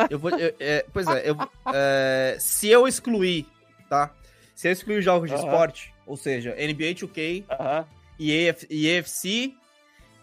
Eu 0.09 0.17
vou. 0.19 0.31
eu- 0.31 0.55
é, 0.59 0.85
pois 0.91 1.07
é, 1.07 1.29
eu, 1.29 1.35
é, 1.71 2.35
se 2.39 2.67
eu 2.67 2.87
excluir, 2.87 3.45
tá? 3.87 4.11
Se 4.55 4.67
eu 4.67 4.71
excluir 4.71 5.01
jogos 5.03 5.29
de 5.29 5.35
Aham. 5.35 5.43
esporte, 5.45 5.93
ou 6.07 6.17
seja, 6.17 6.55
NBA 6.57 6.93
2K 6.95 7.45
Aham. 7.51 7.85
e 8.17 8.31
EF, 8.31 8.65
e 8.71 8.87
EFC, 8.87 9.53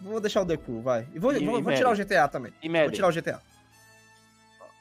vou 0.01 0.19
deixar 0.19 0.41
o 0.41 0.57
Crew, 0.57 0.81
vai. 0.81 1.07
E 1.13 1.19
vou, 1.19 1.31
E- 1.33 1.39
vou, 1.45 1.57
e 1.59 1.61
vou 1.61 1.73
tirar 1.73 1.91
o. 1.91 1.95
GTA 1.95 2.27
também. 2.27 2.51
E 2.61 2.67
Vou 2.67 2.73
Madden. 2.77 2.91
tirar 2.91 3.07
o 3.07 3.11
GTA. 3.11 3.41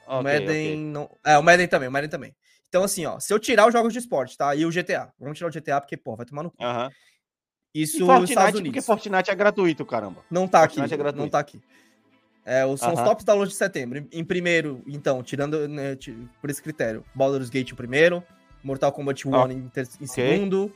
o 0.08 0.14
Ok, 0.18 0.22
Madden 0.24 0.48
ok. 0.50 0.76
não. 0.76 1.10
É, 1.24 1.38
o 1.38 1.42
Madden 1.42 1.68
também, 1.68 1.88
o 1.88 1.92
Madden 1.92 2.10
também. 2.10 2.34
Então, 2.68 2.82
assim, 2.82 3.06
ó, 3.06 3.18
se 3.20 3.32
eu 3.32 3.38
tirar 3.38 3.66
os 3.66 3.72
jogos 3.72 3.92
de 3.92 3.98
esporte, 3.98 4.36
tá? 4.36 4.54
E 4.54 4.66
o 4.66 4.70
GTA. 4.70 5.10
Vamos 5.18 5.38
tirar 5.38 5.48
o 5.48 5.52
GTA, 5.52 5.80
porque, 5.80 5.96
pô, 5.96 6.16
vai 6.16 6.26
tomar 6.26 6.42
no 6.42 6.50
cu. 6.50 6.62
Aham. 6.62 6.90
Isso 7.74 7.96
E 7.98 8.00
Fortnite, 8.00 8.30
Estados 8.32 8.52
porque 8.52 8.68
Unidos. 8.68 8.86
Fortnite 8.86 9.30
é 9.30 9.34
gratuito, 9.34 9.84
caramba. 9.86 10.24
Não 10.30 10.48
tá 10.48 10.62
aqui. 10.62 10.76
Fortnite 10.76 10.94
é 10.94 10.96
gratuito. 10.96 11.22
não 11.22 11.28
tá 11.30 11.38
aqui. 11.38 11.60
É, 12.44 12.64
os- 12.64 12.80
são 12.80 12.92
os 12.94 12.98
Aham. 12.98 13.08
tops 13.08 13.24
downloads 13.24 13.52
de 13.52 13.58
setembro. 13.58 13.98
Em, 13.98 14.08
em 14.20 14.24
primeiro, 14.24 14.82
então, 14.86 15.22
tirando 15.22 15.68
né, 15.68 15.96
por 16.40 16.48
esse 16.48 16.62
critério, 16.62 17.04
Baldur's 17.14 17.50
Gate 17.50 17.72
o 17.72 17.76
primeiro, 17.76 18.22
Mortal 18.64 18.90
Kombat 18.90 19.28
1 19.28 19.34
Ah, 19.34 19.52
em, 19.52 19.70
em 20.00 20.06
segundo, 20.06 20.72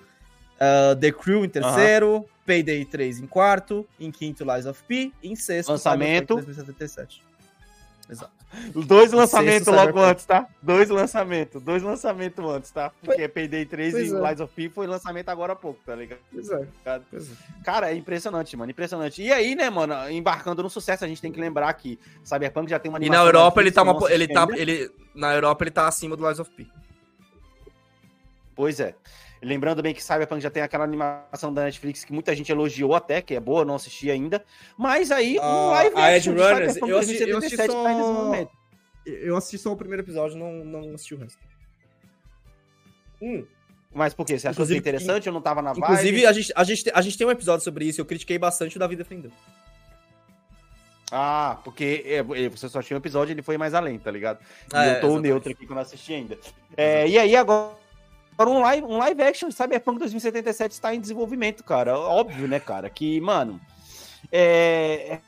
ah, 0.60 0.94
The 1.00 1.10
Crew 1.12 1.44
em 1.44 1.48
terceiro, 1.48 2.26
Payday 2.44 2.84
3 2.84 3.20
em 3.20 3.26
quarto, 3.26 3.88
em 3.98 4.10
quinto, 4.10 4.44
Lies 4.44 4.66
of 4.66 4.82
P, 4.84 5.12
em 5.22 5.34
sexto, 5.34 5.70
Lançamento. 5.70 6.34
Cyberpunk 6.38 6.44
2077. 6.46 7.22
Exato. 8.10 8.32
Dois 8.74 9.12
lançamentos 9.12 9.66
logo 9.66 9.80
Cyberpunk. 9.80 10.10
antes, 10.10 10.24
tá? 10.26 10.46
Dois 10.60 10.88
lançamentos. 10.90 11.62
Dois 11.62 11.82
lançamentos 11.82 12.44
antes, 12.44 12.70
tá? 12.70 12.92
Porque 13.02 13.26
Payday 13.26 13.64
3 13.64 13.92
Pois 13.92 14.10
e 14.10 14.16
é. 14.16 14.28
Lies 14.28 14.40
of 14.40 14.52
P 14.54 14.68
foi 14.68 14.86
lançamento 14.86 15.28
agora 15.28 15.54
há 15.54 15.56
pouco, 15.56 15.80
tá 15.84 15.94
ligado? 15.94 16.20
Pois 16.32 16.50
é. 16.50 16.68
Pois 17.10 17.32
é. 17.32 17.34
Cara, 17.64 17.90
é 17.90 17.94
impressionante, 17.94 18.56
mano. 18.56 18.70
Impressionante. 18.70 19.22
E 19.22 19.32
aí, 19.32 19.54
né, 19.54 19.70
mano, 19.70 19.94
embarcando 20.10 20.62
no 20.62 20.70
sucesso, 20.70 21.04
a 21.04 21.08
gente 21.08 21.22
tem 21.22 21.32
que 21.32 21.40
lembrar 21.40 21.72
que 21.74 21.98
Cyberpunk 22.24 22.68
já 22.68 22.78
tem 22.78 22.90
uma 22.90 23.02
E 23.02 23.08
na 23.08 23.22
Europa 23.22 23.56
da 23.56 23.62
ele 23.62 23.72
tá, 23.72 23.82
uma, 23.82 24.12
ele 24.12 24.28
tá, 24.28 24.46
ele, 24.54 24.90
na 25.14 25.34
Europa 25.34 25.64
ele 25.64 25.70
tá 25.70 25.88
acima 25.88 26.16
do 26.16 26.26
Lies 26.26 26.38
of 26.38 26.50
P. 26.50 26.66
Pois 28.54 28.80
é. 28.80 28.94
Lembrando 29.42 29.82
bem 29.82 29.92
que 29.92 30.02
Cyberpunk 30.02 30.40
já 30.40 30.50
tem 30.50 30.62
aquela 30.62 30.84
animação 30.84 31.52
da 31.52 31.64
Netflix 31.64 32.04
que 32.04 32.12
muita 32.12 32.34
gente 32.36 32.52
elogiou 32.52 32.94
até, 32.94 33.20
que 33.20 33.34
é 33.34 33.40
boa, 33.40 33.62
eu 33.62 33.64
não 33.64 33.74
assisti 33.74 34.08
ainda. 34.10 34.44
Mas 34.78 35.10
aí, 35.10 35.36
um 35.38 35.42
Ah, 35.42 35.70
live 35.72 35.96
a 35.96 36.16
Edge 36.16 36.30
Runners, 36.30 36.76
eu 36.76 36.88
assisti- 36.88 36.90
eu 36.90 36.98
assisti 36.98 37.26
2077 37.26 37.74
em 37.74 38.46
só-. 38.46 38.50
Eu 39.04 39.36
assisti 39.36 39.58
só 39.58 39.72
o 39.72 39.76
primeiro 39.76 40.02
episódio, 40.02 40.38
não, 40.38 40.64
não 40.64 40.94
assisti 40.94 41.14
o 41.14 41.18
resto. 41.18 41.38
Hum. 43.20 43.44
Mas 43.92 44.14
por 44.14 44.24
quê? 44.24 44.38
Você 44.38 44.46
achou 44.46 44.64
que 44.64 44.72
Inclusive- 44.72 44.78
interessante 44.78 45.28
ou 45.28 45.34
não 45.34 45.42
tava 45.42 45.60
na 45.60 45.72
vibe? 45.72 45.82
Inclusive, 45.84 46.24
a 46.26 46.32
gente, 46.32 46.52
a, 46.54 46.64
gente, 46.64 46.90
a 46.94 47.00
gente 47.02 47.18
tem 47.18 47.26
um 47.26 47.30
episódio 47.30 47.64
sobre 47.64 47.84
isso, 47.84 48.00
eu 48.00 48.04
critiquei 48.06 48.38
bastante 48.38 48.76
o 48.76 48.78
Davi 48.78 48.94
defendeu. 48.96 49.30
Ah, 51.10 51.58
porque 51.62 52.02
é, 52.06 52.16
é, 52.18 52.48
você 52.48 52.68
só 52.68 52.80
tinha 52.80 52.96
um 52.96 53.00
episódio, 53.00 53.32
ele 53.34 53.42
foi 53.42 53.58
mais 53.58 53.74
além, 53.74 53.98
tá 53.98 54.10
ligado? 54.10 54.38
E 54.72 54.76
É, 54.76 54.96
eu 54.96 55.00
tô 55.00 55.18
neutro 55.20 55.50
aqui 55.52 55.66
quando 55.66 55.78
eu 55.78 55.82
assisti 55.82 56.14
ainda. 56.14 56.38
É, 56.74 57.06
e 57.06 57.18
aí, 57.18 57.36
agora, 57.36 57.74
agora 58.36 58.50
um, 58.50 58.60
live, 58.60 58.86
um 58.86 58.98
live 58.98 59.22
action 59.22 59.48
de 59.48 59.54
Cyberpunk 59.54 59.98
2077 59.98 60.72
está 60.72 60.94
em 60.94 61.00
desenvolvimento, 61.00 61.62
cara. 61.64 61.98
Óbvio, 61.98 62.48
né, 62.48 62.58
cara? 62.60 62.88
Que, 62.90 63.20
mano. 63.20 63.60
É. 64.30 65.20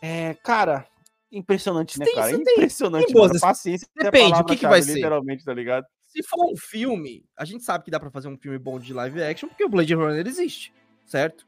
é, 0.00 0.34
cara, 0.42 0.86
impressionante, 1.32 1.98
né, 1.98 2.04
Tem- 2.04 2.14
cara? 2.14 2.32
Impressionante, 2.32 3.06
tem 3.06 3.16
mano. 3.16 3.40
Paciência. 3.40 3.88
é 3.98 4.04
Depende, 4.04 4.40
o 4.40 4.44
que 4.44 4.56
que 4.56 4.66
vai 4.66 4.82
ser? 4.82 4.94
Literalmente, 4.94 5.44
tá 5.44 5.52
ligado? 5.54 5.86
Se 6.08 6.22
for 6.22 6.44
um 6.52 6.56
filme, 6.56 7.24
a 7.36 7.44
gente 7.44 7.64
sabe 7.64 7.84
que 7.84 7.90
dá 7.90 7.98
pra 7.98 8.10
fazer 8.10 8.28
um 8.28 8.36
filme 8.38 8.58
bom 8.58 8.78
de 8.78 8.92
live 8.92 9.22
action, 9.22 9.48
porque 9.48 9.64
o 9.64 9.68
Blade 9.68 9.94
Runner 9.94 10.26
existe, 10.26 10.72
certo? 11.04 11.44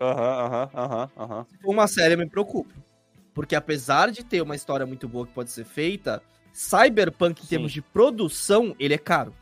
Aham, 0.00 0.44
aham, 0.44 0.70
aham, 0.74 1.10
aham. 1.16 1.46
Se 1.48 1.58
for 1.58 1.70
uma 1.70 1.86
série, 1.86 2.14
eu 2.14 2.18
me 2.18 2.28
preocupo. 2.28 2.74
Porque 3.32 3.54
apesar 3.54 4.10
de 4.10 4.24
ter 4.24 4.42
uma 4.42 4.56
história 4.56 4.84
muito 4.84 5.08
boa 5.08 5.26
que 5.26 5.32
pode 5.32 5.52
ser 5.52 5.64
feita, 5.64 6.20
Cyberpunk, 6.52 7.40
em 7.40 7.44
Sim. 7.44 7.48
termos 7.50 7.72
de 7.72 7.80
produção, 7.80 8.74
ele 8.80 8.94
é 8.94 8.98
caro. 8.98 9.32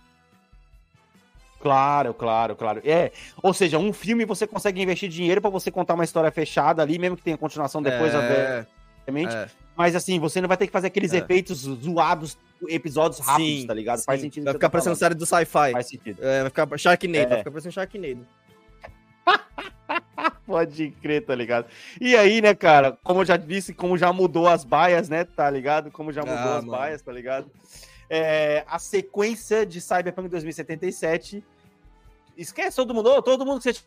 Claro, 1.60 2.14
claro, 2.14 2.56
claro. 2.56 2.80
É, 2.84 3.12
ou 3.42 3.52
seja, 3.52 3.78
um 3.78 3.92
filme 3.92 4.24
você 4.24 4.46
consegue 4.46 4.80
investir 4.82 5.08
dinheiro 5.10 5.40
pra 5.40 5.50
você 5.50 5.70
contar 5.70 5.94
uma 5.94 6.04
história 6.04 6.30
fechada 6.30 6.82
ali, 6.82 6.98
mesmo 6.98 7.16
que 7.16 7.22
tenha 7.22 7.36
continuação 7.36 7.82
depois, 7.82 8.14
é, 8.14 8.64
obviamente. 9.06 9.34
é. 9.36 9.48
Mas 9.76 9.94
assim, 9.94 10.18
você 10.18 10.40
não 10.40 10.48
vai 10.48 10.56
ter 10.56 10.66
que 10.66 10.72
fazer 10.72 10.86
aqueles 10.88 11.12
É. 11.12 11.18
efeitos 11.18 11.58
zoados, 11.60 12.36
episódios 12.68 13.20
rápidos, 13.20 13.60
Sim, 13.62 13.66
tá 13.66 13.74
ligado? 13.74 14.02
Faz 14.04 14.20
sim. 14.20 14.26
sentido. 14.26 14.44
Vai 14.44 14.52
ficar 14.54 14.70
parecendo 14.70 14.96
série 14.96 15.14
do 15.14 15.24
sci-fi. 15.26 15.72
Faz 15.72 15.86
sentido. 15.86 16.18
É, 16.22 16.40
vai 16.42 16.50
ficar 16.50 16.78
Sharknado, 16.78 17.18
É. 17.24 17.26
vai 17.26 17.38
ficar 17.38 17.50
parecendo 17.50 17.72
Sharknado. 17.74 18.26
Pode 20.46 20.90
crer, 21.02 21.24
tá 21.24 21.34
ligado? 21.34 21.66
E 22.00 22.16
aí, 22.16 22.40
né, 22.42 22.54
cara, 22.54 22.98
como 23.04 23.20
eu 23.20 23.24
já 23.24 23.36
disse, 23.36 23.72
como 23.72 23.96
já 23.96 24.12
mudou 24.12 24.48
as 24.48 24.64
baias, 24.64 25.08
né, 25.08 25.24
tá 25.24 25.48
ligado? 25.48 25.90
Como 25.90 26.12
já 26.12 26.22
mudou 26.22 26.36
Ah, 26.36 26.58
as 26.58 26.64
mano. 26.64 26.78
baias, 26.78 27.02
tá 27.02 27.12
ligado? 27.12 27.50
É, 28.10 28.64
a 28.66 28.78
sequência 28.78 29.64
de 29.64 29.80
Cyberpunk 29.80 30.28
2077. 30.28 31.44
Esquece 32.36 32.76
todo 32.76 32.92
mundo, 32.92 33.22
todo 33.22 33.46
mundo 33.46 33.62
que 33.62 33.72
você 33.72 33.80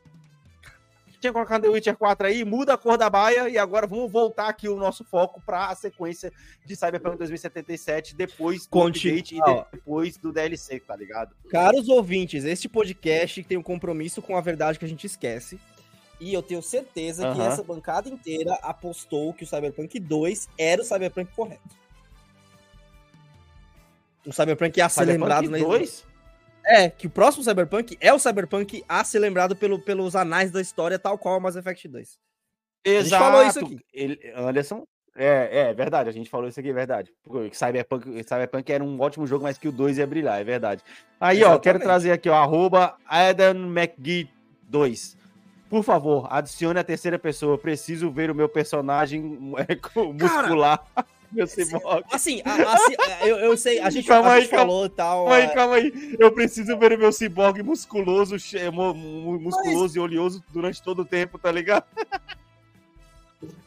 tinha 1.24 1.34
colocado 1.34 1.62
The 1.62 1.70
Witcher 1.70 1.98
4 1.98 2.28
aí, 2.28 2.44
muda 2.44 2.74
a 2.74 2.78
cor 2.78 2.98
da 2.98 3.10
baia 3.10 3.48
e 3.48 3.58
agora 3.58 3.88
vamos 3.88 4.12
voltar 4.12 4.50
aqui 4.50 4.68
o 4.68 4.76
nosso 4.76 5.06
foco 5.06 5.42
para 5.46 5.68
a 5.68 5.76
sequência 5.76 6.32
de 6.66 6.76
Cyberpunk 6.76 7.18
2077 7.18 8.14
depois 8.14 8.68
do 8.68 8.82
update 8.82 9.38
e 9.38 9.40
depois 9.72 10.18
do 10.18 10.34
DLC, 10.34 10.82
tá 10.82 10.96
ligado? 10.96 11.34
Caros 11.50 11.88
ouvintes, 11.88 12.44
este 12.44 12.68
podcast 12.68 13.42
tem 13.44 13.58
um 13.58 13.64
compromisso 13.64 14.22
com 14.22 14.36
a 14.36 14.42
verdade 14.42 14.78
que 14.78 14.86
a 14.86 14.88
gente 14.88 15.08
esquece. 15.08 15.60
E 16.20 16.34
eu 16.34 16.42
tenho 16.42 16.62
certeza 16.62 17.24
que 17.34 17.40
Aham. 17.40 17.48
essa 17.48 17.64
bancada 17.64 18.10
inteira 18.10 18.54
apostou 18.62 19.34
que 19.34 19.44
o 19.44 19.48
Cyberpunk 19.48 20.00
2 20.00 20.50
era 20.58 20.82
o 20.82 20.86
Cyberpunk 20.86 21.34
correto. 21.34 21.83
O 24.26 24.32
Cyberpunk 24.32 24.78
ia 24.78 24.90
ser 24.90 25.06
lembrado 25.06 25.50
na 25.50 25.58
2? 25.58 26.06
É, 26.66 26.90
que 26.90 27.08
o 27.08 27.10
próximo 27.10 27.44
Cyberpunk 27.44 27.98
é 28.00 28.14
o 28.14 28.20
Cyberpunk 28.20 28.84
a 28.88 29.04
ser 29.04 29.20
lembrado 29.20 29.56
pelo, 29.56 29.80
pelos 29.80 30.16
anais 30.16 30.52
da 30.52 30.62
história, 30.62 30.98
tal 30.98 31.18
qual 31.18 31.38
o 31.38 31.42
Mass 31.42 31.56
Effect 31.56 31.88
2. 31.88 32.18
Exato. 32.86 33.04
gente 33.04 33.20
falou 33.20 33.48
isso 33.48 33.60
aqui. 33.60 33.80
Ele, 33.94 34.34
Anderson. 34.36 34.86
É, 35.16 35.70
é 35.70 35.74
verdade, 35.74 36.10
a 36.10 36.12
gente 36.12 36.30
falou 36.30 36.48
isso 36.48 36.60
aqui, 36.60 36.70
é 36.70 36.74
verdade. 36.74 37.12
Porque 37.24 37.54
Cyberpunk, 37.54 38.24
Cyberpunk 38.24 38.72
era 38.72 38.84
um 38.84 39.00
ótimo 39.00 39.28
jogo, 39.28 39.44
mas 39.44 39.58
que 39.58 39.68
o 39.68 39.72
2 39.72 40.00
ia 40.00 40.08
brilhar, 40.08 40.40
é 40.42 40.44
verdade. 40.44 40.82
Aí, 41.20 41.44
ó, 41.44 41.60
quero 41.60 41.78
Exatamente. 41.78 41.84
trazer 41.84 42.12
aqui, 42.12 42.30
ó, 42.30 42.36
arroba 42.36 42.96
Adam 43.06 43.56
McGee 43.68 44.30
2. 44.64 45.18
Por 45.70 45.84
favor, 45.84 46.28
adicione 46.32 46.80
a 46.80 46.84
terceira 46.84 47.20
pessoa. 47.20 47.58
Preciso 47.58 48.10
ver 48.12 48.32
o 48.32 48.36
meu 48.36 48.50
personagem 48.50 49.22
muscular. 50.14 50.84
meu 51.36 51.48
cyborg. 51.48 52.04
Assim, 52.12 52.42
a- 52.46 52.74
assim, 52.74 52.96
eu, 53.22 53.38
eu 53.38 53.58
sei, 53.58 53.80
a 53.80 53.90
gente, 53.90 54.08
Calma 54.08 54.30
a 54.30 54.34
aí, 54.34 54.42
gente 54.42 54.50
calma- 54.52 54.66
falou 54.66 54.86
e 54.86 54.90
tal. 54.90 55.26
Calma 55.26 55.36
aí, 55.36 55.44
é, 55.44 55.48
calma 55.50 55.76
aí. 55.76 56.16
Eu 56.20 56.32
preciso 56.32 56.78
ver 56.78 56.94
o 56.94 56.98
meu 56.98 57.12
cyborg 57.12 57.62
musculoso, 57.64 58.36
musculoso 59.40 59.98
e 59.98 60.00
oleoso 60.00 60.44
durante 60.52 60.82
todo 60.82 61.02
o 61.02 61.06
tempo, 61.06 61.38
tá 61.40 61.52
ligado? 61.52 61.86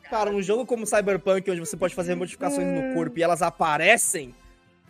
Cara, 0.09 0.31
um 0.31 0.41
jogo 0.41 0.65
como 0.65 0.87
Cyberpunk, 0.87 1.51
onde 1.51 1.59
você 1.61 1.77
pode 1.77 1.95
fazer 1.95 2.15
modificações 2.15 2.67
no 2.67 2.95
corpo 2.95 3.19
e 3.19 3.23
elas 3.25 3.43
aparecem, 3.43 4.33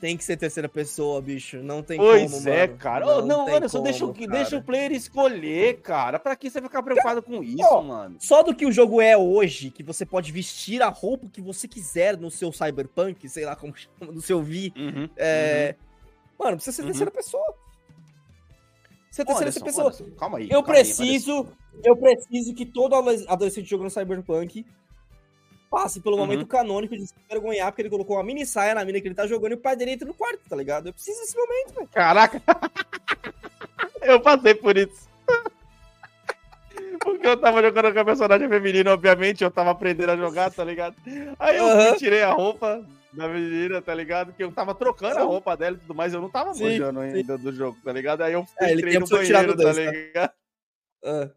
tem 0.00 0.16
que 0.16 0.22
ser 0.24 0.36
terceira 0.36 0.68
pessoa, 0.68 1.20
bicho. 1.22 1.58
Não 1.62 1.82
tem 1.82 1.96
Pois 1.96 2.30
como, 2.32 2.48
é, 2.48 2.66
mano. 2.66 2.78
cara. 2.78 3.22
Não, 3.22 3.46
olha 3.46 3.68
só, 3.68 3.80
deixa, 3.80 4.04
o- 4.04 4.12
como, 4.14 4.26
deixa 4.28 4.50
cara. 4.50 4.62
o 4.62 4.64
player 4.64 4.92
escolher, 4.92 5.80
cara. 5.80 6.18
Pra 6.18 6.36
que 6.36 6.50
você 6.50 6.60
ficar 6.60 6.82
preocupado 6.82 7.22
com 7.22 7.42
isso, 7.42 7.62
Ó, 7.64 7.82
mano? 7.82 8.16
Só 8.20 8.42
do 8.42 8.54
que 8.54 8.66
o 8.66 8.72
jogo 8.72 9.00
é 9.00 9.16
hoje, 9.16 9.70
que 9.70 9.82
você 9.82 10.04
pode 10.04 10.30
vestir 10.32 10.82
a 10.82 10.88
roupa 10.88 11.28
que 11.32 11.40
você 11.40 11.66
quiser 11.66 12.16
no 12.18 12.30
seu 12.30 12.52
Cyberpunk, 12.52 13.28
sei 13.28 13.44
lá 13.44 13.56
como 13.56 13.72
chama, 13.76 14.12
no 14.12 14.20
seu 14.20 14.42
Vi. 14.42 14.72
Uhum, 14.76 15.08
É... 15.16 15.74
Mano, 16.38 16.56
precisa 16.56 16.76
ser 16.76 16.82
Uhum. 16.82 16.88
terceira 16.88 17.10
pessoa. 17.10 17.54
Você 19.10 19.22
uhum. 19.22 19.28
terceira 19.38 19.64
pessoa. 19.64 19.86
Anderson, 19.86 20.10
calma 20.18 20.38
aí. 20.38 20.44
Eu 20.50 20.62
calma 20.62 20.78
aí, 20.78 20.84
preciso, 20.84 21.46
eu 21.82 21.96
preciso 21.96 22.54
que 22.54 22.66
todo 22.66 22.94
ado- 22.94 23.24
adolescente 23.28 23.68
jogando 23.70 23.88
Cyberpunk 23.90 24.66
passe 25.70 26.00
pelo 26.00 26.16
Uhum. 26.16 26.22
momento 26.22 26.46
canônico 26.46 26.96
de 26.96 27.06
se 27.06 27.14
envergonhar, 27.28 27.68
porque 27.70 27.82
ele 27.82 27.90
colocou 27.90 28.16
uma 28.16 28.22
mini 28.24 28.44
saia 28.46 28.74
na 28.74 28.84
mina 28.84 29.00
que 29.00 29.08
ele 29.08 29.14
tá 29.14 29.26
jogando 29.26 29.52
e 29.52 29.54
o 29.54 29.58
pai 29.60 29.76
dele 29.76 29.92
entra 29.92 30.06
no 30.06 30.14
quarto, 30.14 30.40
tá 30.48 30.56
ligado? 30.56 30.88
Eu 30.88 30.92
preciso 30.92 31.20
desse 31.20 31.36
momento, 31.36 31.74
velho. 31.74 31.88
Caraca! 31.92 32.40
eu 34.02 34.20
passei 34.20 34.54
por 34.54 34.76
isso. 34.76 35.06
Porque 37.00 37.26
eu 37.26 37.36
tava 37.36 37.62
jogando 37.62 37.92
com 37.92 38.00
a 38.00 38.04
personagem 38.04 38.48
feminina, 38.48 38.92
obviamente, 38.92 39.44
eu 39.44 39.50
tava 39.50 39.70
aprendendo 39.70 40.10
a 40.12 40.16
jogar, 40.16 40.50
tá 40.50 40.64
ligado? 40.64 40.96
Aí 41.38 41.56
eu 41.56 41.68
fui, 41.90 41.98
tirei 41.98 42.22
a 42.22 42.32
roupa 42.32 42.84
da 43.12 43.28
menina, 43.28 43.80
tá 43.80 43.94
ligado? 43.94 44.32
Que 44.32 44.42
eu 44.42 44.50
tava 44.50 44.74
trocando 44.74 45.18
a 45.18 45.22
roupa 45.22 45.56
dela 45.56 45.76
e 45.76 45.80
tudo 45.80 45.94
mais, 45.94 46.12
eu 46.12 46.20
não 46.20 46.28
tava 46.28 46.52
manjando 46.52 47.00
ainda 47.00 47.38
do 47.38 47.52
jogo, 47.52 47.78
tá 47.84 47.92
ligado? 47.92 48.22
Aí 48.22 48.32
eu 48.32 48.44
É, 48.60 48.72
entrei 48.72 48.98
no 48.98 49.06
banheiro, 49.06 49.56
tá 49.56 49.62
dois, 49.62 49.76
tá? 49.76 49.90
ligado? 49.92 50.30
Ah. 51.04 51.30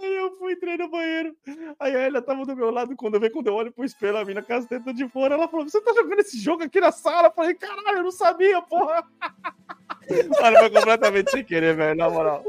Aí 0.00 0.16
eu 0.16 0.36
fui, 0.38 0.52
entrei 0.52 0.76
no 0.76 0.88
banheiro. 0.88 1.34
Aí 1.78 1.94
a 1.94 2.06
Elia 2.06 2.22
tava 2.22 2.44
do 2.44 2.56
meu 2.56 2.70
lado. 2.70 2.94
Quando 2.96 3.14
eu 3.14 3.20
vi, 3.20 3.30
quando 3.30 3.48
eu 3.48 3.54
olho 3.54 3.72
pro 3.72 3.84
espelho, 3.84 4.16
a 4.16 4.24
mina 4.24 4.42
com 4.42 4.52
as 4.52 4.66
tetas 4.66 4.94
de 4.94 5.08
fora, 5.08 5.34
ela 5.34 5.48
falou: 5.48 5.68
Você 5.68 5.80
tá 5.80 5.92
jogando 5.94 6.20
esse 6.20 6.38
jogo 6.38 6.62
aqui 6.62 6.80
na 6.80 6.92
sala? 6.92 7.28
Eu 7.28 7.32
falei: 7.32 7.54
Caralho, 7.54 7.98
eu 7.98 8.04
não 8.04 8.10
sabia, 8.10 8.60
porra. 8.62 9.04
Mano, 10.40 10.58
foi 10.58 10.70
completamente 10.70 11.30
sem 11.30 11.44
querer, 11.44 11.76
velho, 11.76 11.96
na 11.96 12.08
moral. 12.08 12.42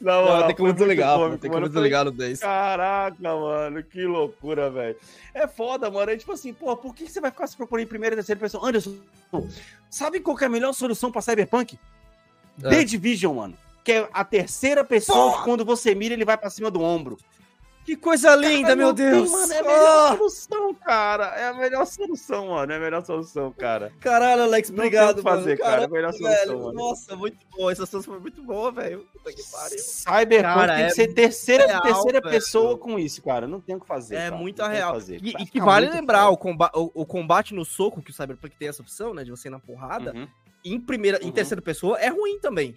Na 0.00 0.20
Não, 0.22 0.46
tem 0.46 0.56
como 0.56 0.72
desligar, 0.72 1.10
cômico, 1.10 1.28
mano. 1.28 1.38
Tem 1.38 1.50
mano. 1.50 1.62
como 1.62 1.72
desligar 1.72 2.04
no 2.04 2.10
10. 2.10 2.40
Caraca, 2.40 3.16
mano, 3.22 3.82
que 3.82 4.04
loucura, 4.04 4.70
velho. 4.70 4.96
É 5.32 5.46
foda, 5.46 5.90
mano. 5.90 6.10
É 6.10 6.16
tipo 6.16 6.32
assim, 6.32 6.52
pô, 6.52 6.76
por 6.76 6.94
que 6.94 7.04
que 7.04 7.12
você 7.12 7.20
vai 7.20 7.30
ficar 7.30 7.46
se 7.46 7.56
procurando 7.56 7.84
em 7.84 7.88
primeira 7.88 8.14
e 8.14 8.16
terceira 8.16 8.40
pessoa? 8.40 8.68
Anderson, 8.68 8.96
sabe 9.88 10.20
qual 10.20 10.36
que 10.36 10.44
é 10.44 10.46
a 10.46 10.50
melhor 10.50 10.72
solução 10.72 11.12
pra 11.12 11.22
Cyberpunk? 11.22 11.78
É. 12.62 12.68
The 12.68 12.84
Division, 12.84 13.34
mano. 13.34 13.63
Que 13.84 13.92
é 13.92 14.08
a 14.12 14.24
terceira 14.24 14.82
pessoa 14.82 15.36
que 15.38 15.44
quando 15.44 15.64
você 15.64 15.94
mira, 15.94 16.14
ele 16.14 16.24
vai 16.24 16.36
pra 16.38 16.48
cima 16.50 16.70
do 16.70 16.80
ombro. 16.80 17.18
Que 17.84 17.96
coisa 17.96 18.34
linda, 18.34 18.68
Cara, 18.68 18.76
meu 18.76 18.94
Deus! 18.94 19.30
Mano, 19.30 19.52
é 19.52 19.58
a 19.58 19.62
melhor 19.62 20.08
Ah! 20.14 20.16
solução, 20.16 20.74
cara. 20.74 21.24
É 21.36 21.48
a 21.48 21.52
melhor 21.52 21.84
solução, 21.86 22.46
mano. 22.48 22.72
É 22.72 22.76
a 22.76 22.80
melhor 22.80 23.04
solução, 23.04 23.52
cara. 23.52 23.92
Caralho, 24.00 24.44
Alex, 24.44 24.70
Não 24.70 24.76
obrigado, 24.78 25.06
tem 25.08 25.20
o 25.20 25.22
que 25.22 25.30
fazer, 25.30 25.50
mano. 25.50 25.70
cara. 25.70 25.82
É 25.82 25.84
a 25.84 25.88
melhor 25.88 26.12
solução, 26.14 26.34
velho. 26.46 26.58
mano. 26.60 26.72
Nossa, 26.72 27.14
muito 27.14 27.36
boa. 27.54 27.70
Essa 27.72 27.84
solução 27.84 28.14
foi 28.14 28.22
muito 28.22 28.42
boa, 28.42 28.72
velho. 28.72 29.06
Puta 29.12 29.30
que 29.34 29.42
pariu. 29.52 29.78
Cyberpunk 29.78 30.54
Cara, 30.54 30.74
tem 30.76 30.84
é 30.84 30.88
que 30.88 30.94
ser 30.94 31.08
terceira, 31.12 31.66
real, 31.66 31.82
terceira 31.82 32.20
velho. 32.22 32.32
pessoa 32.34 32.78
com 32.78 32.98
isso, 32.98 33.20
cara. 33.22 33.46
Não 33.46 33.60
tem 33.60 33.76
o 33.76 33.80
que 33.80 33.86
fazer. 33.86 34.14
É 34.16 34.30
cara. 34.30 34.36
muito 34.36 34.62
que 34.62 34.68
real. 34.70 34.94
fazer. 34.94 35.20
E, 35.22 35.32
Vai 35.32 35.42
e 35.42 35.46
que 35.46 35.60
vale 35.60 35.90
lembrar, 35.90 36.30
o, 36.30 36.38
comba 36.38 36.70
o, 36.74 36.90
o 37.02 37.04
combate 37.04 37.52
no 37.52 37.66
soco, 37.66 38.00
que 38.00 38.10
o 38.10 38.14
Cyberpunk 38.14 38.56
tem 38.56 38.68
essa 38.68 38.80
opção, 38.80 39.12
né? 39.12 39.24
De 39.24 39.30
você 39.30 39.48
ir 39.48 39.50
na 39.50 39.58
porrada, 39.58 40.14
Uhum. 40.14 40.26
em 40.64 40.80
primeira, 40.80 41.18
em 41.22 41.26
Uhum. 41.26 41.32
terceira 41.32 41.60
pessoa, 41.60 41.98
é 41.98 42.08
ruim 42.08 42.38
também. 42.40 42.74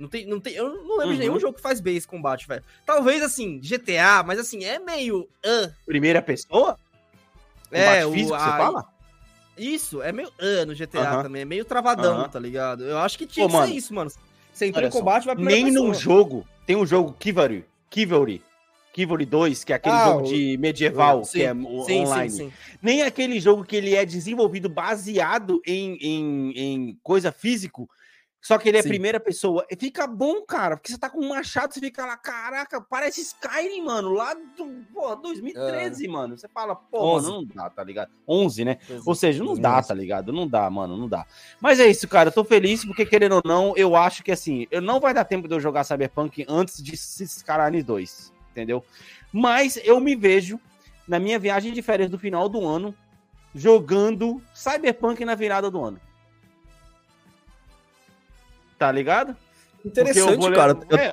Não 0.00 0.08
tem, 0.08 0.26
não 0.26 0.40
tem, 0.40 0.54
eu 0.54 0.68
não 0.70 0.96
lembro 0.96 1.08
Uhum. 1.08 1.12
de 1.12 1.18
nenhum 1.18 1.38
jogo 1.38 1.54
que 1.56 1.60
faz 1.62 1.78
bem 1.78 1.94
esse 1.96 2.08
combate, 2.08 2.48
velho. 2.48 2.64
Talvez, 2.86 3.22
assim, 3.22 3.60
GTA, 3.62 4.22
mas 4.22 4.38
assim, 4.38 4.64
é 4.64 4.78
meio... 4.78 5.28
ah, 5.44 5.70
Primeira 5.84 6.22
pessoa? 6.22 6.78
é, 7.70 8.02
Combate 8.04 8.06
o, 8.06 8.12
físico, 8.12 8.38
você 8.38 8.48
a- 8.48 8.56
fala? 8.56 8.84
Isso, 9.58 10.00
é 10.02 10.10
meio 10.10 10.32
ah, 10.40 10.64
no 10.64 10.74
GTA 10.74 11.22
também, 11.22 11.42
é 11.42 11.44
meio 11.44 11.64
travadão, 11.66 12.26
tá 12.30 12.38
ligado? 12.40 12.82
Eu 12.82 12.96
acho 12.98 13.18
que 13.18 13.26
tinha 13.26 13.44
Pô, 13.46 13.52
que 13.52 13.52
ser 13.58 13.60
mano, 13.66 13.74
isso, 13.74 13.92
mano. 13.94 14.10
Você 14.52 14.66
entrou 14.66 14.80
olha 14.82 14.88
em 14.88 14.92
só, 14.92 14.98
combate, 15.00 15.26
vai 15.26 15.34
Nem 15.36 15.70
num 15.70 15.88
pessoa. 15.92 15.94
jogo. 15.94 16.48
Tem 16.64 16.76
um 16.76 16.86
jogo 16.86 17.12
Kivari. 17.12 17.66
Kivari. 17.90 18.42
Kivari 18.92 19.26
2, 19.26 19.62
que 19.62 19.72
é 19.72 19.76
aquele 19.76 19.94
Ah, 19.96 20.04
jogo 20.06 20.20
o- 20.20 20.24
de 20.24 20.56
medieval, 20.58 21.24
Sim, 21.24 21.38
que 21.38 21.42
é 21.44 21.52
sim, 21.52 21.60
online. 21.60 22.30
sim. 22.30 22.52
Nem 22.82 23.02
aquele 23.02 23.38
jogo 23.38 23.64
que 23.64 23.76
ele 23.76 23.94
é 23.94 24.04
desenvolvido 24.06 24.68
baseado 24.68 25.60
em, 25.66 25.96
em, 26.00 26.52
em 26.58 26.98
coisa 27.02 27.30
físico, 27.30 27.88
só 28.40 28.56
que 28.56 28.68
ele 28.68 28.78
é 28.78 28.82
Sim. 28.82 28.88
primeira 28.88 29.20
pessoa. 29.20 29.66
E 29.70 29.76
fica 29.76 30.06
bom, 30.06 30.42
cara, 30.42 30.76
porque 30.76 30.90
você 30.90 30.98
tá 30.98 31.10
com 31.10 31.20
um 31.20 31.28
machado, 31.28 31.74
você 31.74 31.80
fica 31.80 32.06
lá, 32.06 32.16
caraca, 32.16 32.80
parece 32.80 33.20
Skyrim, 33.20 33.82
mano, 33.84 34.12
lá 34.12 34.32
do, 34.32 34.84
pô, 34.94 35.14
2013, 35.14 36.08
mano. 36.08 36.38
Você 36.38 36.48
fala, 36.48 36.74
pô, 36.74 37.16
11. 37.16 37.26
mano, 37.26 37.38
não 37.38 37.44
dá, 37.44 37.68
tá 37.68 37.84
ligado? 37.84 38.10
11, 38.26 38.64
né? 38.64 38.78
Ou 39.04 39.14
seja, 39.14 39.44
não 39.44 39.54
dá, 39.54 39.82
tá 39.82 39.92
ligado? 39.92 40.32
Não 40.32 40.48
dá, 40.48 40.70
mano, 40.70 40.96
não 40.96 41.06
dá. 41.06 41.26
Mas 41.60 41.78
é 41.80 41.86
isso, 41.86 42.08
cara. 42.08 42.30
Eu 42.30 42.32
tô 42.32 42.42
feliz 42.42 42.84
porque, 42.84 43.04
querendo 43.04 43.36
ou 43.36 43.42
não, 43.44 43.76
eu 43.76 43.94
acho 43.94 44.22
que 44.22 44.32
assim, 44.32 44.66
eu 44.70 44.80
não 44.80 44.98
vai 44.98 45.12
dar 45.12 45.24
tempo 45.24 45.46
de 45.46 45.54
eu 45.54 45.60
jogar 45.60 45.84
Cyberpunk 45.84 46.46
antes 46.48 46.82
de 46.82 46.94
Skyrim 46.94 47.82
2, 47.82 48.32
entendeu? 48.52 48.82
Mas 49.30 49.78
eu 49.84 50.00
me 50.00 50.16
vejo 50.16 50.58
na 51.06 51.18
minha 51.18 51.38
viagem 51.38 51.72
de 51.72 51.82
férias 51.82 52.08
do 52.08 52.18
final 52.18 52.48
do 52.48 52.66
ano 52.66 52.94
jogando 53.54 54.40
Cyberpunk 54.54 55.24
na 55.24 55.34
virada 55.34 55.70
do 55.70 55.82
ano. 55.82 56.00
Tá 58.80 58.90
ligado? 58.90 59.36
Interessante, 59.84 60.38
vou 60.38 60.50
cara. 60.52 60.72
Eu- 60.88 60.98
É, 60.98 61.12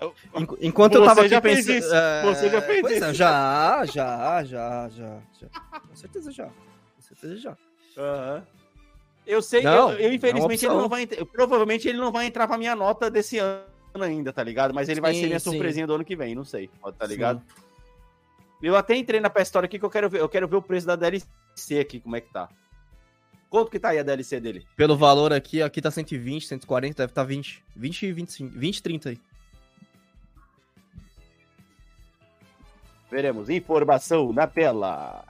Enquanto 0.61 0.95
eu 0.95 1.03
tava 1.03 1.27
já 1.27 1.37
aqui 1.39 1.49
pensando. 1.49 1.93
é, 1.93 2.21
Você 2.23 2.49
já 2.49 2.61
fez 2.61 2.79
pois 2.81 2.93
é, 2.93 2.97
isso. 2.97 3.13
já, 3.13 3.85
já, 3.85 4.43
já, 4.45 4.87
já, 4.89 5.19
já. 5.37 5.79
Com 5.81 5.93
certeza 5.95 6.31
já. 6.31 6.45
Com 6.45 7.01
certeza 7.01 7.35
já. 7.35 7.57
Aham. 7.97 8.43
Eu 9.25 9.41
sei, 9.41 9.63
Não, 9.63 9.91
eu, 9.91 9.99
eu, 9.99 10.13
infelizmente 10.13 10.65
é 10.65 10.69
ele 10.69 10.77
não 10.77 10.87
vai. 10.87 11.05
Provavelmente 11.05 11.89
ele 11.89 11.97
não 11.97 12.09
vai 12.09 12.25
entrar 12.27 12.47
pra 12.47 12.57
minha 12.57 12.73
nota 12.73 13.11
desse 13.11 13.37
ano 13.37 13.65
ainda, 13.99 14.31
tá 14.31 14.43
ligado? 14.43 14.73
Mas 14.73 14.87
ele 14.87 15.01
vai 15.01 15.13
Sim, 15.13 15.19
ser 15.21 15.27
minha 15.27 15.39
sim. 15.41 15.51
surpresinha 15.51 15.85
do 15.85 15.93
ano 15.95 16.05
que 16.05 16.15
vem, 16.15 16.33
não 16.35 16.45
sei, 16.45 16.69
tá 16.97 17.05
ligado? 17.05 17.41
Eu 18.63 18.77
até 18.77 18.95
entrei 18.95 19.19
na 19.19 19.29
pré-história 19.29 19.67
aqui 19.67 19.77
que 19.77 19.83
eu 19.83 19.89
quero 19.89 20.09
ver, 20.09 20.21
eu 20.21 20.29
quero 20.29 20.47
ver 20.47 20.55
o 20.55 20.61
preço 20.61 20.87
da 20.87 20.95
DLC 20.95 21.27
aqui, 21.81 21.99
como 21.99 22.15
é 22.15 22.21
que 22.21 22.31
tá. 22.31 22.47
Quanto 23.49 23.71
que 23.71 23.79
tá 23.79 23.89
aí 23.89 23.99
a 23.99 24.03
DLC 24.03 24.39
dele? 24.39 24.65
Pelo 24.75 24.97
valor 24.97 25.31
aqui, 25.31 25.61
aqui 25.61 25.81
tá 25.81 25.89
120, 25.89 26.45
140, 26.47 27.03
deve 27.03 27.13
tá 27.13 27.23
20. 27.23 27.63
20 27.75 28.03
e 28.03 28.11
25. 28.11 28.59
20 28.59 28.77
e 28.77 28.83
30 28.83 29.09
aí. 29.09 29.19
Veremos. 33.09 33.49
Informação 33.49 34.33
na 34.33 34.47
tela. 34.47 35.23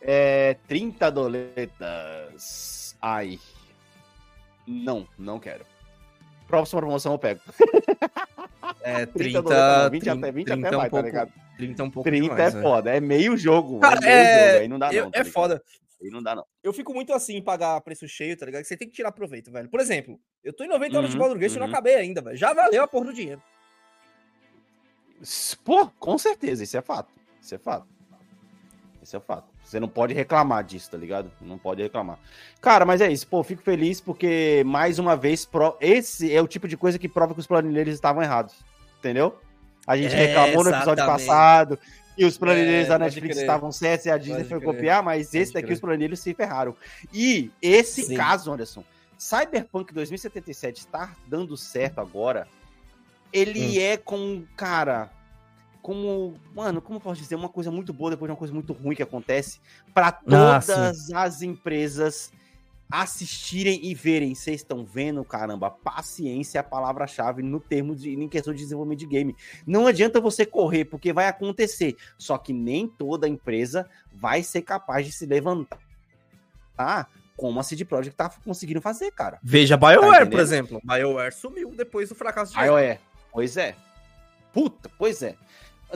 É 0.00 0.54
30 0.68 1.10
doletas. 1.10 2.96
Ai. 3.02 3.38
Não, 4.66 5.08
não 5.18 5.40
quero. 5.40 5.64
Próxima 6.46 6.80
promoção 6.80 7.12
eu 7.12 7.18
pego. 7.18 7.40
É, 8.80 9.06
30 9.06 9.12
30, 9.18 9.42
doletas, 9.42 9.82
não, 9.82 9.90
20 9.90 10.00
30, 10.02 10.18
até, 10.18 10.32
20 10.32 10.46
30 10.46 10.66
até 10.66 10.74
é 10.74 10.76
um 10.76 10.80
mais, 10.80 10.90
tá 10.90 10.96
pouco, 10.96 11.06
ligado? 11.06 11.32
30 11.56 11.82
é 11.82 11.84
um 11.84 11.90
pouco 11.90 12.08
30 12.08 12.22
demais, 12.22 12.54
é 12.54 12.62
foda, 12.62 12.90
é 12.96 13.00
meio 13.00 13.36
jogo. 13.36 13.80
Cara, 13.80 14.00
meio 14.00 14.12
é- 14.12 14.46
jogo, 14.50 14.60
aí 14.62 14.68
não 14.68 14.78
dá 14.78 14.92
Eu- 14.92 15.04
não. 15.04 15.10
tá 15.10 15.18
é 15.20 15.24
foda. 15.24 15.62
Aí 16.00 16.10
não 16.10 16.22
dá 16.22 16.34
não. 16.34 16.44
Eu 16.62 16.72
fico 16.72 16.94
muito 16.94 17.12
assim 17.12 17.36
em 17.36 17.42
pagar 17.42 17.80
preço 17.80 18.06
cheio, 18.06 18.36
tá 18.36 18.46
ligado? 18.46 18.62
Que 18.62 18.68
você 18.68 18.76
tem 18.76 18.88
que 18.88 18.94
tirar 18.94 19.10
proveito, 19.12 19.50
velho. 19.50 19.68
Por 19.68 19.80
exemplo, 19.80 20.20
eu 20.44 20.52
tô 20.52 20.62
em 20.64 20.68
90 20.68 20.96
horas 20.96 21.10
de 21.10 21.16
Uhum, 21.16 21.20
Baldur's 21.20 21.40
Gate 21.40 21.54
e 21.54 21.58
não 21.58 21.66
uhum. 21.66 21.72
acabei 21.72 21.94
ainda, 21.96 22.20
velho. 22.22 22.36
Já 22.36 22.52
valeu 22.54 22.82
a 22.82 22.88
porra 22.88 23.06
do 23.06 23.12
dinheiro. 23.12 23.42
Pô, 25.64 25.88
com 25.98 26.16
certeza, 26.16 26.62
isso 26.62 26.76
é 26.76 26.82
fato. 26.82 27.12
Isso 27.40 27.54
é 27.54 27.58
fato. 27.58 27.86
Isso 29.02 29.16
é 29.16 29.20
fato. 29.20 29.48
Você 29.64 29.80
não 29.80 29.88
pode 29.88 30.14
reclamar 30.14 30.62
disso, 30.64 30.90
tá 30.90 30.96
ligado? 30.96 31.30
Não 31.40 31.58
pode 31.58 31.82
reclamar. 31.82 32.18
Cara, 32.60 32.84
mas 32.84 33.00
é 33.00 33.10
isso. 33.10 33.26
Pô, 33.26 33.42
fico 33.42 33.62
feliz 33.62 34.00
porque, 34.00 34.62
mais 34.64 34.98
uma 34.98 35.16
vez, 35.16 35.44
pro- 35.44 35.76
esse 35.80 36.32
é 36.32 36.40
o 36.40 36.46
tipo 36.46 36.68
de 36.68 36.76
coisa 36.76 36.98
que 36.98 37.08
prova 37.08 37.34
que 37.34 37.40
os 37.40 37.46
planilheiros 37.46 37.92
estavam 37.94 38.22
errados. 38.22 38.54
Entendeu? 38.98 39.38
A 39.86 39.96
gente 39.96 40.14
É, 40.14 40.26
reclamou 40.26 40.62
no 40.64 40.70
episódio 40.70 41.02
exatamente. 41.02 41.26
passado 41.26 41.78
e 42.18 42.24
os 42.24 42.36
planilheiros 42.36 42.86
É, 42.86 42.88
da 42.88 42.98
Netflix 42.98 43.36
estavam 43.38 43.70
certos 43.70 44.06
e 44.06 44.10
a 44.10 44.18
Disney 44.18 44.44
Pode 44.44 44.48
foi 44.48 44.60
copiar, 44.60 45.02
mas 45.02 45.32
esse 45.34 45.52
Pode 45.52 45.62
daqui 45.62 45.72
os 45.72 45.80
planilheiros 45.80 46.18
se 46.20 46.34
ferraram. 46.34 46.74
E 47.14 47.50
esse 47.62 48.02
Sim. 48.02 48.16
caso, 48.16 48.52
Anderson, 48.52 48.84
Cyberpunk 49.16 49.94
2077 49.94 50.80
está 50.80 51.14
dando 51.26 51.56
certo 51.56 52.00
agora. 52.00 52.48
Ele 53.32 53.78
Hum. 53.78 53.82
é 53.82 53.96
com, 53.96 54.44
cara, 54.56 55.10
como, 55.82 56.34
mano, 56.54 56.80
como 56.82 56.96
eu 56.96 57.00
posso 57.00 57.20
dizer, 57.20 57.34
uma 57.36 57.48
coisa 57.48 57.70
muito 57.70 57.92
boa 57.92 58.10
depois 58.10 58.28
de 58.28 58.32
uma 58.32 58.36
coisa 58.38 58.52
muito 58.52 58.72
ruim 58.72 58.94
que 58.96 59.02
acontece 59.02 59.60
para 59.94 60.08
Ah, 60.08 60.12
todas 60.60 61.10
as 61.12 61.42
empresas 61.42 62.32
assistirem 62.90 63.80
e 63.84 63.94
verem. 63.94 64.34
Vocês 64.34 64.60
estão 64.60 64.84
vendo, 64.84 65.24
caramba, 65.24 65.70
paciência 65.70 66.58
é 66.58 66.60
a 66.60 66.64
palavra-chave 66.64 67.42
no 67.42 67.60
termo 67.60 67.94
de 67.94 68.10
em 68.10 68.28
questão 68.28 68.52
de 68.52 68.60
desenvolvimento 68.60 69.00
de 69.00 69.06
game. 69.06 69.36
Não 69.66 69.86
adianta 69.86 70.20
você 70.20 70.46
correr 70.46 70.84
porque 70.86 71.12
vai 71.12 71.26
acontecer. 71.26 71.96
Só 72.16 72.38
que 72.38 72.52
nem 72.52 72.88
toda 72.88 73.28
empresa 73.28 73.88
vai 74.12 74.42
ser 74.42 74.62
capaz 74.62 75.06
de 75.06 75.12
se 75.12 75.26
levantar, 75.26 75.78
como 77.36 77.60
a 77.60 77.62
CD 77.62 77.84
Projekt 77.84 78.16
tá 78.16 78.30
conseguindo 78.44 78.80
fazer, 78.80 79.12
cara. 79.12 79.38
Veja 79.42 79.74
a 79.74 79.78
Tá 79.78 79.88
BioWare, 79.88 80.10
por 80.10 80.26
entendendo? 80.26 80.40
exemplo. 80.40 80.80
BioWare 80.82 81.34
sumiu 81.34 81.70
depois 81.74 82.08
do 82.08 82.14
fracasso 82.14 82.52
de 82.52 82.60
é. 82.60 82.98
Pois 83.30 83.56
é. 83.56 83.76
Puta, 84.52 84.90
pois 84.98 85.22
é. 85.22 85.36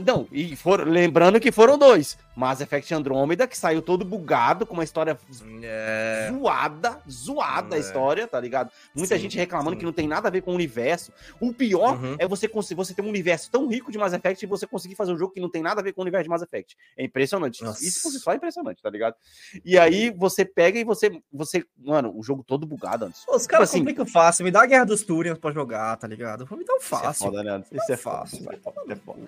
Não, 0.00 0.26
e 0.32 0.56
foram, 0.56 0.84
lembrando 0.84 1.38
que 1.38 1.52
foram 1.52 1.76
dois. 1.76 2.16
Mass 2.34 2.62
Effect 2.62 2.94
Andromeda, 2.94 3.46
que 3.46 3.56
saiu 3.58 3.82
todo 3.82 4.06
bugado, 4.06 4.64
com 4.64 4.72
uma 4.72 4.84
história 4.84 5.18
É. 5.62 6.30
zoada, 6.32 6.98
zoada 7.10 7.74
a 7.74 7.78
É. 7.78 7.80
história, 7.80 8.26
tá 8.26 8.40
ligado? 8.40 8.70
Muita 8.94 9.16
Sim, 9.16 9.22
gente 9.22 9.36
reclamando 9.36 9.72
sim. 9.72 9.80
que 9.80 9.84
não 9.84 9.92
tem 9.92 10.08
nada 10.08 10.28
a 10.28 10.30
ver 10.30 10.40
com 10.40 10.50
o 10.50 10.54
universo. 10.54 11.12
O 11.38 11.52
pior 11.52 12.02
Uhum. 12.02 12.16
é 12.18 12.26
você 12.26 12.48
conseguir, 12.48 12.76
você 12.76 12.94
ter 12.94 13.02
um 13.02 13.08
universo 13.08 13.50
tão 13.50 13.68
rico 13.68 13.92
de 13.92 13.98
Mass 13.98 14.14
Effect 14.14 14.42
e 14.42 14.48
você 14.48 14.66
conseguir 14.66 14.94
fazer 14.94 15.12
um 15.12 15.18
jogo 15.18 15.34
que 15.34 15.40
não 15.40 15.50
tem 15.50 15.60
nada 15.62 15.82
a 15.82 15.84
ver 15.84 15.92
com 15.92 16.00
o 16.00 16.04
universo 16.04 16.24
de 16.24 16.30
Mass 16.30 16.40
Effect. 16.42 16.74
É 16.96 17.04
impressionante. 17.04 17.62
Nossa. 17.62 17.84
Isso 17.84 18.00
por 18.02 18.10
si 18.12 18.18
só 18.18 18.32
é 18.32 18.36
impressionante, 18.36 18.80
tá 18.82 18.88
ligado? 18.88 19.14
E 19.62 19.78
aí 19.78 20.08
você 20.10 20.42
pega 20.42 20.78
e 20.78 20.84
você, 20.84 21.20
você, 21.30 21.66
mano, 21.78 22.12
o 22.16 22.22
jogo 22.22 22.42
todo 22.42 22.66
bugado 22.66 23.04
antes. 23.04 23.24
Os 23.28 23.46
caras 23.46 23.68
assim- 23.68 23.80
complicam 23.80 24.06
fácil, 24.06 24.42
me 24.46 24.50
dá 24.50 24.62
a 24.62 24.66
Guerra 24.66 24.84
dos 24.86 25.02
Turians 25.02 25.36
pra 25.38 25.50
jogar, 25.50 25.96
tá 25.98 26.06
ligado? 26.06 26.48
Me 26.56 26.64
tão 26.64 26.78
Isso 26.78 26.86
é 26.94 26.98
fácil. 26.98 27.26
foda, 27.26 27.42
né? 27.42 27.62
Isso 27.70 27.92
é 27.92 27.96
fácil. 27.98 28.42
fácil. 28.42 28.60
É 28.90 28.96
foda. 28.96 29.20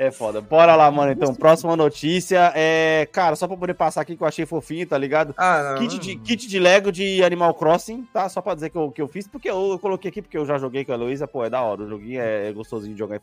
É 0.00 0.10
foda. 0.10 0.40
Bora 0.40 0.74
lá, 0.74 0.90
mano. 0.90 1.12
Então, 1.12 1.34
próxima 1.34 1.76
notícia 1.76 2.50
é. 2.54 3.06
Cara, 3.12 3.36
só 3.36 3.46
pra 3.46 3.54
poder 3.54 3.74
passar 3.74 4.00
aqui 4.00 4.16
que 4.16 4.22
eu 4.22 4.26
achei 4.26 4.46
fofinho, 4.46 4.86
tá 4.86 4.96
ligado? 4.96 5.34
Ah, 5.36 5.74
não. 5.74 5.78
Kit 5.82 5.98
de, 5.98 6.16
kit 6.16 6.48
de 6.48 6.58
Lego 6.58 6.90
de 6.90 7.22
Animal 7.22 7.52
Crossing, 7.52 8.08
tá? 8.10 8.26
Só 8.30 8.40
pra 8.40 8.54
dizer 8.54 8.70
que 8.70 8.78
eu, 8.78 8.90
que 8.90 9.02
eu 9.02 9.06
fiz, 9.06 9.28
porque 9.28 9.50
eu, 9.50 9.72
eu 9.72 9.78
coloquei 9.78 10.08
aqui, 10.08 10.22
porque 10.22 10.38
eu 10.38 10.46
já 10.46 10.56
joguei 10.56 10.86
com 10.86 10.92
a 10.92 10.94
Heloísa, 10.94 11.28
pô, 11.28 11.44
é 11.44 11.50
da 11.50 11.60
hora. 11.60 11.82
O 11.82 11.86
joguinho 11.86 12.18
é, 12.18 12.48
é 12.48 12.52
gostosinho 12.52 12.94
de 12.94 12.98
jogar 12.98 13.16
em 13.16 13.20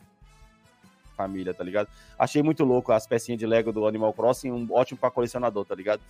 família, 1.15 1.51
tá 1.51 1.63
ligado? 1.63 1.87
Achei 2.19 2.43
muito 2.43 2.63
louco 2.63 2.91
as 2.91 3.07
pecinhas 3.07 3.39
de 3.39 3.47
Lego 3.47 3.71
do 3.71 3.87
Animal 3.87 4.13
Crossing, 4.13 4.51
um 4.51 4.67
ótimo 4.69 4.99
pra 4.99 5.09
colecionador, 5.09 5.65
tá 5.65 5.73
ligado? 5.73 6.01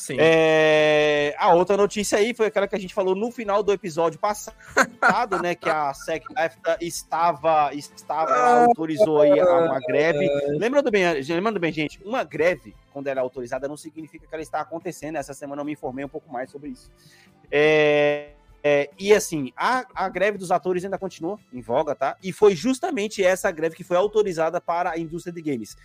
Sim. 0.00 0.16
É, 0.18 1.34
A 1.38 1.52
outra 1.52 1.76
notícia 1.76 2.16
aí 2.16 2.32
foi 2.32 2.46
aquela 2.46 2.66
que 2.66 2.74
a 2.74 2.78
gente 2.78 2.94
falou 2.94 3.14
no 3.14 3.30
final 3.30 3.62
do 3.62 3.70
episódio 3.70 4.18
passado, 4.18 5.42
né? 5.42 5.54
Que 5.54 5.68
a 5.68 5.92
SEC-EFTA 5.92 6.78
estava, 6.80 7.70
estava 7.74 8.64
autorizou 8.64 9.20
aí 9.20 9.30
uma 9.30 9.78
greve. 9.78 10.26
Lembrando 10.58 10.90
bem, 10.90 11.04
lembrando 11.28 11.60
bem, 11.60 11.70
gente, 11.70 12.02
uma 12.02 12.24
greve, 12.24 12.74
quando 12.94 13.08
ela 13.08 13.20
é 13.20 13.22
autorizada, 13.22 13.68
não 13.68 13.76
significa 13.76 14.26
que 14.26 14.34
ela 14.34 14.42
está 14.42 14.60
acontecendo. 14.62 15.16
Essa 15.16 15.34
semana 15.34 15.60
eu 15.60 15.66
me 15.66 15.72
informei 15.72 16.02
um 16.02 16.08
pouco 16.08 16.32
mais 16.32 16.50
sobre 16.50 16.70
isso. 16.70 16.90
É, 17.50 18.30
é, 18.64 18.88
e 18.98 19.12
assim, 19.12 19.52
a, 19.54 19.84
a 19.94 20.08
greve 20.08 20.38
dos 20.38 20.50
atores 20.50 20.82
ainda 20.82 20.98
continua 20.98 21.38
em 21.52 21.60
voga, 21.60 21.94
tá? 21.94 22.16
E 22.22 22.32
foi 22.32 22.54
justamente 22.54 23.22
essa 23.22 23.50
greve 23.50 23.76
que 23.76 23.84
foi 23.84 23.98
autorizada 23.98 24.62
para 24.62 24.92
a 24.92 24.98
indústria 24.98 25.32
de 25.32 25.42
games. 25.42 25.76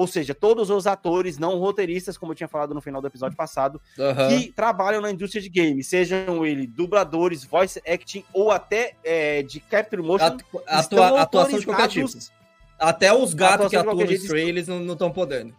Ou 0.00 0.06
seja, 0.06 0.34
todos 0.34 0.70
os 0.70 0.86
atores 0.86 1.36
não 1.36 1.58
roteiristas, 1.58 2.16
como 2.16 2.32
eu 2.32 2.34
tinha 2.34 2.48
falado 2.48 2.72
no 2.72 2.80
final 2.80 3.02
do 3.02 3.06
episódio 3.06 3.36
passado, 3.36 3.78
Aham. 3.98 4.28
que 4.28 4.50
trabalham 4.50 5.02
na 5.02 5.10
indústria 5.10 5.42
de 5.42 5.50
games, 5.50 5.88
sejam 5.88 6.46
ele 6.46 6.66
dubladores, 6.66 7.44
voice 7.44 7.78
acting 7.86 8.24
ou 8.32 8.50
até 8.50 8.94
é, 9.04 9.42
de 9.42 9.60
capture 9.60 10.00
motion. 10.02 10.24
Atu- 10.24 10.62
atua- 10.66 11.20
atuação 11.20 11.58
de 11.58 11.66
qualquer 11.66 11.88
tipo. 11.88 12.08
Até 12.78 13.12
os 13.12 13.34
gatos 13.34 13.68
que 13.68 13.76
atuam 13.76 13.94
no 13.94 14.06
jeito. 14.06 14.22
Stray, 14.22 14.48
eles 14.48 14.66
não 14.68 14.90
estão 14.90 15.10
podendo. 15.12 15.54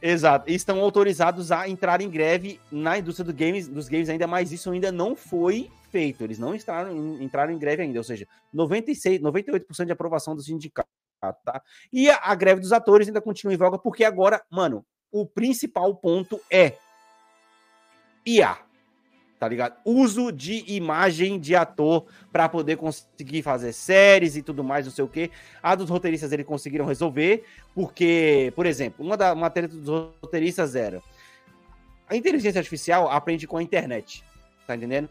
Exato, 0.00 0.50
estão 0.50 0.80
autorizados 0.80 1.52
a 1.52 1.68
entrar 1.68 2.00
em 2.00 2.08
greve 2.08 2.58
na 2.72 2.98
indústria 2.98 3.26
do 3.26 3.34
games, 3.34 3.68
dos 3.68 3.88
games 3.90 4.08
ainda, 4.08 4.26
mas 4.26 4.52
isso 4.52 4.70
ainda 4.70 4.90
não 4.90 5.14
foi 5.14 5.70
feito. 5.90 6.24
Eles 6.24 6.38
não 6.38 6.54
entraram, 6.54 6.96
em- 6.96 7.22
entraram 7.24 7.52
em 7.52 7.58
greve 7.58 7.82
ainda, 7.82 7.98
ou 7.98 8.04
seja, 8.04 8.26
96, 8.54 9.20
98% 9.20 9.84
de 9.84 9.92
aprovação 9.92 10.34
do 10.34 10.42
sindicato, 10.42 10.88
tá? 11.20 11.62
E 11.92 12.10
a, 12.10 12.20
a 12.22 12.34
greve 12.34 12.60
dos 12.60 12.72
atores 12.72 13.08
ainda 13.08 13.20
continua 13.20 13.54
em 13.54 13.56
voga, 13.56 13.78
porque 13.78 14.04
agora, 14.04 14.42
mano, 14.50 14.84
o 15.10 15.26
principal 15.26 15.94
ponto 15.94 16.40
é 16.50 16.74
IA. 18.24 18.58
Tá 19.38 19.46
ligado? 19.46 19.76
Uso 19.84 20.32
de 20.32 20.64
imagem 20.66 21.38
de 21.38 21.54
ator 21.54 22.06
para 22.32 22.48
poder 22.48 22.76
conseguir 22.76 23.42
fazer 23.42 23.72
séries 23.74 24.34
e 24.34 24.42
tudo 24.42 24.64
mais, 24.64 24.86
não 24.86 24.92
sei 24.92 25.04
o 25.04 25.08
quê. 25.08 25.30
A 25.62 25.74
dos 25.74 25.90
roteiristas 25.90 26.32
eles 26.32 26.46
conseguiram 26.46 26.86
resolver, 26.86 27.44
porque, 27.74 28.50
por 28.56 28.64
exemplo, 28.64 29.04
uma, 29.04 29.14
da, 29.14 29.34
uma 29.34 29.50
treta 29.50 29.76
dos 29.76 30.10
roteiristas 30.22 30.74
era 30.74 31.02
a 32.08 32.16
inteligência 32.16 32.58
artificial 32.58 33.10
aprende 33.10 33.46
com 33.46 33.56
a 33.56 33.62
internet, 33.62 34.24
tá 34.66 34.76
entendendo? 34.76 35.08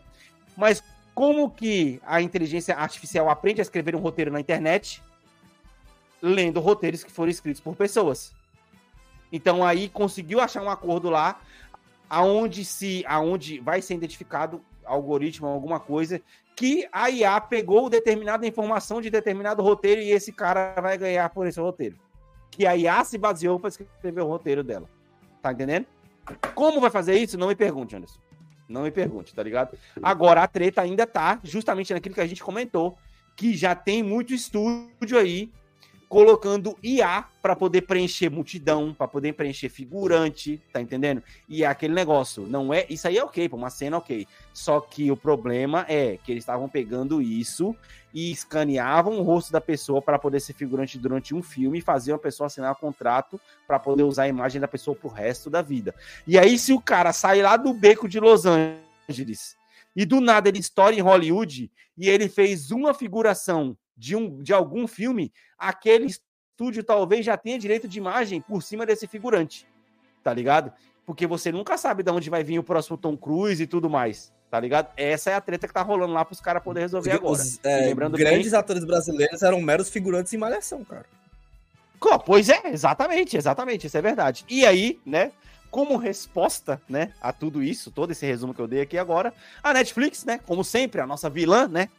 Mas 0.55 0.81
como 1.13 1.49
que 1.49 1.99
a 2.05 2.21
inteligência 2.21 2.75
artificial 2.75 3.29
aprende 3.29 3.61
a 3.61 3.63
escrever 3.63 3.95
um 3.95 3.99
roteiro 3.99 4.31
na 4.31 4.39
internet 4.39 5.01
lendo 6.25 6.59
roteiros 6.59 7.03
que 7.03 7.11
foram 7.11 7.29
escritos 7.29 7.61
por 7.61 7.75
pessoas? 7.75 8.33
Então 9.31 9.63
aí 9.63 9.89
conseguiu 9.89 10.39
achar 10.39 10.61
um 10.63 10.69
acordo 10.69 11.09
lá 11.09 11.39
aonde 12.09 12.63
se 12.63 13.03
aonde 13.07 13.59
vai 13.59 13.81
ser 13.81 13.95
identificado 13.95 14.61
algoritmo 14.83 15.47
alguma 15.47 15.79
coisa 15.79 16.21
que 16.55 16.87
a 16.91 17.09
IA 17.09 17.39
pegou 17.41 17.89
determinada 17.89 18.47
informação 18.47 19.01
de 19.01 19.09
determinado 19.09 19.61
roteiro 19.61 20.01
e 20.01 20.11
esse 20.11 20.31
cara 20.31 20.73
vai 20.81 20.97
ganhar 20.97 21.29
por 21.29 21.45
esse 21.45 21.59
roteiro. 21.59 21.97
Que 22.49 22.65
a 22.65 22.77
IA 22.77 23.03
se 23.03 23.17
baseou 23.17 23.59
para 23.59 23.69
escrever 23.69 24.21
o 24.21 24.27
roteiro 24.27 24.63
dela. 24.63 24.89
Tá 25.41 25.51
entendendo? 25.51 25.85
Como 26.53 26.79
vai 26.79 26.89
fazer 26.89 27.17
isso? 27.17 27.37
Não 27.37 27.49
me 27.49 27.55
pergunte, 27.55 27.95
Anderson. 27.95 28.19
Não 28.69 28.83
me 28.83 28.91
pergunte, 28.91 29.35
tá 29.35 29.43
ligado? 29.43 29.77
Agora 30.01 30.43
a 30.43 30.47
treta 30.47 30.81
ainda 30.81 31.05
tá 31.05 31.39
justamente 31.43 31.93
naquilo 31.93 32.15
que 32.15 32.21
a 32.21 32.27
gente 32.27 32.43
comentou, 32.43 32.97
que 33.35 33.53
já 33.53 33.75
tem 33.75 34.01
muito 34.01 34.33
estúdio 34.33 35.19
aí 35.19 35.51
colocando 36.07 36.77
IA 36.83 37.25
para 37.41 37.55
poder 37.55 37.81
preencher 37.81 38.29
multidão, 38.29 38.93
para 38.93 39.07
poder 39.07 39.33
preencher 39.33 39.69
figurante, 39.69 40.61
tá 40.71 40.81
entendendo? 40.81 41.21
E 41.47 41.63
é 41.63 41.67
aquele 41.67 41.93
negócio, 41.93 42.45
não 42.47 42.73
é, 42.73 42.85
isso 42.89 43.07
aí 43.07 43.17
é 43.17 43.23
OK, 43.23 43.49
uma 43.51 43.69
cena 43.69 43.97
OK. 43.97 44.27
Só 44.53 44.79
que 44.79 45.11
o 45.11 45.17
problema 45.17 45.85
é 45.87 46.17
que 46.23 46.31
eles 46.31 46.43
estavam 46.43 46.69
pegando 46.69 47.21
isso 47.21 47.75
e 48.13 48.31
escaneavam 48.31 49.19
o 49.19 49.23
rosto 49.23 49.51
da 49.51 49.59
pessoa 49.59 50.01
para 50.01 50.17
poder 50.17 50.39
ser 50.39 50.53
figurante 50.53 50.97
durante 50.97 51.35
um 51.35 51.43
filme 51.43 51.79
e 51.79 51.81
faziam 51.81 52.15
a 52.15 52.19
pessoa 52.19 52.47
assinar 52.47 52.71
um 52.71 52.75
contrato 52.75 53.39
para 53.67 53.77
poder 53.77 54.03
usar 54.03 54.23
a 54.23 54.27
imagem 54.27 54.61
da 54.61 54.67
pessoa 54.67 54.95
pro 54.95 55.09
resto 55.09 55.49
da 55.49 55.61
vida. 55.61 55.93
E 56.25 56.37
aí 56.37 56.57
se 56.57 56.71
o 56.71 56.79
cara 56.79 57.11
sai 57.11 57.41
lá 57.41 57.57
do 57.57 57.73
beco 57.73 58.07
de 58.07 58.19
Los 58.19 58.45
Angeles 58.45 59.55
e 59.95 60.05
do 60.05 60.21
nada 60.21 60.49
ele 60.49 60.59
estoura 60.59 60.95
em 60.95 61.01
Hollywood 61.01 61.69
e 61.97 62.09
ele 62.09 62.29
fez 62.29 62.71
uma 62.71 62.93
figuração 62.93 63.77
de, 63.95 64.15
um, 64.15 64.41
de 64.41 64.53
algum 64.53 64.87
filme, 64.87 65.31
aquele 65.57 66.05
estúdio 66.05 66.83
talvez 66.83 67.25
já 67.25 67.37
tenha 67.37 67.59
direito 67.59 67.87
de 67.87 67.97
imagem 67.97 68.41
por 68.41 68.61
cima 68.61 68.85
desse 68.85 69.07
figurante, 69.07 69.67
tá 70.23 70.33
ligado? 70.33 70.71
Porque 71.05 71.27
você 71.27 71.51
nunca 71.51 71.77
sabe 71.77 72.03
de 72.03 72.11
onde 72.11 72.29
vai 72.29 72.43
vir 72.43 72.57
o 72.59 72.63
próximo 72.63 72.97
Tom 72.97 73.15
Cruise 73.15 73.61
e 73.61 73.67
tudo 73.67 73.89
mais, 73.89 74.33
tá 74.49 74.59
ligado? 74.59 74.91
Essa 74.97 75.31
é 75.31 75.33
a 75.35 75.41
treta 75.41 75.67
que 75.67 75.73
tá 75.73 75.81
rolando 75.81 76.13
lá 76.13 76.25
pros 76.25 76.41
caras 76.41 76.63
poderem 76.63 76.85
resolver 76.85 77.11
agora. 77.11 77.33
Os 77.33 77.59
é, 77.63 77.87
lembrando 77.87 78.17
grandes 78.17 78.51
bem- 78.51 78.59
atores 78.59 78.83
brasileiros 78.83 79.41
eram 79.43 79.61
meros 79.61 79.89
figurantes 79.89 80.33
em 80.33 80.37
malhação, 80.37 80.83
cara. 80.83 81.05
Pois 82.25 82.49
é, 82.49 82.67
exatamente, 82.67 83.35
exatamente, 83.35 83.87
isso 83.87 83.97
é 83.97 84.01
verdade. 84.01 84.45
E 84.47 84.65
aí, 84.65 84.99
né, 85.05 85.31
como 85.71 85.97
resposta, 85.97 86.81
né, 86.87 87.13
a 87.19 87.33
tudo 87.33 87.63
isso, 87.63 87.91
todo 87.91 88.11
esse 88.11 88.25
resumo 88.25 88.53
que 88.53 88.61
eu 88.61 88.67
dei 88.67 88.81
aqui 88.81 88.97
agora, 88.97 89.33
a 89.63 89.73
Netflix, 89.73 90.23
né, 90.23 90.39
como 90.45 90.63
sempre, 90.63 91.01
a 91.01 91.07
nossa 91.07 91.29
vilã, 91.29 91.67
né, 91.67 91.89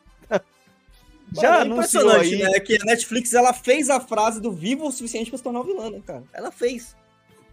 já 1.32 1.58
é 1.58 1.60
anunciou 1.62 2.02
impressionante, 2.04 2.34
aí... 2.34 2.52
né? 2.52 2.60
Que 2.60 2.76
a 2.80 2.84
Netflix 2.84 3.32
ela 3.34 3.52
fez 3.52 3.90
a 3.90 4.00
frase 4.00 4.40
do 4.40 4.52
vivo 4.52 4.86
o 4.86 4.92
suficiente 4.92 5.30
pra 5.30 5.38
se 5.38 5.44
tornar 5.44 5.62
vilã, 5.62 5.90
né, 5.90 6.00
cara? 6.06 6.24
Ela 6.32 6.50
fez. 6.50 6.96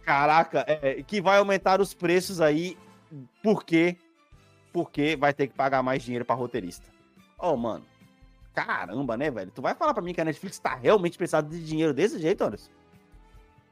Caraca, 0.04 0.64
é, 0.66 1.02
que 1.02 1.20
vai 1.20 1.38
aumentar 1.38 1.80
os 1.80 1.94
preços 1.94 2.40
aí, 2.40 2.76
porque 3.42 3.96
porque 4.72 5.14
vai 5.14 5.32
ter 5.32 5.46
que 5.46 5.54
pagar 5.54 5.82
mais 5.82 6.02
dinheiro 6.02 6.24
pra 6.24 6.34
roteirista. 6.34 6.84
Ô, 7.38 7.56
mano, 7.56 7.84
caramba, 8.52 9.16
né, 9.16 9.30
velho? 9.30 9.52
Tu 9.54 9.62
vai 9.62 9.74
falar 9.74 9.94
pra 9.94 10.02
mim 10.02 10.12
que 10.12 10.20
a 10.20 10.24
Netflix 10.24 10.58
tá 10.58 10.74
realmente 10.74 11.16
precisando 11.16 11.48
de 11.48 11.64
dinheiro 11.64 11.94
desse 11.94 12.18
jeito, 12.18 12.42
Anderson? 12.42 12.70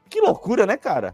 Que 0.09 0.21
loucura, 0.21 0.65
né, 0.65 0.77
cara? 0.77 1.13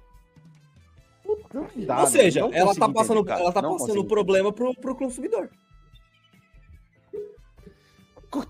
Puta, 1.23 1.67
dá, 1.75 1.97
Ou 1.97 2.03
né? 2.03 2.09
seja, 2.09 2.41
Não 2.41 2.53
ela 2.53 2.75
tá 2.75 2.87
passando, 2.89 3.23
cara. 3.25 3.41
ela 3.41 3.51
tá 3.51 3.61
Não 3.61 3.71
passando 3.71 3.87
consigo 3.87 4.03
o 4.05 4.07
problema 4.07 4.53
pro, 4.53 4.75
pro 4.75 4.95
consumidor. 4.95 5.49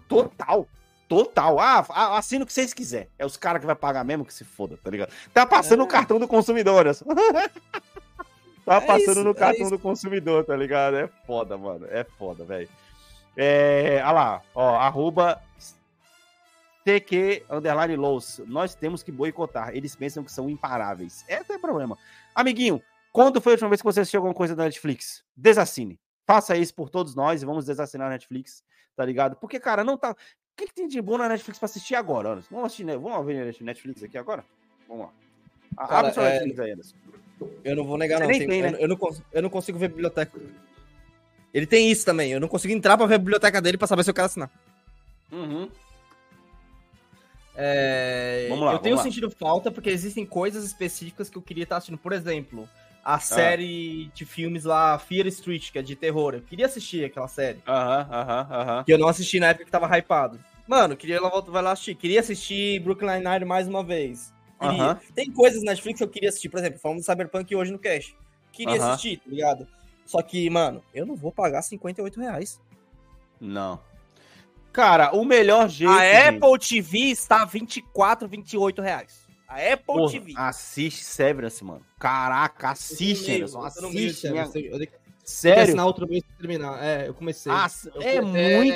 Total. 0.08 0.68
Total. 1.08 1.60
Ah, 1.60 2.18
assina 2.18 2.44
o 2.44 2.48
que 2.48 2.54
vocês 2.54 2.74
quiserem. 2.74 3.10
É 3.18 3.26
os 3.26 3.36
caras 3.36 3.60
que 3.60 3.66
vai 3.66 3.76
pagar 3.76 4.04
mesmo 4.04 4.24
que 4.26 4.34
se 4.34 4.44
foda, 4.44 4.78
tá 4.84 4.90
ligado? 4.92 5.12
Tá 5.34 5.46
passando 5.46 5.82
É. 5.82 5.84
o 5.84 5.88
cartão 5.88 6.20
do 6.20 6.28
consumidor, 6.28 6.82
Anderson. 6.82 7.06
tá 8.66 8.76
É 8.76 8.82
passando 8.82 9.12
isso, 9.12 9.24
no 9.24 9.32
é 9.32 9.34
cartão 9.34 9.62
isso. 9.64 9.72
do 9.72 9.80
consumidor, 9.80 10.46
tá 10.46 10.56
ligado? 10.56 10.98
É 10.98 11.08
foda, 11.26 11.58
mano. 11.58 11.88
É 11.90 12.04
foda, 12.04 12.44
velho. 12.46 12.70
É, 13.36 14.02
olha 14.04 14.12
lá, 14.12 14.42
ó, 14.54 14.76
arroba 14.76 15.42
TQ 16.86 17.46
underline 17.50 17.96
lows. 17.96 18.42
Nós 18.46 18.76
temos 18.76 19.02
que 19.04 19.12
boicotar. 19.12 19.70
Eles 19.76 19.96
pensam 19.96 20.24
que 20.24 20.32
são 20.32 20.50
imparáveis. 20.50 21.24
É 21.28 21.42
o 21.42 21.60
problema. 21.60 21.98
Amiguinho, 22.36 22.82
quando 23.12 23.42
foi 23.42 23.54
a 23.54 23.56
última 23.56 23.70
vez 23.70 23.82
que 23.82 23.86
você 23.86 24.02
assistiu 24.02 24.20
alguma 24.20 24.34
coisa 24.34 24.56
da 24.56 24.64
Netflix? 24.66 25.24
Desassine. 25.36 26.00
Faça 26.30 26.56
isso 26.56 26.76
por 26.76 26.92
todos 26.92 27.16
nós 27.16 27.42
e 27.42 27.46
vamos 27.46 27.66
desassinar 27.66 28.06
a 28.06 28.12
Netflix, 28.12 28.64
tá 28.96 29.04
ligado? 29.04 29.36
Porque, 29.38 29.60
cara, 29.60 29.84
não 29.84 29.98
tá. 29.98 30.12
O 30.12 30.16
que, 30.56 30.68
que 30.68 30.74
tem 30.76 30.88
de 30.88 31.02
bom 31.02 31.18
na 31.18 31.28
Netflix 31.28 31.58
pra 31.58 31.66
assistir 31.66 31.96
agora, 31.96 32.30
Anderson? 32.34 32.50
Vamos 32.52 32.68
assistir, 32.68 32.84
né? 32.84 32.96
Vamos 32.96 33.26
ver 33.26 33.56
Netflix 33.62 34.04
aqui 34.04 34.16
agora? 34.16 34.46
Vamos 34.88 35.08
lá. 35.08 35.88
Cara, 35.88 36.00
Abre 36.02 36.14
seu 36.14 36.24
é- 36.24 36.34
Netflix 36.34 36.60
aí, 36.60 36.72
Anderson. 36.74 36.96
Eu 37.64 37.76
não 37.76 37.84
vou 37.84 37.98
negar, 37.98 38.20
Você 38.20 38.28
não. 38.42 38.48
Tem- 38.48 38.62
né? 38.62 38.76
eu 38.80 38.88
não 38.88 38.96
cons- 38.96 39.24
eu 39.32 39.42
não 39.42 39.50
consigo 39.50 39.80
ver 39.80 39.88
biblioteca. 39.88 40.40
Ele 41.52 41.66
tem 41.66 41.90
isso 41.90 42.06
também. 42.06 42.32
Eu 42.32 42.40
não 42.40 42.48
consigo 42.48 42.76
entrar 42.76 42.96
pra 42.96 43.08
ver 43.08 43.16
a 43.16 43.18
biblioteca 43.18 43.60
dele 43.60 43.80
pra 43.80 43.88
saber 43.88 44.04
se 44.04 44.12
eu 44.12 44.14
quero 44.14 44.26
assinar. 44.28 44.52
Uhum. 45.32 45.68
É, 47.56 48.46
Vamos 48.50 48.66
lá, 48.66 48.74
eu 48.74 48.80
tenho 48.80 48.96
lá. 48.98 49.02
sentido 49.04 49.32
falta 49.32 49.72
porque 49.72 49.90
existem 49.90 50.28
coisas 50.28 50.64
específicas 50.64 51.28
que 51.28 51.38
eu 51.40 51.42
queria 51.42 51.64
estar 51.64 51.78
assistindo. 51.78 51.98
Por 51.98 52.14
exemplo, 52.14 52.70
a 53.04 53.20
série 53.20 54.12
de 54.14 54.26
filmes 54.26 54.64
lá, 54.64 54.98
Fear 55.00 55.28
Street, 55.28 55.72
que 55.72 55.80
é 55.80 55.82
de 55.82 55.96
terror. 55.96 56.36
Eu 56.36 56.42
queria 56.42 56.66
assistir 56.66 57.06
aquela 57.06 57.28
série. 57.28 57.60
Aham, 57.68 58.08
aham, 58.12 58.48
aham. 58.52 58.84
Que 58.84 58.94
eu 58.94 58.98
não 58.98 59.08
assisti 59.08 59.40
na 59.40 59.48
época 59.48 59.66
que 59.66 59.72
tava 59.72 59.98
hypado. 59.98 60.40
Mano, 60.68 60.96
queria 60.96 61.20
voltar 61.20 61.52
vai 61.52 61.64
lá 61.64 61.72
assistir. 61.72 61.96
Queria 61.96 62.20
assistir 62.20 62.80
Brooklyn 62.82 63.08
Nine-Nine 63.08 63.46
mais 63.46 63.68
uma 63.68 63.84
vez. 63.84 64.32
Queria. 64.60 65.00
Tem 65.16 65.32
coisas 65.32 65.64
na 65.64 65.72
Netflix 65.72 65.98
que 65.98 66.04
eu 66.04 66.10
queria 66.10 66.30
assistir. 66.30 66.50
Por 66.50 66.60
exemplo, 66.60 66.80
falando 66.80 67.00
do 67.00 67.04
Cyberpunk 67.04 67.56
hoje 67.56 67.72
no 67.72 67.80
Cash. 67.80 68.14
Queria 68.52 68.84
assistir, 68.84 69.18
tá 69.18 69.30
ligado? 69.30 69.68
Só 70.06 70.22
que, 70.22 70.50
mano, 70.50 70.84
eu 70.94 71.06
não 71.06 71.16
vou 71.16 71.32
pagar 71.32 71.62
58 71.62 72.20
reais. 72.20 72.60
Não. 73.40 73.80
Cara, 74.72 75.16
o 75.16 75.24
melhor 75.24 75.70
jeito. 75.70 75.92
A 75.92 76.04
gente, 76.04 76.44
Apple 76.44 76.60
TV 76.60 77.00
está 77.12 77.46
24, 77.46 78.28
28 78.28 78.82
reais. 78.82 79.29
A 79.50 79.56
Apple 79.74 79.84
porra, 79.86 80.12
TV. 80.12 80.34
assiste 80.38 81.04
Severance, 81.04 81.64
mano. 81.64 81.82
Caraca, 81.98 82.70
assiste, 82.70 83.32
Anderson. 83.32 83.58
Meio, 83.60 83.68
Assiste. 83.68 84.22
sério. 84.22 84.32
minha- 84.36 84.46
Eu 84.72 84.78
tenho- 84.80 84.92
Sério? 85.24 85.64
assinar 85.64 85.86
outro 85.88 86.08
mês 86.08 86.24
pra 86.24 86.38
terminar. 86.38 86.84
É, 86.84 87.08
eu 87.08 87.14
comecei. 87.16 87.52
Ah, 87.52 87.68
Eu 87.96 88.02
é 88.02 88.18
até- 88.18 88.22
muito. 88.22 88.74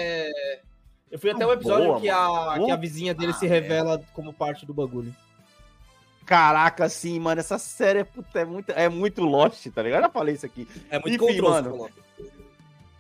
Eu 1.12 1.20
fui 1.20 1.30
até 1.30 1.46
o 1.46 1.54
episódio 1.54 1.86
boa, 1.90 2.02
que, 2.02 2.10
a, 2.10 2.28
mano. 2.28 2.66
que 2.66 2.72
a 2.72 2.76
vizinha 2.76 3.14
dele 3.14 3.34
se 3.34 3.42
Puta 3.42 3.54
revela 3.54 4.04
como 4.14 4.34
parte 4.34 4.66
do 4.66 4.74
bagulho. 4.74 5.16
Caraca, 6.26 6.88
sim, 6.90 7.20
mano. 7.20 7.40
Essa 7.40 7.58
série 7.60 8.00
é, 8.00 8.04
puta, 8.04 8.40
é, 8.40 8.46
muito, 8.46 8.72
é 8.72 8.90
muito 8.90 9.22
Lost, 9.22 9.68
tá 9.68 9.84
ligado? 9.84 10.00
Eu 10.02 10.06
já 10.08 10.10
falei 10.10 10.34
isso 10.36 10.46
aqui. 10.46 10.68
É 10.90 10.98
muito 10.98 11.24
Enfim, 11.24 11.42
mano. 11.42 11.90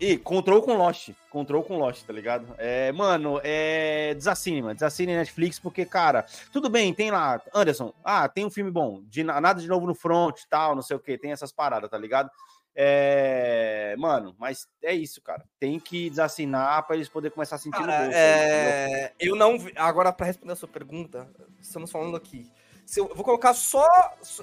E 0.05 0.17
control 0.17 0.61
com 0.61 0.73
Lost. 0.75 1.11
Control 1.29 1.63
com 1.63 1.77
Lost, 1.77 2.03
tá 2.05 2.11
ligado? 2.11 2.53
É, 2.57 2.91
mano, 2.91 3.39
é. 3.43 4.13
Desassine, 4.15 4.61
mano. 4.61 4.73
Desassine 4.73 5.15
Netflix, 5.15 5.59
porque, 5.59 5.85
cara, 5.85 6.25
tudo 6.51 6.69
bem, 6.69 6.93
tem 6.93 7.09
lá. 7.09 7.41
Anderson, 7.53 7.93
ah, 8.03 8.27
tem 8.27 8.45
um 8.45 8.49
filme 8.49 8.69
bom. 8.69 9.01
De, 9.03 9.23
na- 9.23 9.39
nada 9.39 9.61
de 9.61 9.67
novo 9.67 9.87
no 9.87 9.95
front 9.95 10.35
tal, 10.49 10.75
não 10.75 10.81
sei 10.81 10.97
o 10.97 10.99
que. 10.99 11.17
Tem 11.17 11.31
essas 11.31 11.51
paradas, 11.51 11.89
tá 11.89 11.97
ligado? 11.97 12.29
É. 12.75 13.95
Mano, 13.97 14.35
mas 14.37 14.67
é 14.83 14.93
isso, 14.93 15.21
cara. 15.21 15.43
Tem 15.59 15.79
que 15.79 16.09
desassinar 16.09 16.85
pra 16.85 16.95
eles 16.95 17.07
poderem 17.07 17.33
começar 17.33 17.55
a 17.55 17.59
sentir 17.59 17.79
no 17.79 17.85
Cara, 17.85 18.03
bolso. 18.03 18.17
é, 18.17 19.13
eu 19.19 19.35
não 19.35 19.57
vi. 19.57 19.71
Agora, 19.75 20.11
pra 20.11 20.25
responder 20.25 20.53
a 20.53 20.55
sua 20.57 20.67
pergunta, 20.67 21.29
estamos 21.61 21.91
falando 21.91 22.17
aqui. 22.17 22.51
Se 22.85 22.99
eu, 22.99 23.07
eu 23.09 23.15
vou 23.15 23.23
colocar 23.23 23.53
só. 23.53 23.87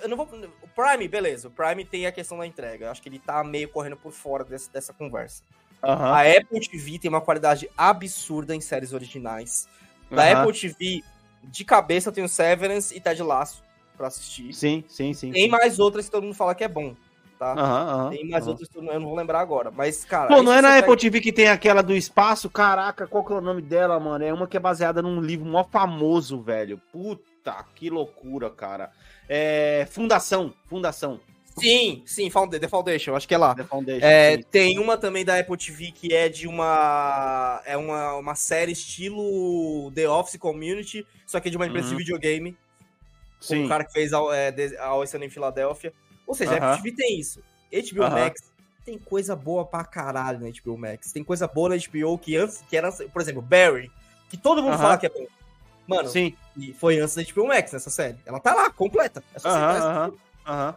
Eu 0.02 0.08
não 0.08 0.16
vou. 0.16 0.26
O 0.62 0.68
Prime, 0.68 1.06
beleza. 1.08 1.48
O 1.48 1.50
Prime 1.50 1.84
tem 1.84 2.06
a 2.06 2.12
questão 2.12 2.38
da 2.38 2.46
entrega. 2.46 2.86
Eu 2.86 2.90
acho 2.90 3.02
que 3.02 3.08
ele 3.08 3.18
tá 3.18 3.42
meio 3.44 3.68
correndo 3.68 3.96
por 3.96 4.12
fora 4.12 4.44
desse- 4.44 4.70
dessa 4.72 4.92
conversa. 4.92 5.42
Aham, 5.82 6.12
A 6.12 6.20
Apple 6.22 6.60
TV 6.60 6.98
tem 6.98 7.08
uma 7.08 7.20
qualidade 7.20 7.70
absurda 7.76 8.54
em 8.54 8.60
séries 8.60 8.92
originais. 8.92 9.68
Da 10.10 10.24
aham. 10.24 10.42
Apple 10.42 10.58
TV, 10.60 11.02
de 11.44 11.64
cabeça, 11.64 12.08
eu 12.08 12.12
tenho 12.12 12.28
Severance 12.28 12.94
e 12.96 13.00
Ted 13.00 13.22
Laço 13.22 13.62
pra 13.96 14.08
assistir. 14.08 14.52
Sim, 14.52 14.84
sim, 14.88 15.12
sim. 15.14 15.30
Tem 15.32 15.44
sim. 15.44 15.48
mais 15.48 15.78
outras 15.78 16.06
que 16.06 16.10
todo 16.10 16.24
mundo 16.24 16.34
fala 16.34 16.54
que 16.54 16.64
é 16.64 16.68
bom, 16.68 16.94
tá? 17.38 17.52
Aham, 17.52 17.88
aham, 17.94 18.10
Tem 18.10 18.28
mais 18.28 18.46
outras 18.48 18.68
que 18.68 18.76
eu 18.76 18.82
não 18.82 19.00
vou 19.00 19.14
lembrar 19.14 19.40
agora. 19.40 19.70
Mas, 19.70 20.04
cara. 20.04 20.28
Pô, 20.34 20.42
não 20.42 20.52
é 20.52 20.60
na 20.60 20.72
você 20.72 20.78
Apple 20.80 20.90
pega- 20.96 21.00
TV 21.00 21.20
que 21.20 21.32
tem 21.32 21.48
aquela 21.48 21.82
do 21.82 21.94
espaço? 21.94 22.50
Caraca, 22.50 23.06
qual 23.06 23.24
que 23.24 23.32
é 23.32 23.36
o 23.36 23.40
nome 23.40 23.62
dela, 23.62 23.98
mano? 24.00 24.24
É 24.24 24.32
uma 24.32 24.46
que 24.48 24.56
é 24.56 24.60
baseada 24.60 25.00
num 25.00 25.20
livro 25.20 25.46
mó 25.46 25.64
famoso, 25.64 26.42
velho. 26.42 26.78
Puta, 26.92 27.22
que 27.74 27.90
loucura, 27.90 28.50
cara. 28.50 28.90
É. 29.28 29.86
Fundação, 29.90 30.54
Fundação. 30.66 31.20
Sim, 31.58 32.02
sim, 32.06 32.30
The 32.30 32.68
Foundation, 32.68 33.14
acho 33.14 33.28
que 33.28 33.34
é 33.34 33.38
lá. 33.38 33.54
The 33.54 33.64
Foundation. 33.64 34.06
É, 34.06 34.38
tem 34.38 34.78
uma 34.78 34.96
também 34.96 35.24
da 35.24 35.38
Apple 35.38 35.56
TV 35.56 35.90
que 35.92 36.14
é 36.14 36.28
de 36.28 36.46
uma. 36.46 37.60
É 37.66 37.76
uma, 37.76 38.14
uma 38.14 38.34
série 38.34 38.72
estilo 38.72 39.90
The 39.94 40.08
Office 40.08 40.38
Community, 40.38 41.06
só 41.26 41.38
que 41.40 41.48
é 41.48 41.50
de 41.50 41.56
uma 41.56 41.66
empresa 41.66 41.88
Uhum. 41.88 41.96
de 41.96 42.04
videogame. 42.04 42.52
Com 42.52 43.46
Sim. 43.46 43.64
o 43.64 43.68
cara 43.68 43.84
que 43.84 43.92
fez 43.92 44.12
a, 44.12 44.18
é, 44.34 44.54
a 44.78 45.24
em 45.24 45.30
Filadélfia. 45.30 45.92
Ou 46.26 46.34
seja, 46.34 46.52
a 46.52 46.56
Aham. 46.56 46.72
Apple 46.74 46.92
TV 46.92 46.96
tem 46.96 47.18
isso. 47.18 47.42
HBO 47.72 48.04
Aham. 48.04 48.20
Max 48.20 48.50
tem 48.84 48.98
coisa 48.98 49.36
boa 49.36 49.64
pra 49.64 49.84
caralho 49.84 50.40
na 50.40 50.48
HBO 50.48 50.76
Max. 50.78 51.12
Tem 51.12 51.22
coisa 51.24 51.46
boa 51.46 51.70
na 51.70 51.76
HBO 51.76 52.18
que 52.18 52.36
antes, 52.36 52.62
que 52.68 52.76
era, 52.76 52.90
por 52.92 53.20
exemplo, 53.20 53.42
Barry, 53.42 53.90
que 54.28 54.36
todo 54.36 54.62
mundo 54.62 54.74
Aham. 54.74 54.82
fala 54.82 54.98
que 54.98 55.06
é 55.06 55.08
bom. 55.08 55.26
Mano, 55.90 56.08
Sim. 56.08 56.36
e 56.56 56.72
foi 56.72 57.00
antes 57.00 57.16
da 57.16 57.22
HBO 57.22 57.48
Max 57.48 57.72
nessa 57.72 57.90
série. 57.90 58.16
Ela 58.24 58.38
tá 58.38 58.54
lá, 58.54 58.70
completa. 58.70 59.24
É 59.34 59.38
só 59.40 59.48
você 59.48 59.56
Aham, 59.56 59.78
aham, 59.78 60.12
aham. 60.46 60.76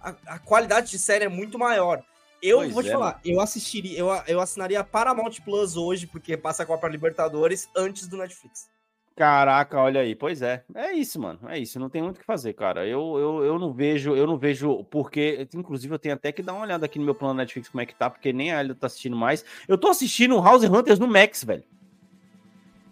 a, 0.00 0.34
a 0.34 0.38
qualidade 0.38 0.90
de 0.90 0.98
série 0.98 1.26
é 1.26 1.28
muito 1.28 1.58
maior. 1.58 2.02
Eu 2.42 2.58
Pois 2.58 2.72
vou 2.72 2.82
te 2.82 2.88
é, 2.88 2.92
falar, 2.92 3.20
eu 3.22 3.38
assistiria, 3.40 3.98
eu, 3.98 4.08
eu 4.26 4.40
assinaria 4.40 4.80
a 4.80 4.84
Paramount 4.84 5.40
Plus 5.44 5.76
hoje, 5.76 6.06
porque 6.06 6.36
passa 6.38 6.62
a 6.62 6.66
Copa 6.66 6.88
Libertadores 6.88 7.68
antes 7.76 8.06
do 8.08 8.16
Netflix. 8.16 8.70
Caraca, 9.14 9.78
olha 9.80 10.02
aí. 10.02 10.14
Pois 10.14 10.42
é. 10.42 10.62
É 10.74 10.92
isso, 10.92 11.20
mano. 11.20 11.40
É 11.48 11.58
isso. 11.58 11.78
Não 11.78 11.88
tem 11.88 12.02
muito 12.02 12.16
o 12.16 12.20
que 12.20 12.26
fazer, 12.26 12.52
cara. 12.52 12.86
Eu, 12.86 13.18
eu, 13.18 13.44
eu 13.44 13.58
não 13.58 13.72
vejo, 13.72 14.14
eu 14.14 14.26
não 14.26 14.36
vejo 14.36 14.84
porque, 14.84 15.48
inclusive, 15.54 15.94
eu 15.94 15.98
tenho 15.98 16.14
até 16.14 16.30
que 16.32 16.42
dar 16.42 16.52
uma 16.52 16.62
olhada 16.62 16.84
aqui 16.84 16.98
no 16.98 17.04
meu 17.04 17.14
plano 17.14 17.34
Netflix 17.34 17.68
como 17.70 17.80
é 17.80 17.86
que 17.86 17.94
tá, 17.94 18.10
porque 18.10 18.32
nem 18.32 18.52
a 18.52 18.60
Elida 18.60 18.74
tá 18.74 18.86
assistindo 18.86 19.16
mais. 19.16 19.42
Eu 19.66 19.78
tô 19.78 19.88
assistindo 19.88 20.38
House 20.40 20.64
Hunters 20.64 20.98
no 20.98 21.08
Max, 21.08 21.44
velho. 21.44 21.64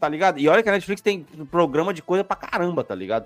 Tá 0.05 0.09
ligado? 0.11 0.39
E 0.39 0.47
olha 0.49 0.63
que 0.63 0.69
a 0.69 0.73
Netflix 0.73 1.01
tem 1.01 1.23
programa 1.51 1.95
de 1.95 2.03
coisa 2.03 2.23
pra 2.23 2.37
caramba, 2.37 2.85
tá 2.85 2.95
ligado? 2.95 3.25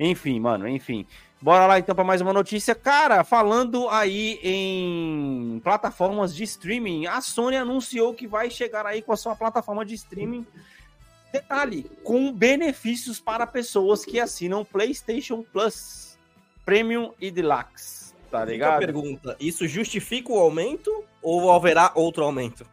Enfim, 0.00 0.40
mano, 0.40 0.66
enfim. 0.68 1.06
Bora 1.40 1.64
lá 1.64 1.78
então 1.78 1.94
para 1.94 2.02
mais 2.02 2.20
uma 2.20 2.32
notícia. 2.32 2.74
Cara, 2.74 3.22
falando 3.22 3.88
aí 3.88 4.40
em 4.42 5.60
plataformas 5.62 6.34
de 6.34 6.42
streaming, 6.42 7.06
a 7.06 7.20
Sony 7.20 7.56
anunciou 7.56 8.14
que 8.14 8.26
vai 8.26 8.50
chegar 8.50 8.84
aí 8.84 9.00
com 9.00 9.12
a 9.12 9.16
sua 9.16 9.36
plataforma 9.36 9.84
de 9.84 9.94
streaming 9.94 10.44
Detalhe, 11.32 11.88
com 12.02 12.32
benefícios 12.32 13.20
para 13.20 13.46
pessoas 13.46 14.04
que 14.04 14.18
assinam 14.18 14.64
PlayStation 14.64 15.44
Plus, 15.52 16.18
Premium 16.64 17.12
e 17.20 17.30
Deluxe. 17.30 18.12
Tá 18.28 18.40
Fica 18.40 18.42
a 18.42 18.44
ligado? 18.44 18.78
pergunta, 18.80 19.36
isso 19.38 19.68
justifica 19.68 20.32
o 20.32 20.38
aumento 20.40 21.04
ou 21.22 21.52
haverá 21.52 21.92
outro 21.94 22.24
aumento? 22.24 22.66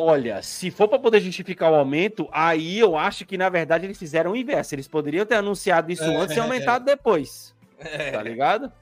Olha, 0.00 0.40
se 0.42 0.70
for 0.70 0.86
para 0.86 1.00
poder 1.00 1.20
justificar 1.20 1.72
o 1.72 1.74
aumento, 1.74 2.28
aí 2.30 2.78
eu 2.78 2.96
acho 2.96 3.26
que 3.26 3.36
na 3.36 3.48
verdade 3.48 3.84
eles 3.84 3.98
fizeram 3.98 4.30
o 4.30 4.36
inverso. 4.36 4.72
Eles 4.74 4.86
poderiam 4.86 5.26
ter 5.26 5.34
anunciado 5.34 5.90
isso 5.90 6.04
É, 6.04 6.16
antes 6.16 6.36
e 6.36 6.38
é, 6.38 6.42
aumentado 6.42 6.84
depois. 6.84 7.52
É, 7.80 8.12
Tá 8.12 8.22
ligado? 8.22 8.72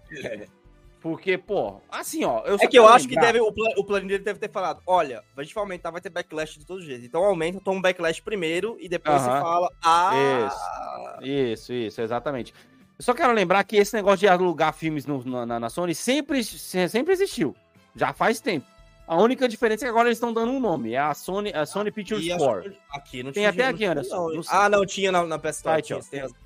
Porque, 1.01 1.39
pô, 1.39 1.81
assim, 1.91 2.25
ó. 2.25 2.43
É 2.61 2.67
que 2.67 2.79
eu 2.79 2.87
acho 2.89 3.09
que 3.09 3.15
deve, 3.15 3.41
o, 3.41 3.53
pla- 3.53 3.73
o 3.79 3.85
plano 3.85 4.09
dele 4.09 4.25
deve 4.25 4.39
ter 4.41 4.51
falado, 4.51 4.83
olha, 4.87 5.23
a 5.37 5.43
gente 5.43 5.55
vai 5.55 5.63
aumentar, 5.63 5.91
vai 5.91 6.01
ter 6.01 6.11
backlash 6.11 6.59
de 6.59 6.67
todo 6.67 6.83
jeito. 6.83 7.05
Então 7.07 7.23
aumenta, 7.25 7.61
toma 7.61 7.79
um 7.79 7.83
backlash 7.83 8.21
primeiro 8.21 8.77
e 8.81 8.89
depois 8.89 9.23
você 9.23 9.31
Aham. 9.31 9.41
fala, 9.41 9.71
ah... 9.83 11.19
Isso, 11.23 11.73
isso, 11.73 12.01
exatamente. 12.03 12.53
Eu 12.99 13.05
só 13.05 13.15
quero 13.15 13.33
lembrar 13.33 13.63
que 13.65 13.77
esse 13.77 13.95
negócio 13.95 14.19
de 14.19 14.29
alugar 14.29 14.73
filmes 14.75 15.07
no- 15.07 15.23
na, 15.47 15.61
na- 15.61 15.71
Sony 15.71 15.95
sempre, 15.95 16.43
se- 16.43 16.89
sempre 16.89 17.13
existiu. 17.13 17.55
Já 17.95 18.13
faz 18.13 18.41
tempo. 18.41 18.67
A 19.07 19.17
única 19.17 19.49
diferença 19.49 19.85
é 19.85 19.87
que 19.87 19.91
agora 19.91 20.09
eles 20.09 20.17
estão 20.17 20.33
dando 20.33 20.51
um 20.51 20.59
nome. 20.59 20.93
É 20.93 20.99
a 20.99 21.15
Sony, 21.15 21.53
a 21.53 21.65
Sony 21.65 21.93
Pictures 21.93 22.25
E 22.25 22.31
Store. 22.31 22.77
Aqui 22.91 23.23
não 23.23 23.33
Tem 23.33 23.43
tinha. 23.43 23.51
até 23.51 23.63
não 23.63 23.69
aqui, 23.71 23.79
tinha, 23.79 23.93
Anderson, 23.93 24.29
não. 24.31 24.43
Ah, 24.49 24.69
não, 24.69 24.85
tinha 24.85 25.13
na, 25.13 25.25
na 25.25 25.39
PS 25.39 25.57
Store. 25.59 25.75
Site, 25.77 25.87
tinha, 25.87 26.25
ó. 26.25 26.29
tem. 26.29 26.37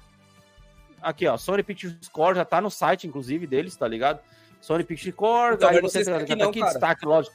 Aqui, 1.00 1.26
ó. 1.26 1.38
Sony 1.38 1.62
Pictures 1.62 1.96
Store 2.02 2.36
já 2.36 2.44
tá 2.44 2.60
no 2.60 2.70
site, 2.70 3.06
inclusive, 3.06 3.46
deles, 3.46 3.74
tá 3.76 3.88
ligado? 3.88 4.20
Sony 4.60 4.84
Pictures 4.84 5.14
Store, 5.14 5.54
Então, 5.54 5.70
aí 5.70 5.80
você 5.80 6.04
se 6.04 6.10
tem 6.10 6.14
aqui 6.14 6.26
tá 6.26 6.36
não, 6.36 6.50
aqui 6.50 6.62
destaque, 6.62 7.06
lógico. 7.06 7.34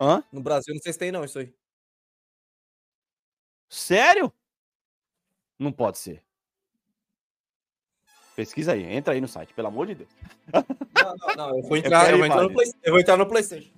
Hã? 0.00 0.22
No 0.30 0.40
Brasil, 0.40 0.72
não 0.72 0.80
sei 0.80 0.92
se 0.92 0.98
tem 0.98 1.10
não, 1.10 1.24
isso 1.24 1.40
aí. 1.40 1.52
Sério? 3.68 4.32
Não 5.58 5.72
pode 5.72 5.98
ser. 5.98 6.24
Pesquisa 8.38 8.70
aí, 8.70 8.84
entra 8.84 9.14
aí 9.14 9.20
no 9.20 9.26
site, 9.26 9.52
pelo 9.52 9.66
amor 9.66 9.88
de 9.88 9.96
Deus. 9.96 10.10
Não, 10.54 11.16
não, 11.16 11.34
não. 11.36 11.56
Eu 11.56 11.62
vou 11.64 11.76
entrar, 11.76 12.04
quero 12.04 12.14
eu 12.14 12.18
vou 12.18 12.26
entrar. 12.26 12.48
Play, 12.48 12.72
eu 12.84 12.92
vou 12.92 13.00
entrar 13.00 13.16
no 13.16 13.26
PlayStation. 13.26 13.72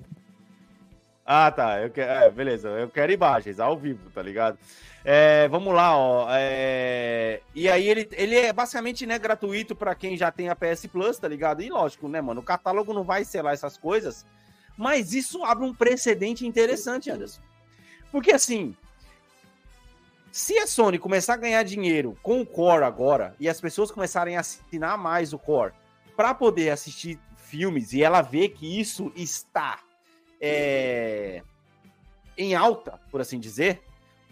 Ah, 1.25 1.51
tá. 1.51 1.81
Eu 1.81 1.89
quero, 1.89 2.13
é, 2.13 2.31
beleza. 2.31 2.69
Eu 2.69 2.91
quero 2.91 3.11
imagens 3.11 3.59
ao 3.59 3.79
vivo, 3.79 4.11
tá 4.11 4.21
ligado? 4.21 4.59
É, 5.03 5.49
vamos 5.49 5.73
lá, 5.73 5.97
ó. 5.97 6.27
é, 6.31 7.41
e 7.55 7.71
aí 7.71 7.89
ele, 7.89 8.07
ele 8.13 8.37
é 8.37 8.53
basicamente 8.53 9.07
né, 9.07 9.19
gratuito 9.19 9.75
para 9.75 9.95
quem 9.95 10.15
já 10.15 10.31
tem 10.31 10.51
a 10.51 10.55
PS 10.55 10.85
Plus, 10.93 11.19
tá 11.19 11.27
ligado? 11.27 11.63
E 11.63 11.71
lógico, 11.71 12.07
né, 12.07 12.21
mano? 12.21 12.43
O 12.43 12.45
catálogo 12.45 12.93
não 12.93 13.03
vai 13.03 13.25
selar 13.25 13.55
essas 13.55 13.79
coisas, 13.79 14.27
mas 14.77 15.15
isso 15.15 15.43
abre 15.43 15.65
um 15.65 15.73
precedente 15.73 16.47
interessante, 16.47 17.11
Anderson. 17.11 17.41
Porque 18.13 18.31
assim, 18.31 18.77
se 20.31 20.59
a 20.59 20.67
Sony 20.67 20.99
começar 20.99 21.35
a 21.35 21.39
ganhar 21.39 21.63
dinheiro 21.65 22.17
com 22.23 22.41
o 22.41 22.47
Core 22.47 22.85
agora 22.85 23.35
e 23.41 23.49
as 23.49 23.61
pessoas 23.61 23.91
começarem 23.91 24.37
a 24.37 24.41
assinar 24.41 24.97
mais 24.97 25.33
o 25.33 25.39
Core 25.39 25.73
para 26.17 26.33
poder 26.35 26.71
assistir 26.71 27.19
filmes 27.37 27.93
e 27.93 28.03
ela 28.03 28.23
vê 28.23 28.49
que 28.49 28.79
isso 28.79 29.13
está 29.17 29.81
é, 30.41 31.43
em 32.39 32.55
alta, 32.55 33.01
por 33.11 33.21
assim 33.21 33.41
dizer, 33.41 33.83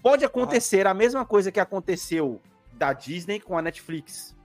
pode 0.01 0.25
acontecer 0.25 0.87
a 0.87 0.95
mesma 0.95 1.25
coisa 1.25 1.51
que 1.51 1.59
aconteceu 1.59 2.41
da 2.73 2.93
Disney 2.93 3.41
com 3.41 3.59
a 3.59 3.63
Netflix. 3.63 4.37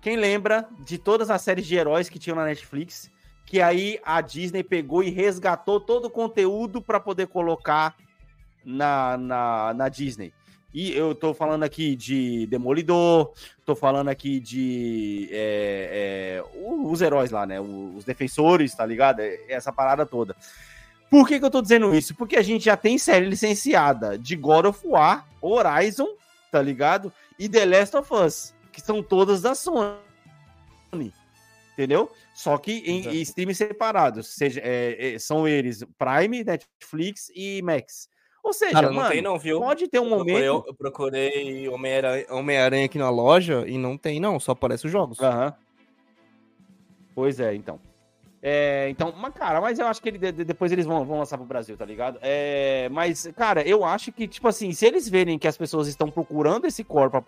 Quem 0.00 0.16
lembra 0.16 0.68
de 0.80 0.98
todas 0.98 1.30
as 1.30 1.42
séries 1.42 1.64
de 1.64 1.76
heróis 1.76 2.08
que 2.08 2.18
tinham 2.18 2.34
na 2.34 2.44
Netflix, 2.44 3.08
que 3.46 3.62
aí 3.62 4.00
a 4.04 4.20
Disney 4.20 4.64
pegou 4.64 5.02
e 5.04 5.10
resgatou 5.10 5.80
todo 5.80 6.06
o 6.06 6.10
conteúdo 6.10 6.82
para 6.82 6.98
poder 6.98 7.28
colocar 7.28 7.96
na, 8.64 9.16
na, 9.16 9.74
na 9.74 9.88
Disney. 9.88 10.32
E 10.74 10.92
eu 10.92 11.14
tô 11.14 11.34
falando 11.34 11.64
aqui 11.64 11.94
de 11.94 12.46
Demolidor, 12.46 13.32
tô 13.64 13.74
falando 13.74 14.08
aqui 14.08 14.40
de 14.40 15.28
é, 15.30 16.40
é, 16.40 16.44
os 16.84 17.02
heróis 17.02 17.30
lá, 17.30 17.44
né? 17.44 17.60
Os 17.60 18.04
defensores, 18.04 18.74
tá 18.74 18.86
ligado? 18.86 19.20
É, 19.20 19.38
essa 19.48 19.72
parada 19.72 20.06
toda. 20.06 20.34
Por 21.10 21.28
que, 21.28 21.38
que 21.38 21.44
eu 21.44 21.50
tô 21.50 21.60
dizendo 21.60 21.94
isso? 21.94 22.14
Porque 22.14 22.36
a 22.36 22.42
gente 22.42 22.64
já 22.64 22.76
tem 22.76 22.96
série 22.96 23.26
licenciada 23.26 24.16
de 24.16 24.34
God 24.34 24.64
of 24.64 24.80
War, 24.86 25.28
Horizon, 25.42 26.08
tá 26.50 26.62
ligado? 26.62 27.12
E 27.38 27.48
The 27.50 27.66
Last 27.66 27.96
of 27.98 28.14
Us, 28.14 28.54
que 28.72 28.80
são 28.80 29.02
todas 29.02 29.42
da 29.42 29.54
Sony. 29.54 29.92
Entendeu? 31.74 32.10
Só 32.34 32.56
que 32.56 32.78
em, 32.78 33.06
em 33.08 33.20
streams 33.20 33.58
separados. 33.58 34.28
Seja, 34.28 34.60
é, 34.64 35.14
é, 35.14 35.18
são 35.18 35.46
eles 35.46 35.84
Prime, 35.98 36.44
Netflix 36.44 37.30
e 37.34 37.60
Max. 37.62 38.08
Ou 38.42 38.52
seja, 38.52 38.72
Cara, 38.72 38.90
mano, 38.92 39.08
tem 39.10 39.22
não, 39.22 39.38
viu? 39.38 39.60
pode 39.60 39.86
ter 39.88 40.00
um 40.00 40.04
Eu 40.04 40.10
procurei- 40.16 40.48
momento. 40.48 40.64
Eu 40.68 40.74
procurei 40.74 41.68
Homem-Aranha 41.68 42.26
Homem-Aranha 42.30 42.84
aqui 42.86 42.98
na 42.98 43.08
loja 43.08 43.64
e 43.66 43.78
não 43.78 43.96
tem, 43.96 44.18
não. 44.18 44.40
Só 44.40 44.52
aparece 44.52 44.84
os 44.86 44.92
jogos. 44.92 45.20
Aham. 45.20 45.54
Pois 47.14 47.38
é, 47.40 47.54
então. 47.54 47.78
É, 48.42 48.88
então, 48.90 49.12
mas, 49.16 49.32
cara, 49.34 49.60
mas 49.60 49.78
eu 49.78 49.86
acho 49.86 50.02
que 50.02 50.08
ele, 50.08 50.18
de- 50.18 50.32
de- 50.32 50.44
depois 50.44 50.72
eles 50.72 50.84
vão, 50.84 51.04
vão 51.04 51.18
lançar 51.20 51.36
pro 51.38 51.46
Brasil, 51.46 51.76
tá 51.76 51.84
ligado? 51.84 52.18
É, 52.20 52.88
mas, 52.90 53.28
cara, 53.36 53.62
eu 53.62 53.84
acho 53.84 54.10
que, 54.10 54.26
tipo 54.26 54.48
assim, 54.48 54.72
se 54.72 54.84
eles 54.84 55.08
verem 55.08 55.38
que 55.38 55.46
as 55.46 55.56
pessoas 55.56 55.86
estão 55.86 56.10
procurando 56.10 56.66
esse 56.66 56.82
core 56.82 57.10
pra 57.10 57.22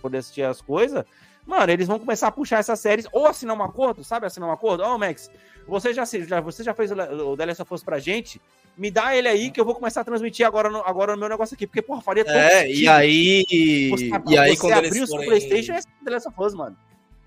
poder 0.00 0.18
assistir 0.18 0.42
as 0.42 0.60
coisas, 0.62 1.04
mano, 1.44 1.72
eles 1.72 1.88
vão 1.88 1.98
começar 1.98 2.28
a 2.28 2.30
puxar 2.32 2.58
essas 2.60 2.78
séries 2.78 3.08
ou 3.12 3.26
assinar 3.26 3.56
um 3.56 3.62
acordo, 3.64 4.04
sabe? 4.04 4.26
Assinar 4.26 4.48
um 4.48 4.52
acordo. 4.52 4.84
Ó, 4.84 4.96
Max, 4.96 5.28
você 5.66 5.92
já, 5.92 6.04
já- 6.04 6.40
você 6.40 6.62
já 6.62 6.72
fez 6.72 6.92
o 6.92 7.36
The 7.36 7.46
Last 7.46 7.62
of 7.62 7.74
Us 7.74 7.82
pra 7.82 7.98
gente? 7.98 8.40
Me 8.76 8.90
dá 8.90 9.14
ele 9.14 9.28
aí 9.28 9.50
que 9.50 9.60
eu 9.60 9.64
vou 9.64 9.74
começar 9.74 10.00
a 10.00 10.04
transmitir 10.04 10.46
agora 10.46 10.70
no, 10.70 10.78
agora 10.78 11.12
no 11.12 11.18
meu 11.18 11.28
negócio 11.28 11.54
aqui, 11.54 11.66
porque, 11.66 11.82
porra, 11.82 12.00
faria 12.00 12.24
todo 12.24 12.34
É, 12.34 12.66
e 12.66 12.74
sentido 12.74 12.88
aí. 12.88 13.90
Você, 13.90 14.10
E 14.28 14.38
aí, 14.38 14.50
você 14.50 14.60
quando 14.60 14.72
abrir 14.72 14.86
eles 14.88 15.02
o 15.02 15.06
seu 15.06 15.16
forem... 15.16 15.28
Playstation 15.28 15.72
é 15.74 15.80
The 16.04 16.10
Last 16.10 16.28
of 16.28 16.36
Us, 16.40 16.54
mano. 16.54 16.76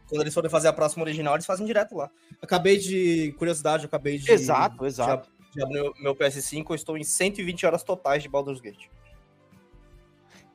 Quando 0.07 0.21
eles 0.21 0.33
forem 0.33 0.49
fazer 0.49 0.67
a 0.67 0.73
próxima 0.73 1.03
original, 1.03 1.35
eles 1.35 1.45
fazem 1.45 1.65
direto 1.65 1.95
lá. 1.95 2.09
Acabei 2.41 2.77
de. 2.77 3.33
Curiosidade, 3.37 3.83
eu 3.83 3.87
acabei 3.87 4.17
de. 4.17 4.31
Exato, 4.31 4.85
exato. 4.85 5.29
De 5.53 5.63
abrir 5.63 5.81
meu, 5.81 5.93
meu 5.99 6.15
PS5, 6.15 6.65
eu 6.69 6.75
estou 6.75 6.97
em 6.97 7.03
120 7.03 7.65
horas 7.65 7.83
totais 7.83 8.21
de 8.21 8.29
Baldur's 8.29 8.59
Gate. 8.59 8.87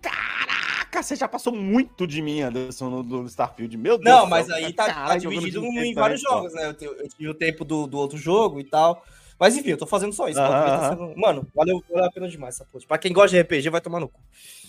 Caraca, 0.00 1.02
você 1.02 1.16
já 1.16 1.26
passou 1.26 1.52
muito 1.52 2.06
de 2.06 2.22
mim, 2.22 2.40
Anderson, 2.40 2.88
no, 2.88 3.02
no 3.02 3.26
Starfield. 3.26 3.76
Meu 3.76 3.98
Deus. 3.98 4.04
Não, 4.04 4.24
do 4.24 4.30
mas 4.30 4.50
aí 4.50 4.72
tá, 4.72 4.86
tá 4.86 4.94
caralho, 4.94 5.20
jogando 5.20 5.40
dividido 5.40 5.64
em 5.66 5.94
vários 5.94 6.20
jogos, 6.20 6.54
né? 6.54 6.74
Eu, 6.80 6.94
eu 6.94 7.08
tive 7.08 7.28
o 7.28 7.34
tempo 7.34 7.64
do, 7.64 7.86
do 7.86 7.98
outro 7.98 8.18
jogo 8.18 8.60
e 8.60 8.64
tal. 8.64 9.04
Mas 9.38 9.56
enfim, 9.56 9.70
eu 9.70 9.78
tô 9.78 9.86
fazendo 9.86 10.12
só 10.12 10.28
isso. 10.28 10.38
Baldur's 10.40 10.64
Gate 10.70 10.80
tá 10.80 10.88
sendo- 10.90 11.16
Mano, 11.16 11.46
valeu, 11.54 11.82
valeu 11.88 12.04
a 12.04 12.10
pena 12.10 12.28
demais 12.28 12.54
essa 12.56 12.64
porra. 12.64 12.84
Pra 12.88 12.98
quem 12.98 13.12
gosta 13.12 13.30
de 13.36 13.40
RPG, 13.40 13.70
vai 13.70 13.80
tomar 13.80 14.00
no 14.00 14.08
cu. 14.08 14.20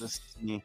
Sim. 0.08 0.62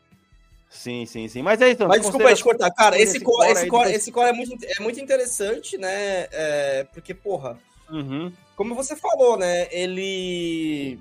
Sim, 0.69 1.07
sim, 1.07 1.29
sim. 1.29 1.41
Mas 1.43 1.61
é 1.63 1.71
isso. 1.71 1.87
Mas 1.87 2.01
desculpa 2.03 2.29
aí 2.29 2.35
te 2.35 2.43
cortar, 2.43 2.71
cara. 2.73 2.97
Esse 2.99 3.17
esse 3.17 3.25
core, 3.25 3.51
esse 3.53 3.67
core, 3.69 3.93
esse 3.93 4.13
core 4.13 4.29
é, 4.29 4.33
muito, 4.33 4.57
é 4.65 4.83
muito 4.83 5.01
interessante, 5.01 5.79
né? 5.79 6.27
É, 6.33 6.85
porque, 6.93 7.15
porra, 7.15 7.57
Uhum. 7.89 8.33
como 8.57 8.75
você 8.75 8.97
falou, 8.97 9.39
né? 9.39 9.69
Ele. 9.71 10.99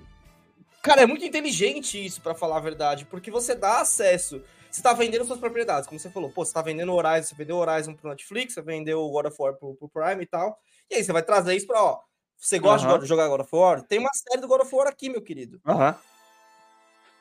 Cara, 0.84 1.02
é 1.02 1.06
muito 1.08 1.26
inteligente 1.26 2.04
isso, 2.06 2.22
pra 2.22 2.36
falar 2.36 2.58
a 2.58 2.62
verdade, 2.62 3.06
porque 3.06 3.32
você 3.32 3.56
dá 3.56 3.80
acesso. 3.82 4.42
Você 4.70 4.82
tá 4.82 4.92
vendendo 4.94 5.24
suas 5.26 5.40
propriedades, 5.40 5.88
como 5.88 6.00
você 6.00 6.10
falou. 6.10 6.30
Pô, 6.32 6.44
você 6.46 6.54
tá 6.54 6.62
vendendo 6.62 6.94
Horizon, 6.94 7.30
você 7.30 7.36
vendeu 7.36 7.58
Horizon 7.58 7.94
pro 7.96 8.10
Netflix, 8.10 8.54
você 8.54 8.62
vendeu 8.62 9.02
o 9.02 9.10
God 9.12 9.28
of 9.28 9.36
War 9.40 9.54
pro, 9.56 9.76
pro 9.76 9.88
Prime 9.90 10.24
e 10.24 10.26
tal. 10.28 10.58
E 10.90 10.96
aí 10.96 11.04
você 11.04 11.12
vai 11.14 11.24
trazer 11.24 11.56
isso 11.56 11.66
pra, 11.68 11.82
ó. 11.84 12.00
Você 12.44 12.60
gosta 12.60 13.00
de 13.00 13.06
jogar 13.06 13.30
God 13.30 13.40
of 13.40 13.50
War? 13.56 13.82
Tem 13.84 14.00
uma 14.00 14.10
série 14.14 14.42
do 14.42 14.50
God 14.50 14.62
of 14.62 14.76
War 14.76 14.88
aqui, 14.88 15.10
meu 15.10 15.22
querido. 15.22 15.62
Aham. 15.66 15.96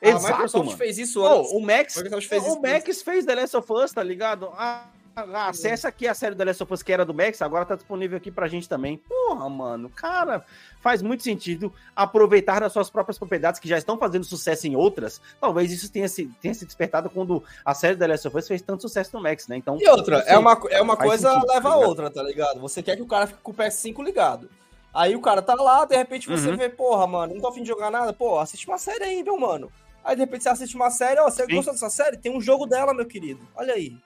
A 0.01 0.07
Exato, 0.09 0.27
Microsoft 0.33 0.65
mano. 0.65 0.77
fez 0.77 0.97
isso 0.97 1.25
antes. 1.25 1.51
o 1.53 1.59
Max, 1.61 1.97
A 1.97 2.01
fez 2.21 2.43
o 2.43 2.47
isso 2.47 2.61
Max 2.61 3.01
fez 3.01 3.25
The 3.25 3.35
Last 3.35 3.55
of 3.55 3.71
Us, 3.71 3.93
tá 3.93 4.03
ligado? 4.03 4.51
Ah, 4.57 4.85
ah, 5.15 5.47
acessa 5.47 5.87
aqui 5.87 6.09
a 6.09 6.13
série 6.13 6.35
The 6.35 6.43
Last 6.43 6.61
of 6.63 6.73
Us 6.73 6.83
que 6.83 6.91
era 6.91 7.05
do 7.05 7.13
Max, 7.13 7.41
agora 7.41 7.65
tá 7.65 7.75
disponível 7.75 8.17
aqui 8.17 8.29
pra 8.29 8.49
gente 8.49 8.67
também. 8.67 8.97
Porra, 8.97 9.47
mano, 9.49 9.89
cara, 9.89 10.43
faz 10.81 11.01
muito 11.01 11.23
sentido 11.23 11.73
aproveitar 11.95 12.59
das 12.59 12.73
suas 12.73 12.89
próprias 12.89 13.17
propriedades 13.17 13.61
que 13.61 13.69
já 13.69 13.77
estão 13.77 13.97
fazendo 13.97 14.25
sucesso 14.25 14.67
em 14.67 14.75
outras. 14.75 15.21
Talvez 15.39 15.71
isso 15.71 15.89
tenha 15.89 16.09
se, 16.09 16.25
tenha 16.41 16.53
se 16.53 16.65
despertado 16.65 17.09
quando 17.09 17.41
a 17.63 17.73
série 17.73 17.95
The 17.95 18.07
Last 18.07 18.27
of 18.27 18.37
Us 18.37 18.47
fez 18.49 18.61
tanto 18.61 18.81
sucesso 18.81 19.11
no 19.15 19.23
Max, 19.23 19.47
né? 19.47 19.55
Então, 19.55 19.77
E 19.79 19.87
outra, 19.87 20.17
não 20.17 20.23
sei, 20.25 20.33
é 20.33 20.37
uma, 20.37 20.61
é 20.69 20.81
uma 20.81 20.97
coisa 20.97 21.31
sentido, 21.31 21.47
leva 21.47 21.61
tá 21.61 21.69
a 21.69 21.75
ligado? 21.77 21.87
outra, 21.89 22.09
tá 22.11 22.23
ligado? 22.23 22.59
Você 22.59 22.83
quer 22.83 22.97
que 22.97 23.01
o 23.01 23.07
cara 23.07 23.25
fique 23.27 23.39
com 23.41 23.51
o 23.51 23.55
PS5 23.55 24.03
ligado. 24.03 24.49
Aí 24.93 25.15
o 25.15 25.21
cara 25.21 25.41
tá 25.41 25.55
lá, 25.55 25.85
de 25.85 25.95
repente 25.95 26.27
você 26.29 26.49
Uhum. 26.49 26.57
vê, 26.57 26.69
porra, 26.69 27.07
mano, 27.07 27.33
não 27.33 27.41
tô 27.41 27.47
afim 27.47 27.63
de 27.63 27.67
jogar 27.67 27.89
nada, 27.89 28.13
pô, 28.13 28.37
assiste 28.39 28.67
uma 28.67 28.77
série 28.77 29.03
aí, 29.05 29.23
meu 29.23 29.39
mano. 29.39 29.71
Aí 30.03 30.15
de 30.15 30.21
repente 30.21 30.43
você 30.43 30.49
assiste 30.49 30.75
uma 30.75 30.91
série, 30.91 31.19
ó, 31.19 31.25
você 31.29 31.45
Sim. 31.45 31.55
gostou 31.55 31.73
dessa 31.73 31.89
série? 31.89 32.17
Tem 32.17 32.35
um 32.35 32.41
jogo 32.41 32.65
dela, 32.67 32.93
meu 32.93 33.05
querido. 33.05 33.41
Olha 33.55 33.73
aí. 33.73 33.97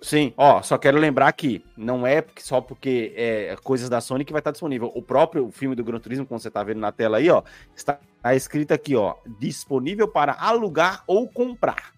Sim, 0.00 0.32
ó, 0.36 0.62
só 0.62 0.78
quero 0.78 0.96
lembrar 0.96 1.32
que 1.32 1.64
não 1.76 2.06
é 2.06 2.24
só 2.38 2.60
porque 2.60 3.12
é 3.16 3.56
coisas 3.64 3.88
da 3.88 4.00
Sony 4.00 4.24
que 4.24 4.32
vai 4.32 4.38
estar 4.40 4.52
disponível. 4.52 4.92
O 4.94 5.02
próprio 5.02 5.50
filme 5.50 5.74
do 5.74 5.82
Gran 5.82 5.98
Turismo, 5.98 6.24
como 6.26 6.38
você 6.38 6.50
tá 6.50 6.62
vendo 6.62 6.78
na 6.78 6.92
tela 6.92 7.16
aí, 7.16 7.28
ó, 7.28 7.42
está 7.74 7.98
tá 8.22 8.34
escrito 8.34 8.72
aqui, 8.72 8.94
ó, 8.94 9.16
disponível 9.40 10.06
para 10.06 10.34
alugar 10.38 11.02
ou 11.06 11.26
comprar 11.28 11.92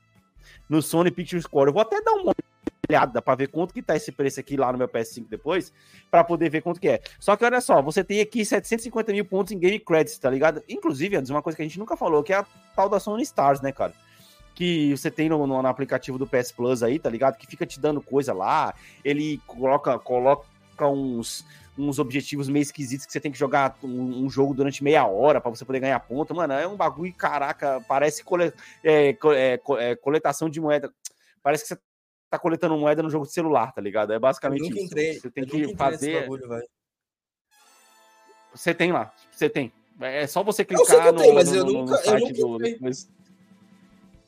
no 0.66 0.80
Sony 0.80 1.10
Pictures 1.10 1.46
Core. 1.46 1.68
Eu 1.68 1.74
vou 1.74 1.82
até 1.82 2.00
dar 2.00 2.12
uma 2.12 2.32
olhada 2.88 3.20
para 3.22 3.34
ver 3.34 3.48
quanto 3.48 3.74
que 3.74 3.82
tá 3.82 3.96
esse 3.96 4.10
preço 4.12 4.40
aqui 4.40 4.56
lá 4.56 4.72
no 4.72 4.78
meu 4.78 4.88
PS5 4.88 5.26
depois, 5.28 5.72
para 6.10 6.24
poder 6.24 6.48
ver 6.50 6.62
quanto 6.62 6.80
que 6.80 6.88
é. 6.88 7.00
Só 7.18 7.36
que 7.36 7.44
olha 7.44 7.60
só, 7.60 7.80
você 7.82 8.02
tem 8.02 8.20
aqui 8.20 8.44
750 8.44 9.12
mil 9.12 9.24
pontos 9.24 9.52
em 9.52 9.58
Game 9.58 9.78
Credits, 9.78 10.18
tá 10.18 10.30
ligado? 10.30 10.62
Inclusive, 10.68 11.16
Anderson, 11.16 11.34
uma 11.34 11.42
coisa 11.42 11.56
que 11.56 11.62
a 11.62 11.66
gente 11.66 11.78
nunca 11.78 11.96
falou, 11.96 12.22
que 12.22 12.32
é 12.32 12.36
a 12.36 12.46
tal 12.74 12.88
da 12.88 12.98
Sony 13.00 13.22
Stars, 13.22 13.60
né, 13.60 13.72
cara? 13.72 13.92
que 14.52 14.94
você 14.94 15.10
tem 15.10 15.26
no, 15.26 15.46
no- 15.46 15.62
no 15.62 15.68
aplicativo 15.68 16.18
do 16.18 16.26
PS 16.26 16.52
Plus 16.52 16.82
aí, 16.82 16.98
tá 16.98 17.08
ligado? 17.08 17.38
Que 17.38 17.46
fica 17.46 17.64
te 17.64 17.80
dando 17.80 18.02
coisa 18.02 18.34
lá. 18.34 18.74
Ele 19.02 19.40
coloca, 19.46 19.98
coloca 19.98 20.44
uns, 20.86 21.46
uns 21.78 21.98
objetivos 21.98 22.46
meio 22.46 22.60
esquisitos 22.62 23.06
que 23.06 23.12
você 23.12 23.20
tem 23.20 23.32
que 23.32 23.38
jogar 23.38 23.78
um, 23.82 24.24
um 24.24 24.28
jogo 24.28 24.52
durante 24.52 24.84
meia 24.84 25.06
hora 25.06 25.40
pra 25.40 25.50
você 25.50 25.64
poder 25.64 25.80
ganhar 25.80 25.98
ponto. 26.00 26.34
Mano, 26.34 26.52
é 26.52 26.66
um 26.68 26.76
bagulho, 26.76 27.14
caraca, 27.14 27.82
parece 27.88 28.22
cole, 28.22 28.52
é, 28.84 29.16
é, 29.34 29.60
é, 29.78 29.96
coletação 29.96 30.50
de 30.50 30.60
moeda. 30.60 30.92
Parece 31.42 31.62
que 31.62 31.68
você 31.68 31.80
tá 32.30 32.38
coletando 32.38 32.76
moeda 32.78 33.02
no 33.02 33.10
jogo 33.10 33.26
de 33.26 33.32
celular, 33.32 33.72
tá 33.72 33.80
ligado? 33.80 34.12
É 34.12 34.16
Eu 34.16 34.20
basicamente 34.20 34.62
nunca 34.62 34.74
isso. 34.76 34.84
entrei. 34.84 35.14
Você 35.20 35.30
tem 35.30 35.44
eu 35.44 35.50
que 35.68 35.76
fazer. 35.76 36.20
bagulho. 36.20 36.62
Você 38.54 38.72
tem 38.74 38.92
lá, 38.92 39.12
você 39.30 39.48
tem. 39.50 39.72
É 40.00 40.26
só 40.26 40.42
você 40.42 40.62
Eu 40.62 40.66
sei 40.66 40.76
clicar 40.86 41.02
que 41.02 41.08
eu 41.08 41.12
no, 41.12 41.18
tenho, 41.18 41.34
mas 41.34 41.50
no- 41.50 41.56
eu 41.56 41.64
no- 41.64 41.72
no 41.72 41.78
nunca- 41.80 41.94
eu 41.94 41.98
site 42.04 42.20
nunca 42.42 42.58
do- 42.58 42.90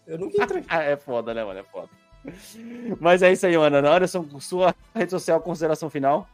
Eu 0.07 0.19
nunca 0.19 0.43
entrei. 0.45 0.65
Ah, 0.69 0.83
é 0.83 0.97
foda, 0.97 1.33
né, 1.33 1.45
mano? 1.45 1.61
É 1.61 1.63
foda. 1.65 1.89
Mas 3.01 3.23
é 3.23 3.33
isso 3.33 3.47
aí, 3.47 3.55
Ana. 3.55 3.79
Anderson, 3.79 4.29
sua 4.41 4.75
rede 4.95 5.11
social, 5.11 5.41
consideração 5.41 5.89
final. 5.91 6.29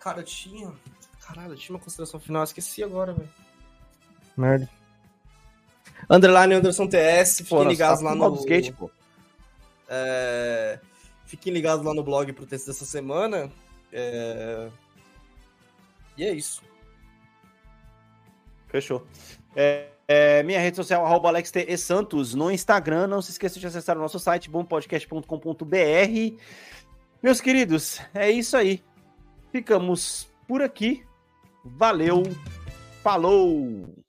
Cara, 0.00 0.20
eu 0.20 0.24
tinha. 0.24 0.72
Caralho, 1.26 1.52
eu 1.52 1.56
tinha 1.56 1.74
uma 1.76 1.82
consideração 1.82 2.20
final, 2.20 2.42
eu 2.42 2.44
esqueci 2.44 2.82
agora, 2.84 3.12
velho. 3.12 3.28
Merda. 4.36 4.68
Underline 6.08 6.54
Anderson 6.54 6.86
TS, 6.86 7.38
fiquem 7.38 7.64
ligados 7.68 8.00
tá 8.02 8.06
lá 8.10 8.14
no. 8.14 8.44
Gate, 8.44 8.72
pô. 8.72 8.90
É, 9.94 10.80
Fiquem 11.26 11.52
ligados 11.52 11.84
lá 11.84 11.94
no 11.94 12.02
blog 12.02 12.32
pro 12.32 12.46
texto 12.46 12.66
dessa 12.66 12.84
semana. 12.84 13.50
É, 13.92 14.68
E 16.16 16.24
é 16.24 16.32
isso. 16.32 16.62
Fechou. 18.68 19.06
É, 19.56 19.88
é, 20.06 20.42
minha 20.42 20.60
rede 20.60 20.76
social, 20.76 21.04
arroba 21.04 21.28
Alex 21.28 21.50
T. 21.50 21.64
E. 21.68 21.78
Santos, 21.78 22.34
no 22.34 22.50
Instagram. 22.50 23.06
Não 23.06 23.22
se 23.22 23.30
esqueça 23.30 23.58
de 23.58 23.66
acessar 23.66 23.96
o 23.96 24.00
nosso 24.00 24.18
site, 24.18 24.50
bompodcast.com.br. 24.50 26.36
Meus 27.22 27.40
queridos, 27.40 28.00
é 28.12 28.30
isso 28.30 28.56
aí. 28.56 28.82
Ficamos 29.50 30.28
por 30.46 30.60
aqui. 30.60 31.04
Valeu. 31.64 32.22
Falou. 33.02 34.03